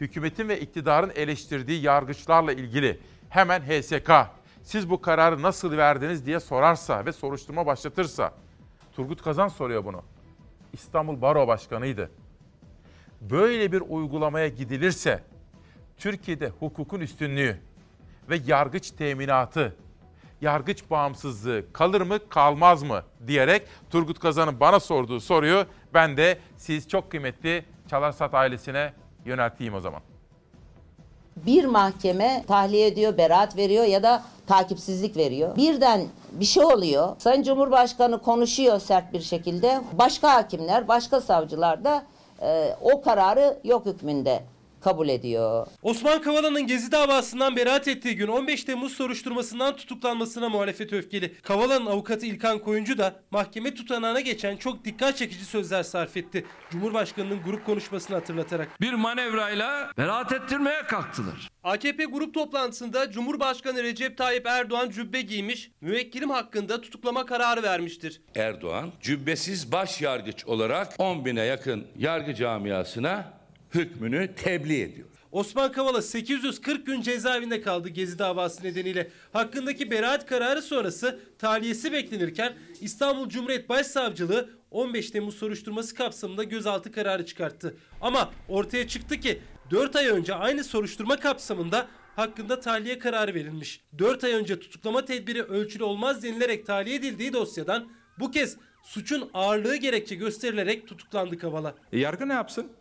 hükümetin 0.00 0.48
ve 0.48 0.60
iktidarın 0.60 1.12
eleştirdiği 1.14 1.82
yargıçlarla 1.82 2.52
ilgili 2.52 3.00
hemen 3.28 3.60
HSK 3.60 4.10
siz 4.62 4.90
bu 4.90 5.00
kararı 5.00 5.42
nasıl 5.42 5.76
verdiniz 5.76 6.26
diye 6.26 6.40
sorarsa 6.40 7.06
ve 7.06 7.12
soruşturma 7.12 7.66
başlatırsa, 7.66 8.32
Turgut 8.96 9.22
Kazan 9.22 9.48
soruyor 9.48 9.84
bunu. 9.84 10.02
İstanbul 10.72 11.22
Baro 11.22 11.46
Başkanı'ydı. 11.48 12.10
Böyle 13.20 13.72
bir 13.72 13.80
uygulamaya 13.80 14.48
gidilirse 14.48 15.22
Türkiye'de 15.98 16.48
hukukun 16.48 17.00
üstünlüğü 17.00 17.60
ve 18.30 18.38
yargıç 18.46 18.90
teminatı 18.90 19.76
yargıç 20.42 20.90
bağımsızlığı 20.90 21.64
kalır 21.72 22.00
mı 22.00 22.28
kalmaz 22.28 22.82
mı 22.82 23.02
diyerek 23.26 23.62
Turgut 23.90 24.18
Kazan'ın 24.18 24.60
bana 24.60 24.80
sorduğu 24.80 25.20
soruyu 25.20 25.64
ben 25.94 26.16
de 26.16 26.38
siz 26.56 26.88
çok 26.88 27.10
kıymetli 27.10 27.64
Çalarsat 27.90 28.34
ailesine 28.34 28.92
yönelteyim 29.24 29.74
o 29.74 29.80
zaman. 29.80 30.00
Bir 31.36 31.64
mahkeme 31.64 32.44
tahliye 32.48 32.86
ediyor, 32.86 33.18
beraat 33.18 33.56
veriyor 33.56 33.84
ya 33.84 34.02
da 34.02 34.22
takipsizlik 34.46 35.16
veriyor. 35.16 35.56
Birden 35.56 36.06
bir 36.32 36.44
şey 36.44 36.64
oluyor. 36.64 37.16
Sayın 37.18 37.42
Cumhurbaşkanı 37.42 38.22
konuşuyor 38.22 38.78
sert 38.78 39.12
bir 39.12 39.20
şekilde. 39.20 39.80
Başka 39.92 40.34
hakimler, 40.34 40.88
başka 40.88 41.20
savcılar 41.20 41.84
da 41.84 42.02
e, 42.42 42.76
o 42.80 43.02
kararı 43.02 43.58
yok 43.64 43.86
hükmünde 43.86 44.42
kabul 44.82 45.08
ediyor. 45.08 45.66
Osman 45.82 46.22
Kavala'nın 46.22 46.66
Gezi 46.66 46.92
davasından 46.92 47.56
beraat 47.56 47.88
ettiği 47.88 48.16
gün 48.16 48.28
15 48.28 48.64
Temmuz 48.64 48.92
soruşturmasından 48.92 49.76
tutuklanmasına 49.76 50.48
muhalefet 50.48 50.92
öfkeli. 50.92 51.34
Kavala'nın 51.42 51.86
avukatı 51.86 52.26
İlkan 52.26 52.58
Koyuncu 52.58 52.98
da 52.98 53.14
mahkeme 53.30 53.74
tutanağına 53.74 54.20
geçen 54.20 54.56
çok 54.56 54.84
dikkat 54.84 55.16
çekici 55.16 55.44
sözler 55.44 55.82
sarf 55.82 56.16
etti. 56.16 56.46
Cumhurbaşkanının 56.70 57.42
grup 57.42 57.66
konuşmasını 57.66 58.16
hatırlatarak. 58.16 58.80
Bir 58.80 58.92
manevrayla 58.92 59.90
beraat 59.98 60.32
ettirmeye 60.32 60.82
kalktılar. 60.82 61.48
AKP 61.64 62.04
grup 62.04 62.34
toplantısında 62.34 63.10
Cumhurbaşkanı 63.10 63.82
Recep 63.82 64.18
Tayyip 64.18 64.46
Erdoğan 64.46 64.90
cübbe 64.90 65.20
giymiş, 65.20 65.70
müvekkilim 65.80 66.30
hakkında 66.30 66.80
tutuklama 66.80 67.26
kararı 67.26 67.62
vermiştir. 67.62 68.20
Erdoğan 68.34 68.92
cübbesiz 69.00 69.72
baş 69.72 70.00
yargıç 70.00 70.46
olarak 70.46 70.94
10 70.98 71.24
bine 71.24 71.44
yakın 71.44 71.86
yargı 71.98 72.34
camiasına 72.34 73.41
hükmünü 73.74 74.34
tebliğ 74.34 74.80
ediyor. 74.80 75.08
Osman 75.32 75.72
Kavala 75.72 76.02
840 76.02 76.86
gün 76.86 77.00
cezaevinde 77.00 77.60
kaldı 77.60 77.88
Gezi 77.88 78.18
davası 78.18 78.64
nedeniyle. 78.64 79.10
Hakkındaki 79.32 79.90
beraat 79.90 80.26
kararı 80.26 80.62
sonrası 80.62 81.20
tahliyesi 81.38 81.92
beklenirken 81.92 82.52
İstanbul 82.80 83.28
Cumhuriyet 83.28 83.68
Başsavcılığı 83.68 84.50
15 84.70 85.10
Temmuz 85.10 85.34
soruşturması 85.34 85.94
kapsamında 85.94 86.44
gözaltı 86.44 86.92
kararı 86.92 87.26
çıkarttı. 87.26 87.76
Ama 88.00 88.32
ortaya 88.48 88.88
çıktı 88.88 89.20
ki 89.20 89.40
4 89.70 89.96
ay 89.96 90.08
önce 90.08 90.34
aynı 90.34 90.64
soruşturma 90.64 91.16
kapsamında 91.16 91.86
hakkında 92.16 92.60
tahliye 92.60 92.98
kararı 92.98 93.34
verilmiş. 93.34 93.80
4 93.98 94.24
ay 94.24 94.32
önce 94.32 94.60
tutuklama 94.60 95.04
tedbiri 95.04 95.42
ölçülü 95.42 95.84
olmaz 95.84 96.22
denilerek 96.22 96.66
tahliye 96.66 96.96
edildiği 96.96 97.32
dosyadan 97.32 97.88
bu 98.18 98.30
kez 98.30 98.56
suçun 98.82 99.30
ağırlığı 99.34 99.76
gerekçe 99.76 100.14
gösterilerek 100.14 100.88
tutuklandı 100.88 101.38
Kavala. 101.38 101.74
E, 101.92 101.98
yargı 101.98 102.28
ne 102.28 102.32
yapsın? 102.32 102.72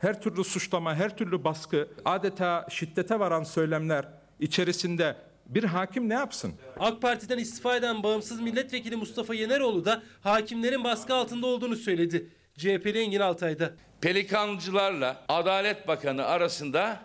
Her 0.00 0.22
türlü 0.22 0.44
suçlama, 0.44 0.94
her 0.94 1.16
türlü 1.16 1.44
baskı, 1.44 1.88
adeta 2.04 2.66
şiddete 2.70 3.18
varan 3.20 3.44
söylemler 3.44 4.08
içerisinde 4.40 5.16
bir 5.46 5.64
hakim 5.64 6.08
ne 6.08 6.14
yapsın? 6.14 6.52
AK 6.78 7.02
Parti'den 7.02 7.38
istifa 7.38 7.76
eden 7.76 8.02
bağımsız 8.02 8.40
milletvekili 8.40 8.96
Mustafa 8.96 9.34
Yeneroğlu 9.34 9.84
da 9.84 10.02
hakimlerin 10.22 10.84
baskı 10.84 11.14
altında 11.14 11.46
olduğunu 11.46 11.76
söyledi. 11.76 12.28
CHP'li 12.56 12.98
Engin 12.98 13.20
Altay'da. 13.20 13.70
Pelikancılarla 14.00 15.24
Adalet 15.28 15.88
Bakanı 15.88 16.24
arasında 16.24 17.00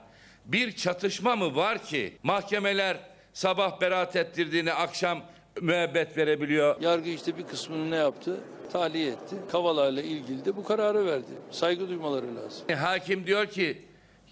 bir 0.45 0.71
çatışma 0.71 1.35
mı 1.35 1.55
var 1.55 1.83
ki 1.83 2.17
mahkemeler 2.23 2.97
sabah 3.33 3.81
beraat 3.81 4.15
ettirdiğini 4.15 4.73
akşam 4.73 5.21
müebbet 5.61 6.17
verebiliyor. 6.17 6.81
Yargı 6.81 7.09
işte 7.09 7.37
bir 7.37 7.47
kısmını 7.47 7.91
ne 7.91 7.95
yaptı? 7.95 8.39
Tahliye 8.71 9.11
etti. 9.11 9.35
Kavala 9.51 9.89
ile 9.89 10.03
ilgili 10.03 10.45
de 10.45 10.55
bu 10.55 10.63
kararı 10.63 11.05
verdi. 11.05 11.31
Saygı 11.51 11.89
duymaları 11.89 12.35
lazım. 12.35 12.65
E, 12.69 12.75
Hakim 12.75 13.27
diyor 13.27 13.45
ki 13.45 13.81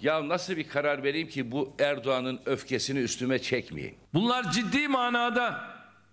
ya 0.01 0.29
nasıl 0.29 0.57
bir 0.57 0.67
karar 0.67 1.03
vereyim 1.03 1.27
ki 1.27 1.51
bu 1.51 1.73
Erdoğan'ın 1.79 2.39
öfkesini 2.45 2.99
üstüme 2.99 3.39
çekmeyeyim. 3.39 3.95
Bunlar 4.13 4.51
ciddi 4.51 4.87
manada 4.87 5.61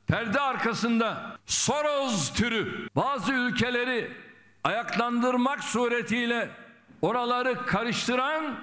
perde 0.07 0.41
arkasında 0.41 1.37
Soros 1.47 2.33
türü 2.33 2.89
bazı 2.97 3.33
ülkeleri 3.33 4.11
ayaklandırmak 4.65 5.65
suretiyle 5.65 6.49
oraları 7.03 7.67
karıştıran 7.67 8.59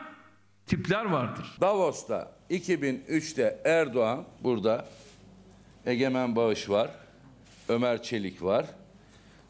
tipler 0.66 1.06
vardır. 1.06 1.46
Davos'ta 1.62 2.32
2003'te 2.50 3.60
Erdoğan 3.66 4.26
burada 4.44 4.86
Egemen 5.88 6.36
Bağış 6.36 6.70
var, 6.70 6.90
Ömer 7.70 8.04
Çelik 8.04 8.44
var. 8.44 8.66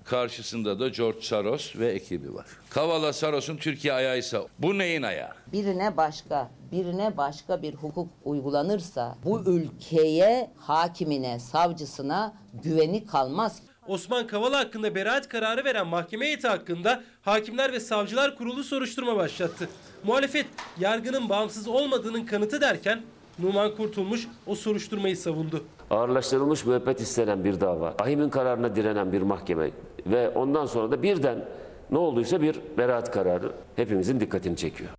Karşısında 0.03 0.79
da 0.79 0.89
George 0.89 1.21
Soros 1.21 1.75
ve 1.75 1.87
ekibi 1.87 2.33
var. 2.33 2.45
Kavala 2.69 3.13
Soros'un 3.13 3.57
Türkiye 3.57 3.93
ayağıysa 3.93 4.41
bu 4.59 4.77
neyin 4.77 5.01
ayağı? 5.01 5.31
Birine 5.53 5.97
başka, 5.97 6.51
birine 6.71 7.17
başka 7.17 7.61
bir 7.61 7.73
hukuk 7.73 8.09
uygulanırsa 8.25 9.17
bu 9.23 9.41
ülkeye, 9.45 10.51
hakimine, 10.57 11.39
savcısına 11.39 12.33
güveni 12.63 13.05
kalmaz. 13.05 13.61
Osman 13.87 14.27
Kavala 14.27 14.59
hakkında 14.59 14.95
beraat 14.95 15.27
kararı 15.29 15.65
veren 15.65 15.87
mahkeme 15.87 16.25
heyeti 16.25 16.47
hakkında 16.47 17.03
Hakimler 17.21 17.73
ve 17.73 17.79
Savcılar 17.79 18.37
Kurulu 18.37 18.63
soruşturma 18.63 19.15
başlattı. 19.15 19.69
Muhalefet 20.03 20.45
yargının 20.79 21.29
bağımsız 21.29 21.67
olmadığının 21.67 22.25
kanıtı 22.25 22.61
derken 22.61 23.01
Numan 23.39 23.75
Kurtulmuş 23.75 24.27
o 24.47 24.55
soruşturmayı 24.55 25.17
savundu. 25.17 25.65
Ağırlaştırılmış 25.89 26.65
müebbet 26.65 27.01
istenen 27.01 27.43
bir 27.43 27.61
dava, 27.61 27.95
ahimin 27.99 28.29
kararına 28.29 28.75
direnen 28.75 29.11
bir 29.11 29.21
mahkeme 29.21 29.71
ve 30.05 30.29
ondan 30.29 30.65
sonra 30.65 30.91
da 30.91 31.03
birden 31.03 31.45
ne 31.91 31.97
olduysa 31.97 32.41
bir 32.41 32.61
beraat 32.77 33.11
kararı 33.11 33.51
hepimizin 33.75 34.19
dikkatini 34.19 34.57
çekiyor. 34.57 34.89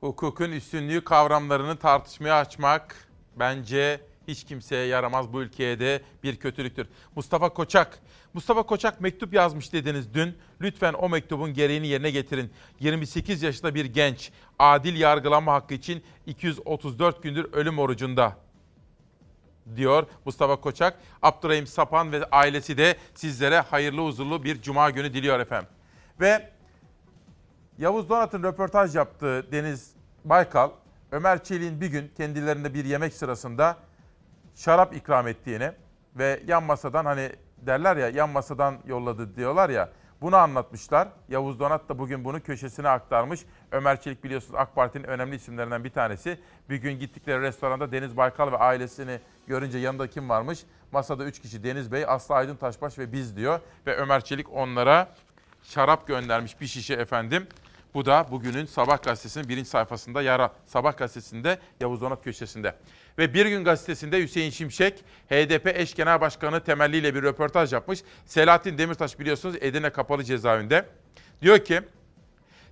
Hukukun 0.00 0.52
üstünlüğü 0.52 1.04
kavramlarını 1.04 1.76
tartışmaya 1.76 2.38
açmak 2.38 3.08
bence 3.36 4.00
hiç 4.28 4.44
kimseye 4.44 4.86
yaramaz 4.86 5.32
bu 5.32 5.42
ülkeye 5.42 5.80
de 5.80 6.02
bir 6.22 6.36
kötülüktür. 6.36 6.86
Mustafa 7.16 7.48
Koçak, 7.48 7.98
Mustafa 8.34 8.62
Koçak 8.62 9.00
mektup 9.00 9.34
yazmış 9.34 9.72
dediniz 9.72 10.14
dün. 10.14 10.34
Lütfen 10.60 10.92
o 10.92 11.08
mektubun 11.08 11.54
gereğini 11.54 11.86
yerine 11.86 12.10
getirin. 12.10 12.50
28 12.80 13.42
yaşında 13.42 13.74
bir 13.74 13.84
genç 13.84 14.32
adil 14.58 15.00
yargılanma 15.00 15.52
hakkı 15.52 15.74
için 15.74 16.02
234 16.26 17.22
gündür 17.22 17.52
ölüm 17.52 17.78
orucunda 17.78 18.36
diyor 19.76 20.06
Mustafa 20.24 20.60
Koçak. 20.60 20.98
Abdurrahim 21.22 21.66
Sapan 21.66 22.12
ve 22.12 22.24
ailesi 22.24 22.78
de 22.78 22.96
sizlere 23.14 23.60
hayırlı 23.60 24.04
huzurlu 24.04 24.44
bir 24.44 24.62
cuma 24.62 24.90
günü 24.90 25.14
diliyor 25.14 25.40
efendim. 25.40 25.68
Ve 26.20 26.50
Yavuz 27.78 28.08
Donat'ın 28.08 28.42
röportaj 28.42 28.96
yaptığı 28.96 29.52
Deniz 29.52 29.90
Baykal, 30.24 30.70
Ömer 31.12 31.44
Çelik'in 31.44 31.80
bir 31.80 31.86
gün 31.86 32.10
kendilerinde 32.16 32.74
bir 32.74 32.84
yemek 32.84 33.14
sırasında 33.14 33.76
şarap 34.54 34.96
ikram 34.96 35.28
ettiğini 35.28 35.72
ve 36.16 36.40
yan 36.46 36.62
masadan 36.62 37.04
hani 37.04 37.32
derler 37.58 37.96
ya 37.96 38.08
yan 38.08 38.30
masadan 38.30 38.78
yolladı 38.86 39.36
diyorlar 39.36 39.70
ya 39.70 39.88
bunu 40.20 40.36
anlatmışlar. 40.36 41.08
Yavuz 41.28 41.60
Donat 41.60 41.88
da 41.88 41.98
bugün 41.98 42.24
bunu 42.24 42.42
köşesine 42.42 42.88
aktarmış. 42.88 43.40
Ömer 43.72 44.00
Çelik 44.00 44.24
biliyorsunuz 44.24 44.54
AK 44.54 44.74
Parti'nin 44.74 45.04
önemli 45.04 45.36
isimlerinden 45.36 45.84
bir 45.84 45.90
tanesi. 45.90 46.40
Bir 46.70 46.76
gün 46.76 46.98
gittikleri 46.98 47.42
restoranda 47.42 47.92
Deniz 47.92 48.16
Baykal 48.16 48.52
ve 48.52 48.56
ailesini 48.56 49.20
görünce 49.46 49.78
yanında 49.78 50.06
kim 50.06 50.28
varmış? 50.28 50.64
Masada 50.92 51.24
3 51.24 51.40
kişi 51.40 51.64
Deniz 51.64 51.92
Bey, 51.92 52.04
Aslı 52.08 52.34
Aydın 52.34 52.56
Taşbaş 52.56 52.98
ve 52.98 53.12
biz 53.12 53.36
diyor. 53.36 53.60
Ve 53.86 53.96
Ömer 53.96 54.24
Çelik 54.24 54.52
onlara 54.52 55.08
şarap 55.62 56.06
göndermiş 56.06 56.60
bir 56.60 56.66
şişe 56.66 56.94
efendim. 56.94 57.46
Bu 57.94 58.06
da 58.06 58.26
bugünün 58.30 58.64
Sabah 58.66 59.02
gazetesinin 59.02 59.48
birinci 59.48 59.68
sayfasında 59.68 60.22
yara. 60.22 60.52
Sabah 60.66 60.96
gazetesinde 60.96 61.58
Yavuz 61.80 62.00
Donat 62.00 62.24
köşesinde. 62.24 62.74
Ve 63.18 63.34
Bir 63.34 63.46
Gün 63.46 63.64
gazetesinde 63.64 64.22
Hüseyin 64.22 64.50
Şimşek, 64.50 65.04
HDP 65.30 65.66
eş 65.66 65.94
genel 65.94 66.20
başkanı 66.20 66.64
temelliyle 66.64 67.14
bir 67.14 67.22
röportaj 67.22 67.72
yapmış. 67.72 68.00
Selahattin 68.26 68.78
Demirtaş 68.78 69.18
biliyorsunuz 69.18 69.56
Edirne 69.60 69.90
Kapalı 69.90 70.24
Cezaevinde. 70.24 70.86
Diyor 71.42 71.58
ki, 71.58 71.80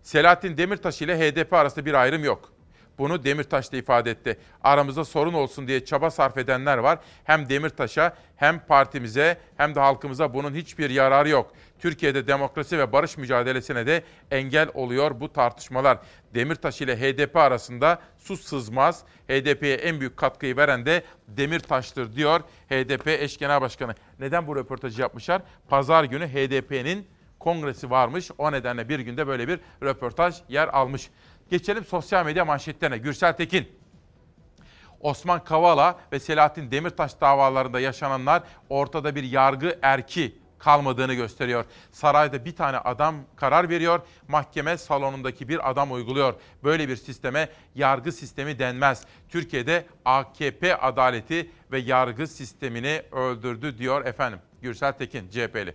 Selahattin 0.03 0.57
Demirtaş 0.57 1.03
ile 1.03 1.19
HDP 1.19 1.53
arasında 1.53 1.87
bir 1.87 1.95
ayrım 1.95 2.25
yok. 2.25 2.56
Bunu 2.99 3.25
Demirtaş 3.25 3.73
da 3.73 3.77
ifade 3.77 4.11
etti. 4.11 4.39
Aramızda 4.63 5.05
sorun 5.05 5.33
olsun 5.33 5.69
diye 5.69 5.85
çaba 5.85 6.11
sarf 6.11 6.39
edenler 6.39 6.79
var. 6.79 6.99
Hem 7.25 7.49
Demirtaş'a 7.49 8.17
hem 8.37 8.59
partimize 8.59 9.39
hem 9.57 9.75
de 9.75 9.81
halkımıza 9.81 10.35
bunun 10.35 10.55
hiçbir 10.55 10.91
yararı 10.91 11.29
yok. 11.29 11.53
Türkiye'de 11.79 12.27
demokrasi 12.27 12.79
ve 12.79 12.93
barış 12.93 13.17
mücadelesine 13.17 13.87
de 13.87 14.03
engel 14.31 14.69
oluyor 14.75 15.21
bu 15.21 15.33
tartışmalar. 15.33 15.99
Demirtaş 16.35 16.81
ile 16.81 16.97
HDP 16.97 17.37
arasında 17.37 18.01
su 18.19 18.37
sızmaz. 18.37 19.05
HDP'ye 19.29 19.75
en 19.75 20.01
büyük 20.01 20.17
katkıyı 20.17 20.57
veren 20.57 20.87
de 20.87 21.03
Demirtaş'tır 21.29 22.13
diyor 22.13 22.41
HDP 22.71 23.09
eş 23.09 23.39
genel 23.39 23.61
başkanı. 23.61 23.95
Neden 24.21 24.47
bu 24.47 24.57
röportajı 24.57 25.01
yapmışlar? 25.01 25.43
Pazar 25.69 26.05
günü 26.05 26.29
HDP'nin 26.29 27.07
kongresi 27.39 27.91
varmış. 27.91 28.31
O 28.39 28.53
nedenle 28.53 28.89
bir 28.89 29.01
günde 29.01 29.27
böyle 29.27 29.49
bir 29.49 29.61
röportaj 29.83 30.37
yer 30.49 30.69
almış. 30.69 31.11
Geçelim 31.51 31.85
sosyal 31.85 32.25
medya 32.25 32.45
manşetlerine. 32.45 32.99
Gürsel 32.99 33.37
Tekin. 33.37 33.69
Osman 35.01 35.45
Kavala 35.45 35.99
ve 36.13 36.21
Selahattin 36.21 36.71
Demirtaş 36.71 37.21
davalarında 37.21 37.81
yaşananlar 37.81 38.43
ortada 38.69 39.15
bir 39.15 39.23
yargı 39.23 39.79
erki 39.83 40.39
kalmadığını 40.59 41.15
gösteriyor. 41.15 41.65
Sarayda 41.93 42.45
bir 42.45 42.57
tane 42.57 42.79
adam 42.79 43.17
karar 43.37 43.69
veriyor, 43.69 44.01
mahkeme 44.29 44.79
salonundaki 44.79 45.49
bir 45.49 45.71
adam 45.71 45.93
uyguluyor. 45.93 46.35
Böyle 46.65 46.89
bir 46.89 46.97
sisteme 46.97 47.49
yargı 47.75 48.13
sistemi 48.13 48.59
denmez. 48.59 49.05
Türkiye'de 49.29 49.87
AKP 50.05 50.77
adaleti 50.77 51.51
ve 51.73 51.79
yargı 51.79 52.27
sistemini 52.27 53.03
öldürdü 53.13 53.79
diyor 53.79 54.07
efendim. 54.07 54.39
Gürsel 54.63 54.93
Tekin, 54.93 55.29
CHP'li. 55.29 55.75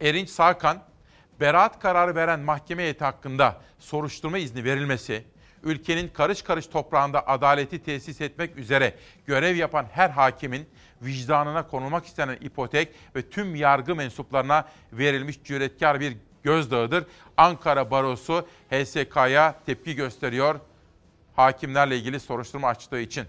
Erinç 0.00 0.30
Sakan, 0.30 0.82
beraat 1.40 1.80
kararı 1.80 2.14
veren 2.14 2.40
mahkeme 2.40 2.82
heyeti 2.82 3.04
hakkında 3.04 3.60
soruşturma 3.78 4.38
izni 4.38 4.64
verilmesi, 4.64 5.24
ülkenin 5.62 6.08
karış 6.08 6.42
karış 6.42 6.66
toprağında 6.66 7.28
adaleti 7.28 7.82
tesis 7.82 8.20
etmek 8.20 8.56
üzere 8.56 8.94
görev 9.26 9.56
yapan 9.56 9.86
her 9.92 10.10
hakimin 10.10 10.68
vicdanına 11.02 11.66
konulmak 11.66 12.06
istenen 12.06 12.38
ipotek 12.40 12.94
ve 13.16 13.30
tüm 13.30 13.54
yargı 13.54 13.96
mensuplarına 13.96 14.68
verilmiş 14.92 15.42
cüretkar 15.44 16.00
bir 16.00 16.16
gözdağıdır. 16.42 17.06
Ankara 17.36 17.90
Barosu 17.90 18.48
HSK'ya 18.70 19.54
tepki 19.66 19.94
gösteriyor 19.94 20.60
hakimlerle 21.36 21.96
ilgili 21.98 22.20
soruşturma 22.20 22.68
açtığı 22.68 23.00
için. 23.00 23.26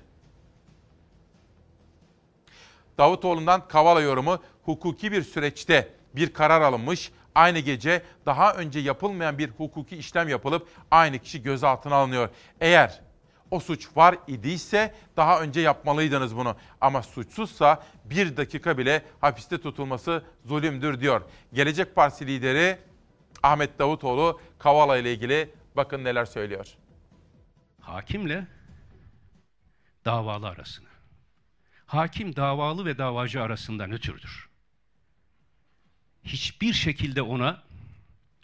Davutoğlu'ndan 2.97 3.67
Kavala 3.67 4.01
yorumu 4.01 4.39
hukuki 4.63 5.11
bir 5.11 5.23
süreçte 5.23 5.93
bir 6.15 6.33
karar 6.33 6.61
alınmış. 6.61 7.11
Aynı 7.39 7.59
gece 7.59 8.03
daha 8.25 8.53
önce 8.53 8.79
yapılmayan 8.79 9.37
bir 9.37 9.49
hukuki 9.49 9.97
işlem 9.97 10.29
yapılıp 10.29 10.67
aynı 10.91 11.19
kişi 11.19 11.43
gözaltına 11.43 11.95
alınıyor. 11.95 12.29
Eğer 12.61 13.01
o 13.51 13.59
suç 13.59 13.97
var 13.97 14.15
idiyse 14.27 14.95
daha 15.17 15.41
önce 15.41 15.61
yapmalıydınız 15.61 16.35
bunu. 16.35 16.55
Ama 16.81 17.03
suçsuzsa 17.03 17.83
bir 18.05 18.37
dakika 18.37 18.77
bile 18.77 19.05
hapiste 19.21 19.61
tutulması 19.61 20.23
zulümdür 20.45 21.01
diyor. 21.01 21.21
Gelecek 21.53 21.95
Partisi 21.95 22.27
lideri 22.27 22.79
Ahmet 23.43 23.79
Davutoğlu 23.79 24.41
Kavala 24.59 24.97
ile 24.97 25.13
ilgili 25.13 25.53
bakın 25.75 26.03
neler 26.03 26.25
söylüyor. 26.25 26.67
Hakimle 27.81 28.47
davalı 30.05 30.47
arasını. 30.47 30.89
Hakim 31.85 32.35
davalı 32.35 32.85
ve 32.85 32.97
davacı 32.97 33.41
arasında 33.41 33.87
nötrdür. 33.87 34.48
Hiçbir 36.23 36.73
şekilde 36.73 37.21
ona 37.21 37.63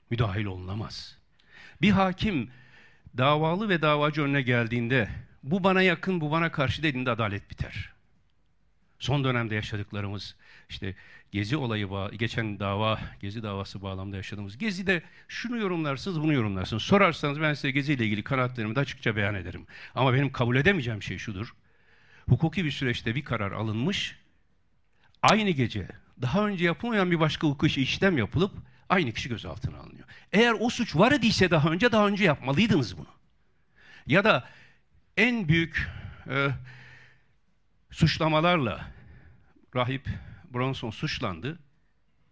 müdahil 0.09 0.45
olunamaz. 0.45 1.17
Bir 1.82 1.91
hakim 1.91 2.49
davalı 3.17 3.69
ve 3.69 3.82
davacı 3.82 4.21
önüne 4.21 4.41
geldiğinde 4.41 5.09
bu 5.43 5.63
bana 5.63 5.82
yakın, 5.82 6.21
bu 6.21 6.32
bana 6.32 6.51
karşı 6.51 6.84
dediğinde 6.84 7.11
adalet 7.11 7.49
biter. 7.49 7.93
Son 8.99 9.23
dönemde 9.23 9.55
yaşadıklarımız 9.55 10.36
işte 10.69 10.95
Gezi 11.32 11.57
olayı, 11.57 11.89
geçen 12.17 12.59
dava, 12.59 12.99
Gezi 13.21 13.43
davası 13.43 13.82
bağlamında 13.82 14.15
yaşadığımız 14.15 14.57
Gezi'de 14.57 15.01
şunu 15.28 15.57
yorumlarsınız, 15.57 16.21
bunu 16.21 16.34
yorumlarsınız. 16.34 16.84
Sorarsanız 16.84 17.41
ben 17.41 17.53
size 17.53 17.71
Gezi 17.71 17.93
ile 17.93 18.05
ilgili 18.05 18.23
kanaatlerimi 18.23 18.76
de 18.76 18.80
açıkça 18.80 19.15
beyan 19.15 19.36
ederim. 19.36 19.65
Ama 19.95 20.13
benim 20.13 20.32
kabul 20.32 20.55
edemeyeceğim 20.55 21.03
şey 21.03 21.17
şudur. 21.17 21.55
Hukuki 22.30 22.65
bir 22.65 22.71
süreçte 22.71 23.15
bir 23.15 23.23
karar 23.23 23.51
alınmış, 23.51 24.15
aynı 25.21 25.49
gece 25.49 25.88
daha 26.22 26.47
önce 26.47 26.66
yapılmayan 26.66 27.11
bir 27.11 27.20
başka 27.20 27.47
hukuki 27.47 27.82
işlem 27.82 28.18
yapılıp 28.18 28.51
aynı 28.89 29.11
kişi 29.11 29.30
gözaltına 29.30 29.78
alınıyor. 29.78 30.07
Eğer 30.34 30.55
o 30.59 30.70
suç 30.70 30.95
var 30.95 31.11
idiyse 31.11 31.51
daha 31.51 31.70
önce 31.70 31.91
daha 31.91 32.07
önce 32.07 32.24
yapmalıydınız 32.24 32.97
bunu. 32.97 33.07
Ya 34.07 34.24
da 34.24 34.49
en 35.18 35.47
büyük 35.47 35.89
e, 36.30 36.49
suçlamalarla 37.91 38.91
rahip 39.76 40.09
Bronson 40.53 40.89
suçlandı. 40.89 41.59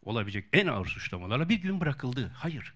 Olabilecek 0.03 0.45
en 0.53 0.67
ağır 0.67 0.85
suçlamalarla 0.85 1.49
bir 1.49 1.55
gün 1.55 1.81
bırakıldı. 1.81 2.31
Hayır. 2.35 2.73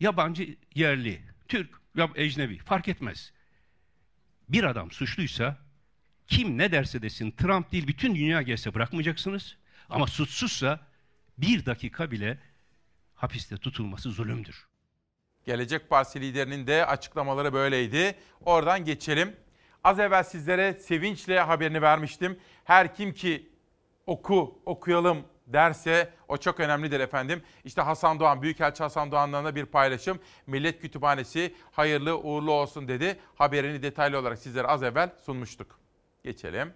Yabancı, 0.00 0.56
yerli, 0.74 1.22
Türk 1.48 1.80
ya 1.96 2.10
ecnebi 2.14 2.58
fark 2.58 2.88
etmez. 2.88 3.32
Bir 4.48 4.64
adam 4.64 4.90
suçluysa 4.90 5.58
kim 6.28 6.58
ne 6.58 6.72
derse 6.72 7.02
desin 7.02 7.30
Trump 7.30 7.72
değil 7.72 7.86
bütün 7.86 8.14
dünya 8.14 8.42
gelse 8.42 8.74
bırakmayacaksınız. 8.74 9.56
Ama 9.90 10.06
suçsuzsa 10.06 10.80
bir 11.38 11.66
dakika 11.66 12.10
bile 12.10 12.38
hapiste 13.14 13.56
tutulması 13.56 14.10
zulümdür. 14.10 14.66
Gelecek 15.44 15.90
Partisi 15.90 16.20
liderinin 16.20 16.66
de 16.66 16.86
açıklamaları 16.86 17.52
böyleydi. 17.52 18.14
Oradan 18.40 18.84
geçelim. 18.84 19.36
Az 19.84 19.98
evvel 19.98 20.22
sizlere 20.22 20.74
sevinçle 20.74 21.40
haberini 21.40 21.82
vermiştim. 21.82 22.38
Her 22.64 22.94
kim 22.94 23.12
ki 23.14 23.50
oku, 24.06 24.62
okuyalım 24.66 25.24
derse 25.46 26.12
o 26.28 26.36
çok 26.36 26.60
önemlidir 26.60 27.00
efendim. 27.00 27.42
İşte 27.64 27.82
Hasan 27.82 28.20
Doğan, 28.20 28.42
Büyükelçi 28.42 28.82
Hasan 28.82 29.12
Doğan'dan 29.12 29.44
da 29.44 29.54
bir 29.54 29.66
paylaşım. 29.66 30.18
Millet 30.46 30.80
Kütüphanesi 30.80 31.54
hayırlı 31.72 32.18
uğurlu 32.18 32.52
olsun 32.52 32.88
dedi. 32.88 33.16
Haberini 33.34 33.82
detaylı 33.82 34.18
olarak 34.18 34.38
sizlere 34.38 34.66
az 34.66 34.82
evvel 34.82 35.10
sunmuştuk. 35.24 35.81
Geçelim. 36.24 36.72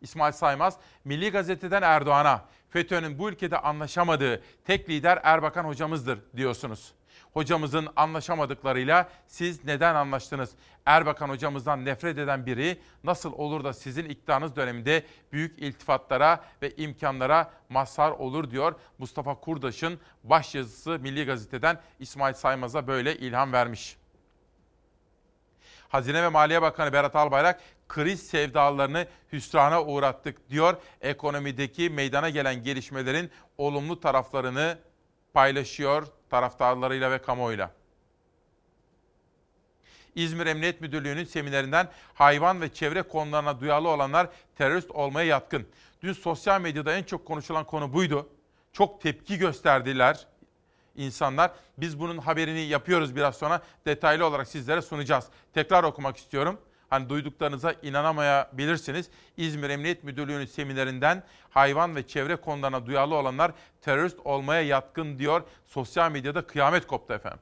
İsmail 0.00 0.32
Saymaz, 0.32 0.76
Milli 1.04 1.30
Gazete'den 1.30 1.82
Erdoğan'a 1.82 2.44
FETÖ'nün 2.70 3.18
bu 3.18 3.28
ülkede 3.28 3.58
anlaşamadığı 3.58 4.42
tek 4.64 4.90
lider 4.90 5.20
Erbakan 5.22 5.64
hocamızdır 5.64 6.18
diyorsunuz. 6.36 6.92
Hocamızın 7.32 7.88
anlaşamadıklarıyla 7.96 9.08
siz 9.26 9.64
neden 9.64 9.94
anlaştınız? 9.94 10.50
Erbakan 10.86 11.28
hocamızdan 11.28 11.84
nefret 11.84 12.18
eden 12.18 12.46
biri 12.46 12.78
nasıl 13.04 13.32
olur 13.32 13.64
da 13.64 13.72
sizin 13.72 14.04
iktidarınız 14.04 14.56
döneminde 14.56 15.06
büyük 15.32 15.58
iltifatlara 15.58 16.44
ve 16.62 16.76
imkanlara 16.76 17.50
mazhar 17.68 18.10
olur 18.10 18.50
diyor 18.50 18.74
Mustafa 18.98 19.34
Kurdaş'ın 19.34 20.00
başyazısı 20.24 20.98
Milli 20.98 21.24
Gazete'den 21.24 21.80
İsmail 21.98 22.34
Saymaz'a 22.34 22.86
böyle 22.86 23.16
ilham 23.16 23.52
vermiş. 23.52 23.96
Hazine 25.88 26.22
ve 26.22 26.28
Maliye 26.28 26.62
Bakanı 26.62 26.92
Berat 26.92 27.16
Albayrak 27.16 27.60
kriz 27.88 28.26
sevdalarını 28.26 29.06
hüsrana 29.32 29.84
uğrattık 29.84 30.50
diyor. 30.50 30.76
Ekonomideki 31.00 31.90
meydana 31.90 32.30
gelen 32.30 32.62
gelişmelerin 32.62 33.30
olumlu 33.58 34.00
taraflarını 34.00 34.78
paylaşıyor 35.34 36.06
taraftarlarıyla 36.30 37.10
ve 37.10 37.18
kamuoyuyla. 37.18 37.70
İzmir 40.14 40.46
Emniyet 40.46 40.80
Müdürlüğü'nün 40.80 41.24
seminerinden 41.24 41.88
hayvan 42.14 42.60
ve 42.60 42.72
çevre 42.74 43.02
konularına 43.02 43.60
duyarlı 43.60 43.88
olanlar 43.88 44.28
terörist 44.56 44.90
olmaya 44.90 45.26
yatkın. 45.26 45.66
Dün 46.02 46.12
sosyal 46.12 46.60
medyada 46.60 46.92
en 46.92 47.02
çok 47.02 47.26
konuşulan 47.26 47.64
konu 47.64 47.92
buydu. 47.92 48.28
Çok 48.72 49.00
tepki 49.00 49.38
gösterdiler 49.38 50.26
insanlar. 50.96 51.50
Biz 51.78 52.00
bunun 52.00 52.18
haberini 52.18 52.60
yapıyoruz 52.60 53.16
biraz 53.16 53.36
sonra 53.36 53.62
detaylı 53.86 54.26
olarak 54.26 54.48
sizlere 54.48 54.82
sunacağız. 54.82 55.26
Tekrar 55.54 55.84
okumak 55.84 56.16
istiyorum. 56.16 56.60
Hani 56.90 57.08
duyduklarınıza 57.08 57.74
inanamayabilirsiniz. 57.82 59.08
İzmir 59.36 59.70
Emniyet 59.70 60.04
Müdürlüğü'nün 60.04 60.46
seminerinden 60.46 61.22
hayvan 61.50 61.96
ve 61.96 62.06
çevre 62.06 62.36
konularına 62.36 62.86
duyarlı 62.86 63.14
olanlar 63.14 63.52
terörist 63.80 64.18
olmaya 64.24 64.62
yatkın 64.62 65.18
diyor. 65.18 65.42
Sosyal 65.66 66.10
medyada 66.12 66.46
kıyamet 66.46 66.86
koptu 66.86 67.14
efendim. 67.14 67.40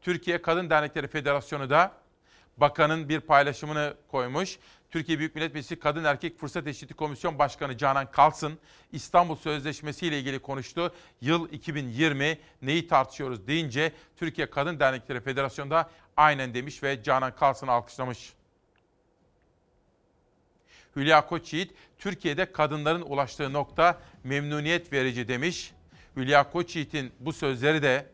Türkiye 0.00 0.42
Kadın 0.42 0.70
Dernekleri 0.70 1.08
Federasyonu 1.08 1.70
da 1.70 1.92
bakanın 2.56 3.08
bir 3.08 3.20
paylaşımını 3.20 3.94
koymuş. 4.08 4.58
Türkiye 4.90 5.18
Büyük 5.18 5.34
Millet 5.34 5.54
Meclisi 5.54 5.78
Kadın 5.78 6.04
Erkek 6.04 6.38
Fırsat 6.38 6.66
Eşitliği 6.66 6.96
Komisyon 6.96 7.38
Başkanı 7.38 7.76
Canan 7.76 8.10
Kalsın 8.10 8.58
İstanbul 8.92 9.36
Sözleşmesi 9.36 10.06
ile 10.06 10.18
ilgili 10.18 10.38
konuştu. 10.38 10.94
Yıl 11.20 11.52
2020 11.52 12.38
neyi 12.62 12.88
tartışıyoruz 12.88 13.46
deyince 13.46 13.92
Türkiye 14.16 14.50
Kadın 14.50 14.80
Dernekleri 14.80 15.20
Federasyonu 15.20 15.70
da 15.70 15.90
aynen 16.16 16.54
demiş 16.54 16.82
ve 16.82 17.02
Canan 17.02 17.34
Kalsın'ı 17.34 17.70
alkışlamış. 17.70 18.32
Hülya 20.96 21.26
Koçyiğit, 21.26 21.74
Türkiye'de 21.98 22.52
kadınların 22.52 23.02
ulaştığı 23.02 23.52
nokta 23.52 24.00
memnuniyet 24.24 24.92
verici 24.92 25.28
demiş. 25.28 25.72
Hülya 26.16 26.50
Koçyiğit'in 26.50 27.12
bu 27.20 27.32
sözleri 27.32 27.82
de 27.82 28.06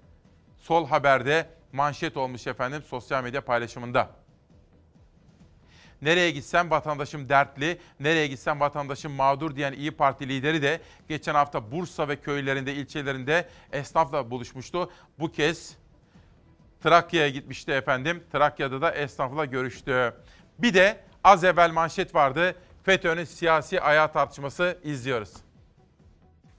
Sol 0.58 0.86
Haber'de 0.86 1.48
manşet 1.72 2.16
olmuş 2.16 2.46
efendim 2.46 2.82
sosyal 2.88 3.22
medya 3.22 3.44
paylaşımında. 3.44 4.21
Nereye 6.02 6.30
gitsem 6.30 6.70
vatandaşım 6.70 7.28
dertli, 7.28 7.78
nereye 8.00 8.26
gitsem 8.26 8.60
vatandaşım 8.60 9.12
mağdur 9.12 9.56
diyen 9.56 9.72
İyi 9.72 9.90
Parti 9.90 10.28
lideri 10.28 10.62
de 10.62 10.80
geçen 11.08 11.34
hafta 11.34 11.72
Bursa 11.72 12.08
ve 12.08 12.16
köylerinde, 12.16 12.74
ilçelerinde 12.74 13.48
esnafla 13.72 14.30
buluşmuştu. 14.30 14.90
Bu 15.18 15.32
kez 15.32 15.76
Trakya'ya 16.82 17.28
gitmişti 17.28 17.72
efendim. 17.72 18.22
Trakya'da 18.32 18.80
da 18.80 18.90
esnafla 18.94 19.44
görüştü. 19.44 20.14
Bir 20.58 20.74
de 20.74 21.00
az 21.24 21.44
evvel 21.44 21.70
manşet 21.70 22.14
vardı. 22.14 22.54
FETÖ'nün 22.82 23.24
siyasi 23.24 23.80
ayağı 23.80 24.12
tartışması 24.12 24.78
izliyoruz. 24.84 25.32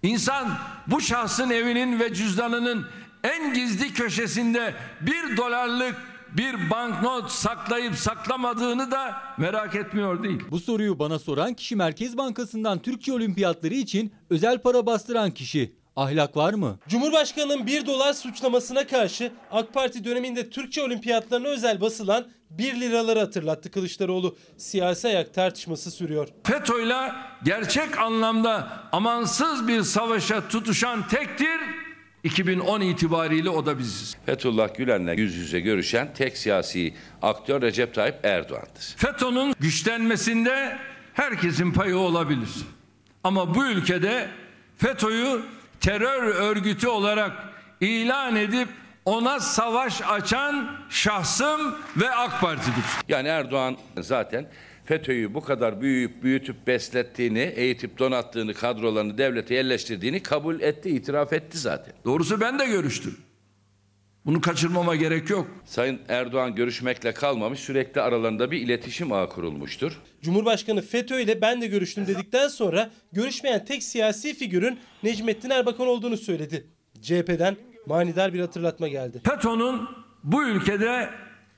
İnsan 0.04 0.58
bu 0.88 1.02
şahsın 1.02 1.50
evinin 1.50 2.00
ve 2.00 2.14
cüzdanının 2.14 2.88
en 3.24 3.54
gizli 3.54 3.94
köşesinde 3.94 4.74
bir 5.02 5.38
dolarlık 5.38 6.13
bir 6.38 6.70
banknot 6.70 7.32
saklayıp 7.32 7.96
saklamadığını 7.96 8.92
da 8.92 9.14
merak 9.38 9.76
etmiyor 9.76 10.24
değil. 10.24 10.44
Bu 10.52 10.60
soruyu 10.60 11.00
bana 11.00 11.20
soran 11.20 11.54
kişi 11.54 11.76
Merkez 11.76 12.18
Bankası'ndan 12.18 12.80
Türkiye 12.80 13.16
Olimpiyatları 13.18 13.74
için 13.74 14.14
özel 14.30 14.62
para 14.62 14.86
bastıran 14.86 15.32
kişi. 15.32 15.76
Ahlak 15.96 16.38
var 16.38 16.54
mı? 16.54 16.80
Cumhurbaşkanının 16.88 17.68
1 17.68 17.86
dolar 17.86 18.14
suçlamasına 18.14 18.88
karşı 18.88 19.32
AK 19.52 19.74
Parti 19.74 20.06
döneminde 20.06 20.50
Türkçe 20.50 20.84
olimpiyatlarına 20.84 21.48
özel 21.48 21.82
basılan 21.82 22.28
1 22.50 22.82
liraları 22.82 23.20
hatırlattı 23.20 23.72
Kılıçdaroğlu. 23.72 24.38
Siyasi 24.58 25.08
ayak 25.08 25.34
tartışması 25.34 25.92
sürüyor. 25.92 26.28
FETÖ'yle 26.44 27.12
gerçek 27.44 28.00
anlamda 28.00 28.68
amansız 28.92 29.68
bir 29.68 29.82
savaşa 29.82 30.48
tutuşan 30.48 31.08
tektir 31.08 31.60
2010 32.24 32.82
itibariyle 32.82 33.50
o 33.50 33.66
da 33.66 33.80
biziz. 33.80 34.18
Fethullah 34.26 34.76
Gülen'le 34.76 35.18
yüz 35.18 35.36
yüze 35.36 35.60
görüşen 35.60 36.14
tek 36.14 36.38
siyasi 36.38 36.94
aktör 37.22 37.62
Recep 37.62 37.94
Tayyip 37.94 38.26
Erdoğan'dır. 38.26 38.94
FETÖ'nün 38.98 39.56
güçlenmesinde 39.60 40.78
herkesin 41.14 41.72
payı 41.72 41.98
olabilir. 41.98 42.50
Ama 43.24 43.56
bu 43.56 43.66
ülkede 43.66 44.28
FETÖ'yü 44.78 45.42
terör 45.80 46.24
örgütü 46.24 46.88
olarak 46.88 47.32
ilan 47.82 48.36
edip 48.36 48.68
ona 49.06 49.40
savaş 49.40 50.02
açan 50.02 50.78
şahsım 50.90 51.76
ve 51.98 52.12
AK 52.12 52.42
Parti'dir. 52.42 52.84
Yani 53.10 53.28
Erdoğan 53.28 53.78
zaten 54.00 54.48
FETÖ'yü 54.86 55.34
bu 55.34 55.42
kadar 55.42 55.82
büyüyüp 55.82 56.24
büyütüp 56.24 56.68
beslettiğini, 56.68 57.40
eğitip 57.40 58.00
donattığını, 58.00 58.54
kadrolarını 58.54 59.18
devlete 59.18 59.56
yerleştirdiğini 59.56 60.24
kabul 60.24 60.62
etti, 60.62 60.90
itiraf 60.90 61.34
etti 61.34 61.58
zaten. 61.58 61.94
Doğrusu 62.06 62.42
ben 62.42 62.60
de 62.60 62.66
görüştüm. 62.66 63.18
Bunu 64.26 64.42
kaçırmama 64.42 64.96
gerek 64.96 65.30
yok. 65.30 65.48
Sayın 65.66 66.00
Erdoğan 66.08 66.56
görüşmekle 66.56 67.14
kalmamış, 67.14 67.60
sürekli 67.60 68.02
aralarında 68.02 68.52
bir 68.52 68.62
iletişim 68.62 69.12
ağı 69.12 69.30
kurulmuştur. 69.30 70.00
Cumhurbaşkanı 70.22 70.82
FETÖ 70.82 71.20
ile 71.20 71.42
ben 71.42 71.62
de 71.62 71.68
görüştüm 71.68 72.08
dedikten 72.08 72.48
sonra 72.48 72.92
görüşmeyen 73.12 73.66
tek 73.66 73.84
siyasi 73.84 74.34
figürün 74.34 74.80
Necmettin 75.04 75.50
Erbakan 75.50 75.88
olduğunu 75.88 76.18
söyledi. 76.18 76.68
CHP'den 77.02 77.58
manidar 77.86 78.34
bir 78.34 78.40
hatırlatma 78.40 78.88
geldi. 78.88 79.22
FETÖ'nün 79.30 79.82
bu 80.24 80.44
ülkede 80.44 81.10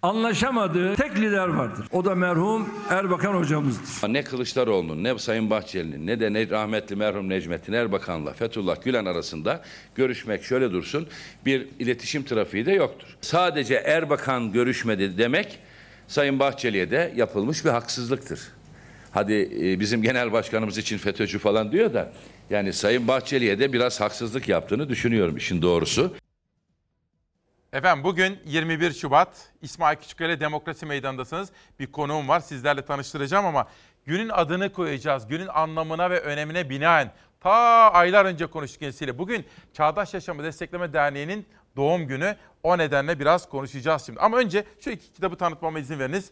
anlaşamadığı 0.05 0.95
tek 0.95 1.15
lider 1.15 1.47
vardır. 1.47 1.87
O 1.91 2.05
da 2.05 2.15
merhum 2.15 2.69
Erbakan 2.89 3.33
hocamızdır. 3.33 4.13
Ne 4.13 4.23
Kılıçdaroğlu'nun, 4.23 5.03
ne 5.03 5.19
Sayın 5.19 5.49
Bahçeli'nin, 5.49 6.07
ne 6.07 6.19
de 6.19 6.33
ne 6.33 6.49
rahmetli 6.49 6.95
merhum 6.95 7.29
Necmettin 7.29 7.73
Erbakan'la 7.73 8.33
Fethullah 8.33 8.83
Gülen 8.83 9.05
arasında 9.05 9.61
görüşmek 9.95 10.43
şöyle 10.43 10.71
dursun, 10.71 11.07
bir 11.45 11.67
iletişim 11.79 12.23
trafiği 12.23 12.65
de 12.65 12.71
yoktur. 12.71 13.07
Sadece 13.21 13.75
Erbakan 13.75 14.51
görüşmedi 14.51 15.17
demek, 15.17 15.59
Sayın 16.07 16.39
Bahçeli'ye 16.39 16.91
de 16.91 17.13
yapılmış 17.15 17.65
bir 17.65 17.69
haksızlıktır. 17.69 18.39
Hadi 19.11 19.49
e, 19.61 19.79
bizim 19.79 20.01
genel 20.01 20.31
başkanımız 20.31 20.77
için 20.77 20.97
FETÖ'cü 20.97 21.39
falan 21.39 21.71
diyor 21.71 21.93
da, 21.93 22.11
yani 22.49 22.73
Sayın 22.73 23.07
Bahçeli'ye 23.07 23.59
de 23.59 23.73
biraz 23.73 24.01
haksızlık 24.01 24.49
yaptığını 24.49 24.89
düşünüyorum 24.89 25.37
işin 25.37 25.61
doğrusu. 25.61 26.13
Efendim 27.75 28.03
bugün 28.03 28.39
21 28.45 28.93
Şubat 28.93 29.49
İsmail 29.61 29.97
Küçükkale 29.97 30.39
Demokrasi 30.39 30.85
Meydanı'ndasınız. 30.85 31.49
Bir 31.79 31.91
konuğum 31.91 32.27
var 32.27 32.39
sizlerle 32.39 32.85
tanıştıracağım 32.85 33.45
ama 33.45 33.67
günün 34.05 34.29
adını 34.29 34.73
koyacağız. 34.73 35.27
Günün 35.27 35.47
anlamına 35.47 36.09
ve 36.09 36.19
önemine 36.19 36.69
binaen 36.69 37.11
ta 37.39 37.51
aylar 37.91 38.25
önce 38.25 38.45
konuştuk 38.45 38.79
kendisiyle. 38.79 39.17
Bugün 39.17 39.45
Çağdaş 39.73 40.13
Yaşamı 40.13 40.43
Destekleme 40.43 40.93
Derneği'nin 40.93 41.45
doğum 41.75 42.07
günü. 42.07 42.35
O 42.63 42.77
nedenle 42.77 43.19
biraz 43.19 43.49
konuşacağız 43.49 44.05
şimdi. 44.05 44.19
Ama 44.19 44.37
önce 44.37 44.63
şu 44.79 44.89
iki 44.89 45.13
kitabı 45.13 45.35
tanıtmama 45.35 45.79
izin 45.79 45.99
veriniz. 45.99 46.31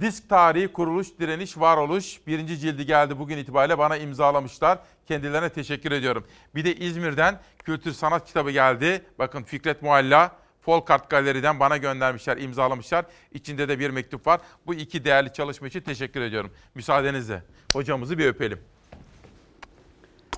Disk 0.00 0.28
Tarihi, 0.28 0.68
Kuruluş, 0.68 1.18
Direniş, 1.18 1.58
Varoluş 1.58 2.20
birinci 2.26 2.58
cildi 2.58 2.86
geldi 2.86 3.18
bugün 3.18 3.38
itibariyle 3.38 3.78
bana 3.78 3.96
imzalamışlar. 3.96 4.78
Kendilerine 5.06 5.48
teşekkür 5.48 5.92
ediyorum. 5.92 6.26
Bir 6.54 6.64
de 6.64 6.76
İzmir'den 6.76 7.40
Kültür 7.64 7.92
Sanat 7.92 8.26
kitabı 8.26 8.50
geldi. 8.50 9.04
Bakın 9.18 9.42
Fikret 9.42 9.82
Mualla, 9.82 10.36
Folkart 10.60 11.10
Galeri'den 11.10 11.60
bana 11.60 11.76
göndermişler, 11.76 12.36
imzalamışlar. 12.36 13.04
İçinde 13.32 13.68
de 13.68 13.78
bir 13.78 13.90
mektup 13.90 14.26
var. 14.26 14.40
Bu 14.66 14.74
iki 14.74 15.04
değerli 15.04 15.32
çalışma 15.32 15.68
için 15.68 15.80
teşekkür 15.80 16.20
ediyorum. 16.20 16.52
Müsaadenizle 16.74 17.42
hocamızı 17.72 18.18
bir 18.18 18.26
öpelim. 18.26 18.60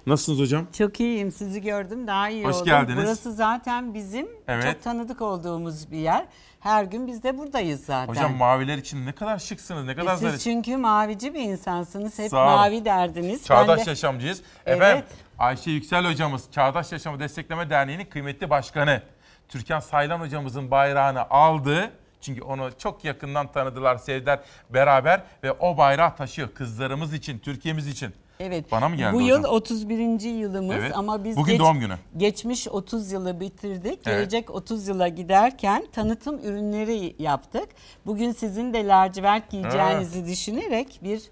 Nasılsınız 0.07 0.39
hocam? 0.41 0.67
Çok 0.79 1.01
iyiyim. 1.01 1.33
Sizi 1.33 1.61
gördüm. 1.63 2.07
Daha 2.07 2.29
iyi 2.29 2.45
Hoş 2.45 2.55
oldum. 2.57 2.67
geldiniz. 2.67 3.05
Burası 3.05 3.33
zaten 3.33 3.95
bizim 3.95 4.29
Evet. 4.49 4.65
çok 4.73 4.83
tanıdık 4.83 5.21
olduğumuz 5.23 5.91
bir 5.91 5.99
yer. 5.99 6.25
Her 6.61 6.85
gün 6.85 7.07
biz 7.07 7.23
de 7.23 7.39
buradayız 7.39 7.85
zaten. 7.85 8.13
Hocam 8.13 8.37
maviler 8.37 8.79
için 8.79 9.07
ne 9.07 9.13
kadar 9.13 9.39
şıksınız, 9.39 9.85
ne 9.85 9.93
E 9.93 9.95
kadar 9.95 10.13
Siz 10.17 10.23
zarif. 10.29 10.41
çünkü 10.41 10.77
mavici 10.77 11.35
bir 11.35 11.41
insansınız. 11.41 12.19
Hep 12.19 12.31
Sağ 12.31 12.47
olun. 12.47 12.55
mavi 12.57 12.85
derdiniz. 12.85 13.45
Çağdaş 13.45 13.79
Ben 13.79 13.87
de- 13.87 13.91
Yaşamcıyız. 13.91 14.43
Evet. 14.67 14.77
Efendim 14.83 15.05
Ayşe 15.39 15.71
Yüksel 15.71 16.07
hocamız 16.11 16.45
Çağdaş 16.53 16.93
Yaşamı 16.93 17.21
Destekleme 17.21 17.71
Derneği'nin 17.71 18.05
kıymetli 18.05 18.51
başkanı. 18.51 19.03
Türkan 19.49 19.81
Saylan 19.81 20.21
hocamızın 20.21 20.71
bayrağını 20.71 21.31
aldı. 21.31 21.91
Çünkü 22.21 22.43
onu 22.43 22.71
çok 22.79 23.05
yakından 23.05 23.53
tanıdılar, 23.53 23.97
sevdiler 23.97 24.41
beraber 24.71 25.23
ve 25.43 25.53
o 25.53 25.77
bayrağı 25.77 26.17
taşıyor 26.17 26.49
kızlarımız 26.55 27.15
için, 27.15 27.39
Türkiye'miz 27.39 27.87
için. 27.89 28.15
Evet. 28.41 28.73
Bana 28.73 28.89
mı 28.89 28.97
geldi 28.97 29.13
Bu 29.13 29.17
hocam? 29.23 29.29
yıl 29.29 29.45
31. 29.45 30.21
yılımız 30.31 30.77
Evet. 30.79 30.93
ama 30.97 31.25
biz 31.25 31.37
Bugün 31.37 31.59
doğum 31.59 31.81
günü. 31.81 31.95
geçmiş 32.17 32.69
30 32.69 33.13
yılı 33.13 33.41
bitirdik. 33.41 33.87
Evet. 33.93 34.05
Gelecek 34.05 34.51
30 34.51 34.89
yıla 34.89 35.09
giderken 35.09 35.87
tanıtım 35.93 36.39
ürünleri 36.45 37.17
yaptık. 37.19 37.69
Bugün 38.07 38.33
sizin 38.33 38.73
de 38.75 38.87
lacivert 38.87 39.51
giyeceğinizi 39.51 40.27
düşünerek 40.27 41.01
bir 41.03 41.23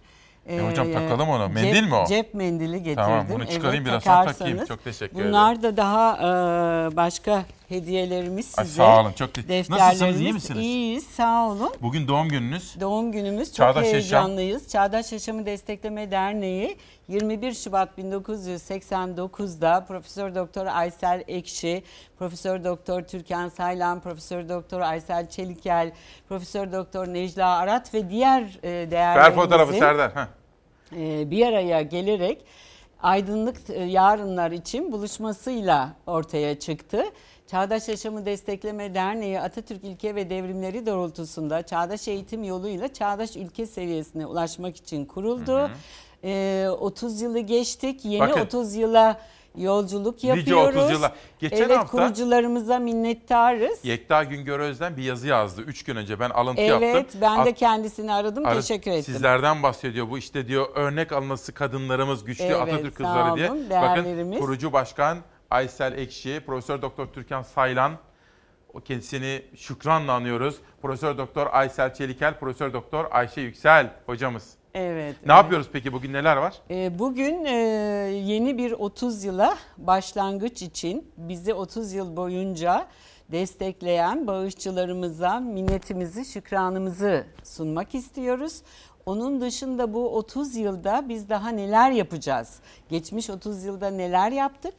E 0.46 0.60
hocam 0.60 0.92
takalım 0.92 1.28
onu. 1.28 1.42
cep- 1.44 1.54
Mendil 1.54 1.82
mi 1.84 1.94
o? 1.94 2.06
Cep 2.06 2.34
mendili 2.34 2.78
getirdim. 2.82 2.94
Tamam, 3.04 3.26
bunu 3.32 3.46
çıkarayım, 3.46 3.84
biraz 3.84 4.02
sonra 4.02 4.24
takayım. 4.26 4.64
Çok 4.66 4.84
teşekkür 4.84 5.16
ederim. 5.16 5.28
Bunlar 5.28 5.62
da 5.62 5.76
daha 5.76 6.16
e, 6.16 6.96
başka 6.96 7.42
hediyelerimiz 7.70 8.54
Ay, 8.58 8.64
size. 8.64 8.76
sağ 8.76 9.00
olun, 9.00 9.12
çok 9.12 9.34
te-. 9.34 9.64
Nasılsınız, 9.70 10.20
iyi 10.20 10.32
misiniz? 10.32 10.60
İyiyiz, 10.60 11.06
sağ 11.06 11.48
olun. 11.48 11.72
Bugün 11.82 12.08
doğum 12.08 12.28
gününüz. 12.28 12.80
Doğum 12.80 13.12
günümüz 13.12 13.48
çok 13.48 13.56
Çağdaş 13.56 13.84
Yaşam. 13.84 13.92
heyecanlıyız. 13.92 14.68
Çağdaş 14.68 15.12
Yaşamı 15.12 15.46
Destekleme 15.46 16.10
Derneği 16.10 16.76
21 17.08 17.54
Şubat 17.54 17.98
1989'da 17.98 19.84
Profesör 19.88 20.34
Doktor 20.34 20.66
Aysel 20.66 21.24
Ekşi, 21.28 21.82
Profesör 22.18 22.64
Doktor 22.64 23.02
Türkan 23.02 23.48
Saylan, 23.48 24.00
Profesör 24.00 24.48
Doktor 24.48 24.80
Aysel 24.80 25.28
Çelikel, 25.30 25.92
Profesör 26.28 26.72
Doktor 26.72 27.06
Necla 27.06 27.56
Arat 27.56 27.94
ve 27.94 28.10
diğer 28.10 28.42
e, 28.62 28.90
Ver 28.90 29.34
fotoğrafı 29.34 29.72
değerlerimizin 29.72 29.78
Serdar. 29.78 30.12
Heh. 30.14 30.26
e, 30.96 31.30
bir 31.30 31.46
araya 31.46 31.82
gelerek 31.82 32.38
aydınlık 33.02 33.70
e, 33.70 33.82
yarınlar 33.84 34.50
için 34.50 34.92
buluşmasıyla 34.92 35.92
ortaya 36.06 36.58
çıktı. 36.58 37.04
Çağdaş 37.50 37.88
Yaşamı 37.88 38.26
Destekleme 38.26 38.94
Derneği 38.94 39.40
Atatürk 39.40 39.84
ilke 39.84 40.14
ve 40.14 40.30
devrimleri 40.30 40.86
doğrultusunda 40.86 41.62
çağdaş 41.62 42.08
eğitim 42.08 42.44
yoluyla 42.44 42.92
çağdaş 42.92 43.36
ülke 43.36 43.66
seviyesine 43.66 44.26
ulaşmak 44.26 44.76
için 44.76 45.04
kuruldu. 45.04 45.70
E, 46.24 46.66
30 46.80 47.20
yılı 47.20 47.38
geçtik. 47.40 48.04
Yeni 48.04 48.20
Bakın. 48.20 48.40
30 48.40 48.74
yıla 48.74 49.20
yolculuk 49.56 50.14
Nice 50.14 50.26
yapıyoruz. 50.28 50.76
30 50.76 50.90
yıla. 50.90 51.12
Geçen 51.38 51.56
evet 51.56 51.76
hafta- 51.78 51.90
kurucularımıza 51.90 52.78
minnettarız. 52.78 53.78
Yekta 53.84 54.24
Güngör 54.24 54.60
Özden 54.60 54.96
bir 54.96 55.02
yazı 55.02 55.26
yazdı 55.28 55.62
3 55.62 55.82
gün 55.84 55.96
önce. 55.96 56.20
Ben 56.20 56.30
alıntı 56.30 56.60
Evet 56.62 56.94
yaptım. 56.94 57.20
ben 57.20 57.44
de 57.44 57.52
kendisini 57.52 58.12
aradım 58.12 58.46
Arı- 58.46 58.60
teşekkür 58.60 58.90
ettim. 58.90 59.14
Sizlerden 59.14 59.62
bahsediyor. 59.62 60.10
Bu 60.10 60.18
işte 60.18 60.48
diyor 60.48 60.66
örnek 60.74 61.12
alınması 61.12 61.52
kadınlarımız, 61.54 62.24
güçlü 62.24 62.44
Evet, 62.44 62.56
Atatürk 62.56 62.96
kızları 62.96 63.36
diye. 63.36 63.50
olun, 63.50 63.58
Bakın 63.58 63.70
değerlerimiz. 63.70 64.38
kurucu 64.40 64.72
başkan 64.72 65.18
Aysel 65.50 65.98
Ekşi, 65.98 66.40
Profesör 66.46 66.82
Doktor 66.82 67.06
Türkan 67.06 67.42
Saylan, 67.42 67.92
o 68.74 68.80
kendisini 68.80 69.42
şükranla 69.56 70.12
anıyoruz. 70.12 70.56
Profesör 70.82 71.18
Doktor 71.18 71.46
Aysel 71.52 71.94
Çelikel, 71.94 72.38
Profesör 72.38 72.72
Doktor 72.72 73.06
Ayşe 73.10 73.40
Yüksel 73.40 73.90
hocamız. 74.06 74.54
Evet. 74.74 75.16
Ne 75.26 75.32
yapıyoruz 75.32 75.68
peki 75.72 75.92
bugün 75.92 76.12
neler 76.12 76.36
var? 76.36 76.54
Ee, 76.70 76.98
Bugün 76.98 77.44
e, 77.44 77.50
yeni 78.24 78.58
bir 78.58 78.72
30 78.72 79.24
yıla 79.24 79.56
başlangıç 79.78 80.62
için 80.62 81.10
bizi 81.16 81.54
30 81.54 81.92
yıl 81.92 82.16
boyunca 82.16 82.86
destekleyen 83.32 84.26
bağışçılarımıza 84.26 85.40
minnetimizi, 85.40 86.24
şükranımızı 86.24 87.26
sunmak 87.44 87.94
istiyoruz. 87.94 88.62
Onun 89.06 89.40
dışında 89.40 89.94
bu 89.94 90.16
30 90.16 90.56
yılda 90.56 91.08
biz 91.08 91.28
daha 91.28 91.48
neler 91.48 91.90
yapacağız? 91.90 92.60
Geçmiş 92.88 93.30
30 93.30 93.64
yılda 93.64 93.90
neler 93.90 94.32
yaptık? 94.32 94.74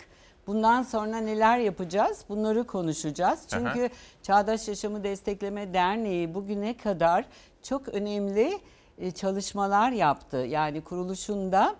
Bundan 0.47 0.83
sonra 0.83 1.17
neler 1.17 1.57
yapacağız? 1.57 2.25
Bunları 2.29 2.63
konuşacağız. 2.63 3.39
Çünkü 3.47 3.89
Çağdaş 4.23 4.67
Yaşamı 4.67 5.03
Destekleme 5.03 5.73
Derneği 5.73 6.33
bugüne 6.35 6.77
kadar 6.77 7.25
çok 7.63 7.87
önemli 7.87 8.59
e, 8.97 9.11
çalışmalar 9.11 9.91
yaptı. 9.91 10.37
Yani 10.37 10.81
kuruluşunda 10.81 11.75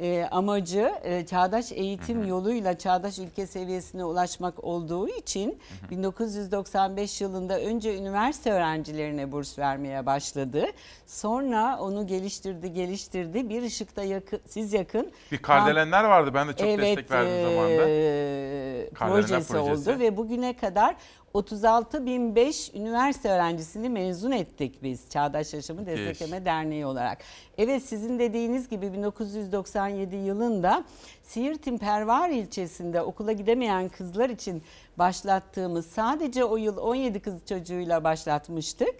e, 0.00 0.28
amacı 0.30 0.92
e, 1.04 1.26
çağdaş 1.26 1.72
eğitim 1.72 2.26
yoluyla 2.26 2.78
çağdaş 2.78 3.18
ülke 3.18 3.46
seviyesine 3.46 4.04
ulaşmak 4.04 4.64
olduğu 4.64 5.08
için 5.08 5.58
1995 5.90 7.20
yılında 7.20 7.60
önce 7.60 7.98
üniversite 7.98 8.52
öğrencilerine 8.52 9.32
burs 9.32 9.58
vermeye 9.58 10.06
başladı. 10.06 10.66
Sonra 11.06 11.78
onu 11.80 12.06
geliştirdi, 12.06 12.72
geliştirdi. 12.72 13.48
Bir 13.48 13.62
ışıkta 13.62 14.02
yakın, 14.02 14.40
siz 14.46 14.72
yakın. 14.72 15.12
Bir 15.32 15.38
kardelenler 15.38 16.04
vardı. 16.04 16.30
Ben 16.34 16.48
de 16.48 16.52
çok 16.52 16.68
evet, 16.68 16.78
destek 16.80 17.10
verdim 17.10 17.32
e, 17.32 17.42
zamanında. 17.42 18.94
Kardelenler 18.94 19.28
projesi, 19.28 19.52
projesi. 19.52 19.90
oldu 19.90 20.00
ve 20.00 20.16
bugüne 20.16 20.56
kadar 20.56 20.96
36.005 21.34 22.78
üniversite 22.78 23.28
öğrencisini 23.28 23.88
mezun 23.88 24.30
ettik 24.30 24.82
biz 24.82 25.10
Çağdaş 25.10 25.54
Yaşamı 25.54 25.86
Destekleme 25.86 26.44
Derneği 26.44 26.86
olarak. 26.86 27.18
Evet 27.58 27.82
sizin 27.82 28.18
dediğiniz 28.18 28.68
gibi 28.68 28.92
1997 28.92 30.16
yılında 30.16 30.84
Siirt'in 31.22 31.78
Pervar 31.78 32.30
ilçesinde 32.30 33.02
okula 33.02 33.32
gidemeyen 33.32 33.88
kızlar 33.88 34.30
için 34.30 34.62
başlattığımız 34.98 35.86
sadece 35.86 36.44
o 36.44 36.56
yıl 36.56 36.76
17 36.76 37.20
kız 37.20 37.34
çocuğuyla 37.48 38.04
başlatmıştık. 38.04 38.94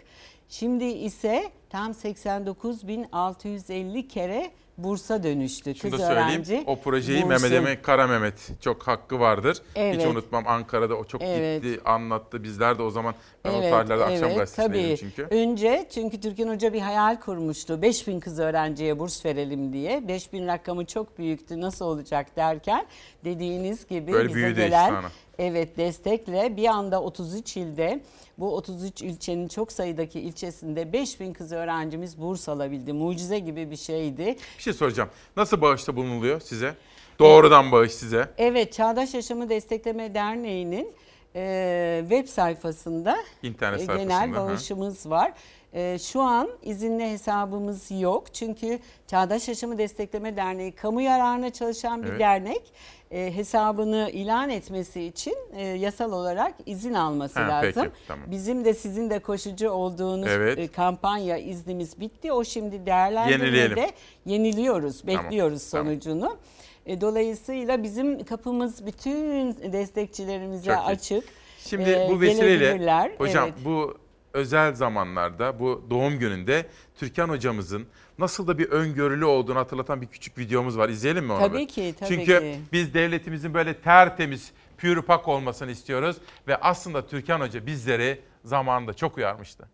Şimdi 0.48 0.84
ise 0.84 1.50
tam 1.70 1.92
89.650 1.92 4.08
kere 4.08 4.50
bursa 4.78 5.22
dönüştü. 5.22 5.74
Şunu 5.74 5.90
Kız 5.90 6.00
da 6.00 6.06
söyleyeyim. 6.06 6.28
öğrenci 6.30 6.64
O 6.66 6.76
projeyi 6.80 7.18
bursu. 7.22 7.28
Mehmet 7.28 7.52
Emin 7.52 7.76
Kara 7.82 8.06
Mehmet 8.06 8.50
çok 8.60 8.82
hakkı 8.88 9.20
vardır. 9.20 9.54
Hiç 9.56 9.62
Evet. 9.76 10.06
unutmam 10.06 10.44
Ankara'da 10.46 10.94
o 10.94 11.04
çok 11.04 11.22
Evet. 11.22 11.62
gitti, 11.62 11.80
anlattı. 11.84 12.42
Bizler 12.44 12.78
de 12.78 12.82
o 12.82 12.90
zaman 12.90 13.14
ben 13.44 13.50
o 13.50 13.56
Evet, 13.56 13.70
tarihlerde 13.70 14.04
akşam 14.04 14.24
evet, 14.28 14.36
gazetesindeydim 14.38 14.88
tabii. 14.96 14.98
çünkü. 14.98 15.34
Önce 15.34 15.86
çünkü 15.94 16.20
Türkan 16.20 16.48
Hoca 16.48 16.72
bir 16.72 16.80
hayal 16.80 17.20
kurmuştu. 17.20 17.82
5000 17.82 18.20
kız 18.20 18.38
öğrenciye 18.38 18.98
burs 18.98 19.24
verelim 19.24 19.72
diye. 19.72 20.08
5000 20.08 20.46
rakamı 20.46 20.84
çok 20.84 21.18
büyüktü 21.18 21.60
nasıl 21.60 21.84
olacak 21.84 22.36
derken 22.36 22.86
dediğiniz 23.24 23.86
gibi 23.88 24.12
Böyle 24.12 24.28
bize 24.28 24.50
gelen 24.52 24.84
efsane. 24.88 25.06
Evet 25.38 25.76
destekle 25.76 26.56
bir 26.56 26.66
anda 26.66 27.02
33 27.02 27.56
ilde 27.56 28.00
bu 28.38 28.56
33 28.56 29.02
ilçenin 29.02 29.48
çok 29.48 29.72
sayıdaki 29.72 30.20
ilçesinde 30.20 30.92
5000 30.92 31.32
kız 31.32 31.52
öğrencimiz 31.52 32.20
burs 32.20 32.48
alabildi. 32.48 32.92
Mucize 32.92 33.38
gibi 33.38 33.70
bir 33.70 33.76
şeydi. 33.76 34.36
Bir 34.58 34.62
şey 34.62 34.72
soracağım. 34.72 35.08
Nasıl 35.36 35.60
bağışta 35.60 35.96
bulunuluyor 35.96 36.40
size? 36.40 36.74
Doğrudan 37.18 37.72
bağış 37.72 37.92
size. 37.92 38.28
Evet 38.38 38.72
Çağdaş 38.72 39.14
Yaşamı 39.14 39.48
Destekleme 39.48 40.14
Derneği'nin 40.14 40.92
e, 41.36 41.98
web 42.08 42.28
sayfasında 42.28 43.16
İnternet 43.42 43.80
e, 43.80 43.84
sayfasında, 43.84 44.14
genel 44.14 44.30
hı. 44.30 44.36
bağışımız 44.36 45.10
var. 45.10 45.32
E, 45.74 45.98
şu 45.98 46.20
an 46.20 46.48
izinli 46.62 47.10
hesabımız 47.10 47.90
yok. 47.90 48.34
Çünkü 48.34 48.78
Çağdaş 49.06 49.48
Yaşamı 49.48 49.78
Destekleme 49.78 50.36
Derneği 50.36 50.72
kamu 50.72 51.00
yararına 51.00 51.50
çalışan 51.52 52.02
bir 52.02 52.08
Evet. 52.08 52.20
dernek. 52.20 52.62
E, 53.10 53.36
hesabını 53.36 54.10
ilan 54.12 54.50
etmesi 54.50 55.02
için 55.02 55.34
e, 55.56 55.66
yasal 55.66 56.12
olarak 56.12 56.54
izin 56.66 56.94
alması 56.94 57.40
Ha, 57.40 57.48
lazım. 57.48 57.72
peki, 57.74 57.90
tamam. 58.08 58.30
Bizim 58.30 58.64
de 58.64 58.74
sizin 58.74 59.10
de 59.10 59.18
koşucu 59.18 59.70
olduğunuz 59.70 60.28
Evet. 60.30 60.58
e, 60.58 60.68
kampanya 60.68 61.36
iznimiz 61.38 62.00
bitti. 62.00 62.32
O 62.32 62.44
şimdi 62.44 62.86
değerlendirmede 62.86 63.90
yeniliyoruz, 64.26 65.02
Tamam, 65.06 65.24
bekliyoruz 65.24 65.70
tamam. 65.70 65.86
sonucunu. 65.86 66.36
E, 66.86 67.00
Dolayısıyla 67.00 67.82
bizim 67.82 68.24
kapımız 68.24 68.86
bütün 68.86 69.54
destekçilerimize 69.72 70.64
Çok 70.64 70.74
iyi. 70.76 70.86
açık. 70.86 71.24
Şimdi 71.64 71.90
E, 71.90 72.08
bu 72.10 72.20
vesileyle 72.20 73.14
hocam 73.18 73.44
Evet. 73.44 73.54
bu 73.64 73.94
özel 74.34 74.74
zamanlarda 74.74 75.58
bu 75.60 75.86
doğum 75.90 76.18
gününde 76.18 76.66
Türkan 76.96 77.28
hocamızın 77.28 77.86
nasıl 78.18 78.46
da 78.46 78.58
bir 78.58 78.70
öngörülü 78.70 79.24
olduğunu 79.24 79.58
hatırlatan 79.58 80.00
bir 80.00 80.06
küçük 80.06 80.38
videomuz 80.38 80.78
var. 80.78 80.88
İzleyelim 80.88 81.24
mi 81.24 81.32
onu? 81.32 81.40
Tabii 81.40 81.66
ki, 81.66 81.94
tabii 82.00 82.08
Çünkü 82.08 82.38
ki. 82.40 82.60
biz 82.72 82.94
devletimizin 82.94 83.54
böyle 83.54 83.74
tertemiz, 83.74 84.52
pür 84.78 85.02
pak 85.02 85.28
olmasını 85.28 85.70
istiyoruz 85.70 86.16
ve 86.48 86.56
aslında 86.56 87.06
Türkan 87.06 87.40
Hoca 87.40 87.66
bizleri 87.66 88.20
zamanında 88.44 88.94
çok 88.94 89.16
uyarmıştı. 89.16 89.68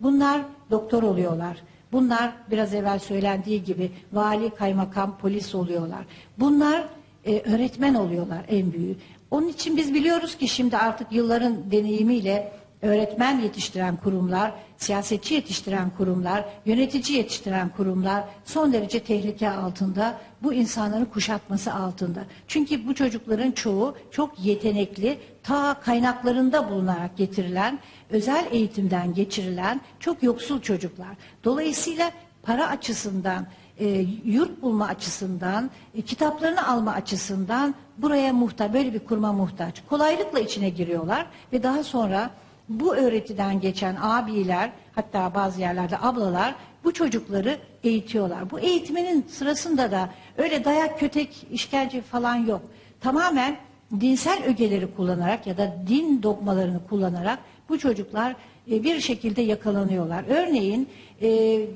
Bunlar 0.00 0.40
doktor 0.70 1.02
oluyorlar. 1.02 1.62
Bunlar 1.92 2.32
biraz 2.50 2.74
evvel 2.74 2.98
söylendiği 2.98 3.64
gibi 3.64 3.92
vali, 4.12 4.50
kaymakam, 4.50 5.18
polis 5.18 5.54
oluyorlar. 5.54 6.04
Bunlar 6.38 6.84
e, 7.24 7.40
öğretmen 7.40 7.94
oluyorlar 7.94 8.44
en 8.48 8.72
büyüğü. 8.72 8.96
Onun 9.30 9.48
için 9.48 9.76
biz 9.76 9.94
biliyoruz 9.94 10.36
ki 10.36 10.48
şimdi 10.48 10.76
artık 10.76 11.12
yılların 11.12 11.70
deneyimiyle 11.70 12.52
öğretmen 12.82 13.40
yetiştiren 13.40 13.96
kurumlar, 13.96 14.52
siyasetçi 14.78 15.34
yetiştiren 15.34 15.90
kurumlar, 15.90 16.44
yönetici 16.66 17.18
yetiştiren 17.18 17.68
kurumlar 17.68 18.24
son 18.44 18.72
derece 18.72 19.00
tehlike 19.00 19.50
altında. 19.50 20.18
Bu 20.42 20.52
insanların 20.52 21.04
kuşatması 21.04 21.74
altında. 21.74 22.20
Çünkü 22.48 22.86
bu 22.86 22.94
çocukların 22.94 23.50
çoğu 23.50 23.96
çok 24.10 24.40
yetenekli, 24.44 25.18
ta 25.42 25.74
kaynaklarında 25.80 26.70
bulunarak 26.70 27.16
getirilen, 27.16 27.78
özel 28.10 28.46
eğitimden 28.50 29.14
geçirilen 29.14 29.80
çok 30.00 30.22
yoksul 30.22 30.60
çocuklar. 30.60 31.16
Dolayısıyla 31.44 32.10
para 32.42 32.68
açısından, 32.68 33.46
e, 33.78 33.88
yurt 34.24 34.62
bulma 34.62 34.86
açısından, 34.86 35.70
e, 35.94 36.02
kitaplarını 36.02 36.68
alma 36.68 36.92
açısından 36.92 37.74
buraya 37.98 38.32
muhtaç, 38.32 38.72
böyle 38.72 38.94
bir 38.94 38.98
kuruma 38.98 39.32
muhtaç. 39.32 39.82
Kolaylıkla 39.88 40.40
içine 40.40 40.70
giriyorlar 40.70 41.26
ve 41.52 41.62
daha 41.62 41.84
sonra 41.84 42.30
bu 42.70 42.96
öğretiden 42.96 43.60
geçen 43.60 43.96
abiler, 44.00 44.70
hatta 44.94 45.34
bazı 45.34 45.60
yerlerde 45.60 45.98
ablalar 45.98 46.54
bu 46.84 46.92
çocukları 46.92 47.58
eğitiyorlar. 47.84 48.50
Bu 48.50 48.60
eğitmenin 48.60 49.26
sırasında 49.28 49.90
da 49.90 50.10
öyle 50.38 50.64
dayak, 50.64 51.00
kötek, 51.00 51.46
işkence 51.52 52.00
falan 52.02 52.36
yok. 52.36 52.62
Tamamen 53.00 53.56
dinsel 54.00 54.44
ögeleri 54.44 54.94
kullanarak 54.96 55.46
ya 55.46 55.58
da 55.58 55.74
din 55.88 56.22
dogmalarını 56.22 56.86
kullanarak 56.88 57.38
bu 57.68 57.78
çocuklar 57.78 58.36
e, 58.70 58.82
bir 58.84 59.00
şekilde 59.00 59.42
yakalanıyorlar. 59.42 60.24
Örneğin 60.28 60.88
e, 61.20 61.28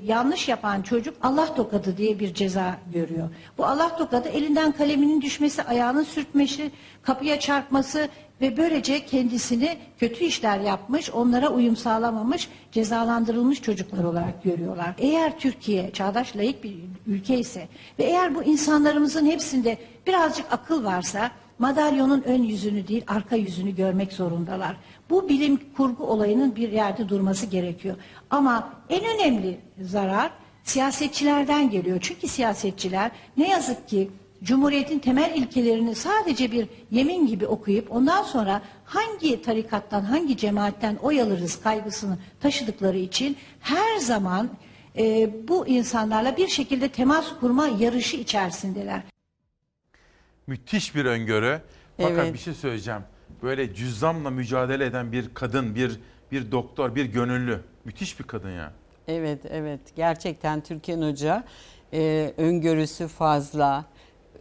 yanlış 0.07 0.49
yapan 0.49 0.83
çocuk 0.83 1.15
Allah 1.23 1.55
tokadı 1.55 1.97
diye 1.97 2.19
bir 2.19 2.35
ceza 2.35 2.77
görüyor. 2.93 3.29
Bu 3.59 3.67
Allah 3.67 3.97
tokadı 3.97 4.29
elinden 4.29 4.73
kaleminin 4.73 5.21
düşmesi, 5.21 5.63
ayağının 5.63 6.03
sürtmesi, 6.03 6.71
kapıya 7.03 7.41
çarpması 7.41 8.09
ve 8.41 8.57
böylece 8.57 9.07
kendisini 9.07 9.77
kötü 9.99 10.25
işler 10.25 10.61
yapmış, 10.61 11.11
onlara 11.11 11.49
uyum 11.49 11.77
sağlamamış, 11.77 12.49
cezalandırılmış 12.73 13.63
çocuklar 13.63 14.05
olarak 14.05 14.43
görüyorlar. 14.43 14.95
Eğer 14.99 15.39
Türkiye 15.39 15.91
çağdaş 15.91 16.37
layık 16.37 16.65
bir 16.65 16.75
ülke 17.07 17.39
ise 17.39 17.69
ve 17.99 18.05
eğer 18.05 18.35
bu 18.35 18.43
insanlarımızın 18.43 19.27
hepsinde 19.27 19.79
birazcık 20.07 20.47
akıl 20.51 20.85
varsa 20.85 21.31
madalyonun 21.59 22.23
ön 22.23 22.43
yüzünü 22.43 22.89
değil 22.89 23.05
arka 23.07 23.37
yüzünü 23.37 23.77
görmek 23.77 24.13
zorundalar. 24.13 24.77
Bu 25.11 25.29
bilim 25.29 25.61
kurgu 25.77 26.05
olayının 26.05 26.57
bir 26.57 26.73
yerde 26.73 27.09
durması 27.09 27.47
gerekiyor. 27.47 27.97
Ama 28.31 28.73
en 28.89 29.05
önemli 29.05 29.59
zarar 29.81 30.31
siyasetçilerden 30.65 31.71
geliyor. 31.71 31.99
Çünkü 32.01 32.29
siyasetçiler 32.29 33.11
ne 33.37 33.49
yazık 33.51 33.89
ki 33.89 34.11
Cumhuriyetin 34.45 34.99
temel 34.99 35.35
ilkelerini 35.37 35.95
sadece 35.95 36.53
bir 36.53 36.69
yemin 36.91 37.27
gibi 37.27 37.47
okuyup 37.47 37.93
ondan 37.93 38.23
sonra 38.23 38.63
hangi 38.85 39.43
tarikattan, 39.43 40.03
hangi 40.03 40.37
cemaatten 40.37 40.97
oy 40.97 41.23
alırız 41.23 41.61
kaygısını 41.63 42.19
taşıdıkları 42.41 42.99
için 42.99 43.37
her 43.61 43.97
zaman 43.99 44.51
e, 44.99 45.31
bu 45.49 45.67
insanlarla 45.67 46.37
bir 46.37 46.49
şekilde 46.49 46.89
temas 46.89 47.27
kurma 47.41 47.67
yarışı 47.67 48.17
içerisindeler. 48.17 49.03
Müthiş 50.47 50.95
bir 50.95 51.05
öngörü. 51.05 51.61
Fakat 51.97 52.19
Evet. 52.19 52.35
bir 52.35 52.39
şey 52.39 52.55
söyleyeceğim. 52.55 53.03
Böyle 53.43 53.75
cüzzamla 53.75 54.31
mücadele 54.31 54.85
eden 54.85 55.13
bir 55.13 55.35
kadın, 55.35 55.75
bir 55.75 56.01
bir 56.33 56.53
doktor, 56.53 56.95
bir 56.95 57.05
gönüllü. 57.05 57.61
Müthiş 57.85 58.19
bir 58.21 58.25
kadın 58.25 58.51
ya. 58.51 58.73
Evet, 59.09 59.41
evet. 59.51 59.81
Gerçekten 59.97 60.61
Türkan 60.61 61.03
Hoca 61.03 61.45
e, 61.93 62.33
öngörüsü 62.37 63.09
fazla. 63.09 63.85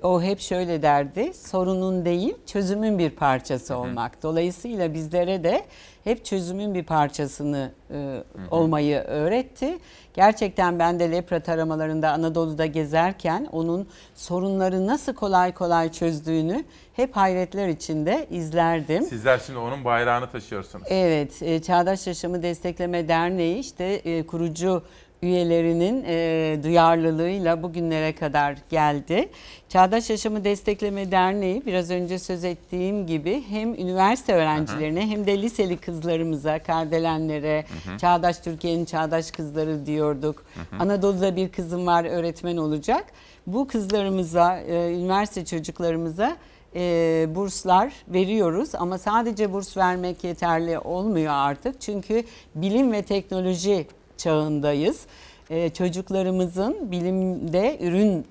O 0.03 0.21
hep 0.21 0.39
şöyle 0.39 0.81
derdi, 0.81 1.33
sorunun 1.33 2.05
değil 2.05 2.35
çözümün 2.45 2.99
bir 2.99 3.09
parçası 3.09 3.77
olmak. 3.77 4.23
Dolayısıyla 4.23 4.93
bizlere 4.93 5.43
de 5.43 5.65
hep 6.03 6.25
çözümün 6.25 6.73
bir 6.73 6.83
parçasını 6.83 7.71
e, 7.91 8.23
olmayı 8.51 8.97
öğretti. 8.97 9.77
Gerçekten 10.13 10.79
ben 10.79 10.99
de 10.99 11.11
lepra 11.11 11.39
taramalarında 11.39 12.11
Anadolu'da 12.11 12.65
gezerken 12.65 13.47
onun 13.51 13.87
sorunları 14.15 14.87
nasıl 14.87 15.13
kolay 15.13 15.53
kolay 15.53 15.91
çözdüğünü 15.91 16.63
hep 16.93 17.15
hayretler 17.15 17.67
içinde 17.67 18.27
izlerdim. 18.29 19.03
Sizler 19.03 19.39
şimdi 19.45 19.59
onun 19.59 19.85
bayrağını 19.85 20.31
taşıyorsunuz. 20.31 20.87
Evet, 20.89 21.41
e, 21.41 21.61
Çağdaş 21.61 22.07
Yaşamı 22.07 22.43
Destekleme 22.43 23.07
Derneği 23.07 23.59
işte 23.59 23.83
e, 23.83 24.25
kurucu 24.25 24.83
üyelerinin 25.23 26.03
e, 26.07 26.57
duyarlılığıyla 26.63 27.63
bugünlere 27.63 28.15
kadar 28.15 28.57
geldi. 28.69 29.29
Çağdaş 29.69 30.09
Yaşamı 30.09 30.43
Destekleme 30.43 31.11
Derneği 31.11 31.65
biraz 31.65 31.91
önce 31.91 32.19
söz 32.19 32.43
ettiğim 32.43 33.07
gibi 33.07 33.43
hem 33.49 33.73
üniversite 33.73 34.33
öğrencilerine 34.33 35.07
hem 35.07 35.27
de 35.27 35.41
liseli 35.41 35.77
kızlarımıza, 35.77 36.63
kardelenlere, 36.63 37.65
Hı 37.85 37.91
hı. 37.91 37.97
Çağdaş 37.97 38.37
Türkiye'nin 38.39 38.85
Çağdaş 38.85 39.31
Kızları 39.31 39.85
diyorduk. 39.85 40.43
hı. 40.55 40.83
Anadolu'da 40.83 41.35
bir 41.35 41.49
kızım 41.49 41.87
var 41.87 42.05
öğretmen 42.05 42.57
olacak. 42.57 43.05
Bu 43.47 43.67
kızlarımıza, 43.67 44.57
e, 44.59 44.93
üniversite 44.93 45.45
çocuklarımıza 45.45 46.37
e, 46.75 47.27
burslar 47.35 47.93
veriyoruz 48.07 48.75
ama 48.75 48.97
sadece 48.97 49.53
burs 49.53 49.77
vermek 49.77 50.23
yeterli 50.23 50.79
olmuyor 50.79 51.33
artık. 51.35 51.81
Çünkü 51.81 52.23
bilim 52.55 52.91
ve 52.91 53.01
teknoloji 53.01 53.87
çağındayız. 54.23 55.05
E, 55.49 55.69
çocuklarımızın 55.69 56.91
bilimde 56.91 57.77
ürün 57.81 58.25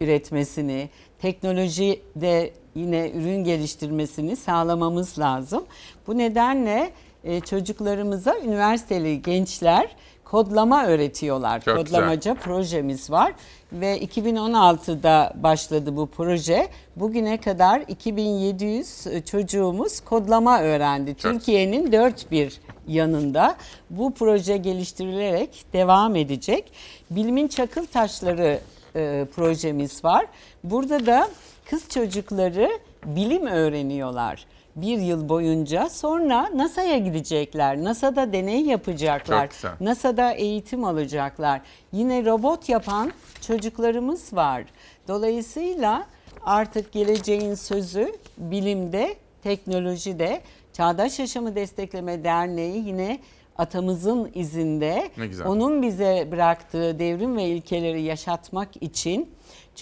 üretmesini, 0.00 0.88
teknolojide 1.18 2.50
yine 2.74 3.10
ürün 3.10 3.44
geliştirmesini 3.44 4.36
sağlamamız 4.36 5.18
lazım. 5.18 5.64
Bu 6.06 6.18
nedenle 6.18 6.90
e, 7.24 7.40
çocuklarımıza 7.40 8.38
üniversiteli 8.38 9.22
gençler 9.22 9.96
kodlama 10.24 10.86
öğretiyorlar. 10.86 11.60
Çok 11.60 11.76
Kodlamaca 11.76 12.34
projemiz 12.34 13.10
var 13.10 13.32
ve 13.72 13.98
2016'da 13.98 15.32
başladı 15.36 15.96
bu 15.96 16.06
proje. 16.06 16.68
Bugüne 16.96 17.40
kadar 17.40 17.80
2700 17.88 19.06
çocuğumuz 19.30 20.00
kodlama 20.00 20.60
öğrendi. 20.60 21.14
Türkiye'nin 21.14 21.92
dört 21.92 22.30
bir 22.30 22.60
yanında 22.88 23.56
bu 23.90 24.14
proje 24.14 24.56
geliştirilerek 24.56 25.64
devam 25.72 26.16
edecek. 26.16 26.72
Bilimin 27.10 27.48
çakıl 27.48 27.86
taşları 27.86 28.60
e, 28.96 29.26
projemiz 29.36 30.04
var. 30.04 30.26
Burada 30.64 31.06
da 31.06 31.28
kız 31.70 31.88
çocukları 31.88 32.70
bilim 33.04 33.46
öğreniyorlar 33.46 34.46
bir 34.76 34.98
yıl 34.98 35.28
boyunca. 35.28 35.88
Sonra 35.88 36.50
NASA'ya 36.54 36.98
gidecekler. 36.98 37.84
NASA'da 37.84 38.32
deney 38.32 38.60
yapacaklar. 38.60 39.48
NASA'da 39.80 40.32
eğitim 40.32 40.84
alacaklar. 40.84 41.60
Yine 41.92 42.24
robot 42.24 42.68
yapan 42.68 43.12
çocuklarımız 43.40 44.32
var. 44.32 44.64
Dolayısıyla 45.08 46.06
artık 46.44 46.92
geleceğin 46.92 47.54
sözü 47.54 48.12
bilimde, 48.38 49.14
teknolojide 49.42 50.40
Çağdaş 50.72 51.18
Yaşamı 51.18 51.54
Destekleme 51.54 52.24
Derneği 52.24 52.86
yine 52.86 53.18
atamızın 53.58 54.30
izinde 54.34 55.10
onun 55.46 55.82
bize 55.82 56.28
bıraktığı 56.30 56.98
devrim 56.98 57.36
ve 57.36 57.44
ilkeleri 57.44 58.02
yaşatmak 58.02 58.82
için 58.82 59.30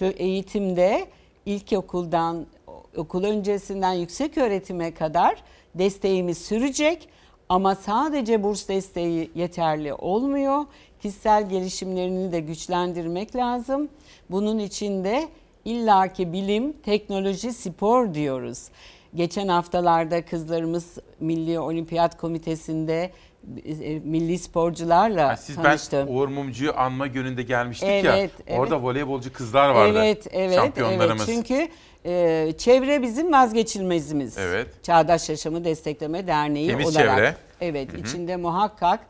eğitimde 0.03 1.07
ilkokuldan 1.47 2.47
okul 2.97 3.25
öncesinden 3.25 3.93
yüksek 3.93 4.39
öğretime 4.39 4.95
kadar 4.95 5.43
desteğimiz 5.75 6.39
sürecek 6.39 7.09
ama 7.49 7.75
sadece 7.75 8.43
burs 8.43 8.69
desteği 8.69 9.31
yeterli 9.35 9.95
olmuyor. 9.95 10.65
Kişisel 11.03 11.49
gelişimlerini 11.49 12.33
de 12.33 12.41
güçlendirmek 12.41 13.37
lazım. 13.37 13.89
Bunun 14.31 14.59
için 14.59 15.05
de 15.05 15.29
illaki 15.65 16.33
bilim, 16.33 16.73
teknoloji, 16.73 17.53
spor 17.53 18.15
diyoruz. 18.15 18.69
Geçen 19.15 19.49
haftalarda 19.49 20.24
kızlarımız 20.24 20.99
Milli 21.20 21.59
Olimpiyat 21.59 22.16
Komitesi'nde 22.16 23.11
e, 23.65 23.99
milli 23.99 24.39
sporcularla 24.39 25.37
Siz 25.37 25.57
tanıştım. 25.57 26.07
ben 26.09 26.12
Uğur 26.12 26.28
Mumcu'yu 26.28 26.73
anma 26.78 27.07
gününde 27.07 27.43
gelmiştik 27.43 27.89
Evet, 27.89 28.05
ya. 28.05 28.16
evet. 28.16 28.31
Orada 28.59 28.82
voleybolcu 28.82 29.32
kızlar 29.32 29.69
vardı. 29.69 29.99
Evet, 29.99 30.27
evet, 30.27 30.35
evet. 30.35 30.55
Şampiyonlarımız. 30.55 31.27
Çünkü 31.27 31.69
e, 32.07 32.53
çevre 32.59 33.03
bizim 33.03 33.32
vazgeçilmezimiz. 33.32 34.39
Evet. 34.39 34.85
Çağdaş 34.85 35.28
Yaşamı 35.28 35.65
Destekleme 35.65 36.27
Derneği 36.27 36.69
Temiz 36.69 36.97
olarak. 36.97 37.16
çevre. 37.16 37.37
Evet, 37.61 37.93
Hı 37.93 37.97
hı. 37.97 38.01
içinde 38.01 38.37
muhakkak 38.37 39.01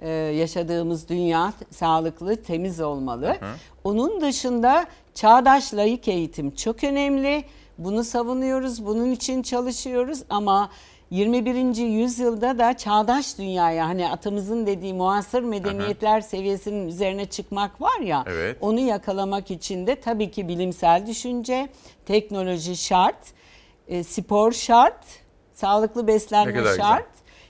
e, 0.00 0.08
yaşadığımız 0.10 1.08
dünya 1.08 1.52
sağlıklı, 1.70 2.42
temiz 2.42 2.80
olmalı. 2.80 3.26
Hı 3.26 3.30
hı. 3.46 3.54
Onun 3.84 4.20
dışında 4.20 4.86
çağdaş 5.14 5.74
layık 5.74 6.08
eğitim 6.08 6.54
çok 6.54 6.84
önemli. 6.84 7.44
Bunu 7.78 8.04
savunuyoruz, 8.04 8.86
bunun 8.86 9.10
için 9.10 9.42
çalışıyoruz 9.42 10.22
ama 10.30 10.70
21. 11.10 11.76
yüzyılda 11.76 12.58
da 12.58 12.76
çağdaş 12.76 13.38
dünyaya 13.38 13.86
hani 13.88 14.08
atamızın 14.10 14.66
dediği 14.66 14.94
muasır 14.94 15.42
medeniyetler 15.42 16.20
seviyesinin 16.20 16.88
üzerine 16.88 17.26
çıkmak 17.26 17.80
var 17.80 18.00
ya 18.00 18.24
Evet. 18.26 18.56
onu 18.60 18.80
yakalamak 18.80 19.50
için 19.50 19.86
de 19.86 20.00
tabii 20.00 20.30
ki 20.30 20.48
bilimsel 20.48 21.06
düşünce, 21.06 21.68
teknoloji 22.06 22.76
şart, 22.76 23.18
e, 23.88 24.04
spor 24.04 24.52
şart, 24.52 25.04
sağlıklı 25.54 26.06
beslenme 26.06 26.52
kadar 26.54 26.70
güzel. 26.70 26.86
şart. 26.86 27.08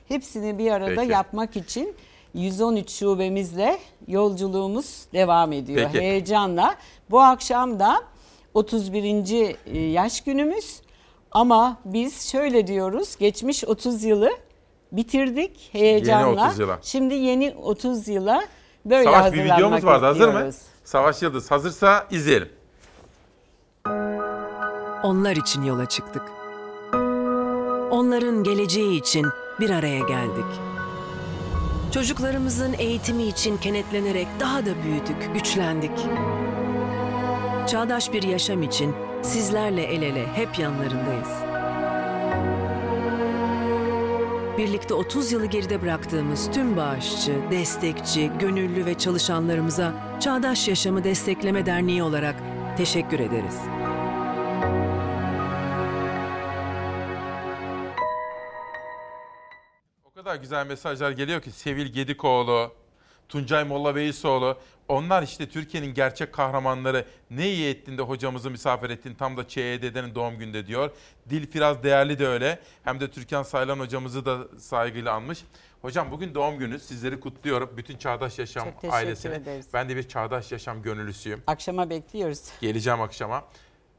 Hepsini 0.08 0.58
bir 0.58 0.70
arada 0.70 1.00
Peki. 1.00 1.12
yapmak 1.12 1.56
için 1.56 1.94
113 2.34 2.90
şubemizle 2.90 3.78
yolculuğumuz 4.08 5.06
devam 5.12 5.52
ediyor. 5.52 5.90
Peki. 5.92 6.04
Heyecanla. 6.04 6.74
Bu 7.10 7.20
akşam 7.20 7.78
da 7.80 8.02
31. 8.56 9.56
yaş 9.92 10.20
günümüz. 10.24 10.80
Ama 11.32 11.76
biz 11.84 12.30
şöyle 12.30 12.66
diyoruz. 12.66 13.16
Geçmiş 13.16 13.64
30 13.64 14.04
yılı 14.04 14.30
bitirdik 14.92 15.68
heyecanla. 15.72 16.46
30 16.46 16.58
yıla. 16.58 16.78
Şimdi 16.82 17.14
yeni 17.14 17.54
30 17.62 18.08
yıla 18.08 18.42
böyle 18.84 19.04
Savaş 19.04 19.32
bir 19.32 19.38
hazırlanmak 19.38 19.58
videomuz 19.58 19.84
vardı 19.84 20.06
hazır 20.06 20.28
mı? 20.28 20.50
Savaş 20.84 21.22
Yıldız 21.22 21.50
hazırsa 21.50 22.06
izleyelim. 22.10 22.48
Onlar 25.02 25.36
için 25.36 25.62
yola 25.62 25.86
çıktık. 25.86 26.22
Onların 27.90 28.44
geleceği 28.44 29.00
için 29.00 29.26
bir 29.60 29.70
araya 29.70 29.98
geldik. 29.98 30.60
Çocuklarımızın 31.94 32.74
eğitimi 32.78 33.22
için 33.22 33.56
kenetlenerek 33.56 34.26
daha 34.40 34.66
da 34.66 34.70
büyüdük, 34.84 35.34
güçlendik. 35.34 35.98
Çağdaş 37.66 38.12
bir 38.12 38.22
yaşam 38.22 38.62
için 38.62 38.94
sizlerle 39.22 39.82
el 39.82 40.02
ele 40.02 40.26
hep 40.26 40.58
yanlarındayız. 40.58 41.28
Birlikte 44.58 44.94
30 44.94 45.32
yılı 45.32 45.46
geride 45.46 45.82
bıraktığımız 45.82 46.50
tüm 46.52 46.76
bağışçı, 46.76 47.40
destekçi, 47.50 48.30
gönüllü 48.40 48.86
ve 48.86 48.98
çalışanlarımıza 48.98 49.92
Çağdaş 50.20 50.68
Yaşamı 50.68 51.04
Destekleme 51.04 51.66
Derneği 51.66 52.02
olarak 52.02 52.36
teşekkür 52.76 53.20
ederiz. 53.20 53.60
O 60.04 60.10
kadar 60.14 60.36
güzel 60.36 60.66
mesajlar 60.66 61.10
geliyor 61.10 61.40
ki 61.40 61.50
Sevil 61.50 61.86
Gedikoğlu, 61.86 62.72
Tuncay 63.28 63.64
Molla 63.64 63.94
Veysoğlu. 63.94 64.58
Onlar 64.88 65.22
işte 65.22 65.48
Türkiye'nin 65.48 65.94
gerçek 65.94 66.32
kahramanları. 66.32 67.04
Ne 67.30 67.48
iyi 67.50 67.70
ettin 67.70 67.98
de 67.98 68.02
hocamızı 68.02 68.50
misafir 68.50 68.90
ettin 68.90 69.14
tam 69.14 69.36
da 69.36 69.48
ÇED'nin 69.48 70.14
doğum 70.14 70.38
günde 70.38 70.66
diyor. 70.66 70.90
Dilfiraz 71.30 71.82
Değerli 71.82 72.18
de 72.18 72.26
öyle. 72.28 72.58
Hem 72.84 73.00
de 73.00 73.10
Türkan 73.10 73.42
Saylan 73.42 73.78
hocamızı 73.80 74.26
da 74.26 74.38
saygıyla 74.58 75.12
anmış. 75.12 75.44
Hocam 75.82 76.10
bugün 76.10 76.34
doğum 76.34 76.58
günü. 76.58 76.78
Sizleri 76.80 77.20
kutluyorum. 77.20 77.70
Bütün 77.76 77.98
Çağdaş 77.98 78.38
Yaşam 78.38 78.64
Çok 78.64 78.80
teşekkür 78.80 78.96
ailesini. 78.96 79.34
ederiz. 79.34 79.66
Ben 79.72 79.88
de 79.88 79.96
bir 79.96 80.08
Çağdaş 80.08 80.52
Yaşam 80.52 80.82
gönüllüsüyüm. 80.82 81.42
Akşama 81.46 81.90
bekliyoruz. 81.90 82.42
Geleceğim 82.60 83.00
akşama. 83.00 83.44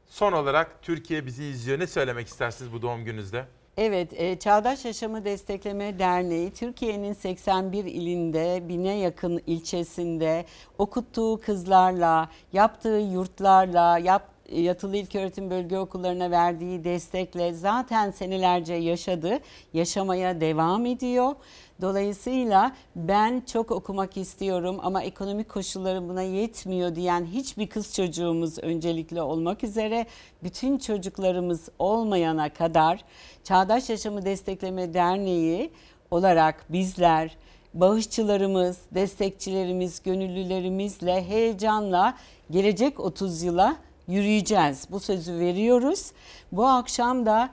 Son 0.06 0.32
olarak 0.32 0.82
Türkiye 0.82 1.26
bizi 1.26 1.44
izliyor. 1.44 1.78
Ne 1.78 1.86
söylemek 1.86 2.28
istersiniz 2.28 2.72
bu 2.72 2.82
doğum 2.82 3.04
gününüzde? 3.04 3.44
Evet, 3.80 4.12
e, 4.12 4.38
Çağdaş 4.38 4.84
Yaşamı 4.84 5.24
Destekleme 5.24 5.98
Derneği 5.98 6.50
Türkiye'nin 6.50 7.12
81 7.12 7.84
ilinde, 7.84 8.68
bine 8.68 8.94
yakın 8.96 9.42
ilçesinde 9.46 10.44
okuttuğu 10.78 11.40
kızlarla, 11.40 12.28
yaptığı 12.52 12.98
yurtlarla, 13.12 13.98
yap, 13.98 14.28
yatılı 14.52 14.96
ilköğretim 14.96 15.50
bölge 15.50 15.78
okullarına 15.78 16.30
verdiği 16.30 16.84
destekle 16.84 17.52
zaten 17.52 18.10
senelerce 18.10 18.74
yaşadı, 18.74 19.38
yaşamaya 19.74 20.40
devam 20.40 20.86
ediyor. 20.86 21.34
Dolayısıyla 21.80 22.72
ben 22.96 23.42
çok 23.52 23.70
okumak 23.70 24.16
istiyorum 24.16 24.78
ama 24.82 25.02
ekonomik 25.02 25.48
koşullarım 25.48 26.08
buna 26.08 26.22
yetmiyor 26.22 26.94
diyen 26.94 27.26
hiçbir 27.26 27.66
kız 27.66 27.94
çocuğumuz 27.94 28.58
öncelikle 28.58 29.22
olmak 29.22 29.64
üzere 29.64 30.06
bütün 30.42 30.78
çocuklarımız 30.78 31.68
olmayana 31.78 32.48
kadar 32.48 33.04
Çağdaş 33.44 33.90
Yaşamı 33.90 34.24
Destekleme 34.24 34.94
Derneği 34.94 35.70
olarak 36.10 36.64
bizler 36.68 37.36
bağışçılarımız, 37.74 38.78
destekçilerimiz, 38.94 40.02
gönüllülerimizle 40.02 41.24
heyecanla 41.28 42.14
gelecek 42.50 43.00
30 43.00 43.42
yıla 43.42 43.76
yürüyeceğiz. 44.08 44.86
Bu 44.90 45.00
sözü 45.00 45.38
veriyoruz. 45.38 46.12
Bu 46.52 46.66
akşam 46.66 47.26
da 47.26 47.50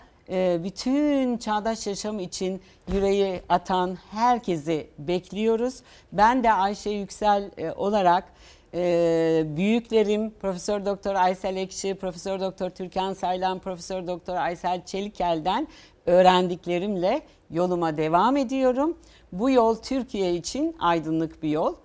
bütün 0.64 1.38
çağdaş 1.38 1.88
yaşam 1.88 2.20
için 2.20 2.62
yüreği 2.94 3.42
atan 3.50 3.98
herkesi 4.12 4.88
bekliyoruz. 4.98 5.82
Ben 6.12 6.44
de 6.44 6.54
Ayşe 6.54 6.90
Yüksel 6.90 7.52
e, 7.58 7.72
olarak 7.72 8.24
e, 8.74 9.44
büyüklerim 9.46 10.32
Profesör 10.42 10.86
Doktor 10.86 11.16
Aysel 11.16 11.56
Ekşi, 11.56 11.96
Profesör 11.96 12.40
Doktor 12.40 12.70
Türkan 12.70 13.14
Saylan, 13.14 13.60
Profesör 13.60 14.08
Doktor 14.08 14.36
Aysel 14.36 14.86
Çelikel'den 14.86 15.68
öğrendiklerimle 16.06 17.22
yoluma 17.52 17.98
devam 17.98 18.38
ediyorum. 18.38 18.98
Bu 19.32 19.50
yol 19.50 19.76
Türkiye 19.76 20.36
için 20.36 20.76
aydınlık 20.80 21.44
bir 21.44 21.50
yol. 21.50 21.76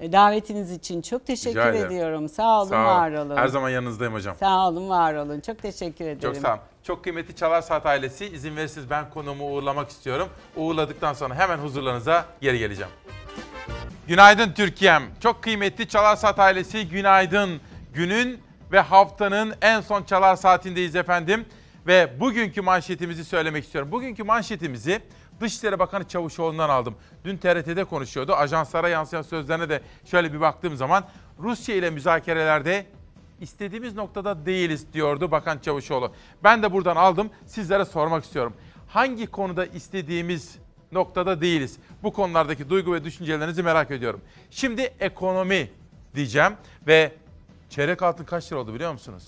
E, 0.00 0.12
Davetiniz 0.12 0.72
için 0.72 1.02
çok 1.02 1.26
teşekkür 1.26 1.60
ederim. 1.60 1.86
ediyorum. 1.86 2.28
Sağ 2.28 2.60
olun, 2.60 2.68
Sağ 2.68 2.84
var 2.84 3.12
olun. 3.12 3.36
Her 3.36 3.48
zaman 3.48 3.70
yanınızdayım 3.70 4.14
hocam. 4.14 4.36
Sağ 4.40 4.68
olun, 4.68 4.88
var 4.88 5.14
olun. 5.14 5.40
Çok 5.40 5.62
teşekkür 5.62 6.04
ederim. 6.04 6.20
Çok 6.20 6.36
sağ 6.36 6.52
olun. 6.52 6.60
Çok 6.82 7.04
kıymetli 7.04 7.36
Çalar 7.36 7.62
Saat 7.62 7.86
ailesi 7.86 8.26
izin 8.26 8.56
verirseniz 8.56 8.90
ben 8.90 9.10
konuğumu 9.10 9.44
uğurlamak 9.52 9.90
istiyorum. 9.90 10.28
Uğurladıktan 10.56 11.12
sonra 11.12 11.34
hemen 11.34 11.58
huzurlarınıza 11.58 12.24
geri 12.40 12.58
geleceğim. 12.58 12.92
Günaydın 14.08 14.52
Türkiye'm. 14.52 15.02
Çok 15.20 15.42
kıymetli 15.42 15.88
Çalar 15.88 16.16
Saat 16.16 16.38
ailesi 16.38 16.88
günaydın. 16.88 17.60
Günün 17.94 18.40
ve 18.72 18.80
haftanın 18.80 19.54
en 19.62 19.80
son 19.80 20.02
Çalar 20.02 20.36
Saati'ndeyiz 20.36 20.96
efendim. 20.96 21.44
Ve 21.86 22.20
bugünkü 22.20 22.60
manşetimizi 22.62 23.24
söylemek 23.24 23.64
istiyorum. 23.64 23.92
Bugünkü 23.92 24.24
manşetimizi 24.24 25.00
Dışişleri 25.40 25.78
Bakanı 25.78 26.08
Çavuşoğlu'ndan 26.08 26.68
aldım. 26.68 26.94
Dün 27.24 27.36
TRT'de 27.36 27.84
konuşuyordu. 27.84 28.34
Ajanslara 28.34 28.88
yansıyan 28.88 29.22
sözlerine 29.22 29.68
de 29.68 29.82
şöyle 30.04 30.32
bir 30.32 30.40
baktığım 30.40 30.76
zaman 30.76 31.04
Rusya 31.38 31.74
ile 31.76 31.90
müzakerelerde 31.90 32.86
istediğimiz 33.40 33.94
noktada 33.94 34.46
değiliz 34.46 34.92
diyordu 34.92 35.30
Bakan 35.30 35.58
Çavuşoğlu. 35.58 36.12
Ben 36.44 36.62
de 36.62 36.72
buradan 36.72 36.96
aldım 36.96 37.30
sizlere 37.46 37.84
sormak 37.84 38.24
istiyorum. 38.24 38.54
Hangi 38.88 39.26
konuda 39.26 39.66
istediğimiz 39.66 40.58
noktada 40.92 41.40
değiliz? 41.40 41.76
Bu 42.02 42.12
konulardaki 42.12 42.70
duygu 42.70 42.92
ve 42.94 43.04
düşüncelerinizi 43.04 43.62
merak 43.62 43.90
ediyorum. 43.90 44.20
Şimdi 44.50 44.82
ekonomi 45.00 45.70
diyeceğim 46.14 46.52
ve 46.86 47.12
çeyrek 47.70 48.02
altın 48.02 48.24
kaç 48.24 48.52
lira 48.52 48.60
oldu 48.60 48.74
biliyor 48.74 48.92
musunuz? 48.92 49.24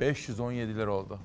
517 0.00 0.76
lira 0.76 0.92
oldu. 0.92 1.18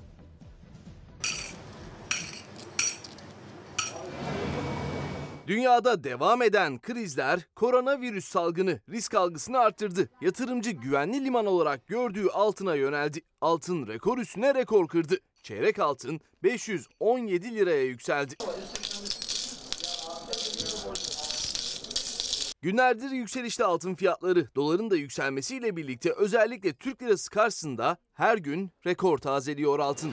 Dünyada 5.50 6.04
devam 6.04 6.42
eden 6.42 6.78
krizler 6.78 7.40
koronavirüs 7.56 8.24
salgını 8.24 8.80
risk 8.90 9.14
algısını 9.14 9.58
arttırdı. 9.58 10.08
Yatırımcı 10.20 10.70
güvenli 10.70 11.24
liman 11.24 11.46
olarak 11.46 11.86
gördüğü 11.86 12.28
altına 12.28 12.74
yöneldi. 12.74 13.20
Altın 13.40 13.86
rekor 13.86 14.18
üstüne 14.18 14.54
rekor 14.54 14.88
kırdı. 14.88 15.18
Çeyrek 15.42 15.78
altın 15.78 16.20
517 16.42 17.54
liraya 17.54 17.82
yükseldi. 17.82 18.34
Günlerdir 22.62 23.10
yükselişte 23.10 23.64
altın 23.64 23.94
fiyatları 23.94 24.54
doların 24.54 24.90
da 24.90 24.96
yükselmesiyle 24.96 25.76
birlikte 25.76 26.12
özellikle 26.12 26.72
Türk 26.72 27.02
lirası 27.02 27.30
karşısında 27.30 27.96
her 28.14 28.38
gün 28.38 28.70
rekor 28.86 29.18
tazeliyor 29.18 29.78
altın. 29.78 30.12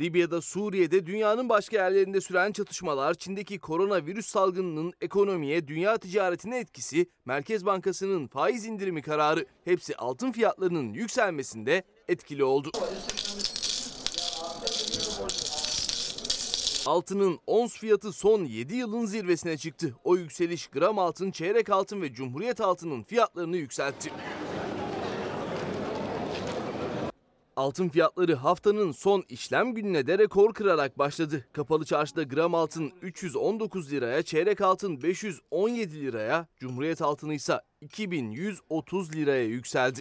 Libya'da, 0.00 0.40
Suriye'de, 0.40 1.06
dünyanın 1.06 1.48
başka 1.48 1.76
yerlerinde 1.76 2.20
süren 2.20 2.52
çatışmalar, 2.52 3.14
Çin'deki 3.14 3.58
koronavirüs 3.58 4.26
salgınının 4.26 4.92
ekonomiye, 5.00 5.68
dünya 5.68 5.98
ticaretine 5.98 6.58
etkisi, 6.58 7.06
Merkez 7.24 7.66
Bankası'nın 7.66 8.26
faiz 8.26 8.66
indirimi 8.66 9.02
kararı 9.02 9.46
hepsi 9.64 9.96
altın 9.96 10.32
fiyatlarının 10.32 10.92
yükselmesinde 10.92 11.82
etkili 12.08 12.44
oldu. 12.44 12.70
Altının 16.86 17.38
ons 17.46 17.78
fiyatı 17.78 18.12
son 18.12 18.44
7 18.44 18.76
yılın 18.76 19.06
zirvesine 19.06 19.56
çıktı. 19.56 19.94
O 20.04 20.16
yükseliş 20.16 20.66
gram 20.66 20.98
altın, 20.98 21.30
çeyrek 21.30 21.70
altın 21.70 22.02
ve 22.02 22.12
cumhuriyet 22.12 22.60
altının 22.60 23.02
fiyatlarını 23.02 23.56
yükseltti. 23.56 24.10
Altın 27.60 27.88
fiyatları 27.88 28.34
haftanın 28.34 28.92
son 28.92 29.24
işlem 29.28 29.74
gününe 29.74 30.06
de 30.06 30.18
rekor 30.18 30.54
kırarak 30.54 30.98
başladı. 30.98 31.46
Kapalı 31.52 31.84
çarşıda 31.84 32.22
gram 32.22 32.54
altın 32.54 32.92
319 33.02 33.92
liraya, 33.92 34.22
çeyrek 34.22 34.60
altın 34.60 35.02
517 35.02 36.00
liraya, 36.00 36.46
cumhuriyet 36.60 37.02
altını 37.02 37.34
ise 37.34 37.60
2130 37.80 39.14
liraya 39.16 39.44
yükseldi. 39.44 40.00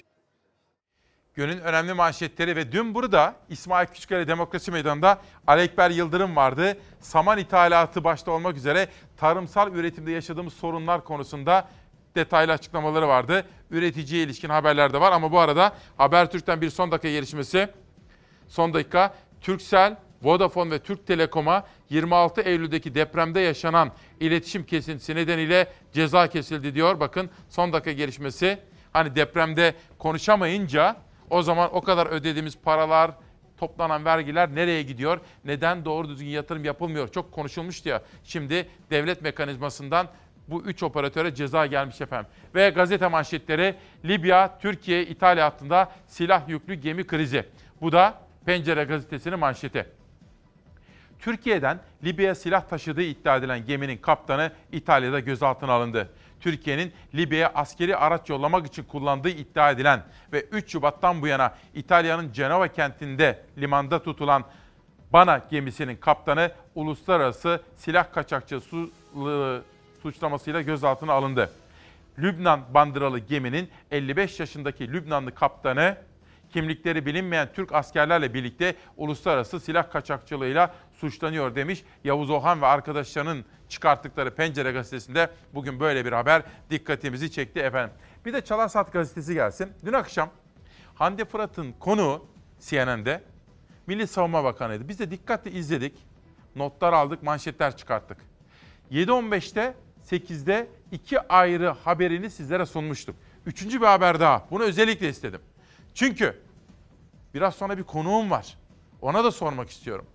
Günün 1.35 1.59
önemli 1.59 1.93
manşetleri 1.93 2.55
ve 2.55 2.71
dün 2.71 2.95
burada 2.95 3.35
İsmail 3.49 3.87
Küçükkale 3.87 4.27
Demokrasi 4.27 4.71
Meydanı'nda 4.71 5.21
Ali 5.47 5.61
Ekber 5.61 5.89
Yıldırım 5.89 6.35
vardı. 6.35 6.77
Saman 6.99 7.37
ithalatı 7.37 8.03
başta 8.03 8.31
olmak 8.31 8.57
üzere 8.57 8.87
tarımsal 9.17 9.73
üretimde 9.73 10.11
yaşadığımız 10.11 10.53
sorunlar 10.53 11.03
konusunda 11.03 11.67
detaylı 12.15 12.51
açıklamaları 12.51 13.07
vardı. 13.07 13.45
Üreticiye 13.71 14.23
ilişkin 14.23 14.49
haberler 14.49 14.93
de 14.93 15.01
var 15.01 15.11
ama 15.11 15.31
bu 15.31 15.39
arada 15.39 15.73
Habertürk'ten 15.97 16.61
bir 16.61 16.69
son 16.69 16.91
dakika 16.91 17.09
gelişmesi. 17.09 17.69
Son 18.47 18.73
dakika 18.73 19.13
Turkcell, 19.41 19.95
Vodafone 20.21 20.71
ve 20.71 20.79
Türk 20.79 21.07
Telekom'a 21.07 21.63
26 21.89 22.41
Eylül'deki 22.41 22.95
depremde 22.95 23.39
yaşanan 23.39 23.91
iletişim 24.19 24.65
kesintisi 24.65 25.15
nedeniyle 25.15 25.67
ceza 25.93 26.27
kesildi 26.27 26.75
diyor. 26.75 26.99
Bakın 26.99 27.29
son 27.49 27.73
dakika 27.73 27.91
gelişmesi. 27.91 28.59
Hani 28.93 29.15
depremde 29.15 29.73
konuşamayınca 29.97 30.95
o 31.29 31.41
zaman 31.41 31.75
o 31.75 31.81
kadar 31.81 32.07
ödediğimiz 32.07 32.57
paralar, 32.57 33.11
toplanan 33.57 34.05
vergiler 34.05 34.55
nereye 34.55 34.83
gidiyor? 34.83 35.19
Neden 35.45 35.85
doğru 35.85 36.09
düzgün 36.09 36.27
yatırım 36.27 36.65
yapılmıyor? 36.65 37.07
Çok 37.07 37.31
konuşulmuştu 37.31 37.89
ya. 37.89 38.01
Şimdi 38.23 38.69
devlet 38.89 39.21
mekanizmasından 39.21 40.07
bu 40.51 40.61
üç 40.61 40.83
operatöre 40.83 41.35
ceza 41.35 41.65
gelmiş 41.65 42.01
efendim. 42.01 42.31
Ve 42.55 42.69
gazete 42.69 43.07
manşetleri 43.07 43.75
Libya, 44.05 44.59
Türkiye, 44.59 45.05
İtalya 45.05 45.45
hattında 45.45 45.91
silah 46.07 46.49
yüklü 46.49 46.73
gemi 46.73 47.07
krizi. 47.07 47.45
Bu 47.81 47.91
da 47.91 48.13
Pencere 48.45 48.83
gazetesinin 48.83 49.39
manşeti. 49.39 49.85
Türkiye'den 51.19 51.79
Libya'ya 52.03 52.35
silah 52.35 52.61
taşıdığı 52.61 53.01
iddia 53.01 53.37
edilen 53.37 53.65
geminin 53.65 53.97
kaptanı 53.97 54.51
İtalya'da 54.71 55.19
gözaltına 55.19 55.71
alındı. 55.71 56.09
Türkiye'nin 56.39 56.93
Libya'ya 57.15 57.51
askeri 57.55 57.97
araç 57.97 58.29
yollamak 58.29 58.67
için 58.67 58.83
kullandığı 58.83 59.29
iddia 59.29 59.71
edilen 59.71 60.03
ve 60.33 60.41
3 60.41 60.71
Şubat'tan 60.71 61.21
bu 61.21 61.27
yana 61.27 61.53
İtalya'nın 61.73 62.31
Cenova 62.31 62.67
kentinde 62.67 63.43
limanda 63.57 64.03
tutulan 64.03 64.45
Bana 65.13 65.41
gemisinin 65.49 65.95
kaptanı 65.95 66.51
uluslararası 66.75 67.61
silah 67.75 68.13
kaçakçısı 68.13 68.87
suçlamasıyla 70.01 70.61
gözaltına 70.61 71.13
alındı. 71.13 71.51
Lübnan 72.19 72.61
bandıralı 72.73 73.19
geminin 73.19 73.69
55 73.91 74.39
yaşındaki 74.39 74.93
Lübnanlı 74.93 75.35
kaptanı 75.35 75.97
kimlikleri 76.53 77.05
bilinmeyen 77.05 77.49
Türk 77.53 77.73
askerlerle 77.73 78.33
birlikte 78.33 78.75
uluslararası 78.97 79.59
silah 79.59 79.91
kaçakçılığıyla 79.91 80.73
suçlanıyor 80.93 81.55
demiş. 81.55 81.83
Yavuz 82.03 82.29
Ohan 82.29 82.61
ve 82.61 82.65
arkadaşlarının 82.65 83.45
çıkarttıkları 83.69 84.35
Pencere 84.35 84.71
gazetesinde 84.71 85.29
bugün 85.53 85.79
böyle 85.79 86.05
bir 86.05 86.11
haber 86.11 86.41
dikkatimizi 86.69 87.31
çekti 87.31 87.59
efendim. 87.59 87.95
Bir 88.25 88.33
de 88.33 88.41
Çalar 88.41 88.67
Saat 88.67 88.93
gazetesi 88.93 89.33
gelsin. 89.33 89.71
Dün 89.85 89.93
akşam 89.93 90.29
Hande 90.95 91.25
Fırat'ın 91.25 91.71
konu 91.79 92.25
CNN'de 92.59 93.23
Milli 93.87 94.07
Savunma 94.07 94.43
Bakanı'ydı. 94.43 94.87
Biz 94.87 94.99
de 94.99 95.11
dikkatle 95.11 95.51
izledik. 95.51 95.93
Notlar 96.55 96.93
aldık, 96.93 97.23
manşetler 97.23 97.77
çıkarttık. 97.77 98.17
7.15'te 98.91 99.73
8'de 100.11 100.67
iki 100.91 101.21
ayrı 101.21 101.69
haberini 101.69 102.29
sizlere 102.29 102.65
sunmuştum. 102.65 103.15
Üçüncü 103.45 103.81
bir 103.81 103.85
haber 103.85 104.19
daha. 104.19 104.45
Bunu 104.51 104.63
özellikle 104.63 105.09
istedim. 105.09 105.41
Çünkü 105.93 106.41
biraz 107.33 107.55
sonra 107.55 107.77
bir 107.77 107.83
konuğum 107.83 108.31
var. 108.31 108.57
Ona 109.01 109.23
da 109.23 109.31
sormak 109.31 109.69
istiyorum. 109.69 110.05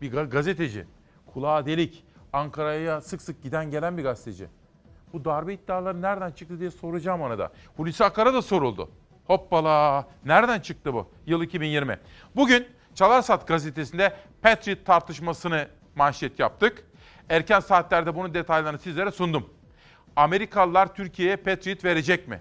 Bir 0.00 0.12
gazeteci. 0.12 0.86
Kulağa 1.32 1.66
delik. 1.66 2.04
Ankara'ya 2.32 3.00
sık 3.00 3.22
sık 3.22 3.42
giden 3.42 3.70
gelen 3.70 3.98
bir 3.98 4.02
gazeteci. 4.02 4.48
Bu 5.12 5.24
darbe 5.24 5.54
iddiaları 5.54 6.02
nereden 6.02 6.30
çıktı 6.30 6.60
diye 6.60 6.70
soracağım 6.70 7.20
ona 7.20 7.38
da. 7.38 7.52
Hulusi 7.76 8.04
Akar'a 8.04 8.34
da 8.34 8.42
soruldu. 8.42 8.90
Hoppala 9.26 10.08
nereden 10.24 10.60
çıktı 10.60 10.94
bu? 10.94 11.10
Yıl 11.26 11.42
2020. 11.42 11.98
Bugün 12.36 12.66
Çalarsat 12.94 13.48
gazetesinde 13.48 14.12
Patriot 14.42 14.86
tartışmasını 14.86 15.68
manşet 15.94 16.38
yaptık. 16.38 16.84
Erken 17.30 17.60
saatlerde 17.60 18.14
bunun 18.14 18.34
detaylarını 18.34 18.78
sizlere 18.78 19.10
sundum. 19.10 19.50
Amerikalılar 20.16 20.94
Türkiye'ye 20.94 21.36
Patriot 21.36 21.84
verecek 21.84 22.28
mi? 22.28 22.40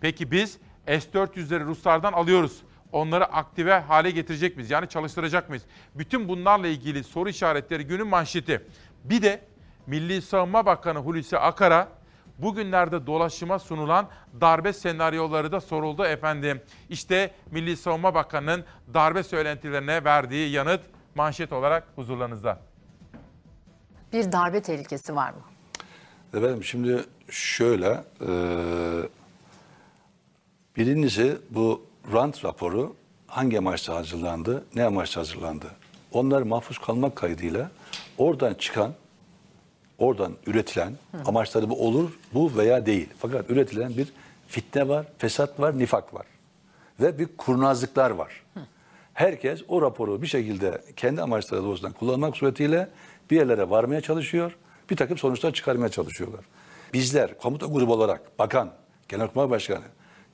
Peki 0.00 0.30
biz 0.30 0.58
S-400'leri 0.86 1.64
Ruslardan 1.64 2.12
alıyoruz. 2.12 2.62
Onları 2.92 3.24
aktive 3.24 3.78
hale 3.78 4.10
getirecek 4.10 4.56
miyiz? 4.56 4.70
Yani 4.70 4.88
çalıştıracak 4.88 5.48
mıyız? 5.48 5.62
Bütün 5.94 6.28
bunlarla 6.28 6.66
ilgili 6.66 7.04
soru 7.04 7.28
işaretleri 7.28 7.86
günün 7.86 8.06
manşeti. 8.06 8.62
Bir 9.04 9.22
de 9.22 9.40
Milli 9.86 10.22
Savunma 10.22 10.66
Bakanı 10.66 10.98
Hulusi 10.98 11.38
Akar'a 11.38 11.88
bugünlerde 12.38 13.06
dolaşıma 13.06 13.58
sunulan 13.58 14.08
darbe 14.40 14.72
senaryoları 14.72 15.52
da 15.52 15.60
soruldu 15.60 16.04
efendim. 16.04 16.62
İşte 16.88 17.30
Milli 17.50 17.76
Savunma 17.76 18.14
Bakanı'nın 18.14 18.64
darbe 18.94 19.22
söylentilerine 19.22 20.04
verdiği 20.04 20.50
yanıt 20.50 20.80
manşet 21.14 21.52
olarak 21.52 21.88
huzurlarınızda. 21.94 22.65
Bir 24.16 24.32
darbe 24.32 24.60
tehlikesi 24.60 25.16
var 25.16 25.30
mı? 25.30 25.40
Efendim 26.34 26.64
şimdi 26.64 27.04
şöyle, 27.30 28.04
e, 28.20 28.30
birincisi 30.76 31.38
bu 31.50 31.82
rant 32.12 32.44
raporu 32.44 32.96
hangi 33.26 33.58
amaçla 33.58 33.94
hazırlandı, 33.94 34.64
ne 34.74 34.84
amaçla 34.84 35.20
hazırlandı? 35.20 35.66
Onlar 36.12 36.42
mahfuz 36.42 36.78
kalmak 36.78 37.16
kaydıyla 37.16 37.70
oradan 38.18 38.54
çıkan, 38.54 38.92
oradan 39.98 40.32
üretilen 40.46 40.92
amaçları 41.26 41.70
bu 41.70 41.86
olur, 41.86 42.10
bu 42.34 42.56
veya 42.56 42.86
değil. 42.86 43.08
Fakat 43.18 43.50
üretilen 43.50 43.96
bir 43.96 44.12
fitne 44.48 44.88
var, 44.88 45.06
fesat 45.18 45.60
var, 45.60 45.78
nifak 45.78 46.14
var. 46.14 46.26
Ve 47.00 47.18
bir 47.18 47.28
kurnazlıklar 47.36 48.10
var. 48.10 48.42
Herkes 49.14 49.62
o 49.68 49.82
raporu 49.82 50.22
bir 50.22 50.26
şekilde 50.26 50.82
kendi 50.96 51.22
amaçları 51.22 51.62
doğrultusunda 51.62 51.92
kullanmak 51.92 52.36
suretiyle 52.36 52.88
bir 53.30 53.36
yerlere 53.36 53.70
varmaya 53.70 54.00
çalışıyor. 54.00 54.56
Bir 54.90 54.96
takım 54.96 55.18
sonuçlar 55.18 55.52
çıkarmaya 55.52 55.88
çalışıyorlar. 55.88 56.44
Bizler 56.92 57.38
komuta 57.38 57.66
grubu 57.66 57.92
olarak 57.92 58.38
bakan, 58.38 58.72
genelkurmay 59.08 59.50
başkanı, 59.50 59.84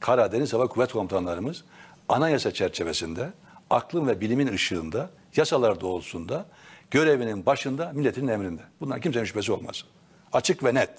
kara, 0.01 0.33
deniz, 0.33 0.53
hava 0.53 0.67
kuvvet 0.67 0.93
komutanlarımız 0.93 1.65
anayasa 2.09 2.51
çerçevesinde, 2.51 3.33
aklın 3.71 4.07
ve 4.07 4.21
bilimin 4.21 4.47
ışığında, 4.47 5.11
yasalar 5.37 5.81
doğrultusunda, 5.81 6.47
görevinin 6.91 7.47
başında, 7.47 7.93
milletin 7.95 8.29
emrinde. 8.29 8.63
Bundan 8.81 9.01
kimsenin 9.01 9.25
şüphesi 9.25 9.53
olmaz. 9.53 9.85
Açık 10.33 10.65
ve 10.65 10.75
net. 10.75 10.91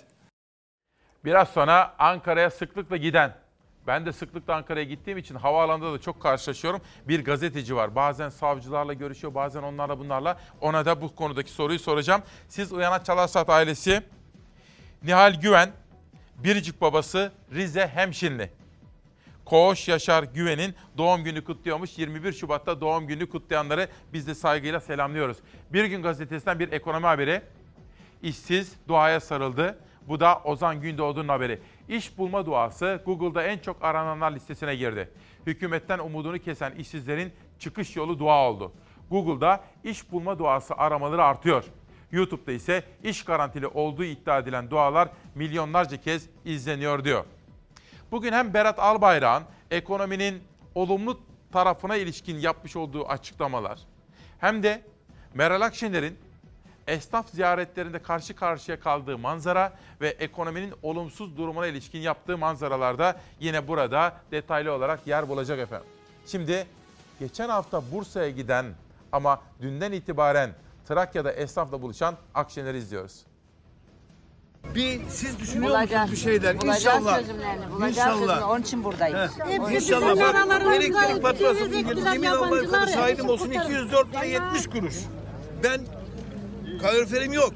Biraz 1.26 1.50
sonra 1.50 1.96
Ankara'ya 2.00 2.50
sıklıkla 2.50 2.98
giden, 2.98 3.36
ben 3.88 4.06
de 4.06 4.14
sıklıkla 4.14 4.56
Ankara'ya 4.56 4.86
gittiğim 4.86 5.18
için 5.18 5.36
havaalanında 5.36 5.94
da 5.94 6.02
çok 6.02 6.22
karşılaşıyorum. 6.22 6.82
Bir 7.08 7.26
gazeteci 7.26 7.76
var. 7.76 7.96
Bazen 7.96 8.30
savcılarla 8.30 8.94
görüşüyor, 8.94 9.36
bazen 9.36 9.64
onlarla 9.64 10.00
bunlarla. 10.00 10.40
Ona 10.62 10.86
da 10.86 11.02
bu 11.02 11.16
konudaki 11.16 11.52
soruyu 11.52 11.80
soracağım. 11.80 12.22
Siz 12.48 12.74
Uyanat 12.74 13.06
Çalarsat 13.06 13.50
ailesi, 13.50 14.04
Nihal 15.04 15.42
Güven, 15.42 15.72
biricik 16.44 16.82
babası 16.82 17.32
Rize 17.54 17.88
Hemşinli. 17.88 18.52
Koğuş 19.46 19.88
Yaşar 19.88 20.24
Güven'in 20.24 20.76
doğum 20.98 21.24
günü 21.24 21.44
kutluyormuş. 21.44 21.98
21 21.98 22.34
Şubat'ta 22.34 22.82
doğum 22.82 23.08
günü 23.08 23.30
kutlayanları 23.30 23.88
biz 24.14 24.28
de 24.28 24.36
saygıyla 24.36 24.80
selamlıyoruz. 24.80 25.38
Bir 25.74 25.86
gün 25.86 26.04
gazetesinden 26.04 26.60
bir 26.60 26.72
ekonomi 26.72 27.06
haberi. 27.06 27.42
İşsiz 28.22 28.74
duaya 28.88 29.20
sarıldı. 29.20 29.80
Bu 30.08 30.20
da 30.20 30.42
Ozan 30.44 30.82
Gündoğdu'nun 30.82 31.28
haberi. 31.28 31.60
İş 31.90 32.18
bulma 32.18 32.46
duası 32.46 33.02
Google'da 33.06 33.44
en 33.44 33.58
çok 33.58 33.84
arananlar 33.84 34.32
listesine 34.32 34.76
girdi. 34.76 35.10
Hükümetten 35.46 36.00
umudunu 36.00 36.40
kesen 36.40 36.72
işsizlerin 36.72 37.34
çıkış 37.60 37.96
yolu 37.96 38.20
dua 38.20 38.50
oldu. 38.50 38.72
Google'da 39.10 39.64
iş 39.84 40.12
bulma 40.12 40.40
duası 40.40 40.74
aramaları 40.74 41.24
artıyor. 41.24 41.66
YouTube'da 42.12 42.52
ise 42.52 42.84
iş 43.04 43.26
garantili 43.26 43.68
olduğu 43.68 44.04
iddia 44.04 44.38
edilen 44.38 44.70
dualar 44.70 45.10
milyonlarca 45.36 45.98
kez 45.98 46.30
izleniyor 46.46 47.04
diyor. 47.04 47.26
Bugün 48.12 48.34
hem 48.34 48.54
Berat 48.54 48.80
Albayrak'ın 48.80 49.48
ekonominin 49.72 50.44
olumlu 50.76 51.20
tarafına 51.52 51.96
ilişkin 51.96 52.38
yapmış 52.38 52.76
olduğu 52.76 53.08
açıklamalar 53.08 53.80
hem 54.40 54.64
de 54.64 54.82
Meral 55.34 55.62
Akşener'in 55.62 56.18
esnaf 56.88 57.30
ziyaretlerinde 57.30 58.00
karşı 58.00 58.36
karşıya 58.36 58.80
kaldığı 58.80 59.18
manzara 59.18 59.74
ve 60.02 60.10
ekonominin 60.10 60.74
olumsuz 60.84 61.38
durumuna 61.38 61.68
ilişkin 61.68 62.00
yaptığı 62.00 62.38
manzaralarda 62.38 63.16
yine 63.40 63.68
burada 63.68 64.14
detaylı 64.32 64.72
olarak 64.72 65.08
yer 65.08 65.30
bulacak 65.30 65.60
efendim. 65.60 65.88
Şimdi 66.26 66.68
geçen 67.20 67.50
hafta 67.50 67.82
Bursa'ya 67.92 68.30
giden 68.30 68.66
ama 69.12 69.42
dünden 69.62 69.92
itibaren 69.92 70.50
Trakya'da 70.88 71.32
esnafla 71.32 71.82
buluşan 71.82 72.16
Akşener'i 72.34 72.78
izliyoruz. 72.78 73.24
Bir 74.76 75.02
siz 75.10 75.40
düşünüyor 75.40 75.70
Bulacağız. 75.72 76.10
musunuz 76.10 76.12
bir 76.12 76.32
şeyler? 76.32 76.62
Bulacağız 76.62 76.78
İnşallah. 76.78 77.20
çözümlerini. 77.20 77.72
Bulacağız 77.72 77.98
İnşallah. 77.98 78.18
çözümleri. 78.20 78.44
Onun 78.44 78.62
için 78.62 78.84
buradayız. 78.84 79.32
Heh. 79.40 79.72
İnşallah 79.76 80.16
bak 80.16 80.62
elektrik 80.76 81.22
faturası 81.22 81.66
bugün 81.66 82.06
yemin 82.06 82.28
Allah'a 82.28 82.88
şahidim 82.88 83.30
olsun 83.30 83.52
204 83.52 84.10
lira 84.14 84.24
70 84.24 84.68
kuruş. 84.68 84.96
Ben 85.64 85.82
kaloriferim 86.84 87.34
yok. 87.34 87.54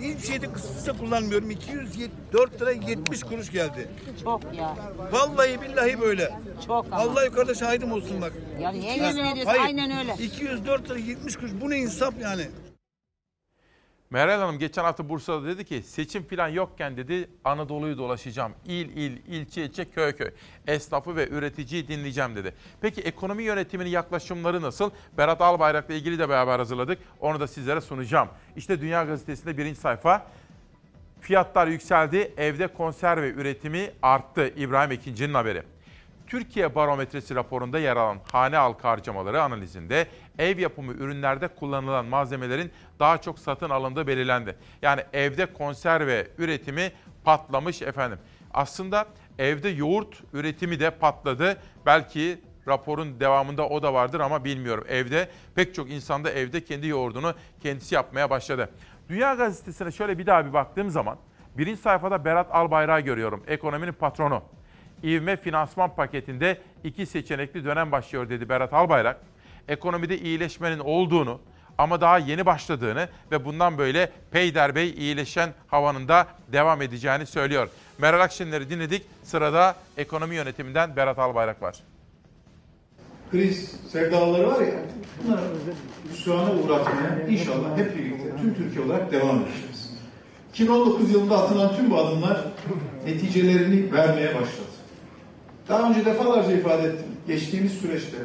Hiçbir 0.00 0.26
şeyde 0.26 0.52
kısıtsa 0.52 0.92
kullanmıyorum. 0.92 1.50
204 1.50 2.60
lira 2.60 2.70
70 2.70 3.22
kuruş 3.22 3.50
geldi. 3.50 3.88
Çok 4.24 4.40
ya. 4.54 4.76
Vallahi 5.12 5.60
billahi 5.62 6.00
böyle. 6.00 6.30
Çok 6.66 6.86
ama. 6.86 6.96
Allah 6.96 7.24
yukarıda 7.24 7.54
şahidim 7.54 7.92
olsun 7.92 8.20
bak. 8.20 8.32
Ya 8.60 8.70
niye 8.70 9.12
hayır. 9.44 9.64
Aynen 9.64 9.98
öyle. 9.98 10.14
204 10.24 10.90
lira 10.90 10.98
70 10.98 11.36
kuruş. 11.36 11.50
Bu 11.60 11.70
ne 11.70 11.78
insaf 11.78 12.14
yani? 12.20 12.46
Meral 14.12 14.40
Hanım 14.40 14.58
geçen 14.58 14.84
hafta 14.84 15.08
Bursa'da 15.08 15.46
dedi 15.46 15.64
ki 15.64 15.82
seçim 15.82 16.22
falan 16.22 16.48
yokken 16.48 16.96
dedi 16.96 17.30
Anadolu'yu 17.44 17.98
dolaşacağım. 17.98 18.52
İl 18.66 18.96
il, 18.96 19.16
ilçe 19.26 19.64
ilçe, 19.64 19.84
köy 19.84 20.12
köy. 20.12 20.30
Esnafı 20.66 21.16
ve 21.16 21.28
üreticiyi 21.28 21.88
dinleyeceğim 21.88 22.36
dedi. 22.36 22.54
Peki 22.80 23.00
ekonomi 23.00 23.42
yönetiminin 23.42 23.90
yaklaşımları 23.90 24.62
nasıl? 24.62 24.90
Berat 25.18 25.40
Albayrak'la 25.40 25.94
ilgili 25.94 26.18
de 26.18 26.28
beraber 26.28 26.58
hazırladık. 26.58 26.98
Onu 27.20 27.40
da 27.40 27.46
sizlere 27.46 27.80
sunacağım. 27.80 28.28
İşte 28.56 28.80
Dünya 28.80 29.04
Gazetesi'nde 29.04 29.58
birinci 29.58 29.80
sayfa. 29.80 30.26
Fiyatlar 31.20 31.66
yükseldi, 31.66 32.32
evde 32.36 32.66
konserve 32.66 33.28
üretimi 33.28 33.90
arttı. 34.02 34.48
İbrahim 34.56 34.92
Ekinci'nin 34.92 35.34
haberi. 35.34 35.62
Türkiye 36.26 36.74
Barometresi 36.74 37.34
raporunda 37.34 37.78
yer 37.78 37.96
alan 37.96 38.18
hane 38.32 38.56
halkı 38.56 38.88
harcamaları 38.88 39.42
analizinde 39.42 40.06
ev 40.40 40.58
yapımı 40.58 40.92
ürünlerde 40.92 41.48
kullanılan 41.48 42.04
malzemelerin 42.06 42.70
daha 42.98 43.18
çok 43.18 43.38
satın 43.38 43.70
alındığı 43.70 44.06
belirlendi. 44.06 44.56
Yani 44.82 45.02
evde 45.12 45.46
konserve 45.46 46.28
üretimi 46.38 46.92
patlamış 47.24 47.82
efendim. 47.82 48.18
Aslında 48.54 49.06
evde 49.38 49.68
yoğurt 49.68 50.22
üretimi 50.32 50.80
de 50.80 50.90
patladı. 50.90 51.56
Belki 51.86 52.38
raporun 52.68 53.20
devamında 53.20 53.68
o 53.68 53.82
da 53.82 53.94
vardır 53.94 54.20
ama 54.20 54.44
bilmiyorum. 54.44 54.84
Evde 54.88 55.28
pek 55.54 55.74
çok 55.74 55.90
insan 55.90 56.24
da 56.24 56.30
evde 56.30 56.64
kendi 56.64 56.86
yoğurdunu 56.86 57.34
kendisi 57.62 57.94
yapmaya 57.94 58.30
başladı. 58.30 58.70
Dünya 59.08 59.34
Gazetesi'ne 59.34 59.92
şöyle 59.92 60.18
bir 60.18 60.26
daha 60.26 60.46
bir 60.46 60.52
baktığım 60.52 60.90
zaman 60.90 61.16
birinci 61.58 61.80
sayfada 61.80 62.24
Berat 62.24 62.54
Albayrak'ı 62.54 63.04
görüyorum. 63.04 63.42
Ekonominin 63.46 63.92
patronu. 63.92 64.42
İvme 65.02 65.36
finansman 65.36 65.94
paketinde 65.94 66.58
iki 66.84 67.06
seçenekli 67.06 67.64
dönem 67.64 67.92
başlıyor 67.92 68.28
dedi 68.28 68.48
Berat 68.48 68.72
Albayrak. 68.72 69.20
Ekonomide 69.68 70.18
iyileşmenin 70.18 70.78
olduğunu 70.78 71.40
ama 71.78 72.00
daha 72.00 72.18
yeni 72.18 72.46
başladığını 72.46 73.08
ve 73.30 73.44
bundan 73.44 73.78
böyle 73.78 74.10
peyderbey 74.30 74.90
iyileşen 74.90 75.50
havanın 75.66 76.08
da 76.08 76.26
devam 76.52 76.82
edeceğini 76.82 77.26
söylüyor. 77.26 77.68
Meral 77.98 78.20
Akşener'i 78.20 78.70
dinledik. 78.70 79.02
Sırada 79.22 79.74
ekonomi 79.96 80.34
yönetiminden 80.34 80.96
Berat 80.96 81.18
Albayrak 81.18 81.62
var. 81.62 81.76
kriz 83.30 83.70
sevdaları 83.92 84.46
var 84.48 84.60
ya, 84.60 84.74
bunları 85.24 85.40
hüsrana 86.12 86.52
uğratmaya 86.52 87.26
inşallah 87.28 87.78
hep 87.78 87.98
birlikte 87.98 88.36
tüm 88.36 88.54
Türkiye 88.54 88.84
olarak 88.84 89.12
devam 89.12 89.36
edeceğiz. 89.36 89.90
2019 90.54 91.10
yılında 91.10 91.38
atılan 91.42 91.76
tüm 91.76 91.90
bu 91.90 91.98
adımlar 91.98 92.44
neticelerini 93.06 93.92
vermeye 93.92 94.34
başladı. 94.34 94.70
Daha 95.68 95.88
önce 95.90 96.04
defalarca 96.04 96.52
ifade 96.52 96.82
ettim. 96.82 97.06
Geçtiğimiz 97.26 97.72
süreçte 97.72 98.16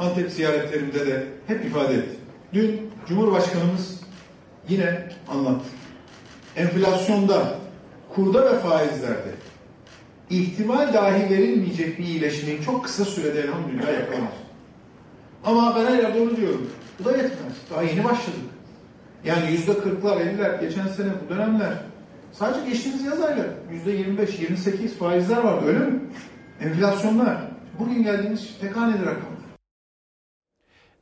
Antep 0.00 0.30
ziyaretlerimde 0.30 1.06
de 1.06 1.26
hep 1.46 1.64
ifade 1.64 1.94
ettim. 1.94 2.20
Dün 2.52 2.90
Cumhurbaşkanımız 3.08 4.00
yine 4.68 5.08
anlattı. 5.28 5.68
Enflasyonda, 6.56 7.58
kurda 8.14 8.52
ve 8.52 8.58
faizlerde 8.58 9.30
ihtimal 10.30 10.94
dahi 10.94 11.30
verilmeyecek 11.30 11.98
bir 11.98 12.04
iyileşmeyi 12.04 12.62
çok 12.62 12.84
kısa 12.84 13.04
sürede 13.04 13.40
elhamdülillah 13.40 13.92
yakalamış. 13.92 14.34
Ama 15.44 15.76
ben 15.76 15.84
hala 15.84 16.14
doğru 16.14 16.36
diyorum. 16.36 16.70
Bu 16.98 17.04
da 17.04 17.10
yetmez. 17.10 17.52
Daha 17.70 17.82
yeni 17.82 18.04
başladık. 18.04 18.40
Yani 19.24 19.52
yüzde 19.52 19.78
kırklar, 19.78 20.20
elliler, 20.20 20.58
geçen 20.60 20.86
sene 20.86 21.10
bu 21.24 21.34
dönemler. 21.34 21.72
Sadece 22.32 22.70
geçtiğimiz 22.70 23.04
yaz 23.04 23.20
ayları 23.20 23.52
yüzde 23.72 23.90
yirmi 23.90 24.18
beş, 24.18 24.38
yirmi 24.38 24.56
sekiz 24.56 24.94
faizler 24.94 25.36
vardı 25.36 25.66
öyle 25.66 25.78
mi? 25.78 26.00
Enflasyonlar. 26.60 27.36
Bugün 27.78 28.02
geldiğimiz 28.02 28.58
tek 28.60 28.76
haneli 28.76 29.06
rakam. 29.06 29.29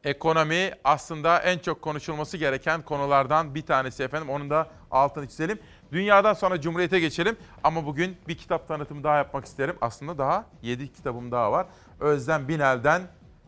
Ekonomi 0.04 0.70
aslında 0.84 1.38
en 1.38 1.58
çok 1.58 1.82
konuşulması 1.82 2.36
gereken 2.36 2.82
konulardan 2.82 3.54
bir 3.54 3.62
tanesi 3.62 4.02
efendim. 4.02 4.30
Onun 4.30 4.50
da 4.50 4.70
altını 4.90 5.28
çizelim. 5.28 5.58
Dünyadan 5.92 6.34
sonra 6.34 6.60
Cumhuriyet'e 6.60 7.00
geçelim. 7.00 7.36
Ama 7.64 7.86
bugün 7.86 8.16
bir 8.28 8.36
kitap 8.36 8.68
tanıtımı 8.68 9.04
daha 9.04 9.16
yapmak 9.16 9.44
isterim. 9.44 9.76
Aslında 9.80 10.18
daha 10.18 10.46
7 10.62 10.92
kitabım 10.92 11.30
daha 11.32 11.52
var. 11.52 11.66
Özlem 12.00 12.48
Binel'den 12.48 13.02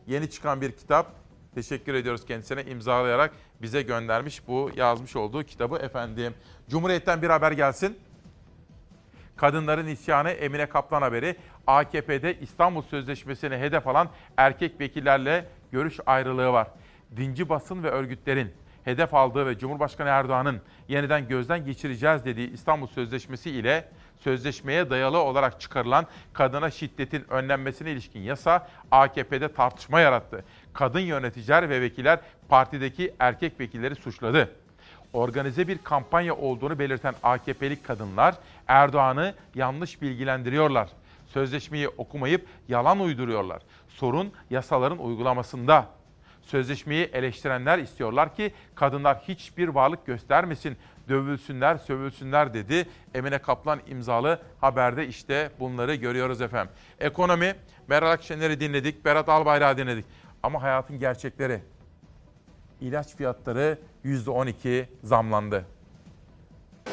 yeni 0.07 0.31
çıkan 0.31 0.61
bir 0.61 0.73
kitap. 0.73 1.07
Teşekkür 1.55 1.95
ediyoruz 1.95 2.27
kendisine 2.27 2.65
imzalayarak 2.65 3.33
bize 3.63 3.83
göndermiş 3.83 4.49
bu 4.49 4.71
yazmış 4.77 5.17
olduğu 5.17 5.45
kitabı 5.45 5.77
efendim. 5.77 6.35
Cumhuriyet'ten 6.69 7.23
bir 7.23 7.31
haber 7.31 7.53
gelsin. 7.53 7.99
Kadınların 9.37 9.87
isyanı 9.87 10.31
Emine 10.31 10.67
Kaplan 10.67 11.03
haberi. 11.03 11.37
AKP'de 11.67 12.39
İstanbul 12.41 12.83
Sözleşmesi'ne 12.83 13.59
hedef 13.59 13.87
alan 13.87 14.09
erkek 14.37 14.81
vekillerle 14.81 15.47
görüş 15.73 16.01
ayrılığı 16.07 16.53
var. 16.53 16.69
Dinci 17.17 17.49
basın 17.49 17.83
ve 17.83 17.91
örgütlerin 17.91 18.53
hedef 18.85 19.15
aldığı 19.15 19.47
ve 19.47 19.59
Cumhurbaşkanı 19.59 20.09
Erdoğan'ın 20.09 20.61
yeniden 20.89 21.29
gözden 21.29 21.65
geçireceğiz 21.65 22.25
dediği 22.25 22.53
İstanbul 22.53 22.87
Sözleşmesi 22.87 23.51
ile 23.51 23.89
sözleşmeye 24.21 24.91
dayalı 24.91 25.19
olarak 25.19 25.61
çıkarılan 25.61 26.07
kadına 26.33 26.71
şiddetin 26.71 27.25
önlenmesine 27.31 27.91
ilişkin 27.91 28.21
yasa 28.21 28.69
AKP'de 28.91 29.53
tartışma 29.53 30.01
yarattı. 30.01 30.45
Kadın 30.73 31.01
yöneticiler 31.01 31.69
ve 31.69 31.81
vekiller 31.81 32.21
partideki 32.49 33.15
erkek 33.19 33.61
vekilleri 33.61 33.95
suçladı. 33.95 34.51
Organize 35.13 35.69
bir 35.69 35.79
kampanya 35.79 36.35
olduğunu 36.35 36.79
belirten 36.79 37.15
AKP'li 37.23 37.83
kadınlar 37.83 38.35
Erdoğan'ı 38.69 39.35
yanlış 39.55 40.03
bilgilendiriyorlar. 40.03 40.89
Sözleşmeyi 41.33 41.89
okumayıp 41.89 42.47
yalan 42.69 43.01
uyduruyorlar. 43.01 43.63
Sorun 43.89 44.33
yasaların 44.51 44.99
uygulamasında. 44.99 45.87
Sözleşmeyi 46.43 47.05
eleştirenler 47.13 47.79
istiyorlar 47.79 48.37
ki 48.37 48.53
kadınlar 48.75 49.19
hiçbir 49.19 49.69
varlık 49.69 50.07
göstermesin, 50.07 50.77
dövülsünler, 51.09 51.77
sövülsünler 51.77 52.55
dedi. 52.55 52.89
Emine 53.15 53.39
Kaplan 53.39 53.81
imzalı 53.87 54.43
haberde 54.61 55.07
işte 55.07 55.51
bunları 55.61 55.95
görüyoruz 55.95 56.41
efendim. 56.41 56.73
Ekonomi, 57.01 57.55
Meral 57.89 58.11
Akşener'i 58.11 58.61
dinledik, 58.61 59.05
Berat 59.05 59.29
Albayrak'ı 59.29 59.79
dinledik. 59.79 60.05
Ama 60.43 60.63
hayatın 60.63 60.99
gerçekleri. 60.99 61.61
İlaç 62.81 63.17
fiyatları 63.17 63.79
%12 64.05 64.85
zamlandı. 65.03 65.65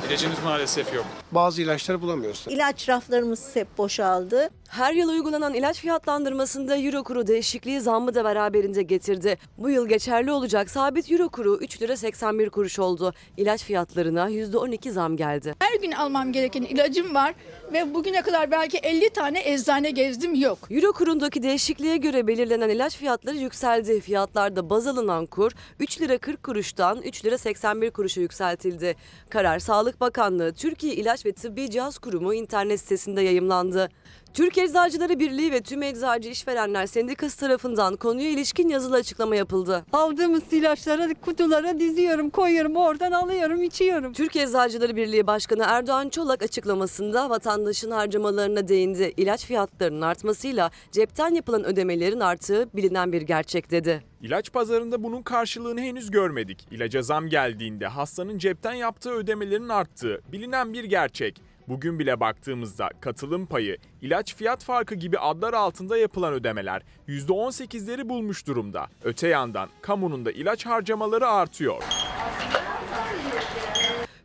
İlacımız 0.07 0.43
maalesef 0.43 0.93
yok. 0.93 1.05
Bazı 1.31 1.61
ilaçları 1.61 2.01
bulamıyoruz. 2.01 2.45
İlaç 2.49 2.89
raflarımız 2.89 3.55
hep 3.55 3.77
boşaldı. 3.77 4.49
Her 4.69 4.93
yıl 4.93 5.09
uygulanan 5.09 5.53
ilaç 5.53 5.79
fiyatlandırmasında 5.79 6.77
euro 6.77 7.03
kuru 7.03 7.27
değişikliği 7.27 7.81
zammı 7.81 8.15
da 8.15 8.23
beraberinde 8.23 8.83
getirdi. 8.83 9.37
Bu 9.57 9.69
yıl 9.69 9.87
geçerli 9.87 10.31
olacak 10.31 10.69
sabit 10.69 11.11
euro 11.11 11.29
kuru 11.29 11.57
3 11.57 11.81
lira 11.81 11.97
81 11.97 12.49
kuruş 12.49 12.79
oldu. 12.79 13.13
İlaç 13.37 13.63
fiyatlarına 13.63 14.29
%12 14.29 14.91
zam 14.91 15.17
geldi. 15.17 15.55
Her 15.59 15.79
gün 15.81 15.91
almam 15.91 16.31
gereken 16.31 16.61
ilacım 16.61 17.15
var 17.15 17.33
ve 17.73 17.93
bugüne 17.93 18.21
kadar 18.21 18.51
belki 18.51 18.77
50 18.77 19.09
tane 19.09 19.41
eczane 19.53 19.91
gezdim 19.91 20.35
yok. 20.35 20.59
Euro 20.71 20.93
kurundaki 20.93 21.43
değişikliğe 21.43 21.97
göre 21.97 22.27
belirlenen 22.27 22.69
ilaç 22.69 22.97
fiyatları 22.97 23.35
yükseldi. 23.35 24.01
Fiyatlarda 24.01 24.69
baz 24.69 24.87
alınan 24.87 25.25
kur 25.25 25.51
3 25.79 26.01
lira 26.01 26.17
40 26.17 26.43
kuruştan 26.43 27.01
3 27.01 27.25
lira 27.25 27.37
81 27.37 27.91
kuruşa 27.91 28.21
yükseltildi. 28.21 28.95
Karar 29.29 29.59
Sağlık 29.59 30.01
Bakanlığı 30.01 30.53
Türkiye 30.53 30.93
İlaç 30.95 31.16
ve 31.25 31.31
Tıbbi 31.31 31.69
Cihaz 31.69 31.97
Kurumu 31.97 32.33
internet 32.33 32.79
sitesinde 32.79 33.21
yayımlandı. 33.21 33.89
Türk 34.37 34.57
Eczacıları 34.57 35.19
Birliği 35.19 35.51
ve 35.51 35.61
tüm 35.61 35.83
eczacı 35.83 36.29
işverenler 36.29 36.85
sendikası 36.87 37.39
tarafından 37.39 37.95
konuya 37.95 38.29
ilişkin 38.29 38.69
yazılı 38.69 38.95
açıklama 38.95 39.35
yapıldı. 39.35 39.85
Aldığımız 39.93 40.53
ilaçları 40.53 41.15
kutulara 41.15 41.79
diziyorum, 41.79 42.29
koyuyorum, 42.29 42.75
oradan 42.75 43.11
alıyorum, 43.11 43.63
içiyorum. 43.63 44.13
Türk 44.13 44.35
Eczacıları 44.35 44.95
Birliği 44.95 45.27
Başkanı 45.27 45.63
Erdoğan 45.67 46.09
Çolak 46.09 46.43
açıklamasında 46.43 47.29
vatandaşın 47.29 47.91
harcamalarına 47.91 48.67
değindi. 48.67 49.13
İlaç 49.17 49.45
fiyatlarının 49.45 50.01
artmasıyla 50.01 50.71
cepten 50.91 51.33
yapılan 51.33 51.65
ödemelerin 51.65 52.19
arttığı 52.19 52.69
bilinen 52.73 53.11
bir 53.11 53.21
gerçek 53.21 53.71
dedi. 53.71 54.03
İlaç 54.21 54.51
pazarında 54.51 55.03
bunun 55.03 55.21
karşılığını 55.21 55.81
henüz 55.81 56.11
görmedik. 56.11 56.67
İlaca 56.71 57.01
zam 57.01 57.27
geldiğinde 57.27 57.87
hastanın 57.87 58.37
cepten 58.37 58.73
yaptığı 58.73 59.11
ödemelerin 59.11 59.69
arttığı 59.69 60.21
bilinen 60.31 60.73
bir 60.73 60.83
gerçek. 60.83 61.46
Bugün 61.67 61.99
bile 61.99 62.19
baktığımızda 62.19 62.89
katılım 63.01 63.45
payı, 63.45 63.77
ilaç 64.01 64.35
fiyat 64.35 64.63
farkı 64.63 64.95
gibi 64.95 65.19
adlar 65.19 65.53
altında 65.53 65.97
yapılan 65.97 66.33
ödemeler 66.33 66.81
%18'leri 67.07 68.09
bulmuş 68.09 68.47
durumda. 68.47 68.87
Öte 69.03 69.27
yandan 69.27 69.69
kamunun 69.81 70.25
da 70.25 70.31
ilaç 70.31 70.65
harcamaları 70.65 71.27
artıyor. 71.27 71.83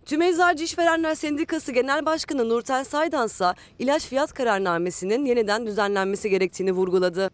Tüm 0.07 0.23
Eczacı 0.23 0.65
İşverenler 0.65 1.15
Sendikası 1.15 1.73
Genel 1.73 2.07
Başkanı 2.07 2.49
Nurten 2.49 2.83
Saydan 2.83 3.29
ilaç 3.79 4.07
fiyat 4.07 4.33
kararnamesinin 4.33 5.25
yeniden 5.25 5.67
düzenlenmesi 5.67 6.31
gerektiğini 6.31 6.73
vurguladı. 6.73 7.31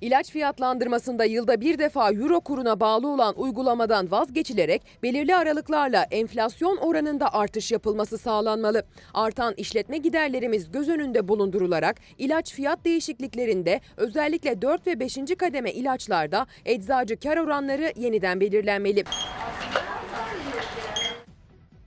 İlaç 0.00 0.30
fiyatlandırmasında 0.30 1.24
yılda 1.24 1.60
bir 1.60 1.78
defa 1.78 2.12
euro 2.12 2.40
kuruna 2.40 2.80
bağlı 2.80 3.08
olan 3.08 3.34
uygulamadan 3.36 4.10
vazgeçilerek 4.10 4.82
belirli 5.02 5.36
aralıklarla 5.36 6.06
enflasyon 6.10 6.76
oranında 6.76 7.34
artış 7.34 7.72
yapılması 7.72 8.18
sağlanmalı. 8.18 8.82
Artan 9.14 9.54
işletme 9.56 9.98
giderlerimiz 9.98 10.72
göz 10.72 10.88
önünde 10.88 11.28
bulundurularak 11.28 11.96
ilaç 12.18 12.52
fiyat 12.52 12.84
değişikliklerinde 12.84 13.80
özellikle 13.96 14.62
4 14.62 14.86
ve 14.86 15.00
5. 15.00 15.18
kademe 15.38 15.72
ilaçlarda 15.72 16.46
eczacı 16.64 17.20
kar 17.20 17.36
oranları 17.36 17.92
yeniden 17.96 18.40
belirlenmeli. 18.40 19.04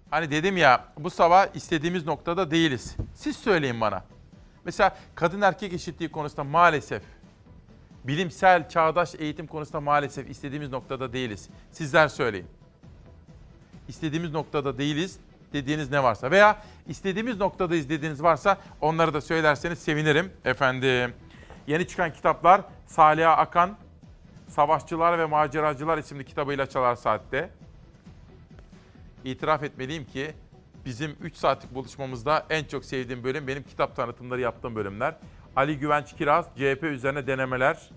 Hani 0.09 0.31
dedim 0.31 0.57
ya 0.57 0.85
bu 0.99 1.09
sabah 1.09 1.55
istediğimiz 1.55 2.05
noktada 2.05 2.51
değiliz. 2.51 2.95
Siz 3.15 3.35
söyleyin 3.35 3.81
bana. 3.81 4.03
Mesela 4.65 4.97
kadın 5.15 5.41
erkek 5.41 5.73
eşitliği 5.73 6.11
konusunda 6.11 6.43
maalesef 6.43 7.01
bilimsel 8.09 8.69
çağdaş 8.69 9.15
eğitim 9.19 9.47
konusunda 9.47 9.81
maalesef 9.81 10.29
istediğimiz 10.29 10.69
noktada 10.69 11.13
değiliz. 11.13 11.49
Sizler 11.71 12.07
söyleyin. 12.07 12.47
İstediğimiz 13.87 14.31
noktada 14.31 14.77
değiliz 14.77 15.19
dediğiniz 15.53 15.91
ne 15.91 16.03
varsa 16.03 16.31
veya 16.31 16.63
istediğimiz 16.87 17.37
noktadayız 17.37 17.89
dediğiniz 17.89 18.23
varsa 18.23 18.57
onları 18.81 19.13
da 19.13 19.21
söylerseniz 19.21 19.79
sevinirim 19.79 20.31
efendim. 20.45 21.13
Yeni 21.67 21.87
çıkan 21.87 22.13
kitaplar 22.13 22.61
Saliha 22.85 23.37
Akan 23.37 23.77
Savaşçılar 24.47 25.19
ve 25.19 25.25
Maceracılar 25.25 25.97
isimli 25.97 26.25
kitabıyla 26.25 26.65
Çalar 26.65 26.95
Saat'te. 26.95 27.49
İtiraf 29.23 29.63
etmeliyim 29.63 30.05
ki 30.05 30.33
bizim 30.85 31.15
3 31.21 31.35
saatlik 31.35 31.75
buluşmamızda 31.75 32.45
en 32.49 32.63
çok 32.63 32.85
sevdiğim 32.85 33.23
bölüm 33.23 33.47
benim 33.47 33.63
kitap 33.63 33.95
tanıtımları 33.95 34.41
yaptığım 34.41 34.75
bölümler. 34.75 35.15
Ali 35.55 35.79
Güvenç 35.79 36.15
Kiraz, 36.15 36.45
CHP 36.45 36.83
üzerine 36.83 37.27
denemeler. 37.27 37.89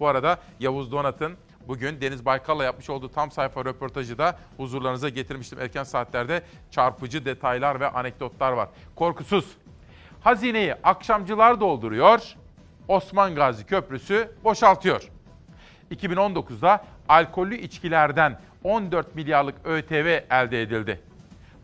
Bu 0.00 0.08
arada 0.08 0.38
Yavuz 0.60 0.92
Donat'ın 0.92 1.36
bugün 1.68 2.00
Deniz 2.00 2.24
Baykal'la 2.24 2.64
yapmış 2.64 2.90
olduğu 2.90 3.08
tam 3.08 3.30
sayfa 3.30 3.64
röportajı 3.64 4.18
da 4.18 4.38
huzurlarınıza 4.56 5.08
getirmiştim. 5.08 5.60
Erken 5.60 5.84
saatlerde 5.84 6.42
çarpıcı 6.70 7.24
detaylar 7.24 7.80
ve 7.80 7.88
anekdotlar 7.88 8.52
var. 8.52 8.68
Korkusuz. 8.96 9.56
Hazineyi 10.20 10.74
akşamcılar 10.74 11.60
dolduruyor. 11.60 12.20
Osman 12.88 13.34
Gazi 13.34 13.66
Köprüsü 13.66 14.30
boşaltıyor. 14.44 15.08
2019'da 15.90 16.84
alkollü 17.08 17.56
içkilerden 17.56 18.40
14 18.64 19.14
milyarlık 19.14 19.54
ÖTV 19.64 20.20
elde 20.30 20.62
edildi. 20.62 21.00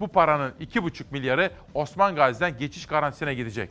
Bu 0.00 0.08
paranın 0.08 0.50
2,5 0.60 1.04
milyarı 1.10 1.50
Osman 1.74 2.16
Gazi'den 2.16 2.58
geçiş 2.58 2.86
garantisine 2.86 3.34
gidecek. 3.34 3.70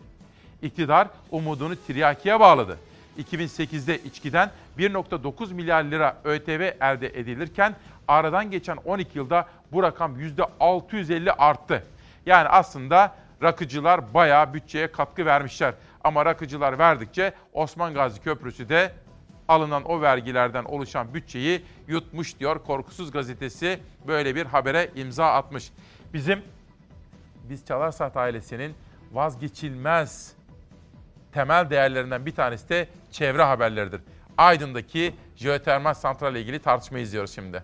İktidar 0.62 1.08
umudunu 1.32 1.76
tiryakiye 1.76 2.40
bağladı. 2.40 2.78
2008'de 3.20 3.98
içkiden 3.98 4.52
1.9 4.78 5.54
milyar 5.54 5.84
lira 5.84 6.18
ÖTV 6.24 6.72
elde 6.82 7.08
edilirken 7.08 7.76
aradan 8.08 8.52
geçen 8.52 8.78
12 8.86 9.18
yılda 9.18 9.48
bu 9.72 9.84
rakam 9.84 10.20
%650 10.20 11.32
arttı. 11.32 11.84
Yani 12.26 12.48
aslında 12.48 13.16
rakıcılar 13.44 14.14
bayağı 14.14 14.54
bütçeye 14.54 14.92
katkı 14.92 15.26
vermişler. 15.26 15.74
Ama 16.04 16.26
rakıcılar 16.26 16.80
verdikçe 16.80 17.34
Osman 17.54 17.94
Gazi 17.94 18.22
Köprüsü 18.22 18.70
de 18.70 18.94
alınan 19.48 19.84
o 19.84 20.02
vergilerden 20.02 20.64
oluşan 20.64 21.14
bütçeyi 21.14 21.62
yutmuş 21.88 22.40
diyor 22.40 22.64
Korkusuz 22.64 23.12
Gazetesi 23.12 23.80
böyle 24.08 24.36
bir 24.36 24.46
habere 24.46 24.92
imza 24.96 25.34
atmış. 25.34 25.72
Bizim 26.14 26.42
biz 27.50 27.66
Çalarsat 27.66 28.18
ailesinin 28.18 28.74
vazgeçilmez 29.12 30.35
temel 31.36 31.70
değerlerinden 31.70 32.26
bir 32.26 32.36
tanesi 32.36 32.70
de 32.70 32.88
çevre 33.12 33.44
haberleridir. 33.44 34.02
Aydın'daki 34.38 35.16
jeotermal 35.36 35.94
santral 35.94 36.32
ile 36.32 36.42
ilgili 36.42 36.60
tartışma 36.60 37.00
izliyoruz 37.00 37.36
şimdi. 37.36 37.64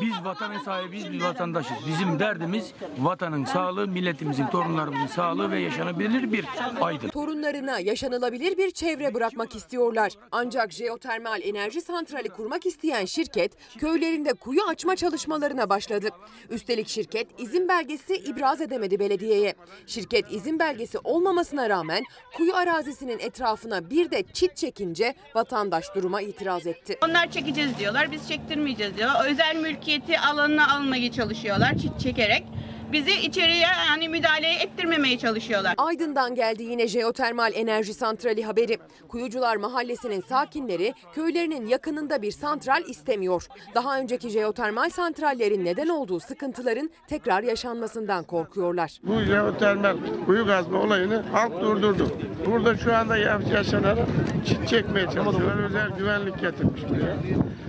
Biz 0.00 0.24
vatanın 0.24 0.58
sahibiyiz, 0.58 1.12
biz 1.12 1.22
vatandaşız. 1.22 1.76
Bizim 1.86 2.18
derdimiz 2.18 2.72
vatanın 2.98 3.44
sağlığı, 3.44 3.88
milletimizin, 3.88 4.46
torunlarımızın 4.46 5.06
sağlığı 5.06 5.50
ve 5.50 5.60
yaşanabilir 5.60 6.32
bir 6.32 6.44
aydın. 6.80 7.08
Torunlarına 7.08 7.80
yaşanılabilir 7.80 8.58
bir 8.58 8.70
çevre 8.70 9.14
bırakmak 9.14 9.56
istiyorlar. 9.56 10.12
Ancak 10.32 10.72
jeotermal 10.72 11.40
enerji 11.42 11.80
santrali 11.80 12.28
kurmak 12.28 12.66
isteyen 12.66 13.04
şirket 13.04 13.52
köylerinde 13.78 14.32
kuyu 14.32 14.62
açma 14.62 14.96
çalışmalarına 14.96 15.68
başladı. 15.68 16.08
Üstelik 16.50 16.88
şirket 16.88 17.40
izin 17.40 17.68
belgesi 17.68 18.14
ibraz 18.16 18.60
edemedi 18.60 18.98
belediyeye. 18.98 19.54
Şirket 19.86 20.32
izin 20.32 20.58
belgesi 20.58 20.98
olmamasına 21.04 21.68
rağmen 21.70 22.02
kuyu 22.36 22.54
arazisinin 22.56 23.18
etrafına 23.18 23.90
bir 23.90 24.10
de 24.10 24.22
çit 24.32 24.56
çekince 24.56 25.14
vatandaş 25.34 25.94
duruma 25.94 26.20
itiraz 26.20 26.66
etti. 26.66 26.98
Onlar 27.04 27.30
çekeceğiz 27.30 27.78
diyorlar, 27.78 28.12
biz 28.12 28.28
çektirmeyeceğiz 28.28 28.96
diyorlar. 28.96 29.30
Özel 29.30 29.56
mülki 29.56 29.75
hakimiyeti 29.76 30.20
alanına 30.20 30.74
almaya 30.76 31.12
çalışıyorlar 31.12 31.74
çit 31.78 32.00
çekerek. 32.00 32.44
Bizi 32.92 33.10
içeriye 33.10 33.66
yani 33.88 34.08
müdahale 34.08 34.54
ettirmemeye 34.54 35.18
çalışıyorlar. 35.18 35.74
Aydın'dan 35.76 36.34
geldi 36.34 36.62
yine 36.62 36.88
jeotermal 36.88 37.52
enerji 37.54 37.94
santrali 37.94 38.44
haberi. 38.44 38.78
Kuyucular 39.08 39.56
Mahallesi'nin 39.56 40.20
sakinleri 40.20 40.94
köylerinin 41.14 41.66
yakınında 41.66 42.22
bir 42.22 42.30
santral 42.32 42.82
istemiyor. 42.88 43.46
Daha 43.74 43.98
önceki 43.98 44.30
jeotermal 44.30 44.90
santrallerin 44.90 45.64
neden 45.64 45.88
olduğu 45.88 46.20
sıkıntıların 46.20 46.90
tekrar 47.08 47.42
yaşanmasından 47.42 48.24
korkuyorlar. 48.24 48.98
Bu 49.02 49.20
jeotermal 49.20 49.96
kuyu 50.26 50.46
kazma 50.46 50.78
olayını 50.78 51.22
halk 51.32 51.60
durdurdu. 51.60 52.08
Burada 52.46 52.76
şu 52.76 52.96
anda 52.96 53.16
yaşanan 53.16 53.98
çit 54.46 54.68
çekmeye 54.68 55.06
çalışıyorlar. 55.06 55.64
Özel 55.64 55.90
güvenlik 55.98 56.40
getirmiş 56.40 56.82
buraya. 56.88 57.16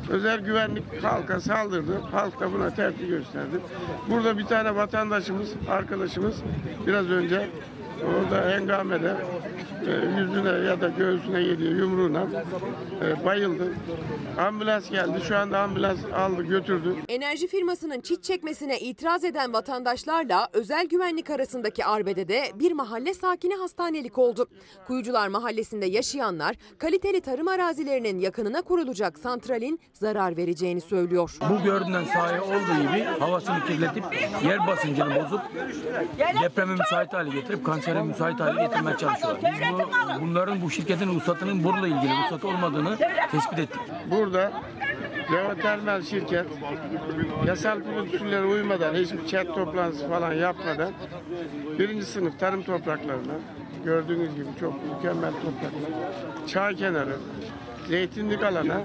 Özel 0.09 0.39
güvenlik 0.39 1.03
halka 1.03 1.41
saldırdı. 1.41 1.99
Halk 2.11 2.39
da 2.39 2.53
buna 2.53 2.69
tepki 2.69 3.07
gösterdi. 3.07 3.59
Burada 4.09 4.37
bir 4.37 4.45
tane 4.45 4.75
vatandaşımız, 4.75 5.49
arkadaşımız 5.69 6.35
biraz 6.87 7.09
önce 7.09 7.47
orada 8.05 8.49
hengamede 8.49 9.15
e, 9.87 10.19
yüzüne 10.19 10.67
ya 10.67 10.81
da 10.81 10.89
göğsüne 10.89 11.43
geliyor 11.43 11.75
yumruğuna 11.75 12.27
e, 13.01 13.25
bayıldı. 13.25 13.73
Ambulans 14.37 14.89
geldi. 14.89 15.21
Şu 15.27 15.37
anda 15.37 15.59
ambulans 15.59 15.99
aldı 16.15 16.43
götürdü. 16.43 16.95
Enerji 17.07 17.47
firmasının 17.47 18.01
çit 18.01 18.23
çekmesine 18.23 18.79
itiraz 18.79 19.23
eden 19.23 19.53
vatandaşlarla 19.53 20.47
özel 20.53 20.87
güvenlik 20.87 21.29
arasındaki 21.29 21.85
arbedede 21.85 22.43
bir 22.55 22.71
mahalle 22.71 23.13
sakini 23.13 23.55
hastanelik 23.55 24.17
oldu. 24.17 24.47
Kuyucular 24.87 25.27
Mahallesi'nde 25.27 25.85
yaşayanlar 25.85 26.55
kaliteli 26.77 27.21
tarım 27.21 27.47
arazilerinin 27.47 28.19
yakınına 28.19 28.61
kurulacak 28.61 29.19
santralin 29.19 29.79
zarar 29.93 30.37
vereceğini 30.37 30.81
söylüyor. 30.81 31.37
Bu 31.49 31.63
görünen 31.63 32.03
sahaya 32.03 32.43
olduğu 32.43 32.81
gibi 32.81 33.03
havasını 33.19 33.65
kirletip 33.65 34.03
yer 34.43 34.67
basıncını 34.67 35.15
bozup 35.15 35.41
depreme 36.43 36.73
müsait 36.75 37.13
hale 37.13 37.29
getirip 37.29 37.65
kansere 37.87 38.03
müsait 38.03 38.39
hale 38.39 38.61
getirmeye 38.61 38.97
çalışıyorlar. 38.97 39.51
Biz 39.53 39.69
bu, 39.73 40.21
bunların 40.21 40.61
bu 40.61 40.71
şirketin 40.71 41.15
ruhsatının 41.15 41.63
burla 41.63 41.87
ilgili 41.87 42.11
ruhsat 42.23 42.45
olmadığını 42.45 42.97
tespit 43.31 43.59
ettik. 43.59 43.81
Burada 44.11 44.51
jeotermal 45.29 46.01
şirket 46.01 46.45
yasal 47.45 47.79
usullere 48.13 48.45
uymadan 48.45 48.93
hiçbir 48.93 49.27
chat 49.27 49.47
toplantısı 49.47 50.09
falan 50.09 50.33
yapmadan 50.33 50.91
birinci 51.79 52.05
sınıf 52.05 52.39
tarım 52.39 52.63
topraklarına 52.63 53.33
gördüğünüz 53.85 54.35
gibi 54.35 54.47
çok 54.59 54.73
mükemmel 54.73 55.31
topraklar 55.31 56.47
çay 56.47 56.75
kenarı 56.75 57.15
zeytinlik 57.87 58.43
alana 58.43 58.81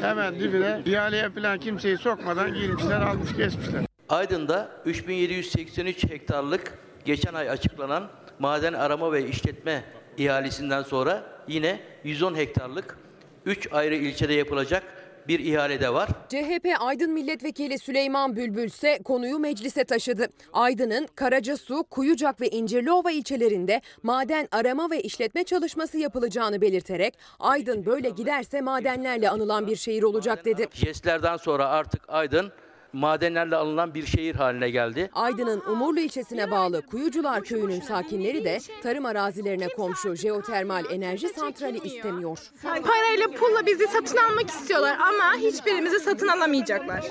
hemen 0.00 0.34
dibine 0.34 0.80
ihaleye 0.84 1.30
falan 1.30 1.58
kimseyi 1.58 1.98
sokmadan 1.98 2.54
girmişler 2.54 3.00
almış 3.00 3.36
geçmişler. 3.36 3.86
Aydın'da 4.08 4.70
3783 4.84 6.04
hektarlık 6.04 6.78
geçen 7.04 7.34
ay 7.34 7.50
açıklanan 7.50 8.08
maden 8.38 8.72
arama 8.72 9.12
ve 9.12 9.28
işletme 9.28 9.84
ihalesinden 10.16 10.82
sonra 10.82 11.24
yine 11.48 11.80
110 12.04 12.34
hektarlık 12.34 12.98
3 13.46 13.72
ayrı 13.72 13.94
ilçede 13.94 14.32
yapılacak 14.32 14.82
bir 15.28 15.40
ihale 15.40 15.80
de 15.80 15.94
var. 15.94 16.08
CHP 16.28 16.66
Aydın 16.80 17.10
Milletvekili 17.10 17.78
Süleyman 17.78 18.36
Bülbül 18.36 18.64
ise 18.64 18.98
konuyu 19.04 19.38
meclise 19.38 19.84
taşıdı. 19.84 20.28
Aydın'ın 20.52 21.08
Karacasu, 21.14 21.84
Kuyucak 21.90 22.40
ve 22.40 22.48
İncirliova 22.48 23.10
ilçelerinde 23.10 23.80
maden 24.02 24.48
arama 24.50 24.90
ve 24.90 25.00
işletme 25.00 25.44
çalışması 25.44 25.98
yapılacağını 25.98 26.60
belirterek 26.60 27.18
Aydın 27.38 27.86
böyle 27.86 28.10
giderse 28.10 28.60
madenlerle 28.60 29.30
anılan 29.30 29.66
bir 29.66 29.76
şehir 29.76 30.02
olacak 30.02 30.44
dedi. 30.44 30.66
JES'lerden 30.72 31.36
sonra 31.36 31.68
artık 31.68 32.02
Aydın 32.08 32.52
madenlerle 32.96 33.56
alınan 33.56 33.94
bir 33.94 34.06
şehir 34.06 34.34
haline 34.34 34.70
geldi. 34.70 35.10
Aydın'ın 35.12 35.62
Umurlu 35.70 36.00
ilçesine 36.00 36.50
bağlı 36.50 36.86
Kuyucular 36.86 37.42
köyünün 37.44 37.80
sakinleri 37.80 38.44
de 38.44 38.58
tarım 38.82 39.06
arazilerine 39.06 39.68
komşu 39.68 40.14
jeotermal 40.14 40.84
enerji 40.90 41.28
santrali 41.28 41.78
istemiyor. 41.78 42.38
Parayla 42.62 43.26
pulla 43.26 43.66
bizi 43.66 43.86
satın 43.86 44.16
almak 44.16 44.50
istiyorlar 44.50 44.98
ama 45.00 45.34
hiçbirimizi 45.34 46.00
satın 46.00 46.28
alamayacaklar. 46.28 47.04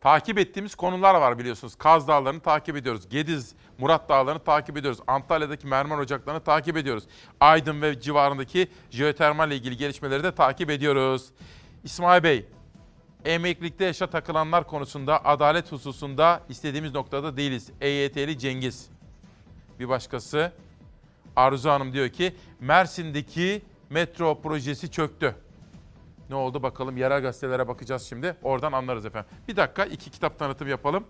Takip 0.00 0.38
ettiğimiz 0.38 0.74
konular 0.74 1.14
var 1.14 1.38
biliyorsunuz. 1.38 1.74
Kaz 1.74 2.08
Dağları'nı 2.08 2.40
takip 2.40 2.76
ediyoruz. 2.76 3.08
Gediz, 3.08 3.54
Murat 3.78 4.08
Dağları'nı 4.08 4.44
takip 4.44 4.76
ediyoruz. 4.76 5.00
Antalya'daki 5.06 5.66
mermer 5.66 5.98
ocaklarını 5.98 6.40
takip 6.40 6.76
ediyoruz. 6.76 7.04
Aydın 7.40 7.82
ve 7.82 8.00
civarındaki 8.00 8.68
jeotermal 8.90 9.48
ile 9.48 9.56
ilgili 9.56 9.76
gelişmeleri 9.76 10.24
de 10.24 10.34
takip 10.34 10.70
ediyoruz. 10.70 11.30
İsmail 11.84 12.22
Bey, 12.22 12.46
emeklilikte 13.26 13.84
yaşa 13.84 14.06
takılanlar 14.06 14.66
konusunda, 14.66 15.24
adalet 15.24 15.72
hususunda 15.72 16.40
istediğimiz 16.48 16.94
noktada 16.94 17.36
değiliz. 17.36 17.70
EYT'li 17.80 18.38
Cengiz. 18.38 18.90
Bir 19.80 19.88
başkası 19.88 20.52
Arzu 21.36 21.70
Hanım 21.70 21.92
diyor 21.92 22.08
ki 22.08 22.36
Mersin'deki 22.60 23.62
metro 23.90 24.40
projesi 24.40 24.90
çöktü. 24.90 25.34
Ne 26.30 26.34
oldu 26.34 26.62
bakalım 26.62 26.96
yerel 26.96 27.22
gazetelere 27.22 27.68
bakacağız 27.68 28.02
şimdi. 28.02 28.36
Oradan 28.42 28.72
anlarız 28.72 29.06
efendim. 29.06 29.30
Bir 29.48 29.56
dakika 29.56 29.84
iki 29.84 30.10
kitap 30.10 30.38
tanıtım 30.38 30.68
yapalım. 30.68 31.04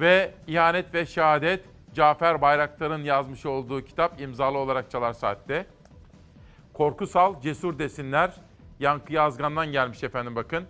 Ve 0.00 0.34
İhanet 0.46 0.94
ve 0.94 1.06
Şehadet 1.06 1.64
Cafer 1.94 2.42
Bayraktar'ın 2.42 3.04
yazmış 3.04 3.46
olduğu 3.46 3.84
kitap 3.84 4.20
imzalı 4.20 4.58
olarak 4.58 4.90
Çalar 4.90 5.12
Saat'te. 5.12 5.66
Korkusal 6.72 7.40
Cesur 7.40 7.78
Desinler 7.78 8.32
Yankı 8.80 9.12
Yazgan'dan 9.12 9.72
gelmiş 9.72 10.04
efendim 10.04 10.36
bakın. 10.36 10.64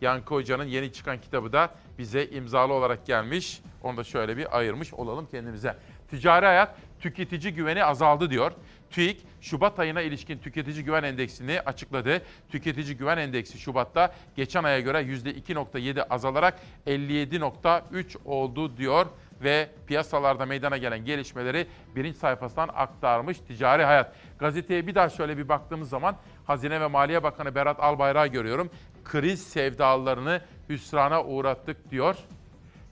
Yankı 0.00 0.34
Hoca'nın 0.34 0.64
yeni 0.64 0.92
çıkan 0.92 1.20
kitabı 1.20 1.52
da 1.52 1.70
bize 1.98 2.26
imzalı 2.26 2.72
olarak 2.72 3.06
gelmiş. 3.06 3.60
Onu 3.82 3.96
da 3.96 4.04
şöyle 4.04 4.36
bir 4.36 4.58
ayırmış 4.58 4.94
olalım 4.94 5.28
kendimize. 5.30 5.76
Ticari 6.10 6.46
hayat 6.46 6.74
tüketici 7.00 7.54
güveni 7.54 7.84
azaldı 7.84 8.30
diyor. 8.30 8.52
TÜİK 8.90 9.26
Şubat 9.40 9.78
ayına 9.78 10.00
ilişkin 10.00 10.38
tüketici 10.38 10.84
güven 10.84 11.02
endeksini 11.02 11.60
açıkladı. 11.60 12.22
Tüketici 12.48 12.96
güven 12.96 13.18
endeksi 13.18 13.58
Şubat'ta 13.58 14.14
geçen 14.36 14.64
aya 14.64 14.80
göre 14.80 15.00
%2.7 15.00 16.02
azalarak 16.02 16.58
57.3 16.86 18.16
oldu 18.24 18.76
diyor 18.76 19.06
ve 19.42 19.68
piyasalarda 19.86 20.46
meydana 20.46 20.76
gelen 20.76 21.04
gelişmeleri 21.04 21.66
birinci 21.96 22.18
sayfasından 22.18 22.68
aktarmış 22.74 23.38
ticari 23.38 23.84
hayat. 23.84 24.14
Gazeteye 24.38 24.86
bir 24.86 24.94
daha 24.94 25.08
şöyle 25.08 25.38
bir 25.38 25.48
baktığımız 25.48 25.88
zaman 25.88 26.16
Hazine 26.46 26.80
ve 26.80 26.86
Maliye 26.86 27.22
Bakanı 27.22 27.54
Berat 27.54 27.80
Albayrak'ı 27.80 28.32
görüyorum. 28.32 28.70
Kriz 29.08 29.42
sevdalılarını 29.42 30.40
hüsrana 30.68 31.24
uğrattık 31.24 31.90
diyor. 31.90 32.16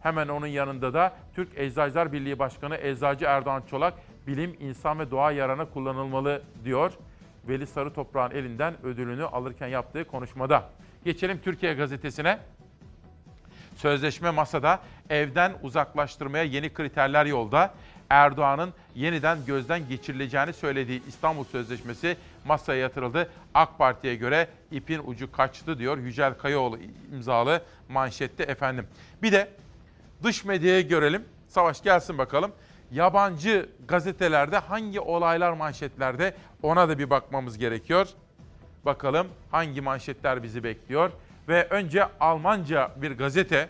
Hemen 0.00 0.28
onun 0.28 0.46
yanında 0.46 0.94
da 0.94 1.12
Türk 1.34 1.48
Eczacılar 1.58 2.12
Birliği 2.12 2.38
Başkanı 2.38 2.76
Eczacı 2.76 3.24
Erdoğan 3.24 3.62
Çolak 3.70 3.94
bilim, 4.26 4.56
insan 4.60 4.98
ve 4.98 5.10
doğa 5.10 5.32
yararına 5.32 5.64
kullanılmalı 5.64 6.42
diyor. 6.64 6.92
Veli 7.48 7.66
Sarı 7.66 7.92
Toprağ'ın 7.92 8.30
elinden 8.30 8.74
ödülünü 8.82 9.24
alırken 9.24 9.68
yaptığı 9.68 10.04
konuşmada. 10.04 10.70
Geçelim 11.04 11.40
Türkiye 11.44 11.74
Gazetesi'ne. 11.74 12.38
Sözleşme 13.76 14.30
masada 14.30 14.80
evden 15.10 15.52
uzaklaştırmaya 15.62 16.44
yeni 16.44 16.72
kriterler 16.72 17.26
yolda. 17.26 17.74
Erdoğan'ın 18.10 18.74
yeniden 18.94 19.38
gözden 19.46 19.88
geçirileceğini 19.88 20.52
söylediği 20.52 21.02
İstanbul 21.08 21.44
Sözleşmesi 21.44 22.16
masaya 22.44 22.80
yatırıldı. 22.80 23.30
AK 23.54 23.78
Parti'ye 23.78 24.14
göre 24.14 24.48
ipin 24.70 25.00
ucu 25.06 25.32
kaçtı 25.32 25.78
diyor 25.78 25.98
Yücel 25.98 26.34
Kayaoğlu 26.34 26.78
imzalı 27.12 27.62
manşette 27.88 28.42
efendim. 28.42 28.86
Bir 29.22 29.32
de 29.32 29.50
dış 30.22 30.44
medyaya 30.44 30.80
görelim. 30.80 31.24
Savaş 31.48 31.82
gelsin 31.82 32.18
bakalım. 32.18 32.52
Yabancı 32.90 33.68
gazetelerde 33.88 34.58
hangi 34.58 35.00
olaylar 35.00 35.52
manşetlerde 35.52 36.34
ona 36.62 36.88
da 36.88 36.98
bir 36.98 37.10
bakmamız 37.10 37.58
gerekiyor. 37.58 38.08
Bakalım 38.84 39.26
hangi 39.50 39.80
manşetler 39.80 40.42
bizi 40.42 40.64
bekliyor. 40.64 41.10
Ve 41.48 41.66
önce 41.70 42.08
Almanca 42.20 42.90
bir 42.96 43.18
gazete 43.18 43.68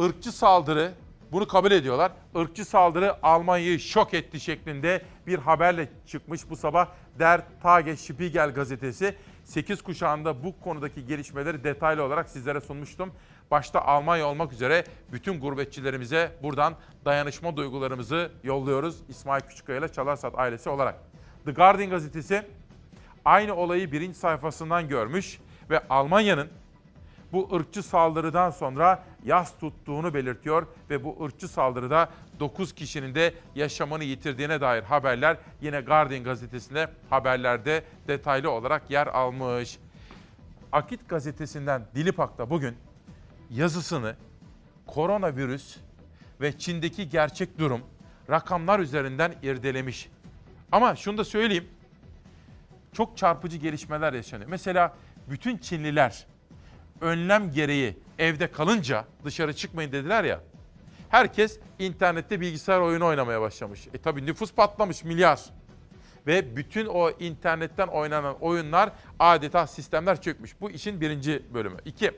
ırkçı 0.00 0.32
saldırı 0.32 0.92
bunu 1.32 1.48
kabul 1.48 1.70
ediyorlar. 1.70 2.12
Irkçı 2.34 2.64
saldırı 2.64 3.16
Almanya'yı 3.22 3.80
şok 3.80 4.14
etti 4.14 4.40
şeklinde 4.40 5.02
bir 5.26 5.38
haberle 5.38 5.88
çıkmış 6.06 6.50
bu 6.50 6.56
sabah 6.56 6.88
Der 7.18 7.40
Tagesspiegel 7.62 8.54
gazetesi. 8.54 9.14
8 9.44 9.82
kuşağında 9.82 10.44
bu 10.44 10.60
konudaki 10.60 11.06
gelişmeleri 11.06 11.64
detaylı 11.64 12.04
olarak 12.04 12.28
sizlere 12.28 12.60
sunmuştum. 12.60 13.12
Başta 13.50 13.82
Almanya 13.82 14.26
olmak 14.26 14.52
üzere 14.52 14.84
bütün 15.12 15.40
gurbetçilerimize 15.40 16.32
buradan 16.42 16.74
dayanışma 17.04 17.56
duygularımızı 17.56 18.30
yolluyoruz. 18.44 18.96
İsmail 19.08 19.42
Küçükkaya 19.42 19.78
ile 19.78 19.88
Çalarsat 19.88 20.38
ailesi 20.38 20.70
olarak. 20.70 20.94
The 21.44 21.52
Guardian 21.52 21.90
gazetesi 21.90 22.42
aynı 23.24 23.54
olayı 23.54 23.92
birinci 23.92 24.18
sayfasından 24.18 24.88
görmüş 24.88 25.40
ve 25.70 25.88
Almanya'nın 25.88 26.48
bu 27.32 27.54
ırkçı 27.54 27.82
saldırıdan 27.82 28.50
sonra 28.50 29.04
yas 29.24 29.58
tuttuğunu 29.58 30.14
belirtiyor 30.14 30.66
ve 30.90 31.04
bu 31.04 31.24
ırkçı 31.24 31.48
saldırıda 31.48 32.08
9 32.40 32.74
kişinin 32.74 33.14
de 33.14 33.34
yaşamını 33.54 34.04
yitirdiğine 34.04 34.60
dair 34.60 34.82
haberler 34.82 35.36
yine 35.60 35.80
Guardian 35.80 36.24
gazetesinde 36.24 36.90
haberlerde 37.10 37.84
detaylı 38.08 38.50
olarak 38.50 38.90
yer 38.90 39.06
almış. 39.06 39.78
Akit 40.72 41.08
gazetesinden 41.08 41.82
Dilipak'ta 41.94 42.50
bugün 42.50 42.76
yazısını 43.50 44.16
koronavirüs 44.86 45.76
ve 46.40 46.58
Çin'deki 46.58 47.08
gerçek 47.08 47.58
durum 47.58 47.80
rakamlar 48.30 48.80
üzerinden 48.80 49.34
irdelemiş. 49.42 50.08
Ama 50.72 50.96
şunu 50.96 51.18
da 51.18 51.24
söyleyeyim. 51.24 51.68
Çok 52.92 53.16
çarpıcı 53.16 53.56
gelişmeler 53.56 54.12
yaşanıyor. 54.12 54.50
Mesela 54.50 54.96
bütün 55.30 55.58
Çinliler 55.58 56.26
önlem 57.00 57.52
gereği 57.52 57.96
evde 58.18 58.52
kalınca 58.52 59.04
dışarı 59.24 59.52
çıkmayın 59.56 59.92
dediler 59.92 60.24
ya. 60.24 60.40
Herkes 61.08 61.58
internette 61.78 62.40
bilgisayar 62.40 62.80
oyunu 62.80 63.06
oynamaya 63.06 63.40
başlamış. 63.40 63.88
E 63.94 63.98
tabi 63.98 64.26
nüfus 64.26 64.52
patlamış 64.52 65.04
milyar. 65.04 65.40
Ve 66.26 66.56
bütün 66.56 66.86
o 66.86 67.10
internetten 67.10 67.86
oynanan 67.86 68.36
oyunlar 68.40 68.92
adeta 69.18 69.66
sistemler 69.66 70.22
çökmüş. 70.22 70.60
Bu 70.60 70.70
işin 70.70 71.00
birinci 71.00 71.42
bölümü. 71.54 71.76
İki, 71.84 72.12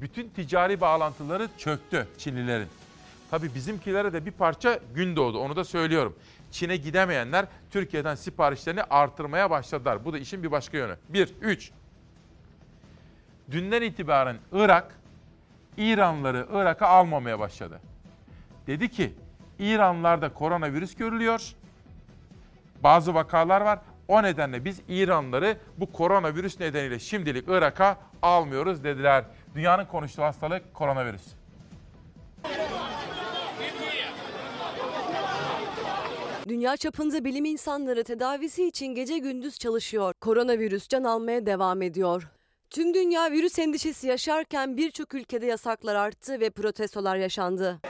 bütün 0.00 0.28
ticari 0.28 0.80
bağlantıları 0.80 1.48
çöktü 1.58 2.06
Çinlilerin. 2.18 2.68
Tabii 3.30 3.54
bizimkilere 3.54 4.12
de 4.12 4.26
bir 4.26 4.30
parça 4.30 4.80
gün 4.94 5.16
doğdu 5.16 5.38
onu 5.38 5.56
da 5.56 5.64
söylüyorum. 5.64 6.16
Çin'e 6.50 6.76
gidemeyenler 6.76 7.46
Türkiye'den 7.70 8.14
siparişlerini 8.14 8.82
artırmaya 8.82 9.50
başladılar. 9.50 10.04
Bu 10.04 10.12
da 10.12 10.18
işin 10.18 10.42
bir 10.42 10.50
başka 10.50 10.76
yönü. 10.76 10.96
Bir, 11.08 11.34
üç. 11.40 11.70
Dünden 13.50 13.82
itibaren 13.82 14.36
Irak, 14.52 14.94
İranları 15.76 16.46
Irak'a 16.52 16.86
almamaya 16.86 17.38
başladı. 17.38 17.80
Dedi 18.66 18.90
ki 18.90 19.14
İranlarda 19.58 20.34
koronavirüs 20.34 20.94
görülüyor. 20.94 21.52
Bazı 22.82 23.14
vakalar 23.14 23.60
var. 23.60 23.78
O 24.08 24.22
nedenle 24.22 24.64
biz 24.64 24.80
İranlıları 24.88 25.56
bu 25.76 25.92
koronavirüs 25.92 26.60
nedeniyle 26.60 26.98
şimdilik 26.98 27.44
Irak'a 27.48 27.98
almıyoruz 28.22 28.84
dediler. 28.84 29.24
Dünyanın 29.54 29.84
konuştuğu 29.84 30.22
hastalık 30.22 30.74
koronavirüs. 30.74 31.22
Dünya 36.48 36.76
çapında 36.76 37.24
bilim 37.24 37.44
insanları 37.44 38.04
tedavisi 38.04 38.68
için 38.68 38.86
gece 38.86 39.18
gündüz 39.18 39.58
çalışıyor. 39.58 40.14
Koronavirüs 40.20 40.88
can 40.88 41.04
almaya 41.04 41.46
devam 41.46 41.82
ediyor. 41.82 42.28
Tüm 42.70 42.94
dünya 42.94 43.30
virüs 43.32 43.58
endişesi 43.58 44.06
yaşarken 44.06 44.76
birçok 44.76 45.14
ülkede 45.14 45.46
yasaklar 45.46 45.94
arttı 45.94 46.40
ve 46.40 46.50
protestolar 46.50 47.16
yaşandı. 47.16 47.80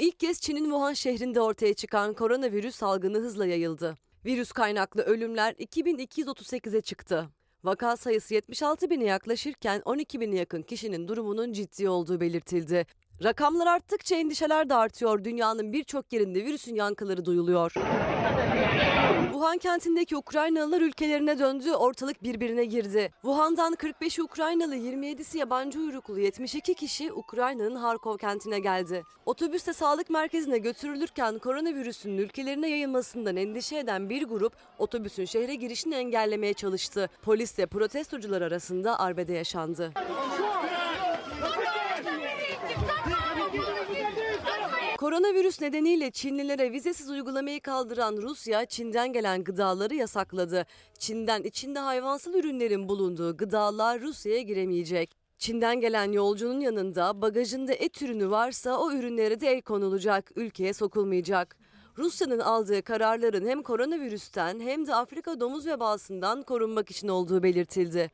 İlk 0.00 0.20
kez 0.20 0.40
Çin'in 0.40 0.64
Wuhan 0.64 0.92
şehrinde 0.92 1.40
ortaya 1.40 1.74
çıkan 1.74 2.14
koronavirüs 2.14 2.74
salgını 2.76 3.18
hızla 3.18 3.46
yayıldı. 3.46 3.94
Virüs 4.24 4.52
kaynaklı 4.52 5.02
ölümler 5.02 5.52
2238'e 5.52 6.80
çıktı. 6.80 7.28
Vaka 7.64 7.96
sayısı 7.96 8.34
76 8.34 8.90
bine 8.90 9.04
yaklaşırken 9.04 9.82
12 9.84 10.20
bine 10.20 10.36
yakın 10.36 10.62
kişinin 10.62 11.08
durumunun 11.08 11.52
ciddi 11.52 11.88
olduğu 11.88 12.20
belirtildi. 12.20 12.86
Rakamlar 13.24 13.66
arttıkça 13.66 14.16
endişeler 14.16 14.68
de 14.68 14.74
artıyor. 14.74 15.24
Dünyanın 15.24 15.72
birçok 15.72 16.12
yerinde 16.12 16.44
virüsün 16.44 16.74
yankıları 16.74 17.24
duyuluyor. 17.24 17.72
Wuhan 19.32 19.58
kentindeki 19.58 20.16
Ukraynalılar 20.16 20.80
ülkelerine 20.80 21.38
döndü, 21.38 21.72
ortalık 21.72 22.22
birbirine 22.22 22.64
girdi. 22.64 23.12
Wuhan'dan 23.22 23.74
45'i 23.74 24.22
Ukraynalı, 24.22 24.76
27'si 24.76 25.38
yabancı 25.38 25.80
uyruklu 25.80 26.18
72 26.18 26.74
kişi 26.74 27.12
Ukrayna'nın 27.12 27.76
Harkov 27.76 28.18
kentine 28.18 28.58
geldi. 28.58 29.02
Otobüste 29.26 29.72
sağlık 29.72 30.10
merkezine 30.10 30.58
götürülürken 30.58 31.38
koronavirüsün 31.38 32.18
ülkelerine 32.18 32.68
yayılmasından 32.68 33.36
endişe 33.36 33.78
eden 33.78 34.10
bir 34.10 34.22
grup 34.22 34.52
otobüsün 34.78 35.24
şehre 35.24 35.54
girişini 35.54 35.94
engellemeye 35.94 36.54
çalıştı. 36.54 37.08
Polisle 37.22 37.66
protestocular 37.66 38.42
arasında 38.42 39.00
arbede 39.00 39.32
yaşandı. 39.32 39.92
Koronavirüs 45.02 45.60
nedeniyle 45.60 46.10
Çinlilere 46.10 46.72
vizesiz 46.72 47.10
uygulamayı 47.10 47.60
kaldıran 47.60 48.16
Rusya, 48.16 48.64
Çin'den 48.64 49.12
gelen 49.12 49.44
gıdaları 49.44 49.94
yasakladı. 49.94 50.66
Çin'den 50.98 51.42
içinde 51.42 51.78
hayvansal 51.78 52.34
ürünlerin 52.34 52.88
bulunduğu 52.88 53.36
gıdalar 53.36 54.00
Rusya'ya 54.00 54.40
giremeyecek. 54.40 55.16
Çin'den 55.38 55.80
gelen 55.80 56.12
yolcunun 56.12 56.60
yanında 56.60 57.22
bagajında 57.22 57.72
et 57.72 58.02
ürünü 58.02 58.30
varsa 58.30 58.78
o 58.78 58.92
ürünlere 58.92 59.40
de 59.40 59.48
el 59.48 59.62
konulacak, 59.62 60.30
ülkeye 60.36 60.72
sokulmayacak. 60.72 61.56
Rusya'nın 61.98 62.38
aldığı 62.38 62.82
kararların 62.82 63.46
hem 63.46 63.62
koronavirüsten 63.62 64.60
hem 64.60 64.86
de 64.86 64.94
Afrika 64.94 65.40
domuz 65.40 65.66
vebasından 65.66 66.42
korunmak 66.42 66.90
için 66.90 67.08
olduğu 67.08 67.42
belirtildi. 67.42 68.10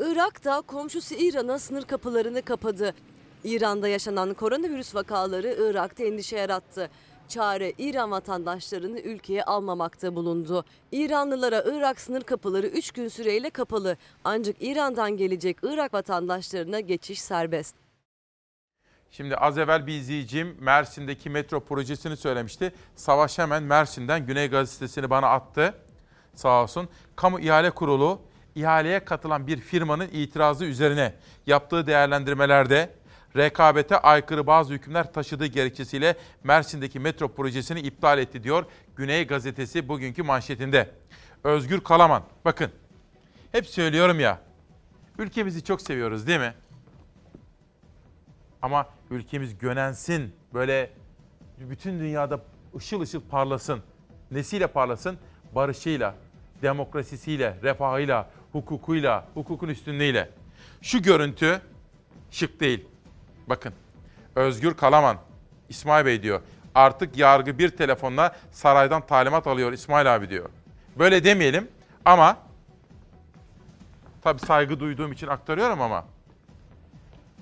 Irak 0.00 0.44
da 0.44 0.60
komşusu 0.60 1.14
İran'a 1.14 1.58
sınır 1.58 1.82
kapılarını 1.82 2.42
kapadı. 2.42 2.94
İran'da 3.44 3.88
yaşanan 3.88 4.34
koronavirüs 4.34 4.94
vakaları 4.94 5.56
Irak'ta 5.58 6.04
endişe 6.04 6.36
yarattı. 6.36 6.90
Çare 7.28 7.72
İran 7.78 8.10
vatandaşlarını 8.10 9.00
ülkeye 9.00 9.44
almamakta 9.44 10.14
bulundu. 10.14 10.64
İranlılara 10.92 11.64
Irak 11.66 12.00
sınır 12.00 12.22
kapıları 12.22 12.66
3 12.66 12.90
gün 12.90 13.08
süreyle 13.08 13.50
kapalı. 13.50 13.96
Ancak 14.24 14.56
İran'dan 14.60 15.16
gelecek 15.16 15.56
Irak 15.62 15.94
vatandaşlarına 15.94 16.80
geçiş 16.80 17.20
serbest. 17.20 17.74
Şimdi 19.10 19.36
az 19.36 19.58
evvel 19.58 19.86
bir 19.86 19.92
izleyicim 19.92 20.56
Mersin'deki 20.60 21.30
metro 21.30 21.60
projesini 21.60 22.16
söylemişti. 22.16 22.72
Savaş 22.96 23.38
hemen 23.38 23.62
Mersin'den 23.62 24.26
Güney 24.26 24.48
Gazetesi'ni 24.48 25.10
bana 25.10 25.28
attı. 25.28 25.74
Sağ 26.34 26.62
olsun. 26.62 26.88
Kamu 27.16 27.40
İhale 27.40 27.70
Kurulu 27.70 28.20
ihaleye 28.54 29.04
katılan 29.04 29.46
bir 29.46 29.60
firmanın 29.60 30.08
itirazı 30.12 30.64
üzerine 30.64 31.14
yaptığı 31.46 31.86
değerlendirmelerde 31.86 32.90
rekabete 33.36 33.98
aykırı 33.98 34.46
bazı 34.46 34.74
hükümler 34.74 35.12
taşıdığı 35.12 35.46
gerekçesiyle 35.46 36.16
Mersin'deki 36.44 37.00
metro 37.00 37.28
projesini 37.28 37.80
iptal 37.80 38.18
etti 38.18 38.42
diyor 38.44 38.64
Güney 38.96 39.26
Gazetesi 39.26 39.88
bugünkü 39.88 40.22
manşetinde. 40.22 40.90
Özgür 41.44 41.80
Kalaman 41.80 42.22
bakın 42.44 42.70
hep 43.52 43.66
söylüyorum 43.66 44.20
ya 44.20 44.40
ülkemizi 45.18 45.64
çok 45.64 45.80
seviyoruz 45.80 46.26
değil 46.26 46.40
mi? 46.40 46.54
Ama 48.62 48.86
ülkemiz 49.10 49.58
gönensin 49.58 50.34
böyle 50.54 50.90
bütün 51.58 51.98
dünyada 51.98 52.40
ışıl 52.76 53.00
ışıl 53.00 53.20
parlasın. 53.20 53.82
Nesiyle 54.30 54.66
parlasın? 54.66 55.18
Barışıyla, 55.54 56.14
demokrasisiyle, 56.62 57.58
refahıyla, 57.62 58.30
hukukuyla, 58.52 59.28
hukukun 59.34 59.68
üstünlüğüyle. 59.68 60.30
Şu 60.82 61.02
görüntü 61.02 61.60
şık 62.30 62.60
değil. 62.60 62.86
Bakın 63.48 63.72
Özgür 64.34 64.74
Kalaman, 64.74 65.16
İsmail 65.68 66.06
Bey 66.06 66.22
diyor. 66.22 66.40
Artık 66.74 67.16
yargı 67.16 67.58
bir 67.58 67.68
telefonla 67.68 68.36
saraydan 68.52 69.06
talimat 69.06 69.46
alıyor 69.46 69.72
İsmail 69.72 70.14
abi 70.14 70.30
diyor. 70.30 70.48
Böyle 70.98 71.24
demeyelim 71.24 71.68
ama 72.04 72.36
tabii 74.22 74.40
saygı 74.40 74.80
duyduğum 74.80 75.12
için 75.12 75.26
aktarıyorum 75.26 75.80
ama 75.80 76.04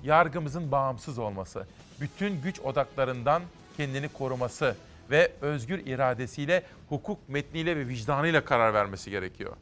yargımızın 0.03 0.71
bağımsız 0.71 1.19
olması, 1.19 1.67
bütün 2.01 2.41
güç 2.41 2.59
odaklarından 2.59 3.41
kendini 3.77 4.09
koruması 4.09 4.75
ve 5.11 5.31
özgür 5.41 5.79
iradesiyle, 5.85 6.63
hukuk 6.89 7.29
metniyle 7.29 7.77
ve 7.77 7.87
vicdanıyla 7.87 8.45
karar 8.45 8.73
vermesi 8.73 9.11
gerekiyor. 9.11 9.53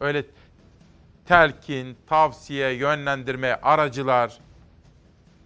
Öyle 0.00 0.24
telkin, 1.28 1.96
tavsiye, 2.08 2.70
yönlendirme, 2.72 3.58
aracılar, 3.62 4.38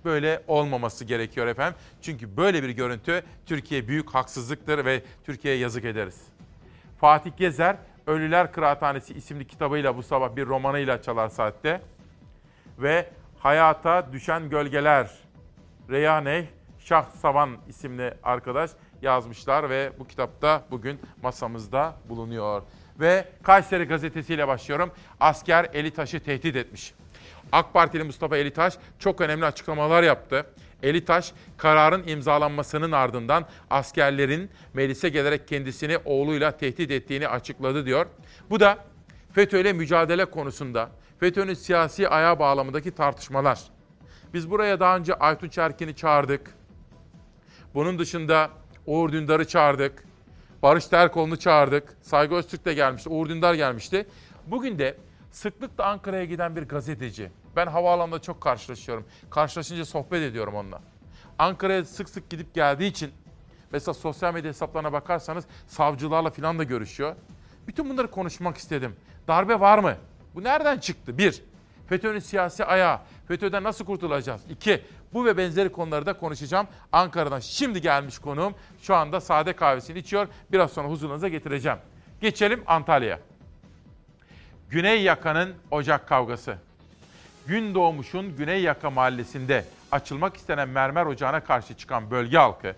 böyle 0.04 0.42
olmaması 0.48 1.04
gerekiyor 1.04 1.46
efendim. 1.46 1.78
Çünkü 2.02 2.36
böyle 2.36 2.62
bir 2.62 2.70
görüntü 2.70 3.22
Türkiye 3.46 3.88
büyük 3.88 4.10
haksızlıktır 4.10 4.84
ve 4.84 5.02
Türkiye'ye 5.24 5.60
yazık 5.60 5.84
ederiz. 5.84 6.20
Fatih 7.00 7.30
Gezer 7.36 7.76
Ölüler 8.06 8.52
Kıraathanesi 8.52 9.14
isimli 9.14 9.46
kitabıyla 9.46 9.96
bu 9.96 10.02
sabah 10.02 10.36
bir 10.36 10.46
romanıyla 10.46 11.02
çalar 11.02 11.28
saatte. 11.28 11.80
Ve 12.78 13.08
Hayata 13.38 14.12
Düşen 14.12 14.50
Gölgeler 14.50 15.10
Reyhaney 15.90 16.48
Şah 16.78 17.10
Savan 17.10 17.56
isimli 17.68 18.14
arkadaş 18.22 18.70
yazmışlar 19.02 19.70
ve 19.70 19.92
bu 19.98 20.06
kitapta 20.06 20.64
bugün 20.70 21.00
masamızda 21.22 21.94
bulunuyor. 22.08 22.62
Ve 23.00 23.28
Kayseri 23.42 23.84
Gazetesi 23.84 24.34
ile 24.34 24.48
başlıyorum. 24.48 24.90
Asker 25.20 25.70
Elitaş'ı 25.72 26.20
tehdit 26.20 26.56
etmiş. 26.56 26.94
AK 27.52 27.74
Partili 27.74 28.04
Mustafa 28.04 28.36
Elitaş 28.36 28.74
çok 28.98 29.20
önemli 29.20 29.44
açıklamalar 29.44 30.02
yaptı. 30.02 30.46
Elitaş 30.82 31.32
kararın 31.56 32.08
imzalanmasının 32.08 32.92
ardından 32.92 33.46
askerlerin 33.70 34.50
meclise 34.74 35.08
gelerek 35.08 35.48
kendisini 35.48 35.98
oğluyla 36.04 36.56
tehdit 36.56 36.90
ettiğini 36.90 37.28
açıkladı 37.28 37.86
diyor. 37.86 38.06
Bu 38.50 38.60
da 38.60 38.78
FETÖ 39.32 39.60
ile 39.60 39.72
mücadele 39.72 40.24
konusunda 40.24 40.90
FETÖ'nün 41.20 41.54
siyasi 41.54 42.08
ayağı 42.08 42.38
bağlamındaki 42.38 42.90
tartışmalar. 42.90 43.60
Biz 44.34 44.50
buraya 44.50 44.80
daha 44.80 44.96
önce 44.96 45.14
Aytunç 45.14 45.58
Erkin'i 45.58 45.96
çağırdık. 45.96 46.54
Bunun 47.74 47.98
dışında 47.98 48.50
Uğur 48.86 49.12
Dündar'ı 49.12 49.48
çağırdık. 49.48 50.04
Barış 50.62 50.86
Terkoğlu'nu 50.86 51.36
çağırdık. 51.36 51.96
Saygı 52.02 52.34
Öztürk 52.34 52.64
de 52.64 52.74
gelmişti. 52.74 53.08
Uğur 53.08 53.28
Dündar 53.28 53.54
gelmişti. 53.54 54.06
Bugün 54.46 54.78
de 54.78 54.96
sıklıkla 55.30 55.84
Ankara'ya 55.84 56.24
giden 56.24 56.56
bir 56.56 56.62
gazeteci. 56.62 57.30
Ben 57.56 57.66
havaalanında 57.66 58.18
çok 58.18 58.40
karşılaşıyorum. 58.40 59.04
Karşılaşınca 59.30 59.84
sohbet 59.84 60.22
ediyorum 60.22 60.54
onunla. 60.54 60.80
Ankara'ya 61.38 61.84
sık 61.84 62.08
sık 62.08 62.30
gidip 62.30 62.54
geldiği 62.54 62.90
için 62.90 63.10
mesela 63.72 63.94
sosyal 63.94 64.34
medya 64.34 64.48
hesaplarına 64.48 64.92
bakarsanız 64.92 65.44
savcılarla 65.66 66.30
falan 66.30 66.58
da 66.58 66.64
görüşüyor. 66.64 67.16
Bütün 67.66 67.90
bunları 67.90 68.10
konuşmak 68.10 68.56
istedim. 68.56 68.96
Darbe 69.28 69.60
var 69.60 69.78
mı? 69.78 69.96
Bu 70.34 70.44
nereden 70.44 70.78
çıktı? 70.78 71.18
Bir, 71.18 71.42
FETÖ'nün 71.88 72.18
siyasi 72.18 72.64
ayağı. 72.64 73.00
FETÖ'den 73.28 73.62
nasıl 73.62 73.84
kurtulacağız? 73.84 74.42
İki, 74.50 74.84
bu 75.12 75.24
ve 75.24 75.36
benzeri 75.36 75.72
konuları 75.72 76.06
da 76.06 76.18
konuşacağım. 76.18 76.66
Ankara'dan 76.92 77.40
şimdi 77.40 77.80
gelmiş 77.80 78.18
konuğum. 78.18 78.54
Şu 78.82 78.94
anda 78.94 79.20
sade 79.20 79.52
kahvesini 79.52 79.98
içiyor. 79.98 80.28
Biraz 80.52 80.70
sonra 80.72 80.88
huzurunuza 80.88 81.28
getireceğim. 81.28 81.78
Geçelim 82.20 82.62
Antalya'ya. 82.66 83.20
Güney 84.70 85.02
Yaka'nın 85.02 85.54
ocak 85.70 86.08
kavgası. 86.08 86.58
Gün 87.46 87.74
doğmuşun 87.74 88.36
Güney 88.36 88.62
Yaka 88.62 88.90
mahallesinde 88.90 89.64
açılmak 89.92 90.36
istenen 90.36 90.68
mermer 90.68 91.06
ocağına 91.06 91.40
karşı 91.40 91.76
çıkan 91.76 92.10
bölge 92.10 92.38
halkı 92.38 92.74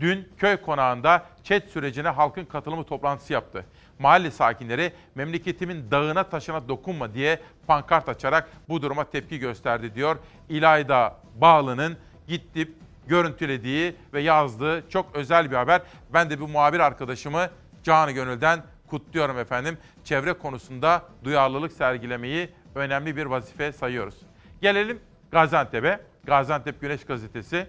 dün 0.00 0.28
köy 0.38 0.56
konağında 0.56 1.26
çet 1.44 1.70
sürecine 1.70 2.08
halkın 2.08 2.44
katılımı 2.44 2.84
toplantısı 2.84 3.32
yaptı. 3.32 3.64
Mahalle 3.98 4.30
sakinleri 4.30 4.92
memleketimin 5.14 5.90
dağına 5.90 6.24
taşına 6.24 6.68
dokunma 6.68 7.14
diye 7.14 7.40
pankart 7.66 8.08
açarak 8.08 8.48
bu 8.68 8.82
duruma 8.82 9.04
tepki 9.04 9.38
gösterdi 9.38 9.94
diyor. 9.94 10.16
İlayda 10.48 11.16
Bağlı'nın 11.40 11.96
gittip 12.28 12.74
görüntülediği 13.06 13.96
ve 14.12 14.20
yazdığı 14.20 14.88
çok 14.88 15.16
özel 15.16 15.50
bir 15.50 15.56
haber. 15.56 15.82
Ben 16.12 16.30
de 16.30 16.40
bu 16.40 16.48
muhabir 16.48 16.80
arkadaşımı 16.80 17.50
canı 17.82 18.10
gönülden 18.10 18.62
kutluyorum 18.86 19.38
efendim. 19.38 19.78
Çevre 20.04 20.32
konusunda 20.32 21.02
duyarlılık 21.24 21.72
sergilemeyi 21.72 22.48
önemli 22.74 23.16
bir 23.16 23.26
vazife 23.26 23.72
sayıyoruz. 23.72 24.14
Gelelim 24.60 24.98
Gaziantep'e. 25.30 26.00
Gaziantep 26.24 26.80
Güneş 26.80 27.04
Gazetesi. 27.04 27.66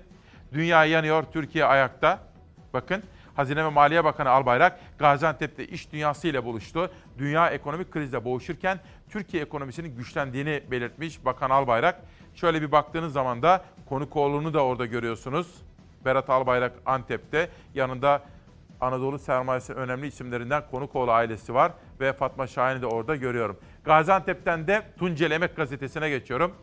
Dünya 0.53 0.85
yanıyor, 0.85 1.23
Türkiye 1.33 1.65
ayakta. 1.65 2.19
Bakın 2.73 3.03
Hazine 3.35 3.65
ve 3.65 3.69
Maliye 3.69 4.03
Bakanı 4.03 4.29
Albayrak 4.29 4.79
Gaziantep'te 4.97 5.67
iş 5.67 5.91
dünyası 5.91 6.27
ile 6.27 6.45
buluştu. 6.45 6.91
Dünya 7.17 7.49
ekonomik 7.49 7.91
krizle 7.91 8.25
boğuşurken 8.25 8.79
Türkiye 9.09 9.43
ekonomisinin 9.43 9.95
güçlendiğini 9.95 10.63
belirtmiş 10.71 11.25
Bakan 11.25 11.49
Albayrak. 11.49 12.01
Şöyle 12.35 12.61
bir 12.61 12.71
baktığınız 12.71 13.13
zaman 13.13 13.41
da 13.41 13.65
Konukoğlu'nu 13.89 14.53
da 14.53 14.65
orada 14.65 14.85
görüyorsunuz. 14.85 15.61
Berat 16.05 16.29
Albayrak 16.29 16.73
Antep'te. 16.85 17.49
Yanında 17.73 18.21
Anadolu 18.81 19.19
sermayesi 19.19 19.73
önemli 19.73 20.07
isimlerinden 20.07 20.63
Konukoğlu 20.71 21.11
ailesi 21.11 21.53
var 21.53 21.71
ve 21.99 22.13
Fatma 22.13 22.47
Şahin'i 22.47 22.81
de 22.81 22.85
orada 22.85 23.15
görüyorum. 23.15 23.59
Gaziantep'ten 23.83 24.67
de 24.67 24.83
Tunceli 24.99 25.33
Emek 25.33 25.55
Gazetesi'ne 25.55 26.09
geçiyorum. 26.09 26.55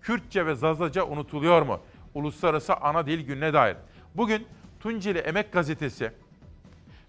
Kürtçe 0.00 0.46
ve 0.46 0.54
Zazaca 0.54 1.04
unutuluyor 1.04 1.62
mu? 1.62 1.80
Uluslararası 2.14 2.74
Ana 2.74 3.06
Dil 3.06 3.20
Günü'ne 3.20 3.52
dair. 3.52 3.76
Bugün 4.14 4.46
Tunceli 4.80 5.18
Emek 5.18 5.52
Gazetesi 5.52 6.12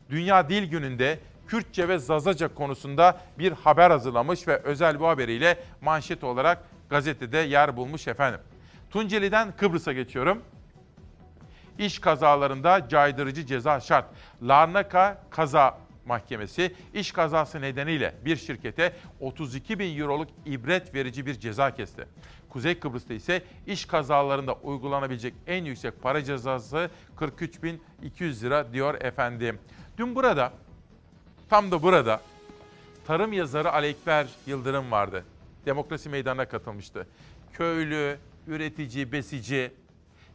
Dünya 0.09 0.49
Dil 0.49 0.69
Günü'nde 0.69 1.19
Kürtçe 1.47 1.87
ve 1.87 1.97
Zazaca 1.97 2.53
konusunda 2.53 3.21
bir 3.39 3.51
haber 3.51 3.91
hazırlamış 3.91 4.47
ve 4.47 4.57
özel 4.57 4.99
bu 4.99 5.07
haberiyle 5.07 5.59
manşet 5.81 6.23
olarak 6.23 6.63
gazetede 6.89 7.37
yer 7.37 7.77
bulmuş 7.77 8.07
efendim. 8.07 8.39
Tunceli'den 8.89 9.51
Kıbrıs'a 9.57 9.93
geçiyorum. 9.93 10.41
İş 11.77 11.99
kazalarında 11.99 12.89
caydırıcı 12.89 13.45
ceza 13.45 13.79
şart. 13.79 14.05
Larnaka 14.41 15.21
Kaza 15.29 15.77
Mahkemesi 16.05 16.75
iş 16.93 17.11
kazası 17.11 17.61
nedeniyle 17.61 18.15
bir 18.25 18.35
şirkete 18.35 18.93
32 19.19 19.79
bin 19.79 19.99
euroluk 19.99 20.29
ibret 20.45 20.93
verici 20.95 21.25
bir 21.25 21.39
ceza 21.39 21.75
kesti. 21.75 22.07
Kuzey 22.49 22.79
Kıbrıs'ta 22.79 23.13
ise 23.13 23.43
iş 23.67 23.85
kazalarında 23.85 24.53
uygulanabilecek 24.53 25.33
en 25.47 25.65
yüksek 25.65 26.01
para 26.01 26.23
cezası 26.23 26.89
43.200 27.17 28.41
lira 28.41 28.73
diyor 28.73 29.01
efendim. 29.01 29.59
Dün 29.97 30.15
burada, 30.15 30.53
tam 31.49 31.71
da 31.71 31.83
burada 31.83 32.21
tarım 33.07 33.33
yazarı 33.33 33.71
Ali 33.71 33.87
Ekber 33.87 34.27
Yıldırım 34.47 34.91
vardı. 34.91 35.23
Demokrasi 35.65 36.09
Meydanı'na 36.09 36.45
katılmıştı. 36.45 37.07
Köylü, 37.53 38.17
üretici, 38.47 39.11
besici, 39.11 39.71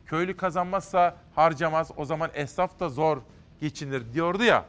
köylü 0.07 0.37
kazanmazsa 0.37 1.17
harcamaz, 1.35 1.91
o 1.97 2.05
zaman 2.05 2.31
esnaf 2.35 2.81
da 2.81 2.89
zor 2.89 3.19
geçinir 3.61 4.13
diyordu 4.13 4.45
ya. 4.45 4.65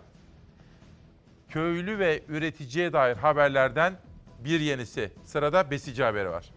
Köylü 1.51 1.99
ve 1.99 2.23
üreticiye 2.27 2.93
dair 2.93 3.15
haberlerden 3.15 3.97
bir 4.39 4.59
yenisi. 4.59 5.11
Sırada 5.25 5.71
besici 5.71 6.03
haberi 6.03 6.29
var. 6.29 6.51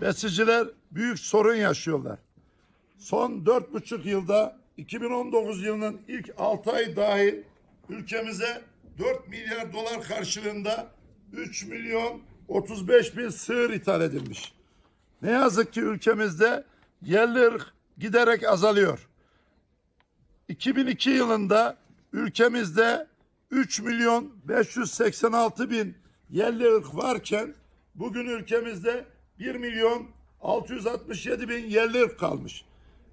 Besiciler 0.00 0.68
büyük 0.90 1.18
sorun 1.18 1.54
yaşıyorlar. 1.54 2.18
Son 2.98 3.46
dört 3.46 3.72
buçuk 3.72 4.06
yılda 4.06 4.56
2019 4.76 5.64
yılının 5.64 6.00
ilk 6.08 6.30
6 6.38 6.72
ay 6.72 6.96
dahil 6.96 7.34
ülkemize 7.88 8.62
4 8.98 9.28
milyar 9.28 9.72
dolar 9.72 10.02
karşılığında 10.02 10.88
3 11.32 11.66
milyon 11.66 12.22
35 12.48 13.16
bin 13.16 13.28
sığır 13.28 13.70
ithal 13.70 14.00
edilmiş. 14.00 14.52
Ne 15.22 15.30
yazık 15.30 15.72
ki 15.72 15.80
ülkemizde 15.80 16.64
yerli 17.02 17.38
ırk 17.38 17.72
giderek 17.98 18.48
azalıyor. 18.48 19.08
2002 20.48 21.10
yılında 21.10 21.76
ülkemizde 22.12 23.11
3 23.52 23.80
milyon 23.80 24.32
586 24.44 25.70
bin 25.70 25.96
yerli 26.30 26.74
ırk 26.74 26.96
varken 26.96 27.54
bugün 27.94 28.26
ülkemizde 28.26 29.04
1 29.38 29.54
milyon 29.54 30.06
667 30.40 31.48
bin 31.48 31.66
yerli 31.66 32.02
ırk 32.02 32.18
kalmış. 32.18 32.64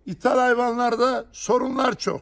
İthal 0.06 0.40
hayvanlarda 0.40 1.26
sorunlar 1.32 1.98
çok. 1.98 2.22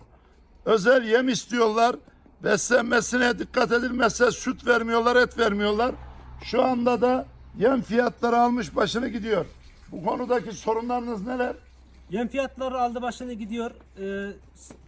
Özel 0.65 1.03
yem 1.03 1.29
istiyorlar. 1.29 1.95
Beslenmesine 2.43 3.39
dikkat 3.39 3.71
edilmezse 3.71 4.31
süt 4.31 4.67
vermiyorlar, 4.67 5.15
et 5.15 5.37
vermiyorlar. 5.37 5.95
Şu 6.43 6.63
anda 6.63 7.01
da 7.01 7.25
yem 7.57 7.81
fiyatları 7.81 8.37
almış 8.37 8.75
başını 8.75 9.07
gidiyor. 9.07 9.45
Bu 9.91 10.05
konudaki 10.05 10.51
sorunlarınız 10.51 11.27
neler? 11.27 11.55
Yem 12.09 12.27
fiyatları 12.27 12.79
aldı 12.79 13.01
başını 13.01 13.33
gidiyor. 13.33 13.71
Ee, 13.99 14.31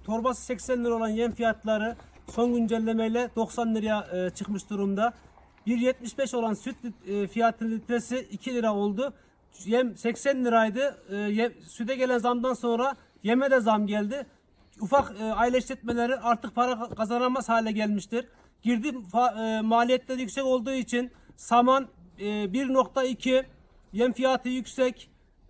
torbası 0.04 0.42
80 0.42 0.86
lira 0.86 0.94
olan 0.94 1.10
yem 1.10 1.32
fiyatları 1.32 1.96
son 2.30 2.54
güncellemeyle 2.54 3.30
90 3.36 3.76
liraya 3.76 4.08
e, 4.14 4.30
çıkmış 4.30 4.70
durumda. 4.70 5.14
1.75 5.68 6.36
olan 6.36 6.54
süt 6.54 6.76
e, 7.08 7.28
fiyatı 7.28 7.72
litresi 7.72 8.28
2 8.32 8.54
lira 8.54 8.74
oldu. 8.76 9.14
Yem 9.66 9.98
80 9.98 10.46
liraydı. 10.46 10.98
E, 11.10 11.16
yem, 11.16 11.54
süte 11.68 11.96
gelen 11.96 12.18
zamdan 12.18 12.54
sonra 12.54 12.96
yeme 13.24 13.52
de 13.52 13.60
zam 13.60 13.88
geldi. 13.88 14.26
Ufak 14.82 15.14
e, 15.22 15.24
aile 15.24 15.58
işletmeleri 15.58 16.16
artık 16.16 16.56
para 16.56 16.90
kazanamaz 16.90 17.50
hale 17.50 17.72
gelmiştir. 17.72 18.26
Girdi 18.62 18.88
fa- 18.88 19.58
e, 19.58 19.62
maliyetleri 19.62 20.22
yüksek 20.22 20.46
olduğu 20.46 20.72
için 20.72 21.12
saman 21.36 21.88
e, 22.20 22.26
1.2 22.26 23.46
yem 23.94 24.14
fiyatı 24.14 24.50
yüksek 24.50 25.10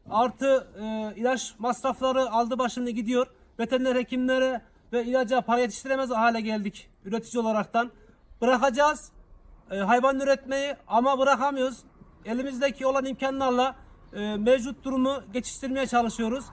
artı 0.09 0.67
e, 0.81 1.13
ilaç 1.19 1.53
masrafları 1.59 2.31
aldı 2.31 2.59
başını 2.59 2.89
gidiyor. 2.89 3.27
Veteriner 3.59 3.95
hekimlere 3.95 4.61
ve 4.93 5.05
ilaca 5.05 5.41
para 5.41 5.59
yetiştiremez 5.59 6.09
hale 6.09 6.41
geldik 6.41 6.89
üretici 7.05 7.43
olaraktan. 7.43 7.91
Bırakacağız 8.41 9.11
e, 9.71 9.77
hayvan 9.77 10.19
üretmeyi 10.19 10.75
ama 10.87 11.19
bırakamıyoruz. 11.19 11.77
Elimizdeki 12.25 12.85
olan 12.85 13.05
imkanlarla 13.05 13.75
e, 14.13 14.35
mevcut 14.35 14.83
durumu 14.83 15.23
geçiştirmeye 15.33 15.87
çalışıyoruz. 15.87 16.45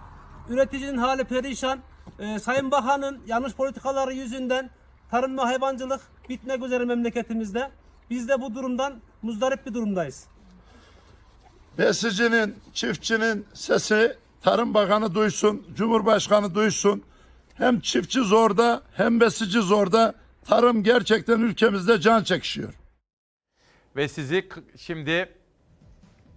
Üreticinin 0.49 0.99
hali 0.99 1.25
perişan. 1.25 1.79
E, 2.19 2.39
Sayın 2.39 2.71
Bakan'ın 2.71 3.21
yanlış 3.27 3.55
politikaları 3.55 4.13
yüzünden 4.13 4.71
tarım 5.11 5.39
ve 5.39 5.43
hayvancılık 5.43 6.01
bitmek 6.29 6.63
üzere 6.63 6.85
memleketimizde. 6.85 7.71
Biz 8.11 8.29
de 8.29 8.41
bu 8.41 8.55
durumdan 8.55 8.95
muzdarip 9.23 9.67
bir 9.67 9.75
durumdayız. 9.75 10.27
Besicinin, 11.79 12.57
çiftçinin 12.73 13.47
sesi 13.55 14.17
Tarım 14.43 14.75
Bakanı 14.75 15.15
duysun, 15.15 15.67
Cumhurbaşkanı 15.75 16.55
duysun. 16.55 17.03
Hem 17.59 17.81
çiftçi 17.81 18.21
zorda 18.21 18.83
hem 18.93 19.21
besici 19.21 19.61
zorda. 19.61 20.15
Tarım 20.45 20.83
gerçekten 20.83 21.41
ülkemizde 21.41 22.01
can 22.01 22.23
çekişiyor. 22.23 22.75
Ve 23.97 24.09
sizi 24.09 24.49
şimdi 24.77 25.29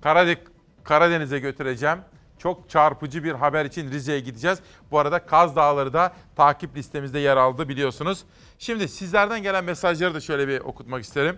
Karadeniz, 0.01 0.37
Karadeniz'e 0.83 1.39
götüreceğim. 1.39 1.99
Çok 2.37 2.69
çarpıcı 2.69 3.23
bir 3.23 3.31
haber 3.31 3.65
için 3.65 3.91
Rize'ye 3.91 4.19
gideceğiz. 4.19 4.59
Bu 4.91 4.99
arada 4.99 5.25
Kaz 5.25 5.55
Dağları 5.55 5.93
da 5.93 6.13
takip 6.35 6.77
listemizde 6.77 7.19
yer 7.19 7.37
aldı 7.37 7.69
biliyorsunuz. 7.69 8.23
Şimdi 8.59 8.87
sizlerden 8.87 9.43
gelen 9.43 9.63
mesajları 9.63 10.13
da 10.13 10.19
şöyle 10.19 10.47
bir 10.47 10.59
okutmak 10.59 11.03
isterim. 11.03 11.37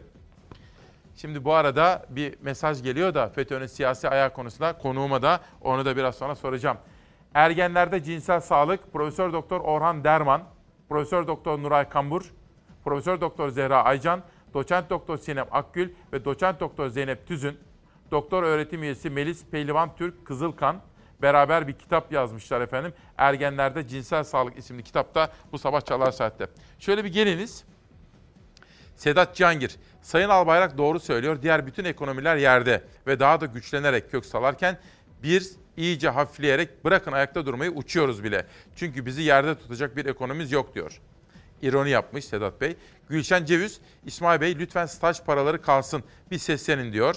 Şimdi 1.16 1.44
bu 1.46 1.54
arada 1.54 2.06
bir 2.10 2.36
mesaj 2.42 2.84
geliyor 2.84 3.14
da 3.14 3.30
FETÖ'nün 3.30 3.68
siyasi 3.68 4.10
ayağı 4.10 4.34
konusunda 4.34 4.78
konuğuma 4.78 5.22
da 5.22 5.40
onu 5.62 5.86
da 5.86 5.98
biraz 5.98 6.16
sonra 6.16 6.36
soracağım. 6.36 6.78
Ergenlerde 7.34 8.04
cinsel 8.04 8.42
sağlık 8.42 8.94
Profesör 8.94 9.34
Doktor 9.34 9.62
Orhan 9.62 10.04
Derman 10.04 10.44
Profesör 10.90 11.28
Doktor 11.28 11.60
Nuray 11.64 11.90
Kambur, 11.90 12.34
Profesör 12.84 13.22
Doktor 13.22 13.50
Zehra 13.50 13.84
Aycan, 13.84 14.24
Doçent 14.54 14.90
Doktor 14.90 15.18
Sinem 15.18 15.48
Akgül 15.52 15.90
ve 16.14 16.26
Doçent 16.26 16.60
Doktor 16.60 16.88
Zeynep 16.88 17.28
Tüzün, 17.28 17.60
Doktor 18.12 18.44
öğretim 18.44 18.84
üyesi 18.84 19.10
Melis 19.10 19.46
Pehlivan 19.46 19.96
Türk 19.96 20.26
Kızılkan 20.26 20.82
beraber 21.22 21.68
bir 21.68 21.74
kitap 21.74 22.12
yazmışlar 22.12 22.62
efendim. 22.62 22.94
Ergenlerde 23.18 23.88
Cinsel 23.88 24.24
Sağlık 24.24 24.58
isimli 24.58 24.84
kitapta 24.84 25.32
bu 25.52 25.58
sabah 25.58 25.82
Çalar 25.82 26.12
Saat'te. 26.12 26.48
Şöyle 26.80 27.04
bir 27.04 27.14
geliniz. 27.14 27.64
Sedat 28.96 29.36
Cihangir, 29.36 29.78
Sayın 30.02 30.30
Albayrak 30.30 30.78
doğru 30.78 31.00
söylüyor. 31.00 31.42
Diğer 31.42 31.68
bütün 31.68 31.86
ekonomiler 31.86 32.36
yerde 32.36 32.84
ve 33.08 33.20
daha 33.20 33.42
da 33.42 33.46
güçlenerek 33.46 34.12
kök 34.12 34.26
salarken 34.26 34.78
bir 35.24 35.52
iyice 35.78 36.10
hafifleyerek 36.10 36.86
bırakın 36.86 37.12
ayakta 37.12 37.46
durmayı 37.46 37.72
uçuyoruz 37.72 38.24
bile. 38.24 38.46
Çünkü 38.76 39.06
bizi 39.06 39.22
yerde 39.22 39.56
tutacak 39.56 39.98
bir 39.98 40.06
ekonomimiz 40.06 40.52
yok 40.52 40.76
diyor. 40.76 41.02
İroni 41.62 41.90
yapmış 41.90 42.26
Sedat 42.26 42.62
Bey. 42.62 42.76
Gülşen 43.10 43.46
Ceviz, 43.46 43.82
İsmail 44.06 44.42
Bey 44.42 44.60
lütfen 44.60 44.86
staj 44.86 45.22
paraları 45.22 45.62
kalsın 45.62 46.04
bir 46.32 46.38
seslenin 46.38 46.94
diyor. 46.94 47.16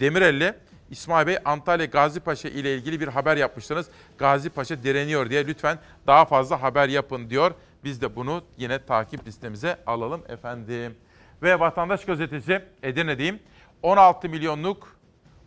Demirelli, 0.00 0.54
İsmail 0.90 1.26
Bey 1.26 1.38
Antalya 1.44 1.86
Gazi 1.86 2.20
Paşa 2.20 2.48
ile 2.48 2.74
ilgili 2.74 3.00
bir 3.00 3.08
haber 3.08 3.36
yapmıştınız. 3.36 3.86
Gazi 4.18 4.50
Paşa 4.50 4.82
direniyor 4.82 5.30
diye 5.30 5.46
lütfen 5.46 5.78
daha 6.06 6.24
fazla 6.24 6.62
haber 6.62 6.88
yapın 6.88 7.30
diyor. 7.30 7.54
Biz 7.84 8.02
de 8.02 8.16
bunu 8.16 8.44
yine 8.56 8.84
takip 8.84 9.26
listemize 9.26 9.76
alalım 9.86 10.22
efendim. 10.28 10.94
Ve 11.42 11.60
Vatandaş 11.60 12.04
Gazetesi 12.04 12.62
Edirne'deyim. 12.82 13.38
16 13.82 14.28
milyonluk 14.28 14.96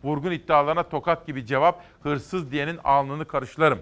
vurgun 0.06 0.30
iddialarına 0.30 0.82
tokat 0.82 1.26
gibi 1.26 1.46
cevap 1.46 1.84
hırsız 2.02 2.50
diyenin 2.50 2.78
alnını 2.84 3.24
karışlarım. 3.24 3.78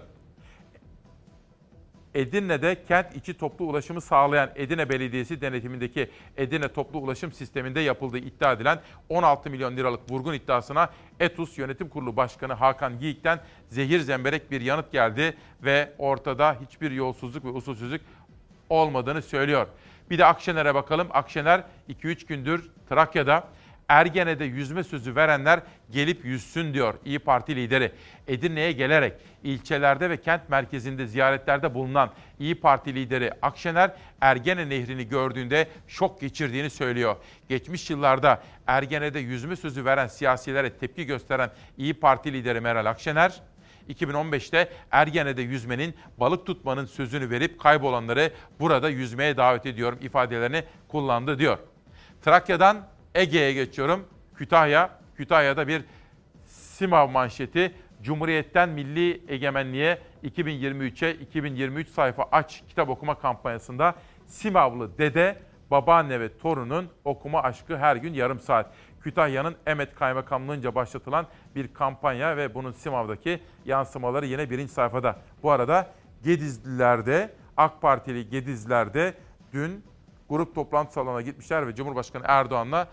Edirne'de 2.15 2.83
kent 2.87 3.15
içi 3.15 3.37
toplu 3.37 3.65
ulaşımı 3.65 4.01
sağlayan 4.01 4.49
Edirne 4.55 4.89
Belediyesi 4.89 5.41
denetimindeki 5.41 6.09
Edirne 6.37 6.67
Toplu 6.67 6.99
Ulaşım 6.99 7.31
Sistemi'nde 7.31 7.79
yapıldığı 7.79 8.17
iddia 8.17 8.51
edilen 8.51 8.79
16 9.09 9.49
milyon 9.49 9.77
liralık 9.77 10.11
vurgun 10.11 10.33
iddiasına 10.33 10.89
ETUS 11.19 11.57
Yönetim 11.57 11.89
Kurulu 11.89 12.15
Başkanı 12.15 12.53
Hakan 12.53 12.93
Yiğit'ten 12.99 13.39
zehir 13.69 13.99
zemberek 13.99 14.51
bir 14.51 14.61
yanıt 14.61 14.91
geldi 14.91 15.37
ve 15.63 15.93
ortada 15.97 16.57
hiçbir 16.61 16.91
yolsuzluk 16.91 17.45
ve 17.45 17.49
usulsüzlük 17.49 18.01
olmadığını 18.69 19.21
söylüyor. 19.21 19.67
Bir 20.09 20.17
de 20.17 20.25
Akşener'e 20.25 20.75
bakalım. 20.75 21.07
Akşener 21.11 21.63
2-3 21.89 22.27
gündür 22.27 22.71
Trakya'da 22.89 23.47
Ergene'de 23.89 24.45
yüzme 24.45 24.83
sözü 24.83 25.15
verenler 25.15 25.59
gelip 25.91 26.25
yüzsün 26.25 26.73
diyor 26.73 26.93
İyi 27.05 27.19
Parti 27.19 27.55
lideri. 27.55 27.91
Edirne'ye 28.27 28.71
gelerek 28.71 29.13
ilçelerde 29.43 30.09
ve 30.09 30.21
kent 30.21 30.49
merkezinde 30.49 31.07
ziyaretlerde 31.07 31.73
bulunan 31.73 32.11
İyi 32.39 32.55
Parti 32.55 32.95
lideri 32.95 33.31
Akşener 33.41 33.91
Ergene 34.21 34.69
Nehri'ni 34.69 35.07
gördüğünde 35.07 35.67
şok 35.87 36.21
geçirdiğini 36.21 36.69
söylüyor. 36.69 37.15
Geçmiş 37.49 37.89
yıllarda 37.89 38.43
Ergene'de 38.67 39.19
yüzme 39.19 39.55
sözü 39.55 39.85
veren 39.85 40.07
siyasilere 40.07 40.69
tepki 40.69 41.05
gösteren 41.05 41.51
İyi 41.77 41.93
Parti 41.93 42.33
lideri 42.33 42.61
Meral 42.61 42.85
Akşener 42.85 43.41
2015'te 43.89 44.69
Ergene'de 44.91 45.41
yüzmenin, 45.41 45.95
balık 46.19 46.45
tutmanın 46.45 46.85
sözünü 46.85 47.29
verip 47.29 47.59
kaybolanları 47.59 48.31
burada 48.59 48.89
yüzmeye 48.89 49.37
davet 49.37 49.65
ediyorum 49.65 49.99
ifadelerini 50.01 50.63
kullandı 50.87 51.39
diyor. 51.39 51.57
Trakya'dan 52.21 52.87
Ege'ye 53.15 53.53
geçiyorum. 53.53 54.05
Kütahya, 54.35 54.89
Kütahya'da 55.15 55.67
bir 55.67 55.83
Simav 56.45 57.09
manşeti. 57.09 57.75
Cumhuriyet'ten 58.01 58.69
Milli 58.69 59.21
Egemenliğe 59.27 59.99
2023'e 60.23 61.13
2023 61.13 61.89
sayfa 61.89 62.25
aç 62.31 62.63
kitap 62.67 62.89
okuma 62.89 63.19
kampanyasında 63.19 63.95
Simavlı 64.25 64.97
dede, 64.97 65.37
babaanne 65.71 66.19
ve 66.19 66.37
torunun 66.37 66.89
okuma 67.05 67.41
aşkı 67.41 67.77
her 67.77 67.95
gün 67.95 68.13
yarım 68.13 68.39
saat. 68.39 68.73
Kütahya'nın 69.01 69.55
Emet 69.67 69.95
Kaymakamlığı'nca 69.95 70.75
başlatılan 70.75 71.27
bir 71.55 71.73
kampanya 71.73 72.37
ve 72.37 72.53
bunun 72.53 72.71
Simav'daki 72.71 73.39
yansımaları 73.65 74.25
yine 74.25 74.49
birinci 74.49 74.73
sayfada. 74.73 75.15
Bu 75.43 75.51
arada 75.51 75.87
Gedizliler'de, 76.23 77.33
AK 77.57 77.81
Partili 77.81 78.29
Gedizliler'de 78.29 79.13
dün 79.53 79.83
grup 80.29 80.55
toplantı 80.55 80.93
salonuna 80.93 81.21
gitmişler 81.21 81.67
ve 81.67 81.75
Cumhurbaşkanı 81.75 82.23
Erdoğan'la 82.27 82.87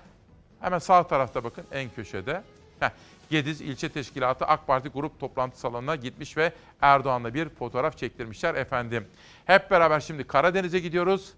hemen 0.63 0.79
sağ 0.79 1.07
tarafta 1.07 1.45
bakın 1.45 1.65
en 1.73 1.91
köşede. 1.91 2.43
Heh, 2.81 2.91
Gediz 3.31 3.61
İlçe 3.61 3.89
Teşkilatı 3.89 4.45
AK 4.45 4.67
Parti 4.67 4.89
grup 4.89 5.21
toplantı 5.21 5.61
salonuna 5.61 5.97
gitmiş 5.97 6.37
ve 6.37 6.53
Erdoğan'la 6.81 7.35
bir 7.35 7.49
fotoğraf 7.49 7.99
çektirmişler 7.99 8.55
efendim. 8.55 9.07
Hep 9.45 9.71
beraber 9.71 10.01
şimdi 10.01 10.25
Karadeniz'e 10.25 10.79
gidiyoruz. 10.79 11.33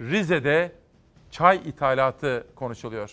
Rize'de 0.00 0.72
çay 1.30 1.56
ithalatı 1.56 2.46
konuşuluyor. 2.54 3.10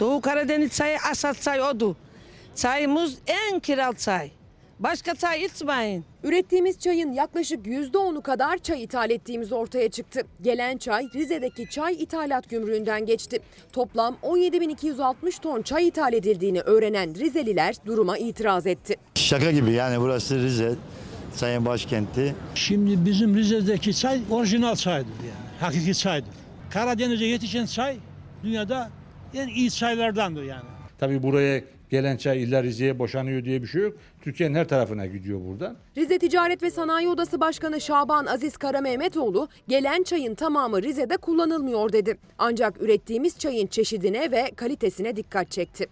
Doğu 0.00 0.20
Karadeniz 0.20 0.76
çayı 0.76 0.98
asat 1.10 1.42
çay 1.42 1.62
odu. 1.62 1.96
Çayımız 2.56 3.18
en 3.26 3.60
kiral 3.60 3.92
çay. 3.94 4.30
Başka 4.80 5.14
çay 5.14 5.44
içmeyin. 5.44 6.04
Ürettiğimiz 6.24 6.78
çayın 6.78 7.12
yaklaşık 7.12 7.66
%10'u 7.66 8.20
kadar 8.22 8.58
çay 8.58 8.82
ithal 8.82 9.10
ettiğimiz 9.10 9.52
ortaya 9.52 9.88
çıktı. 9.88 10.20
Gelen 10.42 10.76
çay 10.76 11.06
Rize'deki 11.14 11.70
çay 11.70 11.94
ithalat 11.94 12.50
gümrüğünden 12.50 13.06
geçti. 13.06 13.40
Toplam 13.72 14.16
17.260 14.22 15.40
ton 15.40 15.62
çay 15.62 15.88
ithal 15.88 16.12
edildiğini 16.12 16.60
öğrenen 16.60 17.14
Rizeliler 17.14 17.74
duruma 17.86 18.18
itiraz 18.18 18.66
etti. 18.66 18.96
Şaka 19.14 19.50
gibi 19.50 19.72
yani 19.72 20.00
burası 20.00 20.38
Rize, 20.38 20.74
çayın 21.40 21.66
başkenti. 21.66 22.34
Şimdi 22.54 23.04
bizim 23.04 23.36
Rize'deki 23.36 23.96
çay 23.96 24.20
orijinal 24.30 24.76
çaydır 24.76 25.08
yani. 25.20 25.60
Hakiki 25.60 25.94
çaydır. 25.94 26.30
Karadeniz'e 26.70 27.24
yetişen 27.24 27.66
çay 27.66 27.96
dünyada 28.44 28.90
en 29.34 29.48
iyi 29.48 29.70
çaylardandır 29.70 30.42
yani. 30.42 30.64
Tabii 30.98 31.22
buraya 31.22 31.73
gelen 31.90 32.16
çay 32.16 32.42
illa 32.42 32.62
Rize'ye 32.62 32.98
boşanıyor 32.98 33.44
diye 33.44 33.62
bir 33.62 33.66
şey 33.66 33.82
yok. 33.82 33.96
Türkiye'nin 34.22 34.54
her 34.54 34.68
tarafına 34.68 35.06
gidiyor 35.06 35.40
buradan. 35.40 35.76
Rize 35.96 36.18
Ticaret 36.18 36.62
ve 36.62 36.70
Sanayi 36.70 37.08
Odası 37.08 37.40
Başkanı 37.40 37.80
Şaban 37.80 38.26
Aziz 38.26 38.56
Kara 38.56 38.80
Mehmetoğlu 38.80 39.48
gelen 39.68 40.02
çayın 40.02 40.34
tamamı 40.34 40.82
Rize'de 40.82 41.16
kullanılmıyor 41.16 41.92
dedi. 41.92 42.18
Ancak 42.38 42.82
ürettiğimiz 42.82 43.38
çayın 43.38 43.66
çeşidine 43.66 44.30
ve 44.32 44.50
kalitesine 44.56 45.16
dikkat 45.16 45.50
çekti. 45.50 45.86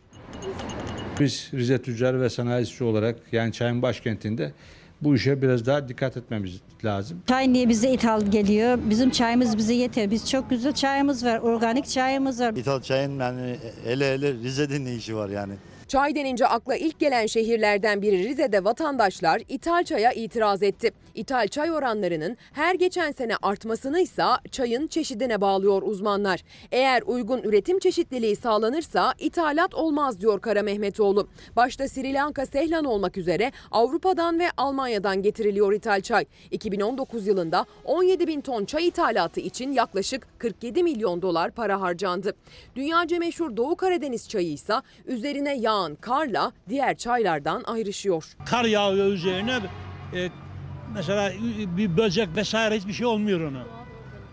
Biz 1.20 1.50
Rize 1.54 1.82
Tüccar 1.82 2.20
ve 2.20 2.30
Sanayisi 2.30 2.84
olarak 2.84 3.16
yani 3.32 3.52
çayın 3.52 3.82
başkentinde 3.82 4.52
bu 5.00 5.14
işe 5.14 5.42
biraz 5.42 5.66
daha 5.66 5.88
dikkat 5.88 6.16
etmemiz 6.16 6.60
lazım. 6.84 7.22
Çay 7.28 7.52
niye 7.52 7.68
bize 7.68 7.92
ithal 7.92 8.26
geliyor? 8.26 8.78
Bizim 8.90 9.10
çayımız 9.10 9.58
bize 9.58 9.74
yeter. 9.74 10.10
Biz 10.10 10.30
çok 10.30 10.50
güzel 10.50 10.72
çayımız 10.72 11.24
var. 11.24 11.38
Organik 11.38 11.88
çayımız 11.88 12.40
var. 12.40 12.52
İthal 12.56 12.80
çayın 12.82 13.20
yani 13.20 13.56
ele 13.86 14.06
ele 14.12 14.32
Rize'de 14.32 14.84
ne 14.84 14.94
işi 14.94 15.16
var 15.16 15.28
yani? 15.28 15.52
Çay 15.92 16.14
denince 16.14 16.46
akla 16.46 16.76
ilk 16.76 16.98
gelen 16.98 17.26
şehirlerden 17.26 18.02
biri 18.02 18.28
Rize'de 18.28 18.64
vatandaşlar 18.64 19.42
ithal 19.48 19.84
çaya 19.84 20.12
itiraz 20.12 20.62
etti. 20.62 20.90
İthal 21.14 21.48
çay 21.48 21.72
oranlarının 21.72 22.36
her 22.52 22.74
geçen 22.74 23.12
sene 23.12 23.36
artmasını 23.42 24.00
ise 24.00 24.22
çayın 24.50 24.86
çeşidine 24.86 25.40
bağlıyor 25.40 25.82
uzmanlar. 25.82 26.44
Eğer 26.72 27.02
uygun 27.06 27.42
üretim 27.42 27.78
çeşitliliği 27.78 28.36
sağlanırsa 28.36 29.14
ithalat 29.18 29.74
olmaz 29.74 30.20
diyor 30.20 30.40
Kara 30.40 30.62
Mehmetoğlu. 30.62 31.28
Başta 31.56 31.88
Sri 31.88 32.14
Lanka, 32.14 32.46
Seylan 32.46 32.84
olmak 32.84 33.16
üzere 33.16 33.52
Avrupa'dan 33.70 34.38
ve 34.38 34.46
Almanya'dan 34.56 35.22
getiriliyor 35.22 35.72
ithal 35.72 36.00
çay. 36.00 36.24
2019 36.50 37.26
yılında 37.26 37.66
17 37.84 38.26
bin 38.26 38.40
ton 38.40 38.64
çay 38.64 38.88
ithalatı 38.88 39.40
için 39.40 39.72
yaklaşık 39.72 40.26
47 40.38 40.82
milyon 40.82 41.22
dolar 41.22 41.50
para 41.50 41.80
harcandı. 41.80 42.34
Dünyaca 42.76 43.18
meşhur 43.18 43.56
Doğu 43.56 43.76
Karadeniz 43.76 44.28
çayı 44.28 44.52
ise 44.52 44.74
üzerine 45.06 45.56
yağ 45.56 45.81
yağan 45.82 45.94
karla 45.94 46.52
diğer 46.68 46.96
çaylardan 46.96 47.62
ayrışıyor. 47.66 48.24
Kar 48.46 48.64
yağıyor 48.64 49.06
üzerine 49.06 49.60
e, 50.14 50.28
mesela 50.94 51.32
bir 51.76 51.96
böcek 51.96 52.28
vesaire 52.36 52.76
hiçbir 52.76 52.92
şey 52.92 53.06
olmuyor 53.06 53.40
ona. 53.40 53.81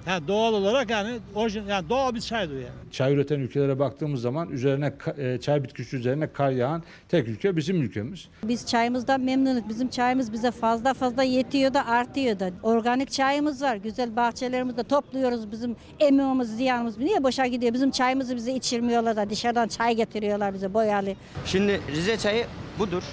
Yani 0.10 0.28
doğal 0.28 0.54
olarak 0.54 0.90
yani 0.90 1.20
orijin 1.36 1.66
yani 1.66 1.90
doğal 1.90 2.16
bir 2.16 2.22
çaydır 2.22 2.56
yani. 2.56 2.92
Çay 2.92 3.14
üreten 3.14 3.40
ülkelere 3.40 3.80
baktığımız 3.80 4.22
zaman 4.22 4.50
üzerine 4.50 4.94
e, 5.18 5.38
çay 5.42 5.64
bitkisi 5.64 5.96
üzerine 5.98 6.34
kar 6.34 6.52
yağan 6.52 6.84
tek 7.10 7.28
ülke 7.28 7.56
bizim 7.56 7.82
ülkemiz. 7.82 8.28
Biz 8.44 8.66
çayımızdan 8.66 9.22
memnunuz. 9.22 9.70
Bizim 9.70 9.90
çayımız 9.90 10.34
bize 10.34 10.52
fazla 10.52 10.94
fazla 10.94 11.24
yetiyor 11.24 11.74
da 11.74 11.88
artıyor 11.88 12.40
da. 12.40 12.52
Organik 12.64 13.12
çayımız 13.12 13.62
var. 13.62 13.76
Güzel 13.76 14.16
bahçelerimizde 14.16 14.84
topluyoruz. 14.84 15.52
Bizim 15.52 15.76
emeğimiz, 16.00 16.58
ziyanımız. 16.58 16.98
Niye 16.98 17.24
boşa 17.24 17.46
gidiyor? 17.46 17.74
Bizim 17.74 17.92
çayımızı 17.92 18.36
bize 18.36 18.54
içirmiyorlar 18.54 19.16
da 19.16 19.30
dışarıdan 19.30 19.68
çay 19.68 19.96
getiriyorlar 19.96 20.54
bize 20.54 20.74
boyalı. 20.74 21.14
Şimdi 21.46 21.82
Rize 21.92 22.18
çayı 22.18 22.46
budur. 22.80 23.04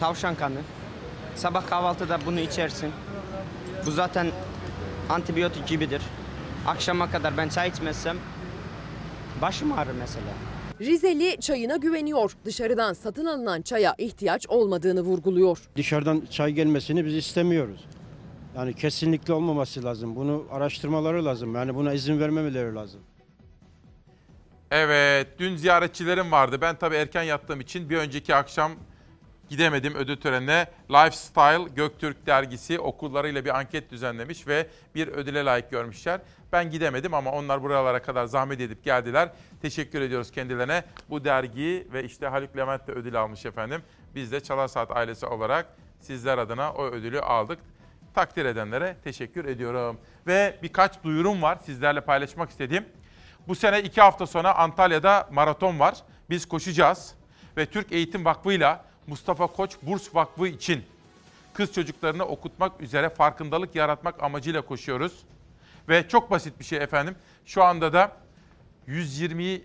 Tavşan 0.00 0.34
kanı. 0.34 0.58
Sabah 1.36 1.66
kahvaltıda 1.66 2.18
bunu 2.26 2.40
içersin. 2.40 2.90
Bu 3.86 3.90
zaten 3.90 4.26
antibiyotik 5.08 5.66
gibidir. 5.66 6.02
Akşama 6.66 7.10
kadar 7.10 7.36
ben 7.36 7.48
çay 7.48 7.68
içmezsem 7.68 8.16
başım 9.42 9.72
ağrır 9.72 9.94
mesela. 9.98 10.26
Rizeli 10.80 11.40
çayına 11.40 11.76
güveniyor. 11.76 12.36
Dışarıdan 12.44 12.92
satın 12.92 13.26
alınan 13.26 13.62
çaya 13.62 13.94
ihtiyaç 13.98 14.46
olmadığını 14.48 15.00
vurguluyor. 15.00 15.58
Dışarıdan 15.76 16.22
çay 16.30 16.52
gelmesini 16.52 17.04
biz 17.04 17.14
istemiyoruz. 17.14 17.84
Yani 18.56 18.74
kesinlikle 18.74 19.32
olmaması 19.32 19.84
lazım. 19.84 20.16
Bunu 20.16 20.44
araştırmaları 20.50 21.24
lazım. 21.24 21.54
Yani 21.54 21.74
buna 21.74 21.92
izin 21.92 22.20
vermemeleri 22.20 22.74
lazım. 22.74 23.00
Evet, 24.70 25.26
dün 25.38 25.56
ziyaretçilerim 25.56 26.32
vardı. 26.32 26.58
Ben 26.60 26.76
tabii 26.76 26.94
erken 26.96 27.22
yattığım 27.22 27.60
için 27.60 27.90
bir 27.90 27.96
önceki 27.96 28.34
akşam 28.34 28.72
gidemedim 29.48 29.94
ödül 29.94 30.16
törenine. 30.16 30.66
Lifestyle 30.90 31.74
Göktürk 31.74 32.26
dergisi 32.26 32.80
okullarıyla 32.80 33.44
bir 33.44 33.58
anket 33.58 33.90
düzenlemiş 33.90 34.46
ve 34.46 34.66
bir 34.94 35.08
ödüle 35.08 35.44
layık 35.44 35.70
görmüşler. 35.70 36.20
Ben 36.52 36.70
gidemedim 36.70 37.14
ama 37.14 37.30
onlar 37.30 37.62
buralara 37.62 38.02
kadar 38.02 38.24
zahmet 38.26 38.60
edip 38.60 38.84
geldiler. 38.84 39.28
Teşekkür 39.62 40.00
ediyoruz 40.00 40.30
kendilerine. 40.30 40.84
Bu 41.10 41.24
dergiyi 41.24 41.88
ve 41.92 42.04
işte 42.04 42.26
Haluk 42.26 42.56
Levent 42.56 42.86
de 42.86 42.92
ödül 42.92 43.20
almış 43.20 43.46
efendim. 43.46 43.82
Biz 44.14 44.32
de 44.32 44.40
Çalar 44.40 44.68
Saat 44.68 44.96
ailesi 44.96 45.26
olarak 45.26 45.66
sizler 46.00 46.38
adına 46.38 46.72
o 46.72 46.84
ödülü 46.84 47.20
aldık. 47.20 47.58
Takdir 48.14 48.44
edenlere 48.44 48.96
teşekkür 49.04 49.44
ediyorum. 49.44 50.00
Ve 50.26 50.58
birkaç 50.62 51.04
duyurum 51.04 51.42
var 51.42 51.58
sizlerle 51.64 52.00
paylaşmak 52.00 52.50
istediğim. 52.50 52.84
Bu 53.48 53.54
sene 53.54 53.82
iki 53.82 54.00
hafta 54.00 54.26
sonra 54.26 54.54
Antalya'da 54.54 55.28
maraton 55.32 55.78
var. 55.78 55.96
Biz 56.30 56.48
koşacağız 56.48 57.14
ve 57.56 57.66
Türk 57.66 57.92
Eğitim 57.92 58.24
Vakfı'yla 58.24 58.84
Mustafa 59.06 59.46
Koç 59.46 59.76
Burs 59.82 60.14
Vakfı 60.14 60.48
için 60.48 60.82
kız 61.54 61.72
çocuklarını 61.72 62.24
okutmak 62.24 62.80
üzere 62.80 63.08
farkındalık 63.08 63.74
yaratmak 63.74 64.22
amacıyla 64.22 64.62
koşuyoruz. 64.62 65.22
Ve 65.88 66.08
çok 66.08 66.30
basit 66.30 66.60
bir 66.60 66.64
şey 66.64 66.78
efendim. 66.78 67.16
Şu 67.46 67.64
anda 67.64 67.92
da 67.92 68.12
120 68.86 69.62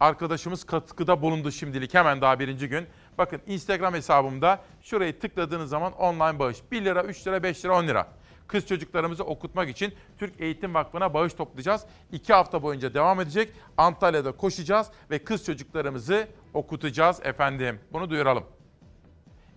arkadaşımız 0.00 0.64
katkıda 0.64 1.22
bulundu 1.22 1.50
şimdilik 1.50 1.94
hemen 1.94 2.20
daha 2.20 2.38
birinci 2.40 2.68
gün. 2.68 2.86
Bakın 3.18 3.40
Instagram 3.46 3.94
hesabımda 3.94 4.60
şurayı 4.82 5.18
tıkladığınız 5.18 5.70
zaman 5.70 5.92
online 5.92 6.38
bağış. 6.38 6.58
1 6.72 6.84
lira, 6.84 7.04
3 7.04 7.26
lira, 7.26 7.42
5 7.42 7.64
lira, 7.64 7.78
10 7.78 7.88
lira. 7.88 8.08
Kız 8.46 8.66
çocuklarımızı 8.66 9.24
okutmak 9.24 9.68
için 9.68 9.94
Türk 10.18 10.40
Eğitim 10.40 10.74
Vakfı'na 10.74 11.14
bağış 11.14 11.34
toplayacağız. 11.34 11.84
2 12.12 12.32
hafta 12.32 12.62
boyunca 12.62 12.94
devam 12.94 13.20
edecek. 13.20 13.52
Antalya'da 13.76 14.32
koşacağız 14.32 14.86
ve 15.10 15.24
kız 15.24 15.44
çocuklarımızı 15.44 16.28
okutacağız 16.54 17.20
efendim. 17.24 17.80
Bunu 17.92 18.10
duyuralım. 18.10 18.44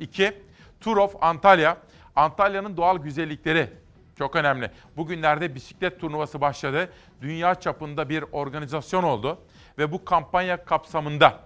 2. 0.01 0.33
Tour 0.81 0.97
of 0.97 1.15
Antalya. 1.21 1.77
Antalya'nın 2.15 2.77
doğal 2.77 2.97
güzellikleri 2.97 3.69
çok 4.17 4.35
önemli. 4.35 4.71
Bugünlerde 4.97 5.55
bisiklet 5.55 5.99
turnuvası 5.99 6.41
başladı. 6.41 6.89
Dünya 7.21 7.55
çapında 7.55 8.09
bir 8.09 8.23
organizasyon 8.31 9.03
oldu 9.03 9.39
ve 9.77 9.91
bu 9.91 10.05
kampanya 10.05 10.65
kapsamında 10.65 11.39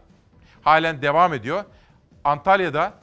halen 0.62 1.02
devam 1.02 1.34
ediyor. 1.34 1.64
Antalya'da 2.24 2.94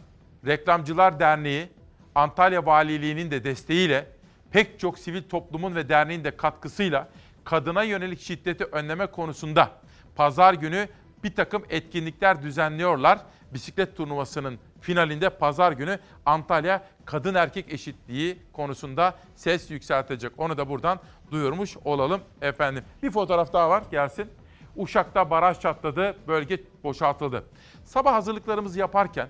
Reklamcılar 0.46 1.20
Derneği, 1.20 1.68
Antalya 2.14 2.66
Valiliği'nin 2.66 3.30
de 3.30 3.44
desteğiyle 3.44 4.06
pek 4.50 4.80
çok 4.80 4.98
sivil 4.98 5.22
toplumun 5.22 5.74
ve 5.74 5.88
derneğin 5.88 6.24
de 6.24 6.36
katkısıyla 6.36 7.08
kadına 7.44 7.82
yönelik 7.82 8.20
şiddeti 8.20 8.64
önleme 8.64 9.06
konusunda 9.06 9.70
pazar 10.16 10.54
günü 10.54 10.88
bir 11.24 11.34
takım 11.34 11.62
etkinlikler 11.70 12.42
düzenliyorlar. 12.42 13.18
Bisiklet 13.54 13.96
turnuvasının 13.96 14.58
finalinde 14.82 15.30
pazar 15.30 15.72
günü 15.72 15.98
Antalya 16.26 16.82
kadın 17.04 17.34
erkek 17.34 17.72
eşitliği 17.72 18.38
konusunda 18.52 19.14
ses 19.34 19.70
yükseltecek. 19.70 20.32
Onu 20.38 20.58
da 20.58 20.68
buradan 20.68 21.00
duyurmuş 21.30 21.76
olalım 21.84 22.20
efendim. 22.40 22.84
Bir 23.02 23.10
fotoğraf 23.10 23.52
daha 23.52 23.70
var 23.70 23.82
gelsin. 23.90 24.30
Uşak'ta 24.76 25.30
baraj 25.30 25.60
çatladı, 25.60 26.16
bölge 26.28 26.60
boşaltıldı. 26.84 27.44
Sabah 27.84 28.12
hazırlıklarımızı 28.12 28.78
yaparken 28.78 29.28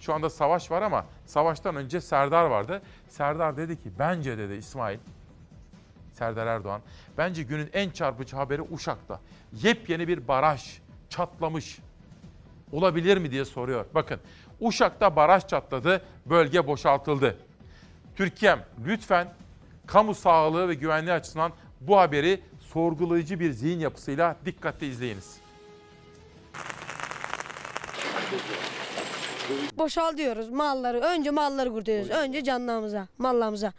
şu 0.00 0.14
anda 0.14 0.30
savaş 0.30 0.70
var 0.70 0.82
ama 0.82 1.06
savaştan 1.26 1.76
önce 1.76 2.00
Serdar 2.00 2.44
vardı. 2.44 2.82
Serdar 3.08 3.56
dedi 3.56 3.76
ki 3.82 3.90
bence 3.98 4.38
dedi 4.38 4.52
İsmail, 4.52 4.98
Serdar 6.12 6.46
Erdoğan, 6.46 6.80
bence 7.18 7.42
günün 7.42 7.70
en 7.72 7.90
çarpıcı 7.90 8.36
haberi 8.36 8.62
Uşak'ta. 8.62 9.20
Yepyeni 9.52 10.08
bir 10.08 10.28
baraj 10.28 10.78
çatlamış. 11.08 11.78
Olabilir 12.72 13.16
mi 13.16 13.30
diye 13.30 13.44
soruyor. 13.44 13.86
Bakın 13.94 14.20
Uşak'ta 14.60 15.16
baraj 15.16 15.46
çatladı, 15.46 16.02
bölge 16.26 16.66
boşaltıldı. 16.66 17.36
Türkiye'm 18.16 18.58
lütfen 18.86 19.34
kamu 19.86 20.14
sağlığı 20.14 20.68
ve 20.68 20.74
güvenliği 20.74 21.12
açısından 21.12 21.52
bu 21.80 21.98
haberi 21.98 22.40
sorgulayıcı 22.60 23.40
bir 23.40 23.50
zihin 23.52 23.80
yapısıyla 23.80 24.36
dikkatle 24.44 24.86
izleyiniz. 24.86 25.36
Boşal 29.78 30.16
diyoruz 30.16 30.50
malları. 30.50 31.00
Önce 31.00 31.30
malları 31.30 31.72
kurtarıyoruz. 31.72 32.10
Önce 32.10 32.44
canlarımıza, 32.44 33.08
mallarımıza. 33.18 33.72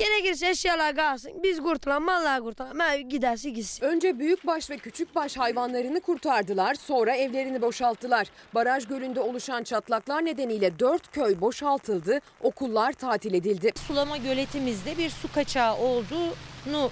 Gerekirse 0.00 0.48
eşyalar 0.48 0.96
kalsın. 0.96 1.32
Biz 1.42 1.62
kurtulan 1.62 2.02
mallar 2.02 2.40
kurtulan. 2.40 2.78
Ben 2.78 3.08
giderse 3.08 3.50
gitsin. 3.50 3.84
Önce 3.84 4.18
büyükbaş 4.18 4.70
ve 4.70 4.78
küçükbaş 4.78 5.36
hayvanlarını 5.36 6.00
kurtardılar, 6.00 6.74
sonra 6.74 7.16
evlerini 7.16 7.62
boşalttılar. 7.62 8.26
Baraj 8.54 8.86
gölünde 8.86 9.20
oluşan 9.20 9.62
çatlaklar 9.62 10.24
nedeniyle 10.24 10.78
4 10.78 11.12
köy 11.12 11.40
boşaltıldı, 11.40 12.20
okullar 12.42 12.92
tatil 12.92 13.34
edildi. 13.34 13.72
Sulama 13.86 14.16
göletimizde 14.16 14.98
bir 14.98 15.10
su 15.10 15.32
kaçağı 15.32 15.76
olduğunu 15.76 16.90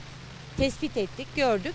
tespit 0.57 0.97
ettik, 0.97 1.27
gördük. 1.37 1.75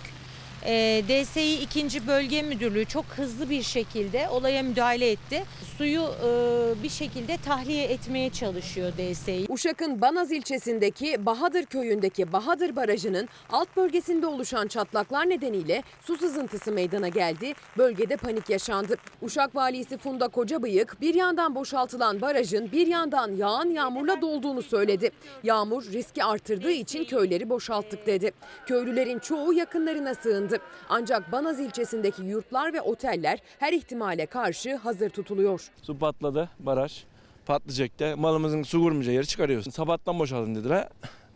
Ee, 0.66 1.02
DSİ 1.08 1.62
2. 1.62 2.06
Bölge 2.06 2.42
Müdürlüğü 2.42 2.84
çok 2.84 3.04
hızlı 3.04 3.50
bir 3.50 3.62
şekilde 3.62 4.28
olaya 4.28 4.62
müdahale 4.62 5.10
etti. 5.10 5.42
Suyu 5.78 6.02
e, 6.02 6.82
bir 6.82 6.88
şekilde 6.88 7.36
tahliye 7.36 7.84
etmeye 7.84 8.30
çalışıyor 8.30 8.92
DSİ. 8.92 9.46
Uşak'ın 9.48 10.00
Banaz 10.00 10.32
ilçesindeki 10.32 11.26
Bahadır 11.26 11.64
köyündeki 11.64 12.32
Bahadır 12.32 12.76
Barajı'nın 12.76 13.28
alt 13.52 13.76
bölgesinde 13.76 14.26
oluşan 14.26 14.66
çatlaklar 14.66 15.30
nedeniyle 15.30 15.82
su 16.00 16.16
sızıntısı 16.16 16.72
meydana 16.72 17.08
geldi. 17.08 17.52
Bölgede 17.78 18.16
panik 18.16 18.50
yaşandı. 18.50 18.96
Uşak 19.22 19.56
valisi 19.56 19.98
Funda 19.98 20.28
Kocabıyık 20.28 21.00
bir 21.00 21.14
yandan 21.14 21.54
boşaltılan 21.54 22.20
barajın 22.20 22.72
bir 22.72 22.86
yandan 22.86 23.36
yağan 23.36 23.70
yağmurla 23.70 24.20
dolduğunu 24.20 24.62
söyledi. 24.62 25.10
Yağmur 25.42 25.84
riski 25.84 26.24
artırdığı 26.24 26.70
için 26.70 27.04
köyleri 27.04 27.50
boşalttık 27.50 28.06
dedi. 28.06 28.32
Köylülerin 28.66 29.18
çoğu 29.18 29.52
yakınlarına 29.52 30.14
sığındı. 30.14 30.53
Ancak 30.88 31.32
Banaz 31.32 31.60
ilçesindeki 31.60 32.22
yurtlar 32.22 32.72
ve 32.72 32.80
oteller 32.80 33.38
her 33.58 33.72
ihtimale 33.72 34.26
karşı 34.26 34.76
hazır 34.76 35.10
tutuluyor. 35.10 35.70
Su 35.82 35.98
patladı 35.98 36.48
baraj 36.58 37.04
patlayacak 37.46 38.00
da 38.00 38.16
malımızın 38.16 38.62
su 38.62 38.78
vurmayacağı 38.78 39.14
yeri 39.14 39.26
çıkarıyoruz. 39.26 39.74
Sabahtan 39.74 40.18
boşaltın 40.18 40.54
dediler. 40.54 40.88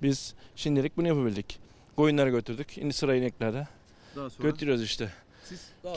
Biz 0.03 0.35
şimdilik 0.57 0.97
bunu 0.97 1.09
yapabildik. 1.09 1.59
Koyunları 1.97 2.31
götürdük. 2.31 2.71
Şimdi 2.71 2.93
sıra 2.93 3.17
ineklerde. 3.17 3.67
Götürüyoruz 4.39 4.83
işte. 4.83 5.13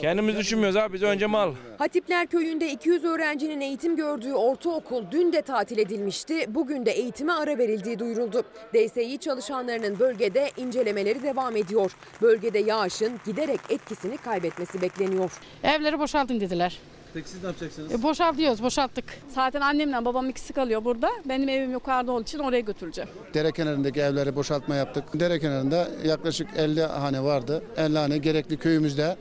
Kendimiz 0.00 0.36
düşünmüyoruz 0.36 0.76
abi 0.76 0.92
biz 0.94 1.02
önce 1.02 1.26
mal. 1.26 1.54
Hatipler 1.78 2.26
Köyü'nde 2.26 2.72
200 2.72 3.04
öğrencinin 3.04 3.60
eğitim 3.60 3.96
gördüğü 3.96 4.32
ortaokul 4.32 5.04
dün 5.10 5.32
de 5.32 5.42
tatil 5.42 5.78
edilmişti. 5.78 6.54
Bugün 6.54 6.86
de 6.86 6.90
eğitime 6.90 7.32
ara 7.32 7.58
verildiği 7.58 7.98
duyuruldu. 7.98 8.42
DSİ 8.74 9.18
çalışanlarının 9.18 9.98
bölgede 9.98 10.50
incelemeleri 10.56 11.22
devam 11.22 11.56
ediyor. 11.56 11.96
Bölgede 12.22 12.58
yağışın 12.58 13.12
giderek 13.26 13.60
etkisini 13.70 14.16
kaybetmesi 14.16 14.82
bekleniyor. 14.82 15.32
Evleri 15.62 15.98
boşaltın 15.98 16.40
dediler. 16.40 16.78
Peki 17.14 17.28
siz 17.28 17.42
ne 17.42 17.46
yapacaksınız? 17.46 17.92
E, 17.92 18.02
boşaltıyoruz, 18.02 18.62
boşalttık. 18.62 19.04
Zaten 19.28 19.60
annemle 19.60 20.04
babam 20.04 20.28
ikisi 20.30 20.52
kalıyor 20.52 20.84
burada. 20.84 21.10
Benim 21.24 21.48
evim 21.48 21.70
yukarıda 21.72 22.12
olduğu 22.12 22.22
için 22.22 22.38
oraya 22.38 22.60
götüreceğim. 22.60 23.10
Dere 23.34 23.52
kenarındaki 23.52 24.00
evleri 24.00 24.36
boşaltma 24.36 24.74
yaptık. 24.74 25.04
Dere 25.20 25.38
kenarında 25.38 25.88
yaklaşık 26.04 26.48
50 26.56 26.82
hane 26.82 27.22
vardı. 27.22 27.62
50 27.76 27.98
hane 27.98 28.18
gerekli 28.18 28.56
köyümüzde 28.56 29.16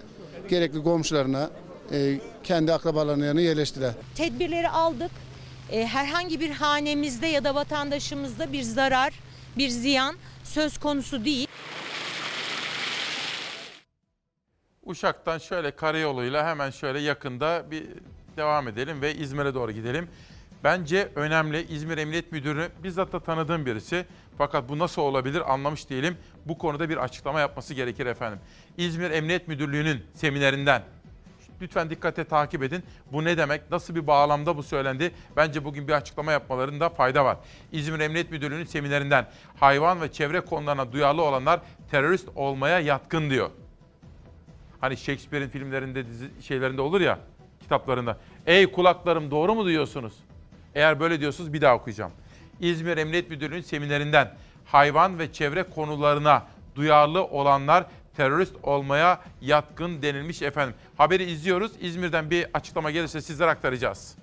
gerekli 0.50 0.84
komşularına 0.84 1.50
e, 1.92 2.20
kendi 2.44 2.74
akrabalarının 2.74 3.26
yanına 3.26 3.42
yerleştiler. 3.42 3.94
Tedbirleri 4.16 4.70
aldık. 4.70 5.12
E, 5.72 5.88
herhangi 5.88 6.40
bir 6.40 6.50
hanemizde 6.50 7.28
ya 7.28 7.44
da 7.44 7.56
vatandaşımızda 7.56 8.54
bir 8.54 8.62
zarar, 8.62 9.14
bir 9.58 9.70
ziyan 9.70 10.16
söz 10.44 10.78
konusu 10.78 11.26
değil. 11.26 11.48
Uşak'tan 14.86 15.38
şöyle 15.38 15.72
karayoluyla 15.72 16.48
hemen 16.48 16.70
şöyle 16.70 17.00
yakında 17.00 17.72
bir 17.72 17.84
devam 18.38 18.68
edelim 18.68 19.02
ve 19.02 19.16
İzmir'e 19.16 19.54
doğru 19.54 19.72
gidelim. 19.72 20.08
Bence 20.64 21.10
önemli. 21.16 21.68
İzmir 21.68 21.98
Emniyet 21.98 22.32
Müdürü 22.32 22.70
bizzat 22.84 23.14
da 23.14 23.20
tanıdığım 23.20 23.66
birisi. 23.66 24.06
Fakat 24.38 24.70
bu 24.70 24.80
nasıl 24.80 25.02
olabilir 25.02 25.54
anlamış 25.54 25.90
değilim. 25.90 26.18
Bu 26.46 26.58
konuda 26.58 26.90
bir 26.90 26.98
açıklama 26.98 27.40
yapması 27.40 27.74
gerekir 27.74 28.06
efendim. 28.06 28.40
İzmir 28.78 29.12
Emniyet 29.12 29.48
Müdürlüğü'nün 29.48 30.04
seminerinden 30.14 30.84
lütfen 31.62 31.90
dikkate 31.90 32.24
takip 32.24 32.64
edin. 32.64 32.84
Bu 33.12 33.24
ne 33.24 33.38
demek? 33.38 33.72
Nasıl 33.72 33.96
bir 33.96 34.08
bağlamda 34.08 34.58
bu 34.58 34.64
söylendi? 34.64 35.12
Bence 35.38 35.66
bugün 35.66 35.88
bir 35.88 35.94
açıklama 35.94 36.32
yapmalarında 36.32 36.90
fayda 36.90 37.26
var. 37.26 37.38
İzmir 37.72 38.00
Emniyet 38.00 38.32
Müdürlüğü'nün 38.32 38.66
seminerinden 38.66 39.28
hayvan 39.60 40.02
ve 40.02 40.12
çevre 40.12 40.42
konularına 40.42 40.92
duyarlı 40.92 41.22
olanlar 41.22 41.60
terörist 41.92 42.30
olmaya 42.36 42.80
yatkın 42.80 43.30
diyor. 43.30 43.50
Hani 44.82 44.98
Shakespeare'in 44.98 45.50
filmlerinde, 45.50 46.08
dizi 46.08 46.30
şeylerinde 46.42 46.82
olur 46.82 47.02
ya, 47.02 47.20
kitaplarında. 47.60 48.18
Ey 48.46 48.72
kulaklarım 48.72 49.32
doğru 49.32 49.56
mu 49.56 49.66
duyuyorsunuz? 49.66 50.14
Eğer 50.76 51.00
böyle 51.00 51.20
diyorsunuz 51.20 51.54
bir 51.54 51.62
daha 51.62 51.76
okuyacağım. 51.76 52.12
İzmir 52.62 52.98
Emniyet 52.98 53.30
Müdürlüğü'nün 53.30 53.62
seminerinden 53.62 54.34
hayvan 54.66 55.20
ve 55.20 55.34
çevre 55.34 55.64
konularına 55.64 56.46
duyarlı 56.76 57.24
olanlar 57.24 57.86
terörist 58.18 58.56
olmaya 58.64 59.22
yatkın 59.42 60.02
denilmiş 60.02 60.42
efendim. 60.42 60.76
Haberi 60.98 61.24
izliyoruz. 61.24 61.72
İzmir'den 61.82 62.30
bir 62.30 62.48
açıklama 62.54 62.92
gelirse 62.92 63.22
sizlere 63.22 63.50
aktaracağız. 63.50 64.16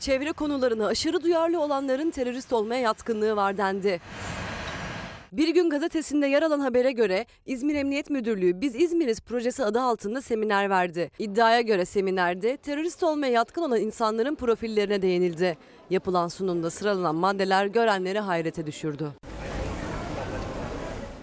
Çevre 0.00 0.32
konularına 0.32 0.86
aşırı 0.86 1.22
duyarlı 1.22 1.60
olanların 1.60 2.10
terörist 2.10 2.52
olmaya 2.52 2.80
yatkınlığı 2.80 3.36
var 3.36 3.58
dendi. 3.58 4.00
Bir 5.32 5.48
gün 5.48 5.70
gazetesinde 5.70 6.26
yer 6.26 6.42
alan 6.42 6.60
habere 6.60 6.92
göre 6.92 7.26
İzmir 7.46 7.74
Emniyet 7.74 8.10
Müdürlüğü 8.10 8.60
Biz 8.60 8.74
İzmiriz 8.74 9.20
projesi 9.20 9.64
adı 9.64 9.80
altında 9.80 10.22
seminer 10.22 10.70
verdi. 10.70 11.10
İddiaya 11.18 11.60
göre 11.60 11.84
seminerde 11.84 12.56
terörist 12.56 13.02
olmaya 13.02 13.32
yatkın 13.32 13.62
olan 13.62 13.80
insanların 13.80 14.34
profillerine 14.34 15.02
değinildi. 15.02 15.58
Yapılan 15.90 16.28
sunumda 16.28 16.70
sıralanan 16.70 17.14
maddeler 17.14 17.66
görenleri 17.66 18.18
hayrete 18.18 18.66
düşürdü. 18.66 19.12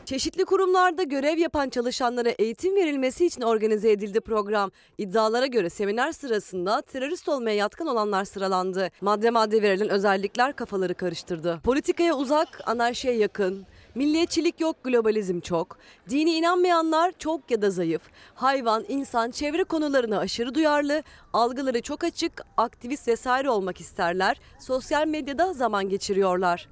Çeşitli 0.06 0.45
kurumlarda 0.45 1.03
görev 1.03 1.38
yapan 1.38 1.69
çalışanlara 1.69 2.30
eğitim 2.30 2.76
verilmesi 2.76 3.26
için 3.26 3.41
organize 3.41 3.91
edildi 3.91 4.22
program. 4.22 4.72
İddialara 4.98 5.45
göre 5.45 5.69
seminer 5.69 6.11
sırasında 6.11 6.82
terörist 6.82 7.30
olmaya 7.30 7.56
yatkın 7.56 7.88
olanlar 7.88 8.26
sıralandı. 8.26 8.90
Madde 9.02 9.30
madde 9.30 9.61
verilen 9.61 9.90
özellikler 9.90 10.56
kafaları 10.56 10.94
karıştırdı. 10.94 11.60
Politikaya 11.64 12.15
uzak, 12.15 12.61
anarşiye 12.65 13.14
yakın, 13.14 13.65
Milliyetçilik 13.95 14.61
yok, 14.61 14.84
globalizm 14.84 15.39
çok. 15.39 15.77
Dini 16.09 16.31
inanmayanlar 16.31 17.13
çok 17.19 17.51
ya 17.51 17.61
da 17.61 17.69
zayıf. 17.69 18.01
Hayvan, 18.34 18.85
insan, 18.88 19.31
çevre 19.31 19.63
konularına 19.63 20.19
aşırı 20.19 20.55
duyarlı, 20.55 21.03
algıları 21.34 21.81
çok 21.81 22.03
açık, 22.03 22.41
aktivist 22.57 23.07
vesaire 23.07 23.49
olmak 23.49 23.81
isterler. 23.81 24.39
Sosyal 24.59 25.07
medyada 25.07 25.53
zaman 25.53 25.89
geçiriyorlar. 25.89 26.69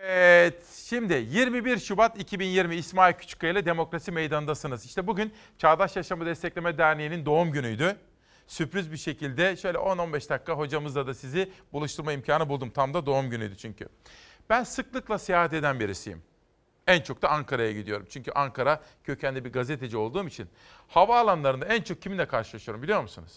Evet, 0.00 0.66
şimdi 0.74 1.26
21 1.30 1.78
Şubat 1.78 2.20
2020 2.20 2.76
İsmail 2.76 3.14
Küçükkaya 3.14 3.52
ile 3.52 3.66
Demokrasi 3.66 4.12
Meydanı'ndasınız. 4.12 4.84
İşte 4.84 5.06
bugün 5.06 5.32
Çağdaş 5.58 5.96
Yaşamı 5.96 6.26
Destekleme 6.26 6.78
Derneği'nin 6.78 7.26
doğum 7.26 7.52
günüydü. 7.52 7.96
Sürpriz 8.46 8.92
bir 8.92 8.96
şekilde 8.96 9.56
şöyle 9.56 9.78
10-15 9.78 10.28
dakika 10.28 10.52
hocamızla 10.52 11.06
da 11.06 11.14
sizi 11.14 11.50
buluşturma 11.72 12.12
imkanı 12.12 12.48
buldum. 12.48 12.70
Tam 12.70 12.94
da 12.94 13.06
doğum 13.06 13.30
günüydü 13.30 13.56
çünkü. 13.56 13.88
Ben 14.50 14.62
sıklıkla 14.64 15.18
seyahat 15.18 15.52
eden 15.52 15.80
birisiyim. 15.80 16.22
En 16.86 17.00
çok 17.00 17.22
da 17.22 17.30
Ankara'ya 17.30 17.72
gidiyorum. 17.72 18.06
Çünkü 18.10 18.32
Ankara 18.32 18.80
kökenli 19.04 19.44
bir 19.44 19.52
gazeteci 19.52 19.96
olduğum 19.96 20.26
için. 20.26 20.48
Havaalanlarında 20.88 21.66
en 21.66 21.82
çok 21.82 22.02
kiminle 22.02 22.26
karşılaşıyorum 22.28 22.82
biliyor 22.82 23.02
musunuz? 23.02 23.32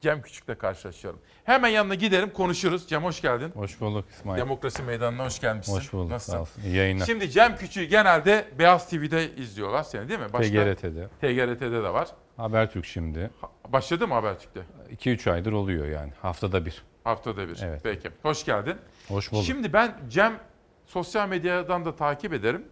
Cem 0.00 0.22
Küçük'le 0.22 0.58
karşılaşıyorum. 0.58 1.20
Hemen 1.44 1.68
yanına 1.68 1.94
giderim 1.94 2.30
konuşuruz. 2.30 2.88
Cem 2.88 3.04
hoş 3.04 3.20
geldin. 3.20 3.50
Hoş 3.54 3.80
bulduk 3.80 4.04
İsmail. 4.10 4.40
Demokrasi 4.40 4.82
Meydanı'na 4.82 5.24
hoş 5.24 5.40
gelmişsin. 5.40 5.72
Hoş 5.76 5.92
bulduk. 5.92 6.10
Nasılsın? 6.10 6.32
Sağ 6.32 6.40
olsun. 6.40 6.62
İyi 6.62 6.74
yayınlar. 6.76 7.06
Şimdi 7.06 7.30
Cem 7.30 7.56
Küçük'ü 7.56 7.84
genelde 7.84 8.48
Beyaz 8.58 8.90
TV'de 8.90 9.34
izliyorlar 9.36 9.82
seni 9.82 10.08
değil 10.08 10.20
mi? 10.20 10.26
TGRT'de. 10.26 11.08
TGRT'de 11.20 11.82
de 11.82 11.92
var. 11.92 12.08
Habertürk 12.36 12.84
şimdi. 12.84 13.30
Başladı 13.68 14.08
mı 14.08 14.14
Habertürk'te? 14.14 14.60
2-3 14.96 15.30
aydır 15.32 15.52
oluyor 15.52 15.86
yani. 15.86 16.12
Haftada 16.22 16.66
bir. 16.66 16.82
Haftada 17.04 17.48
bir. 17.48 17.60
Evet. 17.62 17.80
Peki. 17.82 18.10
Hoş 18.22 18.44
geldin. 18.44 18.76
Hoş 19.08 19.32
bulduk. 19.32 19.44
Şimdi 19.44 19.72
ben 19.72 19.94
Cem 20.08 20.38
sosyal 20.86 21.28
medyadan 21.28 21.84
da 21.84 21.96
takip 21.96 22.32
ederim. 22.32 22.64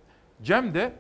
Cem 0.43 0.75
de 0.75 0.93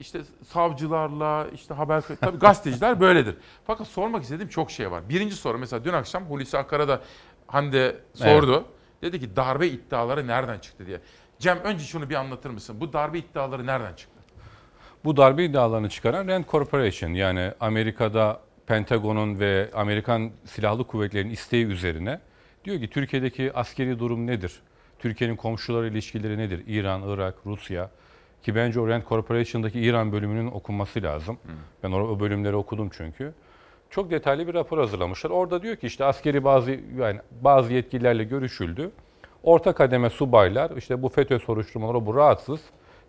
işte 0.00 0.20
savcılarla, 0.46 1.46
işte 1.54 1.74
haber 1.74 2.02
tabii 2.20 2.38
gazeteciler 2.38 3.00
böyledir. 3.00 3.36
Fakat 3.66 3.86
sormak 3.86 4.22
istediğim 4.22 4.48
çok 4.48 4.70
şey 4.70 4.90
var. 4.90 5.08
Birinci 5.08 5.36
soru 5.36 5.58
mesela 5.58 5.84
dün 5.84 5.92
akşam 5.92 6.24
Hulusi 6.24 6.58
Akar'a 6.58 6.88
da 6.88 7.00
Hande 7.46 7.96
sordu. 8.14 8.64
Dedi 9.02 9.20
ki 9.20 9.36
darbe 9.36 9.68
iddiaları 9.68 10.26
nereden 10.26 10.58
çıktı 10.58 10.86
diye. 10.86 11.00
Cem 11.38 11.58
önce 11.58 11.84
şunu 11.84 12.10
bir 12.10 12.14
anlatır 12.14 12.50
mısın? 12.50 12.80
Bu 12.80 12.92
darbe 12.92 13.18
iddiaları 13.18 13.66
nereden 13.66 13.94
çıktı? 13.94 14.20
Bu 15.04 15.16
darbe 15.16 15.44
iddialarını 15.44 15.88
çıkaran 15.88 16.28
Rand 16.28 16.44
Corporation 16.44 17.10
yani 17.10 17.52
Amerika'da 17.60 18.40
Pentagon'un 18.66 19.40
ve 19.40 19.70
Amerikan 19.74 20.30
Silahlı 20.44 20.86
Kuvvetleri'nin 20.86 21.32
isteği 21.32 21.66
üzerine 21.66 22.20
diyor 22.64 22.80
ki 22.80 22.90
Türkiye'deki 22.90 23.52
askeri 23.52 23.98
durum 23.98 24.26
nedir? 24.26 24.60
Türkiye'nin 24.98 25.36
komşuları 25.36 25.88
ilişkileri 25.88 26.38
nedir? 26.38 26.64
İran, 26.66 27.02
Irak, 27.08 27.34
Rusya. 27.46 27.90
Ki 28.42 28.54
bence 28.54 28.80
o 28.80 28.88
Rand 28.88 29.02
Corporation'daki 29.08 29.80
İran 29.80 30.12
bölümünün 30.12 30.46
okunması 30.46 31.02
lazım. 31.02 31.38
Ben 31.82 31.92
o 31.92 31.98
o 31.98 32.20
bölümleri 32.20 32.56
okudum 32.56 32.90
çünkü. 32.92 33.32
Çok 33.90 34.10
detaylı 34.10 34.46
bir 34.46 34.54
rapor 34.54 34.78
hazırlamışlar. 34.78 35.30
Orada 35.30 35.62
diyor 35.62 35.76
ki 35.76 35.86
işte 35.86 36.04
askeri 36.04 36.44
bazı 36.44 36.80
yani 36.98 37.20
bazı 37.40 37.72
yetkililerle 37.72 38.24
görüşüldü. 38.24 38.90
Orta 39.42 39.72
kademe 39.72 40.10
subaylar 40.10 40.70
işte 40.76 41.02
bu 41.02 41.08
FETÖ 41.08 41.38
soruşturmaları 41.38 42.06
bu 42.06 42.14
rahatsız 42.16 42.60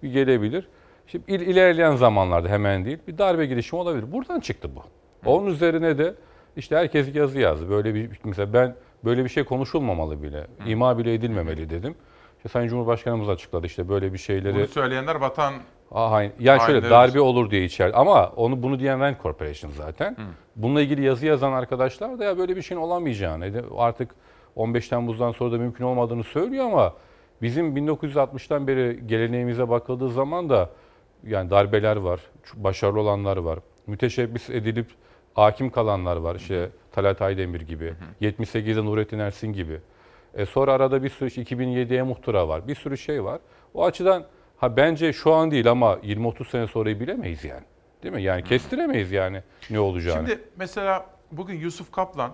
bir 0.03 0.11
gelebilir. 0.11 0.68
Şimdi 1.07 1.32
il, 1.32 1.41
ilerleyen 1.41 1.95
zamanlarda 1.95 2.49
hemen 2.49 2.86
değil 2.86 2.98
bir 3.07 3.18
darbe 3.18 3.45
girişimi 3.45 3.82
olabilir. 3.82 4.11
Buradan 4.11 4.40
çıktı 4.40 4.69
bu. 4.76 4.84
Onun 5.26 5.48
üzerine 5.48 5.98
de 5.98 6.15
işte 6.57 6.76
herkes 6.76 7.15
yazı 7.15 7.40
yazdı. 7.40 7.69
Böyle 7.69 7.95
bir 7.95 8.10
mesela 8.23 8.53
ben 8.53 8.76
böyle 9.06 9.23
bir 9.23 9.30
şey 9.30 9.44
konuşulmamalı 9.44 10.23
bile. 10.23 10.48
ima 10.65 10.98
bile 10.98 11.14
edilmemeli 11.14 11.69
dedim. 11.69 11.95
İşte 12.38 12.49
Sayın 12.49 12.68
Cumhurbaşkanımız 12.68 13.30
açıkladı 13.30 13.65
işte 13.65 13.90
böyle 13.90 14.14
bir 14.14 14.18
şeyleri. 14.18 14.56
Bunu 14.56 14.68
söyleyenler 14.68 15.15
vatan 15.15 15.53
hayır. 15.91 16.32
Yani 16.40 16.61
şöyle 16.61 16.90
darbe 16.90 17.22
olur 17.22 17.52
diye 17.52 17.64
içer. 17.64 17.91
Ama 17.94 18.28
onu 18.36 18.64
bunu 18.64 18.80
diyen 18.80 18.99
Rand 18.99 19.15
Corporation 19.23 19.72
zaten. 19.72 20.18
Bununla 20.56 20.82
ilgili 20.82 21.06
yazı 21.06 21.26
yazan 21.26 21.52
arkadaşlar 21.52 22.19
da 22.19 22.23
ya 22.23 22.38
böyle 22.38 22.56
bir 22.56 22.61
şeyin 22.61 22.82
olamayacağını, 22.82 23.64
artık 23.78 24.15
15 24.56 24.88
Temmuz'dan 24.88 25.32
sonra 25.32 25.52
da 25.52 25.57
mümkün 25.57 25.86
olmadığını 25.86 26.23
söylüyor 26.23 26.65
ama 26.65 26.94
bizim 27.41 27.78
1960'tan 27.78 28.68
beri 28.68 29.07
geleneğimize 29.07 29.69
bakıldığı 29.69 30.10
zaman 30.10 30.49
da 30.49 30.69
yani 31.28 31.49
darbeler 31.49 31.95
var, 31.95 32.19
başarılı 32.53 32.99
olanlar 32.99 33.38
var. 33.38 33.60
Müteşebbis 33.88 34.49
edilip 34.49 34.88
hakim 35.33 35.69
kalanlar 35.69 36.15
var. 36.15 36.35
İşte 36.35 36.69
Talat 36.91 37.21
Aydemir 37.21 37.61
gibi, 37.61 37.93
78'de 38.21 38.85
Nurettin 38.85 39.19
Ersin 39.19 39.53
gibi. 39.53 39.79
E 40.33 40.45
sonra 40.45 40.73
arada 40.73 41.03
bir 41.03 41.09
sürü 41.09 41.27
işte 41.27 41.41
2007'ye 41.41 42.03
muhtıra 42.03 42.47
var. 42.47 42.67
Bir 42.67 42.75
sürü 42.75 42.97
şey 42.97 43.23
var. 43.23 43.39
O 43.73 43.85
açıdan 43.85 44.25
ha 44.57 44.77
bence 44.77 45.13
şu 45.13 45.33
an 45.33 45.51
değil 45.51 45.71
ama 45.71 45.93
20-30 45.93 46.49
sene 46.49 46.67
sonrayı 46.67 46.99
bilemeyiz 46.99 47.43
yani. 47.43 47.63
Değil 48.03 48.15
mi? 48.15 48.23
Yani 48.23 48.43
kestiremeyiz 48.43 49.11
yani 49.11 49.43
ne 49.69 49.79
olacağını. 49.79 50.27
Şimdi 50.27 50.41
mesela 50.55 51.05
bugün 51.31 51.55
Yusuf 51.55 51.91
Kaplan 51.91 52.31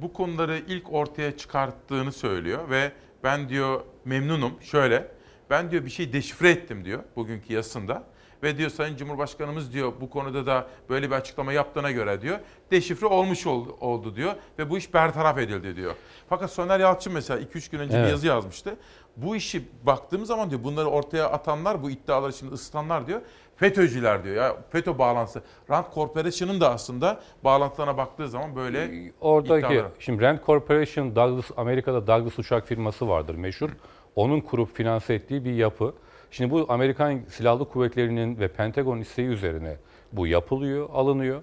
bu 0.00 0.12
konuları 0.12 0.58
ilk 0.68 0.92
ortaya 0.92 1.36
çıkarttığını 1.36 2.12
söylüyor 2.12 2.70
ve 2.70 2.92
ben 3.24 3.48
diyor 3.48 3.80
memnunum 4.04 4.52
şöyle. 4.62 5.08
Ben 5.50 5.70
diyor 5.70 5.84
bir 5.84 5.90
şey 5.90 6.12
deşifre 6.12 6.50
ettim 6.50 6.84
diyor 6.84 7.02
bugünkü 7.16 7.52
yazısında. 7.52 8.04
Ve 8.42 8.58
diyor 8.58 8.70
Sayın 8.70 8.96
Cumhurbaşkanımız 8.96 9.72
diyor 9.72 9.92
bu 10.00 10.10
konuda 10.10 10.46
da 10.46 10.66
böyle 10.88 11.10
bir 11.10 11.14
açıklama 11.14 11.52
yaptığına 11.52 11.90
göre 11.90 12.20
diyor 12.22 12.38
deşifre 12.70 13.06
olmuş 13.06 13.46
oldu, 13.46 13.76
oldu 13.80 14.16
diyor 14.16 14.32
ve 14.58 14.70
bu 14.70 14.78
iş 14.78 14.94
bertaraf 14.94 15.38
edildi 15.38 15.76
diyor. 15.76 15.94
Fakat 16.28 16.50
Soner 16.50 16.80
Yalçın 16.80 17.12
mesela 17.12 17.40
2-3 17.40 17.70
gün 17.70 17.78
önce 17.78 17.94
bir 17.94 17.98
Evet. 17.98 18.10
yazı 18.10 18.26
yazmıştı. 18.26 18.76
Bu 19.16 19.36
işi 19.36 19.68
baktığım 19.82 20.24
zaman 20.26 20.50
diyor 20.50 20.64
bunları 20.64 20.86
ortaya 20.86 21.30
atanlar 21.30 21.82
bu 21.82 21.90
iddiaları 21.90 22.32
şimdi 22.32 22.52
ısıtanlar 22.54 23.06
diyor 23.06 23.20
FETÖ'cüler 23.56 24.24
diyor 24.24 24.36
ya 24.36 24.56
FETÖ 24.70 24.98
bağlantısı. 24.98 25.42
Rand 25.70 25.84
Corporation'ın 25.94 26.60
da 26.60 26.70
aslında 26.72 27.20
bağlantılarına 27.44 27.96
baktığı 27.96 28.28
zaman 28.28 28.56
böyle 28.56 29.12
Oradaki 29.20 29.66
iddiaları. 29.66 29.88
şimdi 29.98 30.22
Rand 30.22 30.38
Corporation 30.46 31.16
Douglas 31.16 31.50
Amerika'da 31.56 32.06
Douglas 32.06 32.38
uçak 32.38 32.66
firması 32.66 33.08
vardır 33.08 33.34
meşhur. 33.34 33.70
Onun 34.16 34.40
kurup 34.40 34.76
finanse 34.76 35.14
ettiği 35.14 35.44
bir 35.44 35.52
yapı. 35.54 35.94
Şimdi 36.32 36.50
bu 36.50 36.66
Amerikan 36.68 37.20
Silahlı 37.28 37.68
Kuvvetleri'nin 37.68 38.38
ve 38.38 38.48
Pentagon 38.48 38.98
isteği 38.98 39.26
üzerine 39.26 39.76
bu 40.12 40.26
yapılıyor, 40.26 40.88
alınıyor. 40.92 41.42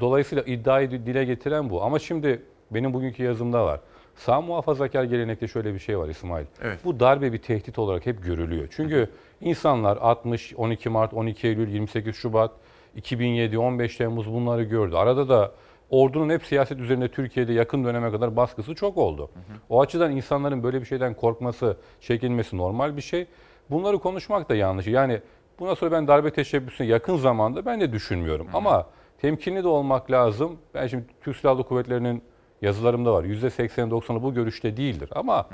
Dolayısıyla 0.00 0.44
iddiayı 0.44 0.90
dile 0.90 1.24
getiren 1.24 1.70
bu. 1.70 1.82
Ama 1.82 1.98
şimdi 1.98 2.42
benim 2.70 2.94
bugünkü 2.94 3.22
yazımda 3.22 3.66
var. 3.66 3.80
Sağ 4.16 4.40
muhafazakar 4.40 5.04
gelenekte 5.04 5.48
şöyle 5.48 5.74
bir 5.74 5.78
şey 5.78 5.98
var 5.98 6.08
İsmail. 6.08 6.46
Evet. 6.62 6.78
Bu 6.84 7.00
darbe 7.00 7.32
bir 7.32 7.38
tehdit 7.38 7.78
olarak 7.78 8.06
hep 8.06 8.24
görülüyor. 8.24 8.68
Çünkü 8.70 9.08
insanlar 9.40 9.96
60, 9.96 10.54
12 10.56 10.88
Mart, 10.88 11.14
12 11.14 11.46
Eylül, 11.48 11.68
28 11.68 12.16
Şubat, 12.16 12.50
2007, 12.96 13.58
15 13.58 13.96
Temmuz 13.96 14.32
bunları 14.32 14.62
gördü. 14.62 14.96
Arada 14.96 15.28
da 15.28 15.52
ordunun 15.90 16.30
hep 16.30 16.44
siyaset 16.44 16.80
üzerinde 16.80 17.08
Türkiye'de 17.08 17.52
yakın 17.52 17.84
döneme 17.84 18.10
kadar 18.10 18.36
baskısı 18.36 18.74
çok 18.74 18.96
oldu. 18.96 19.30
O 19.68 19.80
açıdan 19.80 20.16
insanların 20.16 20.62
böyle 20.62 20.80
bir 20.80 20.86
şeyden 20.86 21.14
korkması, 21.14 21.76
çekinmesi 22.00 22.56
normal 22.56 22.96
bir 22.96 23.02
şey. 23.02 23.26
Bunları 23.70 23.98
konuşmak 23.98 24.48
da 24.48 24.54
yanlış. 24.54 24.86
Yani 24.86 25.20
buna 25.58 25.74
sonra 25.74 25.92
ben 25.92 26.08
darbe 26.08 26.30
teşebbüsüne 26.30 26.86
yakın 26.86 27.16
zamanda 27.16 27.66
ben 27.66 27.80
de 27.80 27.92
düşünmüyorum. 27.92 28.48
Ama 28.52 28.86
temkinli 29.20 29.64
de 29.64 29.68
olmak 29.68 30.10
lazım. 30.10 30.58
Ben 30.74 30.86
şimdi 30.86 31.04
Türk 31.20 31.36
Silahlı 31.36 31.64
Kuvvetleri'nin 31.64 32.22
yazılarımda 32.62 33.12
var. 33.12 33.24
%80'i 33.24 33.90
90'ı 33.90 34.22
bu 34.22 34.34
görüşte 34.34 34.76
değildir. 34.76 35.10
Ama 35.12 35.48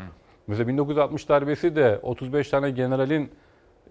mesela 0.46 0.68
1960 0.68 1.28
darbesi 1.28 1.76
de 1.76 1.98
35 2.02 2.48
tane 2.48 2.70
generalin 2.70 3.30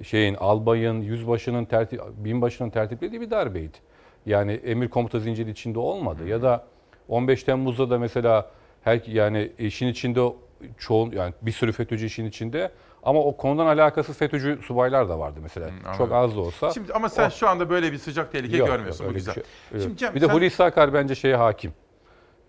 şeyin 0.03 0.35
albayın, 0.35 1.01
yüzbaşının 1.01 1.65
tertip, 1.65 2.01
binbaşının 2.17 2.69
tertiplediği 2.69 3.21
bir 3.21 3.31
darbeydi. 3.31 3.77
Yani 4.25 4.51
emir 4.51 4.89
komuta 4.89 5.19
zinciri 5.19 5.49
içinde 5.49 5.79
olmadı. 5.79 6.27
Ya 6.27 6.41
da 6.41 6.65
15 7.07 7.43
Temmuz'da 7.43 7.89
da 7.89 7.99
mesela 7.99 8.51
her 8.83 9.01
yani 9.07 9.51
işin 9.59 9.87
içinde 9.87 10.33
çoğun 10.77 11.11
yani 11.11 11.33
bir 11.41 11.51
sürü 11.51 11.71
FETÖ'cü 11.71 12.05
işin 12.05 12.25
içinde 12.25 12.71
ama 13.03 13.19
o 13.19 13.38
konudan 13.38 13.65
alakasız 13.65 14.17
FETÖ'cü 14.17 14.59
subaylar 14.63 15.09
da 15.09 15.19
vardı 15.19 15.39
mesela. 15.43 15.69
Çok 15.97 16.11
az 16.11 16.35
da 16.35 16.39
olsa. 16.41 16.71
Şimdi 16.71 16.93
ama 16.93 17.09
sen 17.09 17.27
O- 17.27 17.31
şu 17.31 17.49
anda 17.49 17.69
böyle 17.69 17.91
bir 17.91 17.97
sıcak 17.97 18.31
tehlike 18.31 18.57
Yok, 18.57 18.67
görmüyorsun. 18.67 19.03
yok, 19.03 19.11
bu 19.11 19.15
güzel. 19.15 19.34
şey- 19.34 19.43
yok. 19.71 19.81
Şimdi 19.84 19.97
Cem, 19.97 20.15
bir 20.15 20.21
de 20.21 20.25
sen 20.27 20.34
Hulusi 20.34 20.63
Akar 20.63 20.93
bence 20.93 21.15
şeye 21.15 21.35
hakim. 21.35 21.73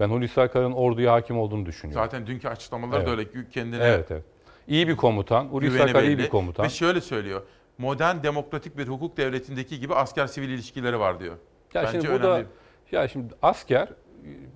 Ben 0.00 0.08
Hulusi 0.08 0.40
Akar'ın 0.40 0.72
orduya 0.72 1.12
hakim 1.12 1.38
olduğunu 1.38 1.66
düşünüyorum. 1.66 2.04
zaten 2.04 2.26
dünkü 2.26 2.48
açıklamaları 2.48 3.06
da 3.06 3.10
Evet. 3.10 3.18
öyle 3.34 3.48
kendine 3.50 3.84
Evet 3.84 4.10
evet. 4.10 4.24
İyi 4.68 4.88
bir 4.88 4.96
komutan. 4.96 5.44
Hulusi 5.44 5.82
Akar 5.82 6.02
iyi 6.02 6.18
bir 6.18 6.28
komutan. 6.28 6.64
Ve 6.66 6.70
şöyle 6.70 7.00
söylüyor. 7.00 7.42
Modern 7.78 8.22
demokratik 8.22 8.78
bir 8.78 8.88
hukuk 8.88 9.16
devletindeki 9.16 9.80
gibi 9.80 9.94
asker 9.94 10.26
sivil 10.26 10.48
ilişkileri 10.48 10.98
var 11.00 11.20
diyor. 11.20 11.34
Ya 11.74 11.82
Bence 11.82 11.92
şimdi 12.00 12.12
bu 12.14 12.22
da 12.22 12.28
önemli. 12.34 12.46
ya 12.92 13.08
şimdi 13.08 13.34
asker 13.42 13.88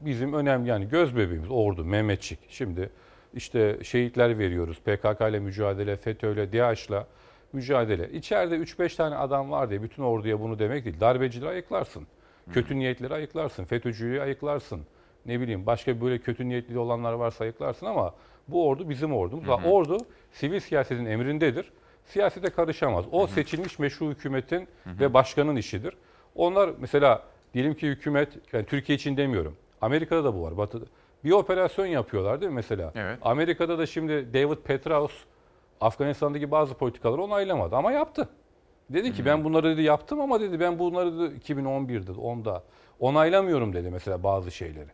bizim 0.01 0.33
önemli 0.33 0.69
yani 0.69 0.89
göz 0.89 1.16
bebeğimiz 1.16 1.51
ordu 1.51 1.85
Mehmetçik. 1.85 2.39
Şimdi 2.49 2.91
işte 3.39 3.78
şehitler 3.82 4.39
veriyoruz. 4.39 4.81
PKK 4.81 5.20
ile 5.20 5.39
mücadele, 5.39 5.97
FETÖ 5.97 6.32
ile, 6.32 6.52
DAEŞ'la 6.52 7.06
mücadele. 7.52 8.10
İçeride 8.10 8.56
3-5 8.56 8.97
tane 8.97 9.15
adam 9.15 9.51
var 9.51 9.70
diye 9.70 9.82
bütün 9.82 10.02
orduya 10.02 10.40
bunu 10.40 10.59
demek 10.59 10.85
değil. 10.85 11.01
Darbecileri 11.01 11.51
ayıklarsın. 11.51 12.06
Kötü 12.52 12.78
niyetleri 12.78 13.15
ayıklarsın. 13.15 13.65
FETÖ'cüyü 13.65 14.23
ayıklarsın. 14.23 14.81
Ne 15.27 15.40
bileyim 15.40 15.66
başka 15.66 16.01
böyle 16.01 16.19
kötü 16.19 16.48
niyetli 16.48 16.78
olanlar 16.78 17.12
varsa 17.12 17.44
ayıklarsın 17.44 17.86
ama 17.86 18.15
bu 18.48 18.69
ordu 18.69 18.89
bizim 18.89 19.15
ordumuz. 19.15 19.47
Hı 19.47 19.52
hı. 19.52 19.69
Ordu 19.69 19.98
sivil 20.32 20.60
siyasetin 20.60 21.06
emrindedir. 21.06 21.73
Siyasete 22.05 22.51
karışamaz. 22.51 23.05
O 23.12 23.27
seçilmiş 23.27 23.78
meşru 23.78 24.10
hükümetin 24.10 24.69
ve 24.86 25.15
başkanın 25.15 25.56
işidir. 25.56 25.94
Onlar 26.35 26.70
mesela 26.78 27.23
diyelim 27.55 27.74
ki 27.74 27.89
hükümet, 27.89 28.28
yani 28.52 28.66
Türkiye 28.66 28.97
için 28.97 29.16
demiyorum. 29.16 29.56
Amerika'da 29.81 30.24
da 30.24 30.35
bu 30.35 30.43
var. 30.43 30.56
Batı'da. 30.56 30.85
Bir 31.24 31.31
operasyon 31.31 31.86
yapıyorlar 31.86 32.40
değil 32.40 32.53
mi 32.53 32.57
mesela? 32.57 32.93
Evet. 32.95 33.19
Amerika'da 33.23 33.78
da 33.78 33.86
şimdi 33.86 34.35
David 34.35 34.57
Petraeus 34.57 35.12
Afganistan'daki 35.81 36.51
bazı 36.51 36.74
politikaları 36.74 37.23
onaylamadı 37.23 37.77
ama 37.77 37.93
yaptı. 37.93 38.28
Dedi 38.90 39.12
ki 39.12 39.24
ben 39.24 39.45
bunları 39.45 39.69
dedi 39.69 39.82
yaptım 39.82 40.20
ama 40.20 40.40
dedi 40.40 40.61
ben 40.61 40.78
bunları 40.78 41.19
dedi 41.19 41.53
2011'de 41.53 42.12
10'da 42.12 42.62
onaylamıyorum 43.01 43.73
dedi 43.73 43.90
mesela 43.90 44.23
bazı 44.23 44.51
şeyleri. 44.51 44.89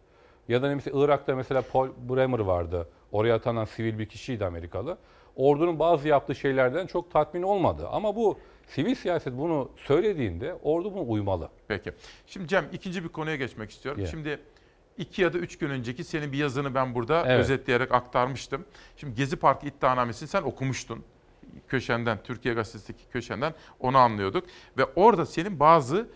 Ya 0.48 0.62
da 0.62 0.74
mesela 0.74 1.04
Irak'ta 1.04 1.36
mesela 1.36 1.62
Paul 1.72 1.88
Bremer 2.08 2.38
vardı. 2.38 2.88
Oraya 3.12 3.34
atanan 3.34 3.64
sivil 3.64 3.98
bir 3.98 4.06
kişiydi 4.06 4.44
Amerikalı. 4.44 4.98
Ordunun 5.36 5.78
bazı 5.78 6.08
yaptığı 6.08 6.34
şeylerden 6.34 6.86
çok 6.86 7.10
tatmin 7.10 7.42
olmadı. 7.42 7.88
Ama 7.90 8.16
bu 8.16 8.38
sivil 8.66 8.94
siyaset 8.94 9.38
bunu 9.38 9.70
söylediğinde 9.76 10.54
ordu 10.62 10.94
buna 10.94 11.02
uymalı. 11.02 11.48
Peki. 11.68 11.92
Şimdi 12.26 12.48
Cem 12.48 12.64
ikinci 12.72 13.04
bir 13.04 13.08
konuya 13.08 13.36
geçmek 13.36 13.70
istiyorum. 13.70 14.00
Yeah. 14.00 14.10
Şimdi 14.10 14.38
iki 14.98 15.22
ya 15.22 15.32
da 15.32 15.38
üç 15.38 15.58
gün 15.58 15.70
önceki 15.70 16.04
senin 16.04 16.32
bir 16.32 16.38
yazını 16.38 16.74
ben 16.74 16.94
burada 16.94 17.22
Evet. 17.26 17.40
özetleyerek 17.40 17.92
aktarmıştım. 17.92 18.64
Şimdi 18.96 19.14
Gezi 19.14 19.36
Parkı 19.36 19.66
iddianamesini 19.66 20.28
sen 20.28 20.42
okumuştun. 20.42 21.04
Köşenden, 21.68 22.18
Türkiye 22.22 22.54
Gazetesi'ndeki 22.54 23.08
köşenden 23.12 23.54
onu 23.80 23.98
anlıyorduk. 23.98 24.44
Ve 24.78 24.84
orada 24.84 25.26
senin 25.26 25.60
bazı 25.60 26.08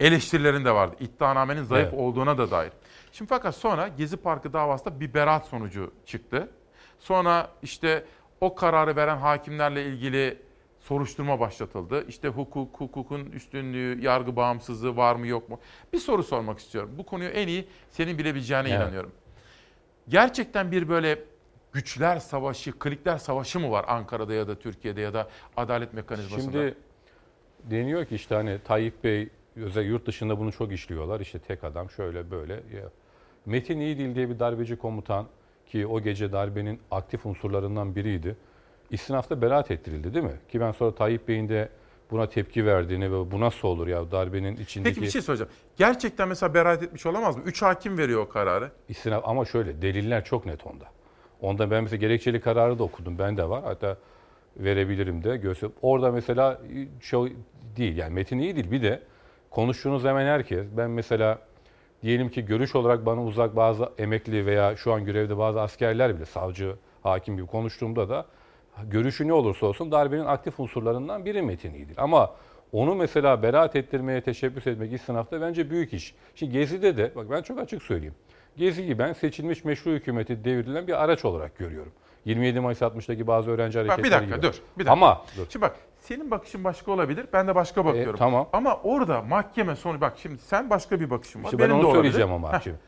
eleştirilerin 0.00 0.64
de 0.64 0.74
vardı. 0.74 0.96
İddianamenin 1.00 1.62
zayıf 1.62 1.88
Evet. 1.88 1.98
olduğuna 2.00 2.38
da 2.38 2.50
dair. 2.50 2.72
Şimdi 3.12 3.28
fakat 3.28 3.54
sonra 3.56 3.88
Gezi 3.88 4.16
Parkı 4.16 4.52
davasında 4.52 5.00
bir 5.00 5.14
beraat 5.14 5.46
sonucu 5.46 5.92
çıktı. 6.06 6.50
Sonra 6.98 7.50
işte 7.62 8.04
o 8.40 8.54
kararı 8.54 8.96
veren 8.96 9.16
hakimlerle 9.16 9.86
ilgili 9.86 10.42
soruşturma 10.90 11.40
başlatıldı. 11.40 12.04
İşte 12.08 12.28
hukuk, 12.28 12.80
hukukun 12.80 13.26
üstünlüğü, 13.26 14.04
yargı 14.04 14.36
bağımsızlığı 14.36 14.96
var 14.96 15.16
mı 15.16 15.26
yok 15.26 15.48
mu? 15.48 15.60
Bir 15.92 15.98
soru 15.98 16.22
sormak 16.22 16.58
istiyorum. 16.58 16.90
Bu 16.98 17.06
konuyu 17.06 17.28
en 17.28 17.48
iyi 17.48 17.68
senin 17.90 18.18
bilebileceğine 18.18 18.68
Evet. 18.68 18.78
inanıyorum. 18.80 19.12
Gerçekten 20.08 20.72
bir 20.72 20.88
böyle 20.88 21.18
güçler 21.72 22.18
savaşı, 22.18 22.78
klikler 22.78 23.18
savaşı 23.18 23.60
mı 23.60 23.70
var 23.70 23.84
Ankara'da 23.88 24.34
ya 24.34 24.48
da 24.48 24.58
Türkiye'de 24.58 25.00
ya 25.00 25.14
da 25.14 25.28
adalet 25.56 25.94
mekanizmasında? 25.94 26.52
Şimdi 26.52 26.74
deniyor 27.64 28.04
ki 28.04 28.14
işte 28.14 28.34
hani 28.34 28.58
Tayyip 28.64 29.04
Bey 29.04 29.28
özel 29.56 29.84
yurt 29.84 30.06
dışında 30.06 30.38
bunu 30.38 30.52
çok 30.52 30.72
işliyorlar. 30.72 31.20
İşte 31.20 31.38
tek 31.38 31.64
adam 31.64 31.90
şöyle 31.90 32.30
böyle. 32.30 32.62
Metin 33.46 33.80
İyidil 33.80 34.14
diye 34.14 34.28
bir 34.30 34.38
darbeci 34.38 34.76
komutan 34.76 35.26
ki 35.66 35.86
o 35.86 36.00
gece 36.00 36.32
darbenin 36.32 36.80
aktif 36.90 37.26
unsurlarından 37.26 37.96
biriydi. 37.96 38.36
İstinafta 38.90 39.42
beraat 39.42 39.70
ettirildi 39.70 40.14
değil 40.14 40.24
mi? 40.24 40.36
Ki 40.48 40.60
ben 40.60 40.72
sonra 40.72 40.94
Tayyip 40.94 41.28
Bey'in 41.28 41.48
de 41.48 41.68
buna 42.10 42.28
tepki 42.28 42.66
verdiğini 42.66 43.12
ve 43.12 43.30
bu 43.30 43.40
nasıl 43.40 43.68
olur 43.68 43.86
ya 43.86 44.10
darbenin 44.10 44.56
içindeki... 44.56 44.94
Peki 44.94 45.06
bir 45.06 45.10
şey 45.10 45.22
soracağım. 45.22 45.50
Gerçekten 45.76 46.28
mesela 46.28 46.54
beraat 46.54 46.82
etmiş 46.82 47.06
olamaz 47.06 47.36
mı? 47.36 47.42
Üç 47.46 47.62
hakim 47.62 47.98
veriyor 47.98 48.20
o 48.20 48.28
kararı. 48.28 48.70
İstinaf 48.88 49.28
ama 49.28 49.44
şöyle 49.44 49.82
deliller 49.82 50.24
çok 50.24 50.46
net 50.46 50.66
onda. 50.66 50.84
Onda 51.40 51.70
ben 51.70 51.82
mesela 51.82 52.00
gerekçeli 52.00 52.40
kararı 52.40 52.78
da 52.78 52.82
okudum. 52.82 53.18
Ben 53.18 53.36
de 53.36 53.48
var. 53.48 53.62
Hatta 53.64 53.96
verebilirim 54.56 55.24
de. 55.24 55.36
Göster. 55.36 55.70
Orada 55.82 56.12
mesela 56.12 56.60
şey 57.00 57.20
değil 57.76 57.96
yani 57.96 58.14
metin 58.14 58.38
iyi 58.38 58.56
değil. 58.56 58.70
Bir 58.70 58.82
de 58.82 59.02
konuştuğunuz 59.50 60.04
hemen 60.04 60.26
herkes. 60.26 60.66
Ben 60.76 60.90
mesela 60.90 61.38
diyelim 62.02 62.28
ki 62.28 62.44
görüş 62.44 62.74
olarak 62.74 63.06
bana 63.06 63.24
uzak 63.24 63.56
bazı 63.56 63.88
emekli 63.98 64.46
veya 64.46 64.76
şu 64.76 64.92
an 64.92 65.04
görevde 65.04 65.38
bazı 65.38 65.60
askerler 65.60 66.16
bile 66.16 66.24
savcı, 66.24 66.76
hakim 67.02 67.36
gibi 67.36 67.46
konuştuğumda 67.46 68.08
da 68.08 68.26
görüşü 68.90 69.28
ne 69.28 69.32
olursa 69.32 69.66
olsun 69.66 69.92
darbenin 69.92 70.24
aktif 70.24 70.60
unsurlarından 70.60 71.24
biri 71.24 71.42
Metin 71.42 71.74
İyidir. 71.74 71.94
Ama 71.98 72.30
onu 72.72 72.94
mesela 72.94 73.42
beraat 73.42 73.76
ettirmeye 73.76 74.20
teşebbüs 74.20 74.66
etmek 74.66 74.92
istinafta 74.92 75.40
bence 75.40 75.70
büyük 75.70 75.92
iş. 75.92 76.14
Şimdi 76.34 76.52
Gezi'de 76.52 76.96
de 76.96 77.12
bak 77.16 77.30
ben 77.30 77.42
çok 77.42 77.58
açık 77.58 77.82
söyleyeyim. 77.82 78.14
Gezi'yi 78.56 78.98
ben 78.98 79.12
seçilmiş 79.12 79.64
meşru 79.64 79.90
hükümeti 79.90 80.44
devrilen 80.44 80.86
bir 80.86 81.04
araç 81.04 81.24
olarak 81.24 81.58
görüyorum. 81.58 81.92
27 82.24 82.60
Mayıs 82.60 82.82
60'daki 82.82 83.26
bazı 83.26 83.50
öğrenci 83.50 83.78
hareketleri 83.78 84.04
bir 84.06 84.10
dakika 84.10 84.36
gibi. 84.36 84.46
dur. 84.46 84.54
Bir 84.78 84.78
dakika. 84.78 84.92
Ama 84.92 85.22
dur. 85.36 85.46
Şimdi 85.50 85.62
bak 85.62 85.76
senin 85.98 86.30
bakışın 86.30 86.64
başka 86.64 86.92
olabilir. 86.92 87.26
Ben 87.32 87.48
de 87.48 87.54
başka 87.54 87.84
bakıyorum. 87.84 88.14
E, 88.14 88.18
tamam. 88.18 88.48
Ama 88.52 88.76
orada 88.76 89.22
mahkeme 89.22 89.76
sonu 89.76 90.00
bak 90.00 90.12
şimdi 90.16 90.38
sen 90.38 90.70
başka 90.70 91.00
bir 91.00 91.10
bakışın 91.10 91.40
var. 91.40 91.44
İşte 91.44 91.58
ben 91.58 91.70
onu 91.70 91.78
olabilir. 91.78 91.94
söyleyeceğim 91.94 92.32
ama 92.32 92.52
Heh. 92.52 92.60
şimdi. 92.64 92.78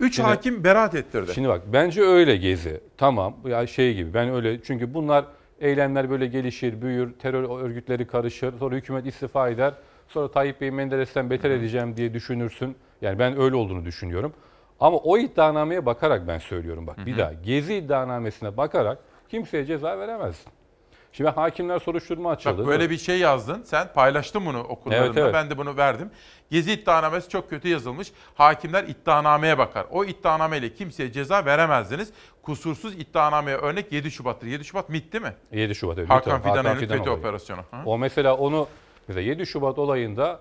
Üç 0.00 0.16
Şimdi- 0.16 0.28
hakim 0.28 0.64
beraat 0.64 0.94
ettirdi. 0.94 1.34
Şimdi 1.34 1.48
bak 1.48 1.62
bence 1.72 2.02
öyle 2.02 2.36
gezi. 2.36 2.80
Tamam 2.96 3.36
ya 3.44 3.66
şey 3.66 3.94
gibi 3.94 4.14
ben 4.14 4.34
öyle 4.34 4.62
çünkü 4.62 4.94
bunlar 4.94 5.24
eylemler 5.60 6.10
böyle 6.10 6.26
gelişir, 6.26 6.82
büyür, 6.82 7.12
terör 7.12 7.64
örgütleri 7.64 8.06
karışır. 8.06 8.58
Sonra 8.58 8.76
hükümet 8.76 9.06
istifa 9.06 9.48
eder. 9.48 9.74
Sonra 10.08 10.30
Tayyip 10.30 10.60
Bey 10.60 10.70
Menderes'ten 10.70 11.30
beter 11.30 11.50
edeceğim 11.50 11.96
diye 11.96 12.14
düşünürsün. 12.14 12.76
Yani 13.02 13.18
ben 13.18 13.40
öyle 13.40 13.56
olduğunu 13.56 13.84
düşünüyorum. 13.84 14.32
Ama 14.80 14.96
o 14.96 15.18
iddianameye 15.18 15.86
bakarak 15.86 16.28
ben 16.28 16.38
söylüyorum 16.38 16.86
bak 16.86 17.06
bir 17.06 17.18
daha. 17.18 17.32
Gezi 17.32 17.74
iddianamesine 17.74 18.56
bakarak 18.56 18.98
kimseye 19.28 19.64
ceza 19.64 19.98
veremezsin. 19.98 20.52
Şimdi 21.12 21.30
hakimler 21.30 21.78
soruşturma 21.78 22.30
açıldı. 22.30 22.58
Bak 22.58 22.66
böyle 22.66 22.90
bir 22.90 22.98
şey 22.98 23.18
yazdın. 23.18 23.62
Sen 23.62 23.92
paylaştın 23.94 24.46
bunu 24.46 24.60
okullarında. 24.60 25.06
Evet, 25.06 25.16
evet. 25.18 25.34
Ben 25.34 25.50
de 25.50 25.58
bunu 25.58 25.76
verdim. 25.76 26.10
Gezi 26.50 26.72
iddianamesi 26.72 27.28
çok 27.28 27.50
kötü 27.50 27.68
yazılmış. 27.68 28.12
Hakimler 28.34 28.84
iddianameye 28.84 29.58
bakar. 29.58 29.86
O 29.90 30.04
iddianameyle 30.04 30.74
kimseye 30.74 31.12
ceza 31.12 31.44
veremezdiniz. 31.44 32.12
Kusursuz 32.42 32.94
iddianameye 32.94 33.56
örnek 33.56 33.92
7 33.92 34.10
Şubat'tır. 34.10 34.46
7 34.46 34.64
Şubat 34.64 34.88
MİT 34.88 35.12
değil 35.12 35.24
mi? 35.24 35.34
7 35.52 35.74
Şubat 35.74 35.98
evet. 35.98 36.10
Hakan 36.10 36.56
yönelik 36.56 36.80
FETÖ 36.80 37.00
olayı. 37.00 37.10
operasyonu. 37.10 37.60
Hı? 37.60 37.76
O 37.86 37.98
mesela 37.98 38.36
onu 38.36 38.68
mesela 39.08 39.22
7 39.22 39.46
Şubat 39.46 39.78
olayında 39.78 40.40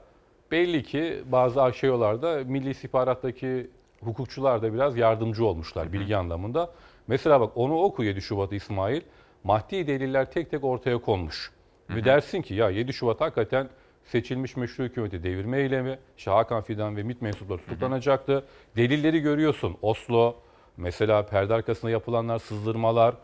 belli 0.52 0.84
ki 0.84 1.24
bazı 1.26 1.64
aşeyolarda 1.64 2.42
Milli 2.46 2.70
İstihbarat'taki 2.70 3.70
hukukçular 4.04 4.62
da 4.62 4.74
biraz 4.74 4.98
yardımcı 4.98 5.46
olmuşlar 5.46 5.94
bilgi 5.94 6.18
anlamında. 6.18 6.70
Mesela 7.08 7.42
bak 7.42 7.52
onu 7.56 7.82
oku 7.82 8.04
7 8.04 8.22
Şubat 8.22 8.54
İsmail. 8.54 9.02
Maddi 9.48 9.88
deliller 9.88 10.32
tek 10.32 10.52
tek 10.52 10.64
ortaya 10.64 10.98
konmuş. 10.98 11.52
Ve 11.90 12.06
dersin 12.06 12.42
ki 12.42 12.54
ya 12.54 12.70
7 12.70 12.94
Şubat 12.94 13.22
hakikaten 13.22 13.70
seçilmiş 14.06 14.58
meşru 14.58 14.84
hükümeti 14.84 15.24
devirme 15.24 15.60
eylemi. 15.60 16.00
İşte 16.18 16.32
Hakan 16.32 16.62
Fidan 16.62 16.98
ve 16.98 17.04
MİT 17.04 17.22
mensupları 17.22 17.58
tutuklanacaktı. 17.58 18.46
Delilleri 18.76 19.20
görüyorsun. 19.20 19.78
Oslo, 19.82 20.36
mesela 20.78 21.26
perde 21.26 21.54
arkasında 21.54 21.92
yapılanlar, 21.92 22.40
sızdırmalar 22.40 23.16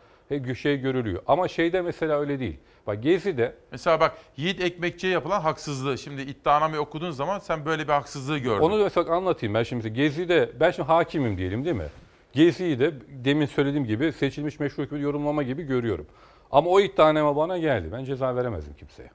şey 0.61 0.77
görülüyor. 0.77 1.23
Ama 1.27 1.47
şeyde 1.47 1.81
mesela 1.81 2.19
öyle 2.19 2.39
değil. 2.39 2.57
Bak 2.87 3.03
Gezi'de 3.03 3.55
Mesela 3.71 3.99
bak 3.99 4.17
Yiğit 4.37 4.61
Ekmekçi'ye 4.61 5.13
yapılan 5.13 5.41
haksızlığı. 5.41 5.97
Şimdi 5.97 6.21
iddianameyi 6.21 6.79
okuduğun 6.79 7.11
zaman 7.11 7.39
sen 7.39 7.65
böyle 7.65 7.83
bir 7.83 7.93
haksızlığı 7.93 8.37
gördün. 8.37 8.61
Onu 8.61 8.83
mesela 8.83 9.15
anlatayım. 9.15 9.55
Ben 9.55 9.63
şimdi 9.63 9.93
Gezi'de, 9.93 10.51
ben 10.59 10.71
şimdi 10.71 10.87
hakimim 10.87 11.37
diyelim 11.37 11.65
değil 11.65 11.75
mi? 11.75 11.87
Gezi'yi 12.33 12.79
de 12.79 12.93
demin 13.25 13.45
söylediğim 13.45 13.85
gibi 13.85 14.11
seçilmiş 14.13 14.59
meşru 14.59 14.83
hükümeti 14.83 15.03
yorumlama 15.05 15.43
gibi 15.43 15.63
görüyorum. 15.63 16.05
Ama 16.51 16.69
o 16.69 16.79
iddianame 16.79 17.35
bana 17.35 17.57
geldi. 17.57 17.89
Ben 17.91 18.03
ceza 18.03 18.35
veremezdim 18.35 18.73
kimseye. 18.73 19.09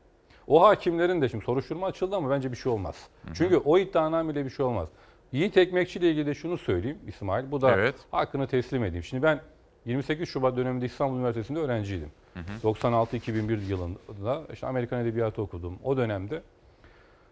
O 0.47 0.63
hakimlerin 0.63 1.23
de 1.23 1.29
şimdi 1.29 1.45
soruşturma 1.45 1.87
açıldı 1.87 2.17
ama 2.17 2.31
bence 2.31 2.53
bir 2.53 2.57
şey 2.57 2.73
olmaz. 2.73 3.09
Çünkü 3.35 3.57
o 3.57 3.79
iddianameyle 3.79 4.45
bir 4.45 4.51
şey 4.51 4.67
olmaz. 4.67 4.89
Yiğit 5.33 5.57
Ekmekçi 5.57 5.99
ile 5.99 6.11
ilgili 6.11 6.27
de 6.27 6.35
şunu 6.35 6.59
söyleyeyim 6.59 6.99
İsmail. 7.07 7.51
Bu 7.51 7.61
da 7.61 7.75
Evet. 7.75 7.95
hakkını 8.11 8.47
teslim 8.47 8.85
edeyim. 8.85 9.05
Şimdi 9.05 9.23
ben 9.23 9.41
28 9.85 10.29
Şubat 10.29 10.57
döneminde 10.57 10.87
İstanbul 10.87 11.17
Üniversitesi'nde 11.17 11.59
öğrenciydim. 11.59 12.11
hı. 12.35 12.69
96-2001 12.69 13.61
yılında 13.69 14.43
işte 14.53 14.67
Amerikan 14.67 15.01
Edebiyatı 15.01 15.43
okudum. 15.43 15.79
O 15.85 15.97
dönemde 15.97 16.43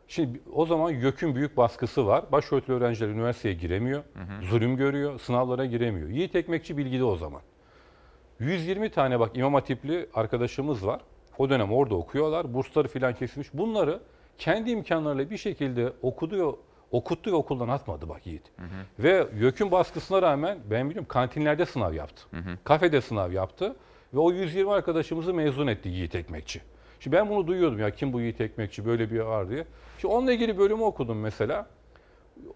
Şimdi 0.08 0.40
o 0.52 0.66
zaman 0.66 0.90
YÖK'ün 0.90 1.34
büyük 1.34 1.56
baskısı 1.56 2.06
var. 2.06 2.24
Başörtülü 2.32 2.76
öğrenciler 2.76 3.08
üniversiteye 3.08 3.54
giremiyor. 3.54 4.02
hı. 4.14 4.46
Zulüm 4.46 4.76
görüyor. 4.76 5.20
Sınavlara 5.20 5.66
giremiyor. 5.66 6.08
Yiğit 6.08 6.36
Ekmekçi 6.36 6.76
bilgide 6.76 7.04
o 7.04 7.16
zaman. 7.16 7.40
120 8.40 8.90
tane 8.90 9.20
bak 9.20 9.30
İmam 9.36 9.54
Hatipli 9.54 10.06
arkadaşımız 10.14 10.86
var. 10.86 11.00
O 11.38 11.50
dönem 11.50 11.72
orada 11.72 11.94
okuyorlar. 11.94 12.54
Bursları 12.54 12.88
filan 12.88 13.14
kesilmiş. 13.14 13.48
Bunları 13.54 14.00
kendi 14.38 14.70
imkanlarıyla 14.70 15.30
bir 15.30 15.36
şekilde 15.36 15.92
okudu, 16.02 16.58
okuttu 16.90 17.30
ve 17.30 17.34
okuldan 17.34 17.68
atmadı 17.68 18.08
bak 18.08 18.26
Yiğit. 18.26 18.42
Ve 18.98 19.26
YÖK'ün 19.40 19.70
baskısına 19.70 20.22
rağmen 20.22 20.58
ben 20.70 20.90
biliyorum 20.90 21.08
kantinlerde 21.08 21.66
sınav 21.66 21.94
yaptı. 21.94 22.22
Kafede 22.64 23.00
sınav 23.00 23.32
yaptı. 23.32 23.76
Ve 24.14 24.18
o 24.18 24.32
120 24.32 24.72
arkadaşımızı 24.72 25.34
mezun 25.34 25.66
etti 25.66 25.88
Yiğit 25.88 26.14
Ekmekçi. 26.14 26.60
Şimdi 27.00 27.16
ben 27.16 27.28
bunu 27.30 27.46
duyuyordum 27.46 27.78
ya 27.78 27.90
kim 27.90 28.12
bu 28.12 28.20
Yiğit 28.20 28.40
Ekmekçi 28.40 28.86
böyle 28.86 29.10
bir 29.10 29.20
var 29.20 29.48
diye. 29.48 29.64
Şimdi 29.98 30.14
onunla 30.14 30.32
ilgili 30.32 30.58
bölümü 30.58 30.82
okudum 30.82 31.20
mesela. 31.20 31.66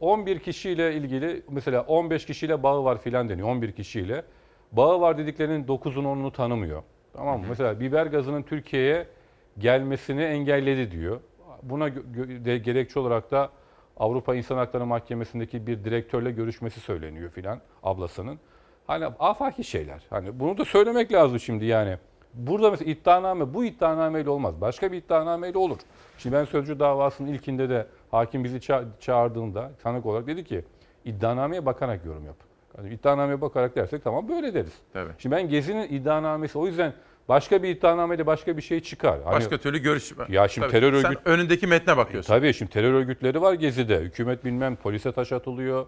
11 0.00 0.38
kişiyle 0.38 0.94
ilgili 0.94 1.42
mesela 1.50 1.82
15 1.82 2.26
kişiyle 2.26 2.62
bağı 2.62 2.84
var 2.84 2.98
filan 2.98 3.28
deniyor 3.28 3.48
11 3.48 3.72
kişiyle. 3.72 4.24
Bağı 4.72 5.00
var 5.00 5.18
dediklerinin 5.18 5.64
9'unu 5.64 6.06
10'unu 6.06 6.32
tanımıyor. 6.32 6.82
Tamam 7.12 7.40
mı? 7.40 7.46
Mesela 7.48 7.80
biber 7.80 8.06
gazının 8.06 8.42
Türkiye'ye 8.42 9.06
gelmesini 9.58 10.22
engelledi 10.22 10.90
diyor. 10.90 11.20
Buna 11.62 11.94
de 12.44 12.58
gerekçe 12.58 13.00
olarak 13.00 13.30
da 13.30 13.50
Avrupa 13.96 14.34
İnsan 14.34 14.56
Hakları 14.56 14.86
Mahkemesi'ndeki 14.86 15.66
bir 15.66 15.84
direktörle 15.84 16.30
görüşmesi 16.30 16.80
söyleniyor 16.80 17.30
filan 17.30 17.60
ablasının. 17.82 18.38
Hani 18.86 19.06
afaki 19.06 19.64
şeyler. 19.64 20.02
Hani 20.10 20.40
bunu 20.40 20.58
da 20.58 20.64
söylemek 20.64 21.12
lazım 21.12 21.40
şimdi 21.40 21.64
yani. 21.64 21.96
Burada 22.34 22.70
mesela 22.70 22.90
iddianame 22.90 23.54
bu 23.54 23.64
iddianameyle 23.64 24.30
olmaz. 24.30 24.60
Başka 24.60 24.92
bir 24.92 24.96
iddianameyle 24.98 25.58
olur. 25.58 25.78
Şimdi 26.18 26.36
ben 26.36 26.44
sözcü 26.44 26.78
davasının 26.80 27.28
ilkinde 27.28 27.68
de 27.68 27.86
hakim 28.10 28.44
bizi 28.44 28.56
ça- 28.56 28.84
çağırdığında 29.00 29.70
tanık 29.82 30.06
olarak 30.06 30.26
dedi 30.26 30.44
ki 30.44 30.64
iddianameye 31.04 31.66
bakarak 31.66 32.04
yorum 32.04 32.26
yap. 32.26 32.36
Yani 32.78 32.94
iddianameye 32.94 33.40
bakarak 33.40 33.76
dersek 33.76 34.04
tamam 34.04 34.28
böyle 34.28 34.54
deriz. 34.54 34.72
Tabii. 34.92 35.10
Şimdi 35.18 35.36
ben 35.36 35.48
Gezi'nin 35.48 35.88
iddianamesi 35.88 36.58
o 36.58 36.66
yüzden 36.66 36.92
başka 37.28 37.62
bir 37.62 37.68
iddianameyle 37.68 38.26
başka 38.26 38.56
bir 38.56 38.62
şey 38.62 38.80
çıkar. 38.80 39.22
Hani- 39.24 39.34
Başka 39.36 39.58
türlü 39.58 39.78
görüş. 39.78 40.12
Ya 40.28 40.48
şimdi 40.48 40.66
Tabii. 40.68 40.80
terör 40.80 41.02
Sen 41.02 41.10
örgüt 41.10 41.26
önündeki 41.26 41.66
metne 41.66 41.96
bakıyorsun. 41.96 42.34
Tabii 42.34 42.52
şimdi 42.54 42.70
terör 42.72 42.92
örgütleri 42.94 43.40
var 43.42 43.52
Gezi'de. 43.54 43.98
Hükümet 44.00 44.44
bilmem 44.44 44.76
polise 44.76 45.12
taş 45.12 45.32
atılıyor. 45.32 45.86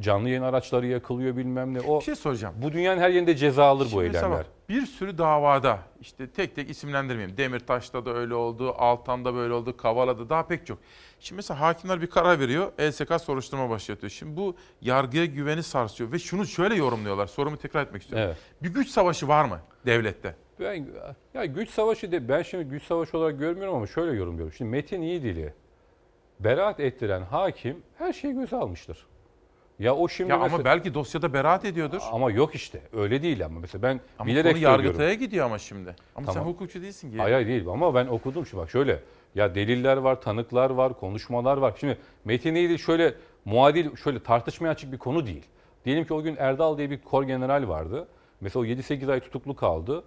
Canlı 0.00 0.28
yayın 0.28 0.42
araçları 0.42 0.86
yakılıyor 0.86 1.36
bilmem 1.36 1.74
ne. 1.74 1.80
O 1.80 1.98
Bir 2.00 2.04
şey 2.04 2.14
soracağım. 2.14 2.54
bu 2.58 2.72
dünyanın 2.72 3.00
her 3.00 3.10
yerinde 3.10 3.36
ceza 3.36 3.64
alır 3.64 3.84
bu 3.84 3.88
Şimdi 3.88 4.04
mesela 4.06 4.26
eylemler. 4.26 4.38
bak, 4.44 4.68
bir 4.68 4.86
sürü 4.86 5.18
davada 5.18 5.78
işte 6.00 6.30
tek 6.30 6.54
tek 6.56 6.70
isimlendirmeyeyim. 6.70 7.36
Demirtaş'ta 7.36 8.04
da 8.04 8.14
öyle 8.14 8.34
oldu, 8.34 8.74
Altan'da 8.78 9.34
böyle 9.34 9.52
oldu, 9.54 9.76
Kavala'da 9.76 10.28
daha 10.28 10.46
pek 10.46 10.66
çok. 10.66 10.78
Şimdi 11.20 11.36
mesela 11.36 11.60
hakimler 11.60 12.02
bir 12.02 12.06
karar 12.06 12.40
veriyor, 12.40 12.72
ESK 12.78 13.20
soruşturma 13.20 13.70
başlatıyor. 13.70 14.10
Şimdi 14.10 14.36
bu 14.36 14.56
yargıya 14.80 15.24
güveni 15.24 15.62
sarsıyor 15.62 16.12
ve 16.12 16.18
şunu 16.18 16.46
şöyle 16.46 16.74
yorumluyorlar. 16.74 17.26
Sorumu 17.26 17.56
tekrar 17.56 17.82
etmek 17.82 18.02
istiyorum. 18.02 18.26
Evet. 18.28 18.36
Bir 18.62 18.74
güç 18.74 18.88
savaşı 18.88 19.28
var 19.28 19.44
mı 19.44 19.60
devlette? 19.86 20.34
Ben 20.60 20.86
ya 21.34 21.44
güç 21.44 21.70
savaşı 21.70 22.12
de 22.12 22.28
ben 22.28 22.42
şimdi 22.42 22.64
güç 22.64 22.82
savaşı 22.82 23.18
olarak 23.18 23.38
görmüyorum 23.38 23.74
ama 23.74 23.86
şöyle 23.86 24.12
yorumluyorum. 24.18 24.52
Şimdi 24.52 24.70
Metin 24.70 25.02
İyidil'i 25.02 25.54
beraat 26.40 26.80
ettiren 26.80 27.22
hakim 27.22 27.82
her 27.98 28.12
şeyi 28.12 28.34
göze 28.34 28.56
almıştır. 28.56 29.06
Ya 29.82 29.94
o 29.96 30.08
şimdi 30.08 30.30
Ya 30.30 30.38
mesela- 30.38 30.54
ama 30.54 30.64
belki 30.64 30.94
dosyada 30.94 31.32
beraat 31.32 31.64
ediyordur. 31.64 32.00
ama 32.12 32.30
yok 32.30 32.54
işte. 32.54 32.80
Öyle 32.92 33.22
değil 33.22 33.44
ama 33.44 33.60
mesela 33.60 33.82
ben 33.82 34.00
Ama 34.18 34.26
bilerek 34.26 34.44
konu 34.44 34.52
söylüyorum. 34.52 34.84
Yargıtay'a 34.84 35.14
gidiyor 35.14 35.46
ama 35.46 35.58
şimdi. 35.58 35.96
Ama 36.16 36.26
sen 36.26 36.34
Tamam. 36.34 36.48
hukukçu 36.48 36.82
değilsin 36.82 37.10
ki. 37.10 37.18
Hayır 37.18 37.34
hayır 37.34 37.46
değil 37.48 37.66
ama 37.68 37.94
ben 37.94 38.06
okudum 38.06 38.46
şimdi 38.46 38.62
bak 38.62 38.70
şöyle. 38.70 39.00
Ya 39.34 39.54
deliller 39.54 39.96
var, 39.96 40.20
tanıklar 40.20 40.70
var, 40.70 41.00
konuşmalar 41.00 41.56
var. 41.56 41.74
Şimdi 41.80 41.98
Metin 42.24 42.54
İyidil 42.54 42.78
şöyle 42.78 43.14
muadil, 43.44 43.96
şöyle 43.96 44.22
tartışmaya 44.22 44.68
açık 44.70 44.92
bir 44.92 44.98
konu 44.98 45.26
değil. 45.26 45.44
Diyelim 45.84 46.04
ki 46.04 46.14
o 46.14 46.22
gün 46.22 46.36
Erdal 46.36 46.78
diye 46.78 46.90
bir 46.90 46.98
kor 47.02 47.22
general 47.24 47.68
vardı. 47.68 48.08
Mesela 48.40 48.62
o 48.62 48.64
7-8 48.64 49.10
ay 49.10 49.20
tutuklu 49.20 49.56
kaldı. 49.56 50.04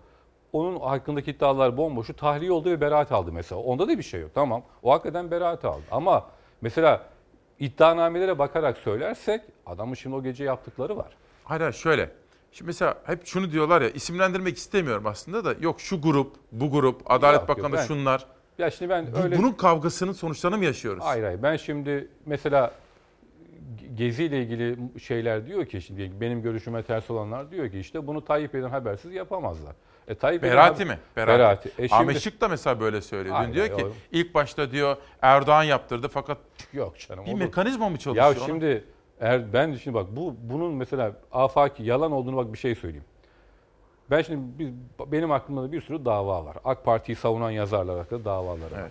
Onun 0.54 0.80
hakkındaki 0.80 1.32
iddialar 1.32 1.78
bomboşu 1.78 2.14
tahliye 2.16 2.52
oldu 2.52 2.70
ve 2.70 2.82
beraat 2.82 3.12
aldı 3.12 3.32
mesela. 3.32 3.62
Onda 3.62 3.88
da 3.88 3.98
bir 3.98 4.04
şey 4.04 4.22
yok. 4.22 4.32
Tamam. 4.36 4.64
O 4.84 4.92
hakikaten 4.92 5.32
beraat 5.32 5.66
aldı. 5.66 5.82
Ama 5.92 6.26
mesela 6.62 7.02
iddianamelere 7.60 8.40
bakarak 8.40 8.78
söylersek 8.78 9.42
adamın 9.66 9.94
şimdi 9.94 10.16
o 10.16 10.24
gece 10.24 10.44
yaptıkları 10.44 10.98
var. 10.98 11.18
Hayır 11.44 11.62
hayır 11.62 11.74
şöyle. 11.74 12.10
Şimdi 12.52 12.68
mesela 12.68 12.98
hep 13.06 13.26
şunu 13.26 13.52
diyorlar 13.52 13.82
ya 13.82 13.90
isimlendirmek 13.90 14.58
istemiyorum 14.58 15.06
aslında 15.06 15.46
da 15.46 15.56
yok 15.62 15.82
şu 15.82 16.02
grup, 16.02 16.36
bu 16.52 16.72
grup, 16.72 17.12
Adalet 17.12 17.40
Yok, 17.40 17.50
yok, 17.50 17.58
Bakanı 17.58 17.74
ben- 17.74 17.86
şunlar. 17.86 18.26
Ya 18.58 18.72
şimdi 18.72 18.90
ben 18.90 19.08
Bu- 19.14 19.18
öyle... 19.18 19.38
Bunun 19.38 19.52
kavgasının 19.52 20.12
sonuçlarını 20.12 20.58
mı 20.58 20.66
yaşıyoruz? 20.66 21.04
Hayır 21.04 21.24
hayır. 21.24 21.44
Ben 21.44 21.56
şimdi 21.56 22.08
mesela 22.26 22.72
Gezi 23.96 24.24
ile 24.24 24.42
ilgili 24.44 24.78
şeyler 25.00 25.48
diyor 25.48 25.66
ki 25.66 25.82
şimdi 25.82 26.12
benim 26.22 26.42
görüşüme 26.42 26.84
ters 26.84 27.12
olanlar 27.12 27.52
diyor 27.52 27.72
ki 27.72 27.80
işte 27.80 28.08
bunu 28.08 28.26
Tayyip 28.26 28.54
Bey'den 28.54 28.70
habersiz 28.70 29.14
yapamazlar. 29.14 29.76
E 30.08 30.16
Tayyip 30.16 30.44
Berati 30.44 30.86
mi? 30.86 31.00
Berati. 31.16 31.40
Berati. 31.40 31.70
E 31.70 31.88
şimdi- 31.88 31.94
Ahmet 31.94 32.20
Şık 32.20 32.42
da 32.42 32.48
mesela 32.48 32.80
böyle 32.80 33.02
söylüyor. 33.02 33.36
Dün 33.36 33.40
Hayır, 33.40 33.54
diyor 33.54 33.78
ki 33.80 33.86
o- 33.86 33.92
ilk 34.12 34.34
başta 34.34 34.72
diyor 34.72 34.98
Erdoğan 35.22 35.64
yaptırdı 35.64 36.08
fakat 36.08 36.38
Yok 36.74 37.00
canım. 37.00 37.26
bir 37.26 37.32
olur. 37.32 37.40
mekanizma 37.40 37.90
mı 37.90 37.98
çalışıyor? 37.98 38.36
Ya 38.36 38.46
şimdi 38.46 38.84
eğer 39.20 39.54
ben 39.54 39.74
şimdi 39.74 39.96
bak 39.96 40.08
bu 40.12 40.36
bunun 40.44 40.74
mesela 40.74 41.12
afaki 41.32 41.84
yalan 41.84 42.12
olduğunu 42.12 42.38
bak 42.38 42.54
bir 42.54 42.58
şey 42.58 42.76
söyleyeyim. 42.76 43.06
Ben 44.12 44.22
şimdi 44.22 44.60
biz, 44.60 44.70
benim 45.12 45.32
aklımda 45.32 45.64
da 45.64 45.72
bir 45.72 45.82
sürü 45.82 46.06
dava 46.06 46.46
var. 46.46 46.58
AK 46.66 46.86
Parti'yi 46.86 47.16
savunan 47.16 47.52
yazarlar 47.52 47.98
hakkında 47.98 48.26
davaları 48.26 48.74
var. 48.76 48.82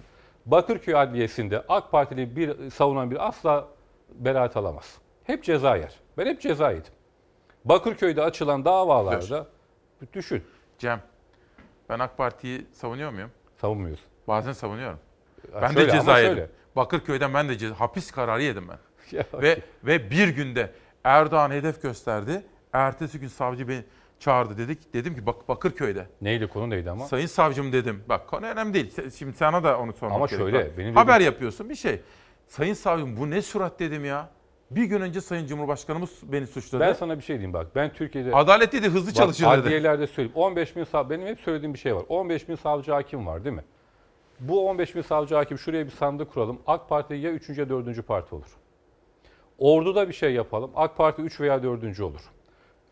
Bakırköy 0.46 0.94
Adliyesi'nde 0.96 1.62
AK 1.68 1.90
Partili 1.92 2.36
bir 2.36 2.70
savunan 2.70 3.10
bir 3.10 3.26
asla 3.28 3.68
beraat 4.14 4.56
alamaz. 4.56 4.98
Hep 5.24 5.44
ceza 5.44 5.76
yer. 5.76 5.94
Ben 6.18 6.26
hep 6.26 6.40
ceza 6.40 6.70
yedim. 6.70 6.92
Bakırköy'de 7.64 8.22
açılan 8.22 8.64
davalarda 8.64 9.46
düşün. 10.12 10.42
Cem, 10.78 11.00
ben 11.88 11.98
AK 11.98 12.16
Parti'yi 12.18 12.66
savunuyor 12.72 13.10
muyum? 13.12 13.30
Savunmuyorsun. 13.60 14.06
Bazen 14.28 14.52
savunuyorum. 14.52 14.98
Ya 15.54 15.62
Ben 15.62 15.72
şöyle 15.72 15.88
de 15.88 15.92
ceza 15.92 16.18
yedim. 16.18 16.36
şöyle. 16.36 16.50
Bakırköy'den 16.76 17.34
ben 17.34 17.48
de 17.48 17.58
ceza, 17.58 17.80
hapis 17.80 18.10
kararı 18.10 18.42
yedim 18.42 18.68
ben. 18.68 18.78
Ya 19.12 19.24
ve 19.34 19.58
ve 19.84 20.10
bir 20.10 20.28
günde 20.28 20.70
Erdoğan 21.04 21.50
hedef 21.50 21.82
gösterdi. 21.82 22.42
Ertesi 22.72 23.20
gün 23.20 23.28
savcı 23.28 23.68
beni 23.68 23.84
çağırdı 24.18 24.58
dedik. 24.58 24.94
Dedim 24.94 25.14
ki 25.14 25.26
bak 25.26 25.48
Bakırköy'de. 25.48 26.06
Neydi 26.20 26.46
konu 26.48 26.70
neydi 26.70 26.90
ama? 26.90 27.04
Sayın 27.06 27.26
savcım 27.26 27.72
dedim. 27.72 28.04
Bak 28.08 28.28
konu 28.28 28.46
önemli 28.46 28.74
değil. 28.74 29.10
Şimdi 29.18 29.36
sana 29.36 29.64
da 29.64 29.78
onu 29.78 29.92
sormak 29.92 30.16
Ama 30.16 30.28
şöyle, 30.28 30.78
benim 30.78 30.94
Haber 30.96 31.14
dediğim- 31.14 31.32
yapıyorsun 31.32 31.68
bir 31.70 31.74
şey. 31.74 32.00
Sayın 32.48 32.74
savcım 32.74 33.16
bu 33.16 33.30
ne 33.30 33.42
surat 33.42 33.80
dedim 33.80 34.04
ya. 34.04 34.28
Bir 34.70 34.84
gün 34.84 35.00
önce 35.00 35.20
Sayın 35.20 35.46
Cumhurbaşkanımız 35.46 36.10
beni 36.22 36.46
suçladı. 36.46 36.80
Ben 36.80 36.92
sana 36.92 37.18
bir 37.18 37.22
şey 37.22 37.36
diyeyim 37.36 37.52
bak. 37.52 37.66
Ben 37.74 37.92
Türkiye'de... 37.92 38.34
Adalet 38.34 38.72
dedi, 38.72 38.88
hızlı 38.88 39.08
Bak, 39.08 39.14
çalışıyor 39.14 39.52
dedi. 39.52 39.60
Adliyelerde 39.60 40.06
söyleyeyim. 40.06 40.36
15 40.36 40.76
bin 40.76 40.84
sav... 40.84 41.10
Benim 41.10 41.26
hep 41.26 41.40
söylediğim 41.40 41.74
bir 41.74 41.78
şey 41.78 41.96
var. 41.96 42.02
15 42.08 42.48
bin 42.48 42.54
savcı 42.54 42.92
hakim 42.92 43.26
var 43.26 43.44
değil 43.44 43.56
mi? 43.56 43.64
Bu 44.40 44.68
15 44.68 44.96
bin 44.96 45.02
savcı 45.02 45.34
hakim 45.34 45.58
şuraya 45.58 45.86
bir 45.86 45.90
sandık 45.90 46.32
kuralım. 46.32 46.58
AK 46.66 46.88
Parti 46.88 47.14
ya 47.14 47.30
3. 47.30 47.48
ya 47.48 47.68
4. 47.68 48.06
parti 48.06 48.34
olur. 48.34 48.56
Ordu'da 49.58 50.08
bir 50.08 50.12
şey 50.14 50.32
yapalım. 50.34 50.70
AK 50.76 50.96
Parti 50.96 51.22
3 51.22 51.40
veya 51.40 51.62
4. 51.62 52.00
olur. 52.00 52.20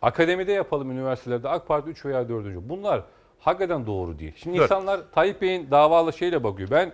Akademide 0.02 0.52
yapalım 0.52 0.90
üniversitelerde 0.90 1.48
AK 1.48 1.68
Parti 1.68 1.90
3 1.90 2.04
veya 2.04 2.28
4. 2.28 2.46
Bunlar 2.68 3.02
hakikaten 3.40 3.86
doğru 3.86 4.18
değil. 4.18 4.32
Şimdi 4.36 4.58
Dur. 4.58 4.62
insanlar 4.62 5.00
Tayyip 5.12 5.42
Bey'in 5.42 5.70
davalı 5.70 6.12
şeyle 6.12 6.44
bakıyor. 6.44 6.70
Ben 6.70 6.92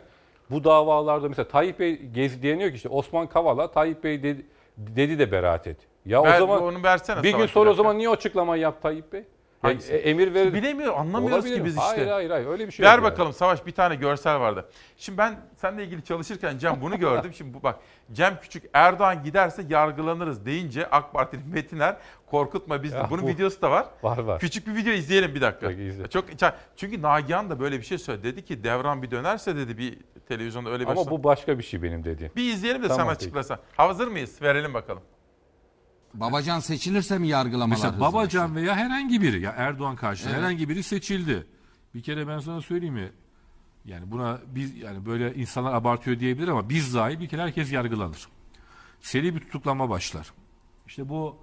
bu 0.51 0.65
davalarda 0.65 1.29
mesela 1.29 1.49
Tayyip 1.49 1.81
Bey 1.81 1.97
gezi 1.97 2.43
diyeniyor 2.43 2.71
ki 2.71 2.77
işte 2.77 2.89
Osman 2.89 3.27
Kavala 3.27 3.71
Tayyip 3.71 4.05
Bey 4.05 4.23
dedi, 4.23 4.47
dedi 4.79 5.19
de 5.19 5.33
beraat 5.33 5.67
et. 5.67 5.77
Ya 6.05 6.23
Ver, 6.23 6.37
o 6.37 6.39
zaman 6.39 6.63
onu 6.63 6.83
versene 6.83 7.23
bir 7.23 7.37
gün 7.37 7.47
sonra 7.47 7.71
o 7.71 7.75
zaman 7.75 7.99
niye 7.99 8.09
açıklamayı 8.09 8.63
yap 8.63 8.83
Tayyip 8.83 9.13
Bey? 9.13 9.25
Hangisi? 9.63 9.93
e, 9.93 9.97
emir 9.97 10.35
verir. 10.35 10.55
Bilemiyor, 10.55 10.95
anlamıyoruz 10.97 11.45
Olabilir 11.45 11.59
ki 11.59 11.65
biz 11.65 11.77
işte. 11.77 11.87
Hayır 11.87 12.07
hayır 12.07 12.31
hayır 12.31 12.47
öyle 12.47 12.67
bir 12.67 12.73
şey 12.73 12.87
Ver 12.87 12.95
yok 12.95 13.05
yani. 13.05 13.13
bakalım 13.13 13.33
Savaş 13.33 13.67
bir 13.67 13.73
tane 13.73 13.95
görsel 13.95 14.41
vardı. 14.41 14.69
Şimdi 14.97 15.19
ben 15.19 15.41
seninle 15.57 15.85
ilgili 15.85 16.05
çalışırken 16.05 16.59
Cem 16.59 16.81
bunu 16.81 16.99
gördüm. 16.99 17.33
Şimdi 17.35 17.55
bu 17.55 17.63
bak 17.63 17.79
Cem 18.13 18.39
Küçük 18.43 18.65
Erdoğan 18.73 19.25
giderse 19.25 19.65
yargılanırız 19.69 20.47
deyince 20.47 20.91
AK 20.91 21.13
Partili 21.13 21.45
Metiner 21.45 21.97
korkutma 22.27 22.83
bizi. 22.83 22.97
Bunun 23.11 23.23
bu- 23.23 23.29
videosu 23.29 23.63
da 23.63 23.71
var. 23.71 23.87
Var 24.03 24.19
var. 24.19 24.41
Küçük 24.41 24.67
bir 24.67 24.75
video 24.77 24.93
izleyelim 24.93 25.35
bir 25.35 25.41
dakika. 25.41 25.69
Peki, 25.69 25.83
izle. 25.83 26.09
Çok 26.09 26.25
çünkü 26.77 27.03
Nagihan 27.03 27.51
da 27.51 27.61
böyle 27.61 27.79
bir 27.79 27.85
şey 27.85 27.99
söyledi. 27.99 28.25
Dedi 28.25 28.45
ki 28.45 28.65
devran 28.65 29.03
bir 29.03 29.11
dönerse 29.11 29.57
dedi 29.57 29.79
bir 29.79 29.99
televizyonda 30.29 30.71
öyle 30.71 30.85
bir 30.85 30.91
Ama 30.91 31.03
şey- 31.03 31.11
bu 31.11 31.25
başka 31.25 31.59
bir 31.59 31.65
şey 31.65 31.83
benim 31.83 32.05
dediğim. 32.05 32.33
Bir 32.37 32.53
izleyelim 32.53 32.83
de 32.83 32.89
Tamam, 32.89 33.07
sen 33.07 33.15
peki. 33.15 33.25
açıklasan. 33.25 33.59
Hazır 33.77 34.09
mıyız? 34.09 34.43
Verelim 34.43 34.75
bakalım. 34.75 35.03
Babacan 36.21 36.61
seçilirse 36.61 37.19
mi 37.19 37.29
yargılamalar 37.29 37.77
Mesela? 37.77 38.01
Babacan 38.01 38.57
veya 38.57 38.77
herhangi 38.77 39.23
biri 39.23 39.41
ya 39.41 39.55
Erdoğan 39.57 39.97
karşısında 39.97 40.33
Evet. 40.33 40.43
herhangi 40.43 40.69
biri 40.69 40.83
seçildi. 40.83 41.47
Bir 41.95 42.03
kere 42.03 42.29
ben 42.29 42.39
sana 42.39 42.61
söyleyeyim 42.63 42.95
mi? 42.95 43.11
Yani 43.85 44.11
buna 44.11 44.39
biz 44.47 44.77
yani 44.77 45.07
böyle 45.07 45.35
insanlar 45.35 45.75
abartıyor 45.75 46.21
diyebilir 46.21 46.49
ama 46.49 46.69
biz 46.69 46.95
dahi 46.95 47.21
bir 47.21 47.29
kere 47.29 47.43
herkes 47.43 47.73
yargılanır. 47.73 48.29
Seri 49.01 49.35
bir 49.35 49.41
tutuklama 49.41 49.91
başlar. 49.91 50.33
İşte 50.87 51.09
bu 51.09 51.37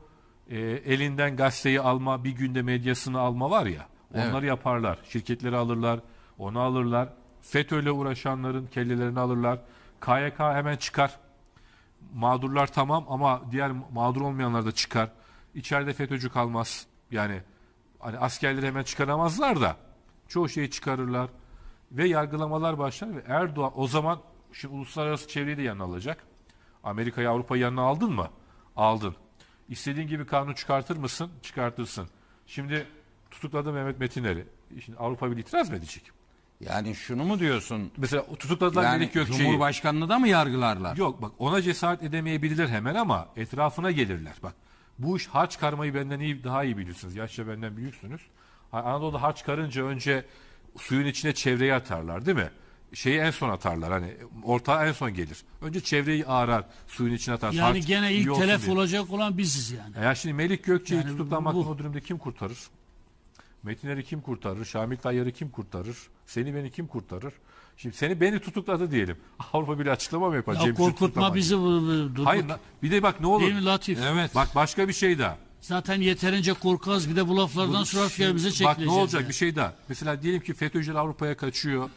e, 0.50 0.58
elinden 0.60 1.36
gazeteyi 1.36 1.82
alma, 1.82 2.24
bir 2.24 2.32
günde 2.32 2.62
medyasını 2.62 3.20
alma 3.20 3.50
var 3.50 3.66
ya. 3.66 3.88
Onları 4.14 4.30
Evet. 4.38 4.44
yaparlar. 4.50 5.00
Şirketleri 5.10 5.56
alırlar. 5.58 6.00
Onu 6.38 6.60
alırlar. 6.60 7.10
FETÖ'yle 7.42 7.92
uğraşanların 7.92 8.68
kellelerini 8.68 9.20
alırlar. 9.20 9.60
KYK 10.02 10.40
hemen 10.40 10.78
çıkar. 10.78 11.18
Mağdurlar 12.14 12.68
tamam 12.68 13.06
ama 13.10 13.42
diğer 13.52 13.72
mağdur 13.94 14.22
olmayanlar 14.22 14.66
da 14.66 14.72
çıkar. 14.72 15.12
İçeride 15.56 15.94
FETÖ'cü 15.94 16.30
kalmaz. 16.30 16.88
Yani 17.12 17.42
hani 18.00 18.18
askerleri 18.18 18.68
hemen 18.68 18.84
çıkaramazlar 18.84 19.62
da 19.62 19.78
çoğu 20.28 20.50
şeyi 20.50 20.72
çıkarırlar 20.72 21.30
ve 21.92 22.08
yargılamalar 22.08 22.78
başlar 22.78 23.16
ve 23.16 23.24
Erdoğan 23.28 23.72
o 23.76 23.88
zaman 23.88 24.22
şimdi 24.54 24.76
uluslararası 24.76 25.28
çevreyi 25.28 25.58
de 25.58 25.62
yanına 25.62 25.84
alacak. 25.84 26.24
Amerika'yı 26.84 27.30
Avrupa'yı 27.30 27.62
yanına 27.62 27.82
aldın 27.82 28.14
mı? 28.14 28.30
Aldın. 28.76 29.16
İstediğin 29.70 30.08
gibi 30.08 30.26
kanun 30.26 30.54
çıkartır 30.54 30.98
mısın? 30.98 31.32
Çıkartırsın. 31.42 32.10
Şimdi 32.48 32.88
tutukladı 33.32 33.74
Mehmet 33.74 34.00
Metinleri. 34.00 34.48
Şimdi 34.86 34.98
Avrupa 34.98 35.32
Birliği 35.32 35.42
itiraz 35.42 35.70
mı 35.70 35.76
edecek? 35.76 36.12
Yani 36.60 36.96
şunu 36.96 37.24
mu 37.24 37.40
diyorsun? 37.40 37.92
Mesela 37.98 38.26
tutukladılar 38.40 38.84
Yani 38.84 38.98
Melik 39.00 39.14
Gökçe'yi. 39.14 39.38
Cumhurbaşkanını 39.40 40.10
da 40.10 40.20
mı 40.20 40.28
yargılarlar? 40.28 40.98
Yok 40.98 41.22
bak 41.22 41.32
ona 41.40 41.62
cesaret 41.62 42.04
edemeyebilirler 42.04 42.68
hemen 42.68 42.96
ama 42.96 43.28
etrafına 43.36 43.92
gelirler. 43.92 44.34
Bak 44.44 44.54
bu 45.00 45.18
iş 45.18 45.28
harç 45.28 45.60
karmayı 45.60 45.94
benden 45.96 46.20
iyi 46.20 46.44
daha 46.44 46.64
iyi 46.64 46.78
bilirsiniz. 46.78 47.16
Yaşça 47.16 47.48
benden 47.48 47.78
büyüksünüz. 47.78 48.22
Ha, 48.72 48.82
Anadolu'da 48.84 49.22
harç 49.22 49.44
karınca 49.46 49.84
önce 49.86 50.26
suyun 50.80 51.06
içine 51.06 51.34
çevreyi 51.34 51.74
atarlar 51.74 52.26
değil 52.26 52.38
mi? 52.38 52.50
Şeyi 52.94 53.20
en 53.20 53.32
son 53.32 53.50
atarlar 53.50 53.92
hani 53.92 54.14
ortağı 54.44 54.88
en 54.88 54.92
son 54.92 55.14
gelir. 55.14 55.38
Önce 55.62 55.80
çevreyi 55.82 56.26
ağrar 56.26 56.64
suyun 56.88 57.14
içine 57.14 57.36
atar. 57.36 57.52
Yani 57.52 57.78
Harç 57.78 57.88
gene 57.88 58.14
ilk 58.14 58.36
telef 58.36 58.62
diye. 58.66 58.76
olacak 58.76 59.12
olan 59.12 59.38
biziz 59.38 59.72
yani. 59.72 60.06
Ya 60.06 60.16
şimdi 60.16 60.34
Melik 60.34 60.64
Gökçe'yi 60.64 61.02
Yani 61.02 61.12
tutuklamaktan 61.12 61.66
bu- 61.66 61.70
o 61.70 61.78
durumda 61.78 62.00
kim 62.00 62.18
kurtarır? 62.18 62.58
Metinleri 63.66 64.04
kim 64.04 64.22
kurtarır? 64.22 64.66
Şamil 64.66 64.98
Tayyar'ı 64.98 65.32
kim 65.32 65.50
kurtarır? 65.50 65.98
Seni 66.26 66.56
beni 66.56 66.72
kim 66.72 66.88
kurtarır? 66.88 67.34
Şimdi 67.78 67.96
seni 67.96 68.22
beni 68.22 68.40
tutukladı 68.40 68.92
diyelim. 68.92 69.18
Avrupa 69.54 69.80
bir 69.80 69.88
açıklama 69.88 70.30
mı 70.30 70.36
yapar? 70.36 70.54
Ya 70.54 70.60
Cem 70.62 70.76
korkutma 70.76 71.36
bizi 71.36 71.58
bu- 71.58 71.62
bu- 71.62 72.16
dur- 72.16 72.26
Hayır 72.26 72.46
bir 72.84 72.92
de 72.92 73.04
bak 73.04 73.22
ne 73.22 73.28
olur. 73.28 73.42
Değil 73.42 73.54
mi 73.54 73.66
Latif? 73.66 74.00
Evet. 74.04 74.36
Bak 74.36 74.56
başka 74.56 74.88
bir 74.88 74.94
şey 74.94 75.20
daha. 75.20 75.38
Zaten 75.62 76.02
yeterince 76.02 76.54
korkaz 76.54 77.10
bir 77.10 77.16
de 77.16 77.28
bu 77.28 77.38
laflardan 77.38 77.82
Bu- 77.82 77.86
sonra 77.86 78.06
bize 78.36 78.48
Bak 78.50 78.54
çekileceğiz. 78.54 78.92
ne 78.92 78.92
olacak 78.92 79.22
yani. 79.22 79.30
bir 79.30 79.34
şey 79.34 79.56
daha. 79.56 79.74
Mesela 79.90 80.22
diyelim 80.22 80.42
ki 80.42 80.54
FETÖ'cüler 80.54 80.96
Avrupa'ya 81.00 81.38
kaçıyor. 81.38 81.90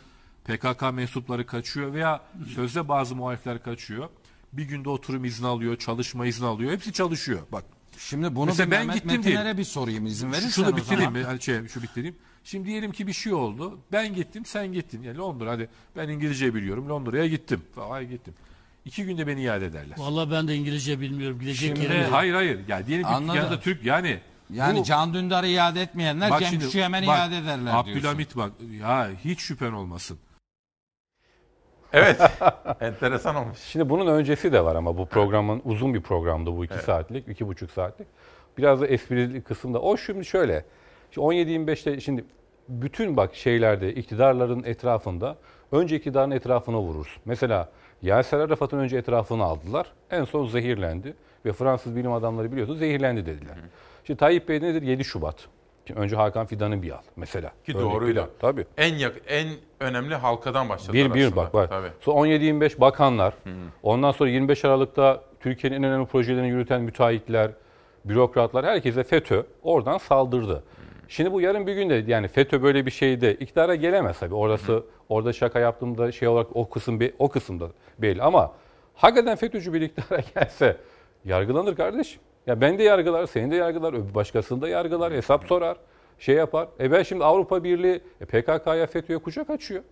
PKK 0.44 0.82
mensupları 0.92 1.46
kaçıyor 1.46 1.92
veya 1.92 2.20
sözde 2.54 2.88
bazı 2.88 3.16
muhalifler 3.16 3.62
kaçıyor. 3.62 4.08
Bir 4.52 4.64
günde 4.64 4.88
oturum 4.88 5.24
izni 5.24 5.46
alıyor, 5.46 5.76
çalışma 5.76 6.26
izni 6.26 6.46
alıyor. 6.46 6.72
Hepsi 6.72 6.92
çalışıyor. 6.92 7.40
Bak. 7.52 7.64
Şimdi 7.98 8.36
bunu 8.36 8.46
Mesela 8.46 8.70
ben 8.70 8.78
Mehmet 8.78 8.94
gittim 8.94 9.10
Metinler'e 9.16 9.42
diyelim. 9.42 9.58
bir 9.58 9.64
sorayım 9.64 10.06
izin 10.06 10.32
verirsen 10.32 10.48
Şunu 10.48 10.76
bitireyim 10.76 11.12
mi? 11.12 11.24
Hani 11.24 11.42
şey, 11.42 11.68
şu 11.68 11.82
bitireyim. 11.82 12.16
Şimdi 12.44 12.68
diyelim 12.68 12.92
ki 12.92 13.06
bir 13.06 13.12
şey 13.12 13.32
oldu. 13.32 13.78
Ben 13.92 14.14
gittim, 14.14 14.44
sen 14.44 14.72
gittin. 14.72 15.02
Yani 15.02 15.18
Londra 15.18 15.50
hadi 15.50 15.68
ben 15.96 16.08
İngilizce 16.08 16.54
biliyorum. 16.54 16.88
Londra'ya 16.88 17.26
gittim. 17.26 17.62
Vay 17.76 18.08
gittim. 18.08 18.34
İki 18.84 19.04
günde 19.04 19.26
beni 19.26 19.42
iade 19.42 19.66
ederler. 19.66 19.96
Vallahi 19.98 20.30
ben 20.30 20.48
de 20.48 20.56
İngilizce 20.56 21.00
bilmiyorum. 21.00 21.40
Gidecek 21.40 21.76
Şimdi, 21.76 21.92
yerim 21.92 22.12
hayır 22.12 22.34
hayır. 22.34 22.68
Ya 22.68 22.86
diyelim 22.86 23.04
ki 23.06 23.12
Anladım. 23.12 23.36
yanında 23.36 23.60
Türk 23.60 23.84
yani 23.84 24.20
Yani 24.50 24.78
bu- 24.78 24.84
Can 24.84 25.14
Dündar'ı 25.14 25.48
iade 25.48 25.82
etmeyenler 25.82 26.30
Bak 26.30 26.40
Cem 26.40 26.82
hemen 26.82 27.06
bak, 27.06 27.18
iade 27.18 27.38
ederler 27.38 27.72
diyorsun. 27.72 27.90
Abdülhamit 27.90 28.36
bak 28.36 28.52
ya 28.80 29.10
hiç 29.24 29.40
şüphen 29.40 29.72
olmasın. 29.72 30.18
Evet. 31.92 32.20
Enteresan 32.80 33.36
olmuş. 33.36 33.58
Şimdi 33.58 33.88
bunun 33.88 34.06
öncesi 34.06 34.52
de 34.52 34.64
var 34.64 34.76
ama 34.76 34.98
bu 34.98 35.06
programın 35.06 35.62
uzun 35.64 35.94
bir 35.94 36.00
programdı 36.00 36.56
bu 36.56 36.64
iki 36.64 36.74
Evet. 36.74 36.84
saatlik, 36.84 37.28
iki 37.28 37.46
buçuk 37.46 37.70
saatlik. 37.70 38.08
Biraz 38.58 38.80
da 38.80 38.86
esprili 38.86 39.42
kısımda. 39.42 39.80
O 39.80 39.96
şimdi 39.96 40.24
şöyle. 40.24 40.64
Şimdi 41.10 41.26
17-25'te 41.26 42.00
şimdi 42.00 42.24
bütün 42.68 43.16
bak 43.16 43.34
şeylerde 43.34 43.94
iktidarların 43.94 44.64
etrafında 44.64 45.36
önce 45.72 45.96
iktidarın 45.96 46.30
etrafına 46.30 46.78
vurursun. 46.80 47.22
Mesela 47.24 47.68
Yasser 48.02 48.38
Arafat'ın 48.38 48.78
önce 48.78 48.96
etrafını 48.96 49.44
aldılar. 49.44 49.86
En 50.10 50.24
son 50.24 50.46
zehirlendi. 50.46 51.14
Ve 51.44 51.52
Fransız 51.52 51.96
bilim 51.96 52.12
adamları 52.12 52.52
biliyorsunuz 52.52 52.78
zehirlendi 52.78 53.26
dediler. 53.26 53.54
Şimdi 54.04 54.18
Tayyip 54.18 54.48
Bey 54.48 54.60
nedir? 54.60 54.82
7 54.82 55.04
Şubat. 55.04 55.36
Önce 55.96 56.16
Hakan 56.16 56.46
Fidan'ı 56.46 56.82
bir 56.82 56.90
al 56.90 57.02
mesela. 57.16 57.52
Ki 57.66 57.72
Öyle 57.76 57.80
doğruydu. 57.90 58.14
plan. 58.14 58.28
Tabii. 58.40 58.66
En 58.76 58.94
yak 58.94 59.14
en 59.28 59.48
önemli 59.80 60.14
halkadan 60.14 60.68
başladılar 60.68 60.94
Bir 60.94 61.14
bir 61.14 61.36
bak 61.36 61.54
bak. 61.54 61.68
Tabii. 61.68 61.88
Sonra 62.00 62.28
17-25 62.28 62.80
bakanlar. 62.80 63.34
Ondan 63.82 64.12
sonra 64.12 64.30
25 64.30 64.64
Aralık'ta 64.64 65.22
Türkiye'nin 65.40 65.76
en 65.76 65.84
önemli 65.84 66.06
projelerini 66.06 66.48
yürüten 66.48 66.82
müteahhitler, 66.82 67.50
bürokratlar 68.04 68.66
herkese 68.66 69.04
FETÖ 69.04 69.42
oradan 69.62 69.98
saldırdı. 69.98 70.62
Şimdi 71.08 71.32
bu 71.32 71.40
yarın 71.40 71.66
bir 71.66 71.74
günde 71.74 72.04
yani 72.06 72.28
FETÖ 72.28 72.62
böyle 72.62 72.86
bir 72.86 72.90
şeyde 72.90 73.34
iktidara 73.34 73.74
gelemez 73.74 74.18
tabii. 74.20 74.34
Orası 74.34 74.84
orada 75.08 75.32
şaka 75.32 75.58
yaptığımda 75.58 76.12
şey 76.12 76.28
olarak 76.28 76.46
o 76.56 76.68
kısım 76.70 77.00
be- 77.00 77.12
o 77.18 77.28
kısımda 77.28 77.68
belli 77.98 78.22
ama 78.22 78.52
hakikaten 78.94 79.36
FETÖ'cü 79.36 79.72
bir 79.72 79.80
iktidara 79.80 80.22
gelse 80.34 80.76
yargılanır 81.24 81.76
kardeşim. 81.76 82.20
Ya 82.48 82.60
ben 82.60 82.78
de 82.78 82.82
yargılar, 82.82 83.26
seni 83.26 83.50
de 83.50 83.56
yargılar, 83.56 84.14
başkasını 84.14 84.60
da 84.62 84.68
yargılar, 84.68 85.12
hesap 85.12 85.44
sorar, 85.44 85.76
şey 86.18 86.34
yapar. 86.34 86.68
E 86.80 86.92
ben 86.92 87.02
şimdi 87.02 87.24
Avrupa 87.24 87.64
Birliği 87.64 88.00
e 88.20 88.24
PKK'ya 88.24 88.86
FETÖ'ye 88.86 89.18
kucak 89.18 89.50
açıyor. 89.50 89.82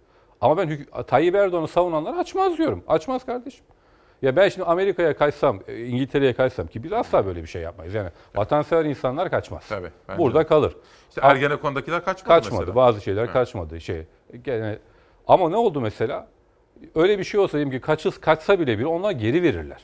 Ama 0.40 0.58
ben 0.58 0.78
Tayyip 1.06 1.34
Erdoğan'ı 1.34 1.68
savunanlar 1.68 2.14
açmaz 2.18 2.58
diyorum. 2.58 2.84
Açmaz 2.88 3.26
kardeşim. 3.26 3.64
Ya 4.22 4.36
ben 4.36 4.48
şimdi 4.48 4.66
Amerika'ya 4.66 5.16
kaçsam, 5.16 5.60
e, 5.68 5.84
İngiltere'ye 5.84 6.32
kaçsam 6.32 6.66
ki 6.66 6.82
biz 6.82 6.92
asla 6.92 7.26
böyle 7.26 7.42
bir 7.42 7.46
şey 7.48 7.62
yapmayız. 7.62 7.94
Yani 7.94 8.10
vatansever 8.34 8.84
insanlar 8.84 9.30
kaçmaz. 9.30 9.68
Tabii, 9.68 9.90
Burada 10.18 10.38
de. 10.38 10.46
kalır. 10.46 10.76
İşte 11.08 11.20
Ergenekon'dakiler 11.24 12.04
kaçmadı 12.04 12.28
Kaçmadı. 12.28 12.60
mesela. 12.60 12.76
Bazı 12.76 13.00
şeyler 13.00 13.22
Evet. 13.22 13.32
kaçmadı. 13.32 13.80
Şey. 13.80 14.02
Gene, 14.44 14.78
ama 15.26 15.48
ne 15.50 15.56
oldu 15.56 15.80
mesela? 15.80 16.28
Öyle 16.94 17.18
bir 17.18 17.24
şey 17.24 17.40
olsa 17.40 17.52
diyelim 17.52 17.70
ki 17.72 17.80
kaçız, 17.80 18.20
kaçsa 18.20 18.60
bile 18.60 18.78
bir 18.78 18.84
onlar 18.84 19.10
geri 19.10 19.42
verirler. 19.42 19.82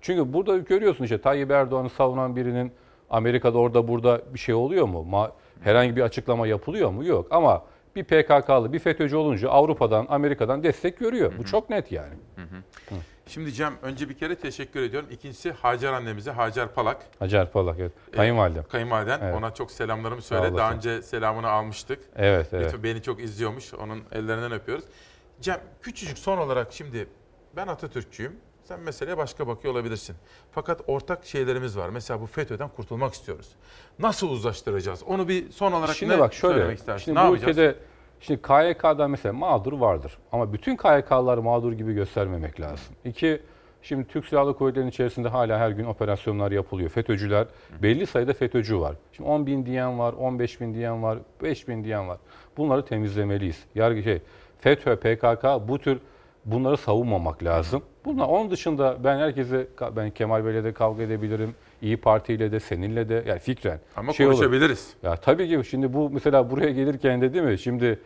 Çünkü 0.00 0.32
burada 0.32 0.58
görüyorsun 0.58 1.04
işte 1.04 1.20
Tayyip 1.20 1.50
Erdoğan'ı 1.50 1.90
savunan 1.90 2.36
birinin 2.36 2.72
Amerika'da 3.10 3.58
orada 3.58 3.88
burada 3.88 4.20
bir 4.34 4.38
şey 4.38 4.54
oluyor 4.54 4.86
mu? 4.86 5.06
Ma- 5.12 5.30
herhangi 5.60 5.96
bir 5.96 6.02
açıklama 6.02 6.46
yapılıyor 6.46 6.90
mu? 6.90 7.04
Yok. 7.04 7.26
Ama 7.30 7.62
bir 7.96 8.04
PKK'lı, 8.04 8.72
bir 8.72 8.78
FETÖ'cü 8.78 9.16
olunca 9.16 9.48
Avrupa'dan, 9.48 10.06
Amerika'dan 10.08 10.62
destek 10.62 10.98
görüyor. 10.98 11.32
Bu 11.38 11.44
çok 11.44 11.70
net 11.70 11.92
yani. 11.92 12.14
Şimdi 13.26 13.52
Cem 13.52 13.74
önce 13.82 14.08
bir 14.08 14.14
kere 14.14 14.34
teşekkür 14.34 14.82
ediyorum. 14.82 15.08
İkincisi 15.12 15.52
Hacer 15.52 15.92
annemize 15.92 16.30
Hacer 16.30 16.68
Palak. 16.68 17.06
Hacer 17.18 17.52
Palak, 17.52 17.76
evet. 17.78 17.92
Kayınvalidem. 18.12 18.62
Ee, 18.62 18.68
kayınvaliden. 18.68 19.20
Evet. 19.22 19.34
Ona 19.34 19.54
çok 19.54 19.70
selamlarımı 19.70 20.22
söyle. 20.22 20.56
Daha 20.56 20.72
önce 20.72 21.02
selamını 21.02 21.48
almıştık. 21.48 21.98
Evet, 22.16 22.48
evet. 22.52 22.64
Lütfen 22.64 22.82
Beni 22.82 23.02
çok 23.02 23.20
izliyormuş. 23.20 23.74
Onun 23.74 24.02
ellerinden 24.12 24.52
öpüyoruz. 24.52 24.84
Cem 25.40 25.60
küçücük 25.82 26.18
son 26.18 26.38
olarak 26.38 26.72
şimdi 26.72 27.06
ben 27.56 27.66
Atatürkçüyüm. 27.66 28.32
Sen 28.68 28.80
meseleye 28.80 29.16
başka 29.16 29.46
bakıyor 29.46 29.74
olabilirsin. 29.74 30.16
Fakat 30.52 30.80
ortak 30.86 31.24
şeylerimiz 31.24 31.78
var. 31.78 31.88
Mesela 31.88 32.20
bu 32.20 32.26
FETÖ'den 32.26 32.68
kurtulmak 32.68 33.14
istiyoruz. 33.14 33.48
Nasıl 33.98 34.30
uzlaştıracağız? 34.30 35.02
Onu 35.02 35.28
bir 35.28 35.50
son 35.50 35.72
olarak 35.72 35.96
Şimdi 35.96 36.12
ne 36.12 36.18
bak 36.18 36.34
şöyle, 36.34 36.54
söylemek 36.54 36.78
istersin? 36.78 37.04
şimdi 37.04 37.18
ne 37.18 37.22
bu 37.22 37.26
yapacağız? 37.26 37.58
ülkede 37.58 37.74
şimdi 38.20 38.42
KYK'da 38.42 39.08
mesela 39.08 39.32
mağdur 39.32 39.72
vardır. 39.72 40.18
Ama 40.32 40.52
bütün 40.52 40.76
KYK'lar 40.76 41.38
mağdur 41.38 41.72
gibi 41.72 41.92
göstermemek 41.92 42.60
lazım. 42.60 42.94
İki, 43.04 43.42
şimdi 43.82 44.08
Türk 44.08 44.26
Silahlı 44.26 44.56
Kuvvetleri'nin 44.56 44.90
içerisinde 44.90 45.28
hala 45.28 45.58
her 45.58 45.70
gün 45.70 45.84
operasyonlar 45.84 46.52
yapılıyor. 46.52 46.90
FETÖ'cüler, 46.90 47.46
belli 47.82 48.06
sayıda 48.06 48.32
FETÖ'cü 48.32 48.80
var. 48.80 48.96
Şimdi 49.12 49.28
10 49.28 49.46
bin 49.46 49.66
diyen 49.66 49.98
var, 49.98 50.12
15 50.12 50.60
bin 50.60 50.74
diyen 50.74 51.02
var, 51.02 51.18
5 51.42 51.68
bin 51.68 51.84
diyen 51.84 52.08
var. 52.08 52.18
Bunları 52.56 52.84
temizlemeliyiz. 52.84 53.64
Yargı 53.74 54.02
şey, 54.02 54.22
FETÖ, 54.60 54.96
PKK 54.96 55.68
bu 55.68 55.78
tür 55.78 56.00
bunları 56.52 56.76
savunmamak 56.76 57.44
lazım. 57.44 57.82
Bunlar 58.04 58.26
onun 58.28 58.50
dışında 58.50 58.96
ben 59.04 59.18
herkese 59.18 59.66
ben 59.96 60.10
Kemal 60.10 60.44
Bey'le 60.44 60.64
de 60.64 60.72
kavga 60.72 61.02
edebilirim. 61.02 61.54
İyi 61.82 61.96
Parti 61.96 62.32
ile 62.34 62.52
de 62.52 62.60
seninle 62.60 63.08
de 63.08 63.24
yani 63.26 63.38
fikren. 63.38 63.78
Ama 63.96 64.12
şey 64.12 64.26
olur. 64.26 64.34
konuşabiliriz. 64.34 64.94
Ya 65.02 65.16
tabii 65.16 65.48
ki 65.48 65.68
şimdi 65.70 65.92
bu 65.92 66.10
mesela 66.10 66.50
buraya 66.50 66.70
gelirken 66.70 67.20
de 67.20 67.32
değil 67.32 67.44
mi? 67.44 67.58
Şimdi 67.58 67.98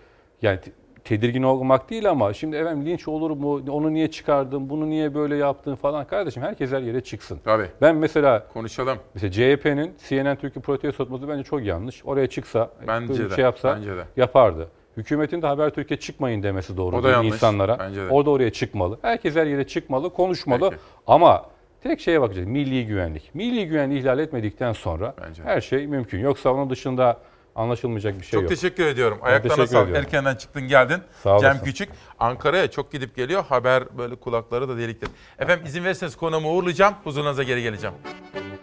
yani 0.43 0.61
te- 0.61 0.71
tedirgin 1.05 1.43
olmak 1.43 1.91
değil 1.91 2.11
ama 2.11 2.33
şimdi 2.33 2.57
efendim 2.57 2.87
linç 2.87 3.09
olur 3.09 3.31
mu? 3.31 3.63
Onu 3.71 3.93
niye 3.95 4.11
çıkardın? 4.11 4.71
Bunu 4.71 4.91
niye 4.91 5.15
böyle 5.15 5.37
yaptın 5.37 5.75
falan. 5.75 6.05
Kardeşim 6.07 6.43
herkes 6.43 6.73
her 6.73 6.81
yere 6.83 7.01
çıksın. 7.01 7.39
Tabii. 7.45 7.67
Ben 7.81 7.97
mesela 7.97 8.47
konuşalım. 8.53 8.99
Mesela 9.15 9.31
CHP'nin 9.33 9.95
CNN 10.09 10.37
Türkiye 10.37 10.63
protesto 10.63 11.05
atması 11.05 11.29
bence 11.29 11.43
çok 11.43 11.63
yanlış. 11.65 12.03
Oraya 12.07 12.27
çıksa, 12.27 12.71
Bence 12.87 13.31
de, 13.31 13.35
şey 13.35 13.45
yapsa 13.45 13.77
bence 13.77 13.97
de. 13.97 14.05
yapardı. 14.17 14.69
Hükümetin 14.97 15.43
de 15.43 15.47
Habertürk'e 15.47 15.97
çıkmayın 15.97 16.43
demesi 16.43 16.77
doğru 16.77 16.97
O 16.97 17.03
da 17.03 17.11
yanlış, 17.11 17.35
insanlara. 17.35 17.79
bence 17.79 18.03
de. 18.03 18.09
Orada 18.11 18.31
oraya 18.31 18.53
çıkmalı. 18.53 18.99
Herkes 19.03 19.37
her 19.37 19.47
yere 19.47 19.67
çıkmalı, 19.67 20.13
konuşmalı. 20.13 20.71
Peki. 20.71 20.83
Ama 21.07 21.47
tek 21.83 22.01
şeye 22.01 22.21
bakacağız. 22.21 22.49
Milli 22.49 22.87
güvenlik. 22.87 23.31
Milli 23.35 23.67
güvenliği 23.67 24.01
ihlal 24.01 24.19
etmedikten 24.19 24.73
sonra 24.73 25.15
her 25.45 25.61
şey 25.61 25.87
mümkün. 25.87 26.19
Yoksa 26.21 26.51
onun 26.51 26.71
dışında 26.71 27.19
anlaşılmayacak 27.55 28.15
bir 28.21 28.25
şey 28.25 28.31
çok 28.31 28.43
yok. 28.43 28.51
teşekkür 28.51 28.87
ediyorum. 28.87 29.19
Ayaklarına 29.23 29.67
sağlık. 29.67 29.97
Erkenden 29.97 30.35
çıktın 30.35 30.63
geldin. 30.69 30.99
Sağ 31.23 31.39
Cem 31.39 31.51
olasın. 31.51 31.65
Küçük. 31.65 31.89
Ankara'ya 32.19 32.71
çok 32.71 32.93
gidip 32.93 33.17
geliyor. 33.17 33.45
Haber 33.49 33.99
böyle 33.99 34.15
kulakları 34.17 34.69
da 34.69 34.79
deliktir. 34.79 35.09
Efendim 35.39 35.67
izin 35.67 35.85
verirseniz 35.85 36.17
konumu 36.17 36.49
uğurlayacağım. 36.51 36.95
Huzurunuza 37.05 37.43
geri 37.43 37.63
geleceğim. 37.63 37.95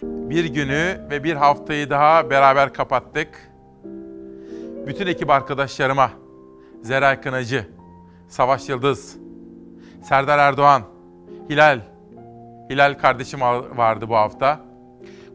Bir 0.04 0.46
günü 0.46 1.08
ve 1.10 1.24
bir 1.24 1.34
haftayı 1.34 1.90
daha 1.90 2.30
beraber 2.30 2.74
kapattık. 2.74 3.49
Bütün 4.90 5.08
ekip 5.08 5.30
arkadaşlarıma, 5.30 6.12
Zeray 6.82 7.22
Kınacı, 7.22 7.70
Savaş 8.28 8.70
Yıldız, 8.70 9.18
Serdar 10.04 10.40
Erdoğan, 10.40 10.84
Hilal, 11.50 11.82
Hilal 12.70 12.94
kardeşim 12.94 13.42
vardı 13.78 14.10
bu 14.10 14.16
hafta. 14.16 14.60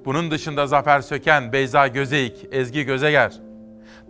Bunun 0.04 0.30
dışında 0.30 0.66
Zafer 0.66 1.00
Söken, 1.00 1.52
Beyza 1.52 1.86
Gözeyik, 1.86 2.46
Ezgi 2.52 2.84
Gözeger. 2.84 3.32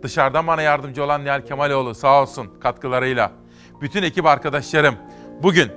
Dışarıdan 0.03 0.47
bana 0.47 0.61
yardımcı 0.61 1.03
olan 1.03 1.25
Nihal 1.25 1.41
Kemaloğlu 1.41 1.95
sağ 1.95 2.21
olsun 2.21 2.59
katkılarıyla. 2.59 3.31
Bütün 3.81 4.03
ekip 4.03 4.25
arkadaşlarım 4.25 4.95
bugün 5.43 5.71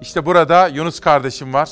işte 0.00 0.26
burada 0.26 0.68
Yunus 0.68 1.00
kardeşim 1.00 1.54
var. 1.54 1.70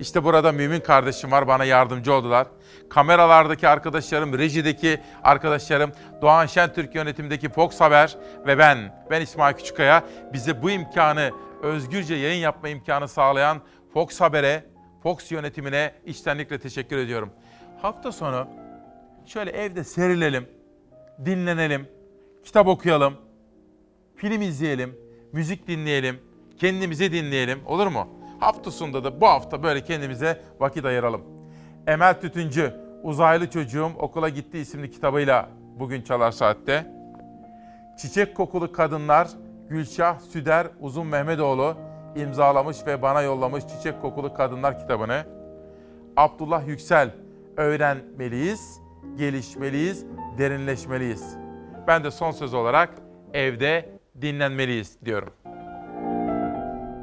İşte 0.00 0.24
burada 0.24 0.52
Mümin 0.52 0.80
kardeşim 0.80 1.30
var 1.30 1.48
bana 1.48 1.64
yardımcı 1.64 2.12
oldular. 2.12 2.46
Kameralardaki 2.94 3.68
arkadaşlarım, 3.68 4.38
rejideki 4.38 5.00
arkadaşlarım, 5.22 5.92
Doğan 6.22 6.46
Şentürk 6.46 6.94
yönetimdeki 6.94 7.48
Fox 7.48 7.80
Haber 7.80 8.16
ve 8.46 8.58
ben, 8.58 9.04
ben 9.10 9.20
İsmail 9.20 9.54
Küçükkaya 9.54 10.04
bize 10.32 10.62
bu 10.62 10.70
imkanı, 10.70 11.30
özgürce 11.62 12.14
yayın 12.14 12.40
yapma 12.40 12.68
imkanı 12.68 13.08
sağlayan 13.08 13.60
Fox 13.94 14.20
Haber'e, 14.20 14.64
Fox 15.02 15.32
yönetimine 15.32 15.94
içtenlikle 16.06 16.58
teşekkür 16.58 16.98
ediyorum. 16.98 17.30
Hafta 17.82 18.12
sonu 18.12 18.48
şöyle 19.26 19.50
evde 19.50 19.84
serilelim, 19.84 20.48
dinlenelim, 21.24 21.88
kitap 22.44 22.66
okuyalım, 22.66 23.14
film 24.16 24.42
izleyelim, 24.42 24.98
müzik 25.32 25.68
dinleyelim, 25.68 26.20
kendimizi 26.58 27.12
dinleyelim 27.12 27.66
olur 27.66 27.86
mu? 27.86 28.08
Hafta 28.40 28.70
sonunda 28.70 29.04
da 29.04 29.20
bu 29.20 29.26
hafta 29.26 29.62
böyle 29.62 29.84
kendimize 29.84 30.42
vakit 30.60 30.84
ayıralım. 30.84 31.31
Emel 31.86 32.20
Tütüncü, 32.20 32.74
Uzaylı 33.02 33.50
Çocuğum 33.50 33.90
Okula 33.98 34.28
Gitti 34.28 34.58
isimli 34.58 34.90
kitabıyla 34.90 35.48
bugün 35.78 36.02
Çalar 36.02 36.30
Saat'te. 36.30 36.86
Çiçek 37.98 38.36
Kokulu 38.36 38.72
Kadınlar, 38.72 39.28
Gülşah 39.68 40.20
Süder 40.20 40.66
Uzun 40.80 41.06
Mehmetoğlu 41.06 41.76
imzalamış 42.16 42.86
ve 42.86 43.02
bana 43.02 43.22
yollamış 43.22 43.64
Çiçek 43.66 44.00
Kokulu 44.02 44.34
Kadınlar 44.34 44.78
kitabını. 44.78 45.24
Abdullah 46.16 46.66
Yüksel, 46.68 47.10
öğrenmeliyiz, 47.56 48.80
gelişmeliyiz, 49.16 50.06
derinleşmeliyiz. 50.38 51.36
Ben 51.86 52.04
de 52.04 52.10
son 52.10 52.30
söz 52.30 52.54
olarak 52.54 52.90
evde 53.32 53.88
dinlenmeliyiz 54.20 54.98
diyorum. 55.04 55.32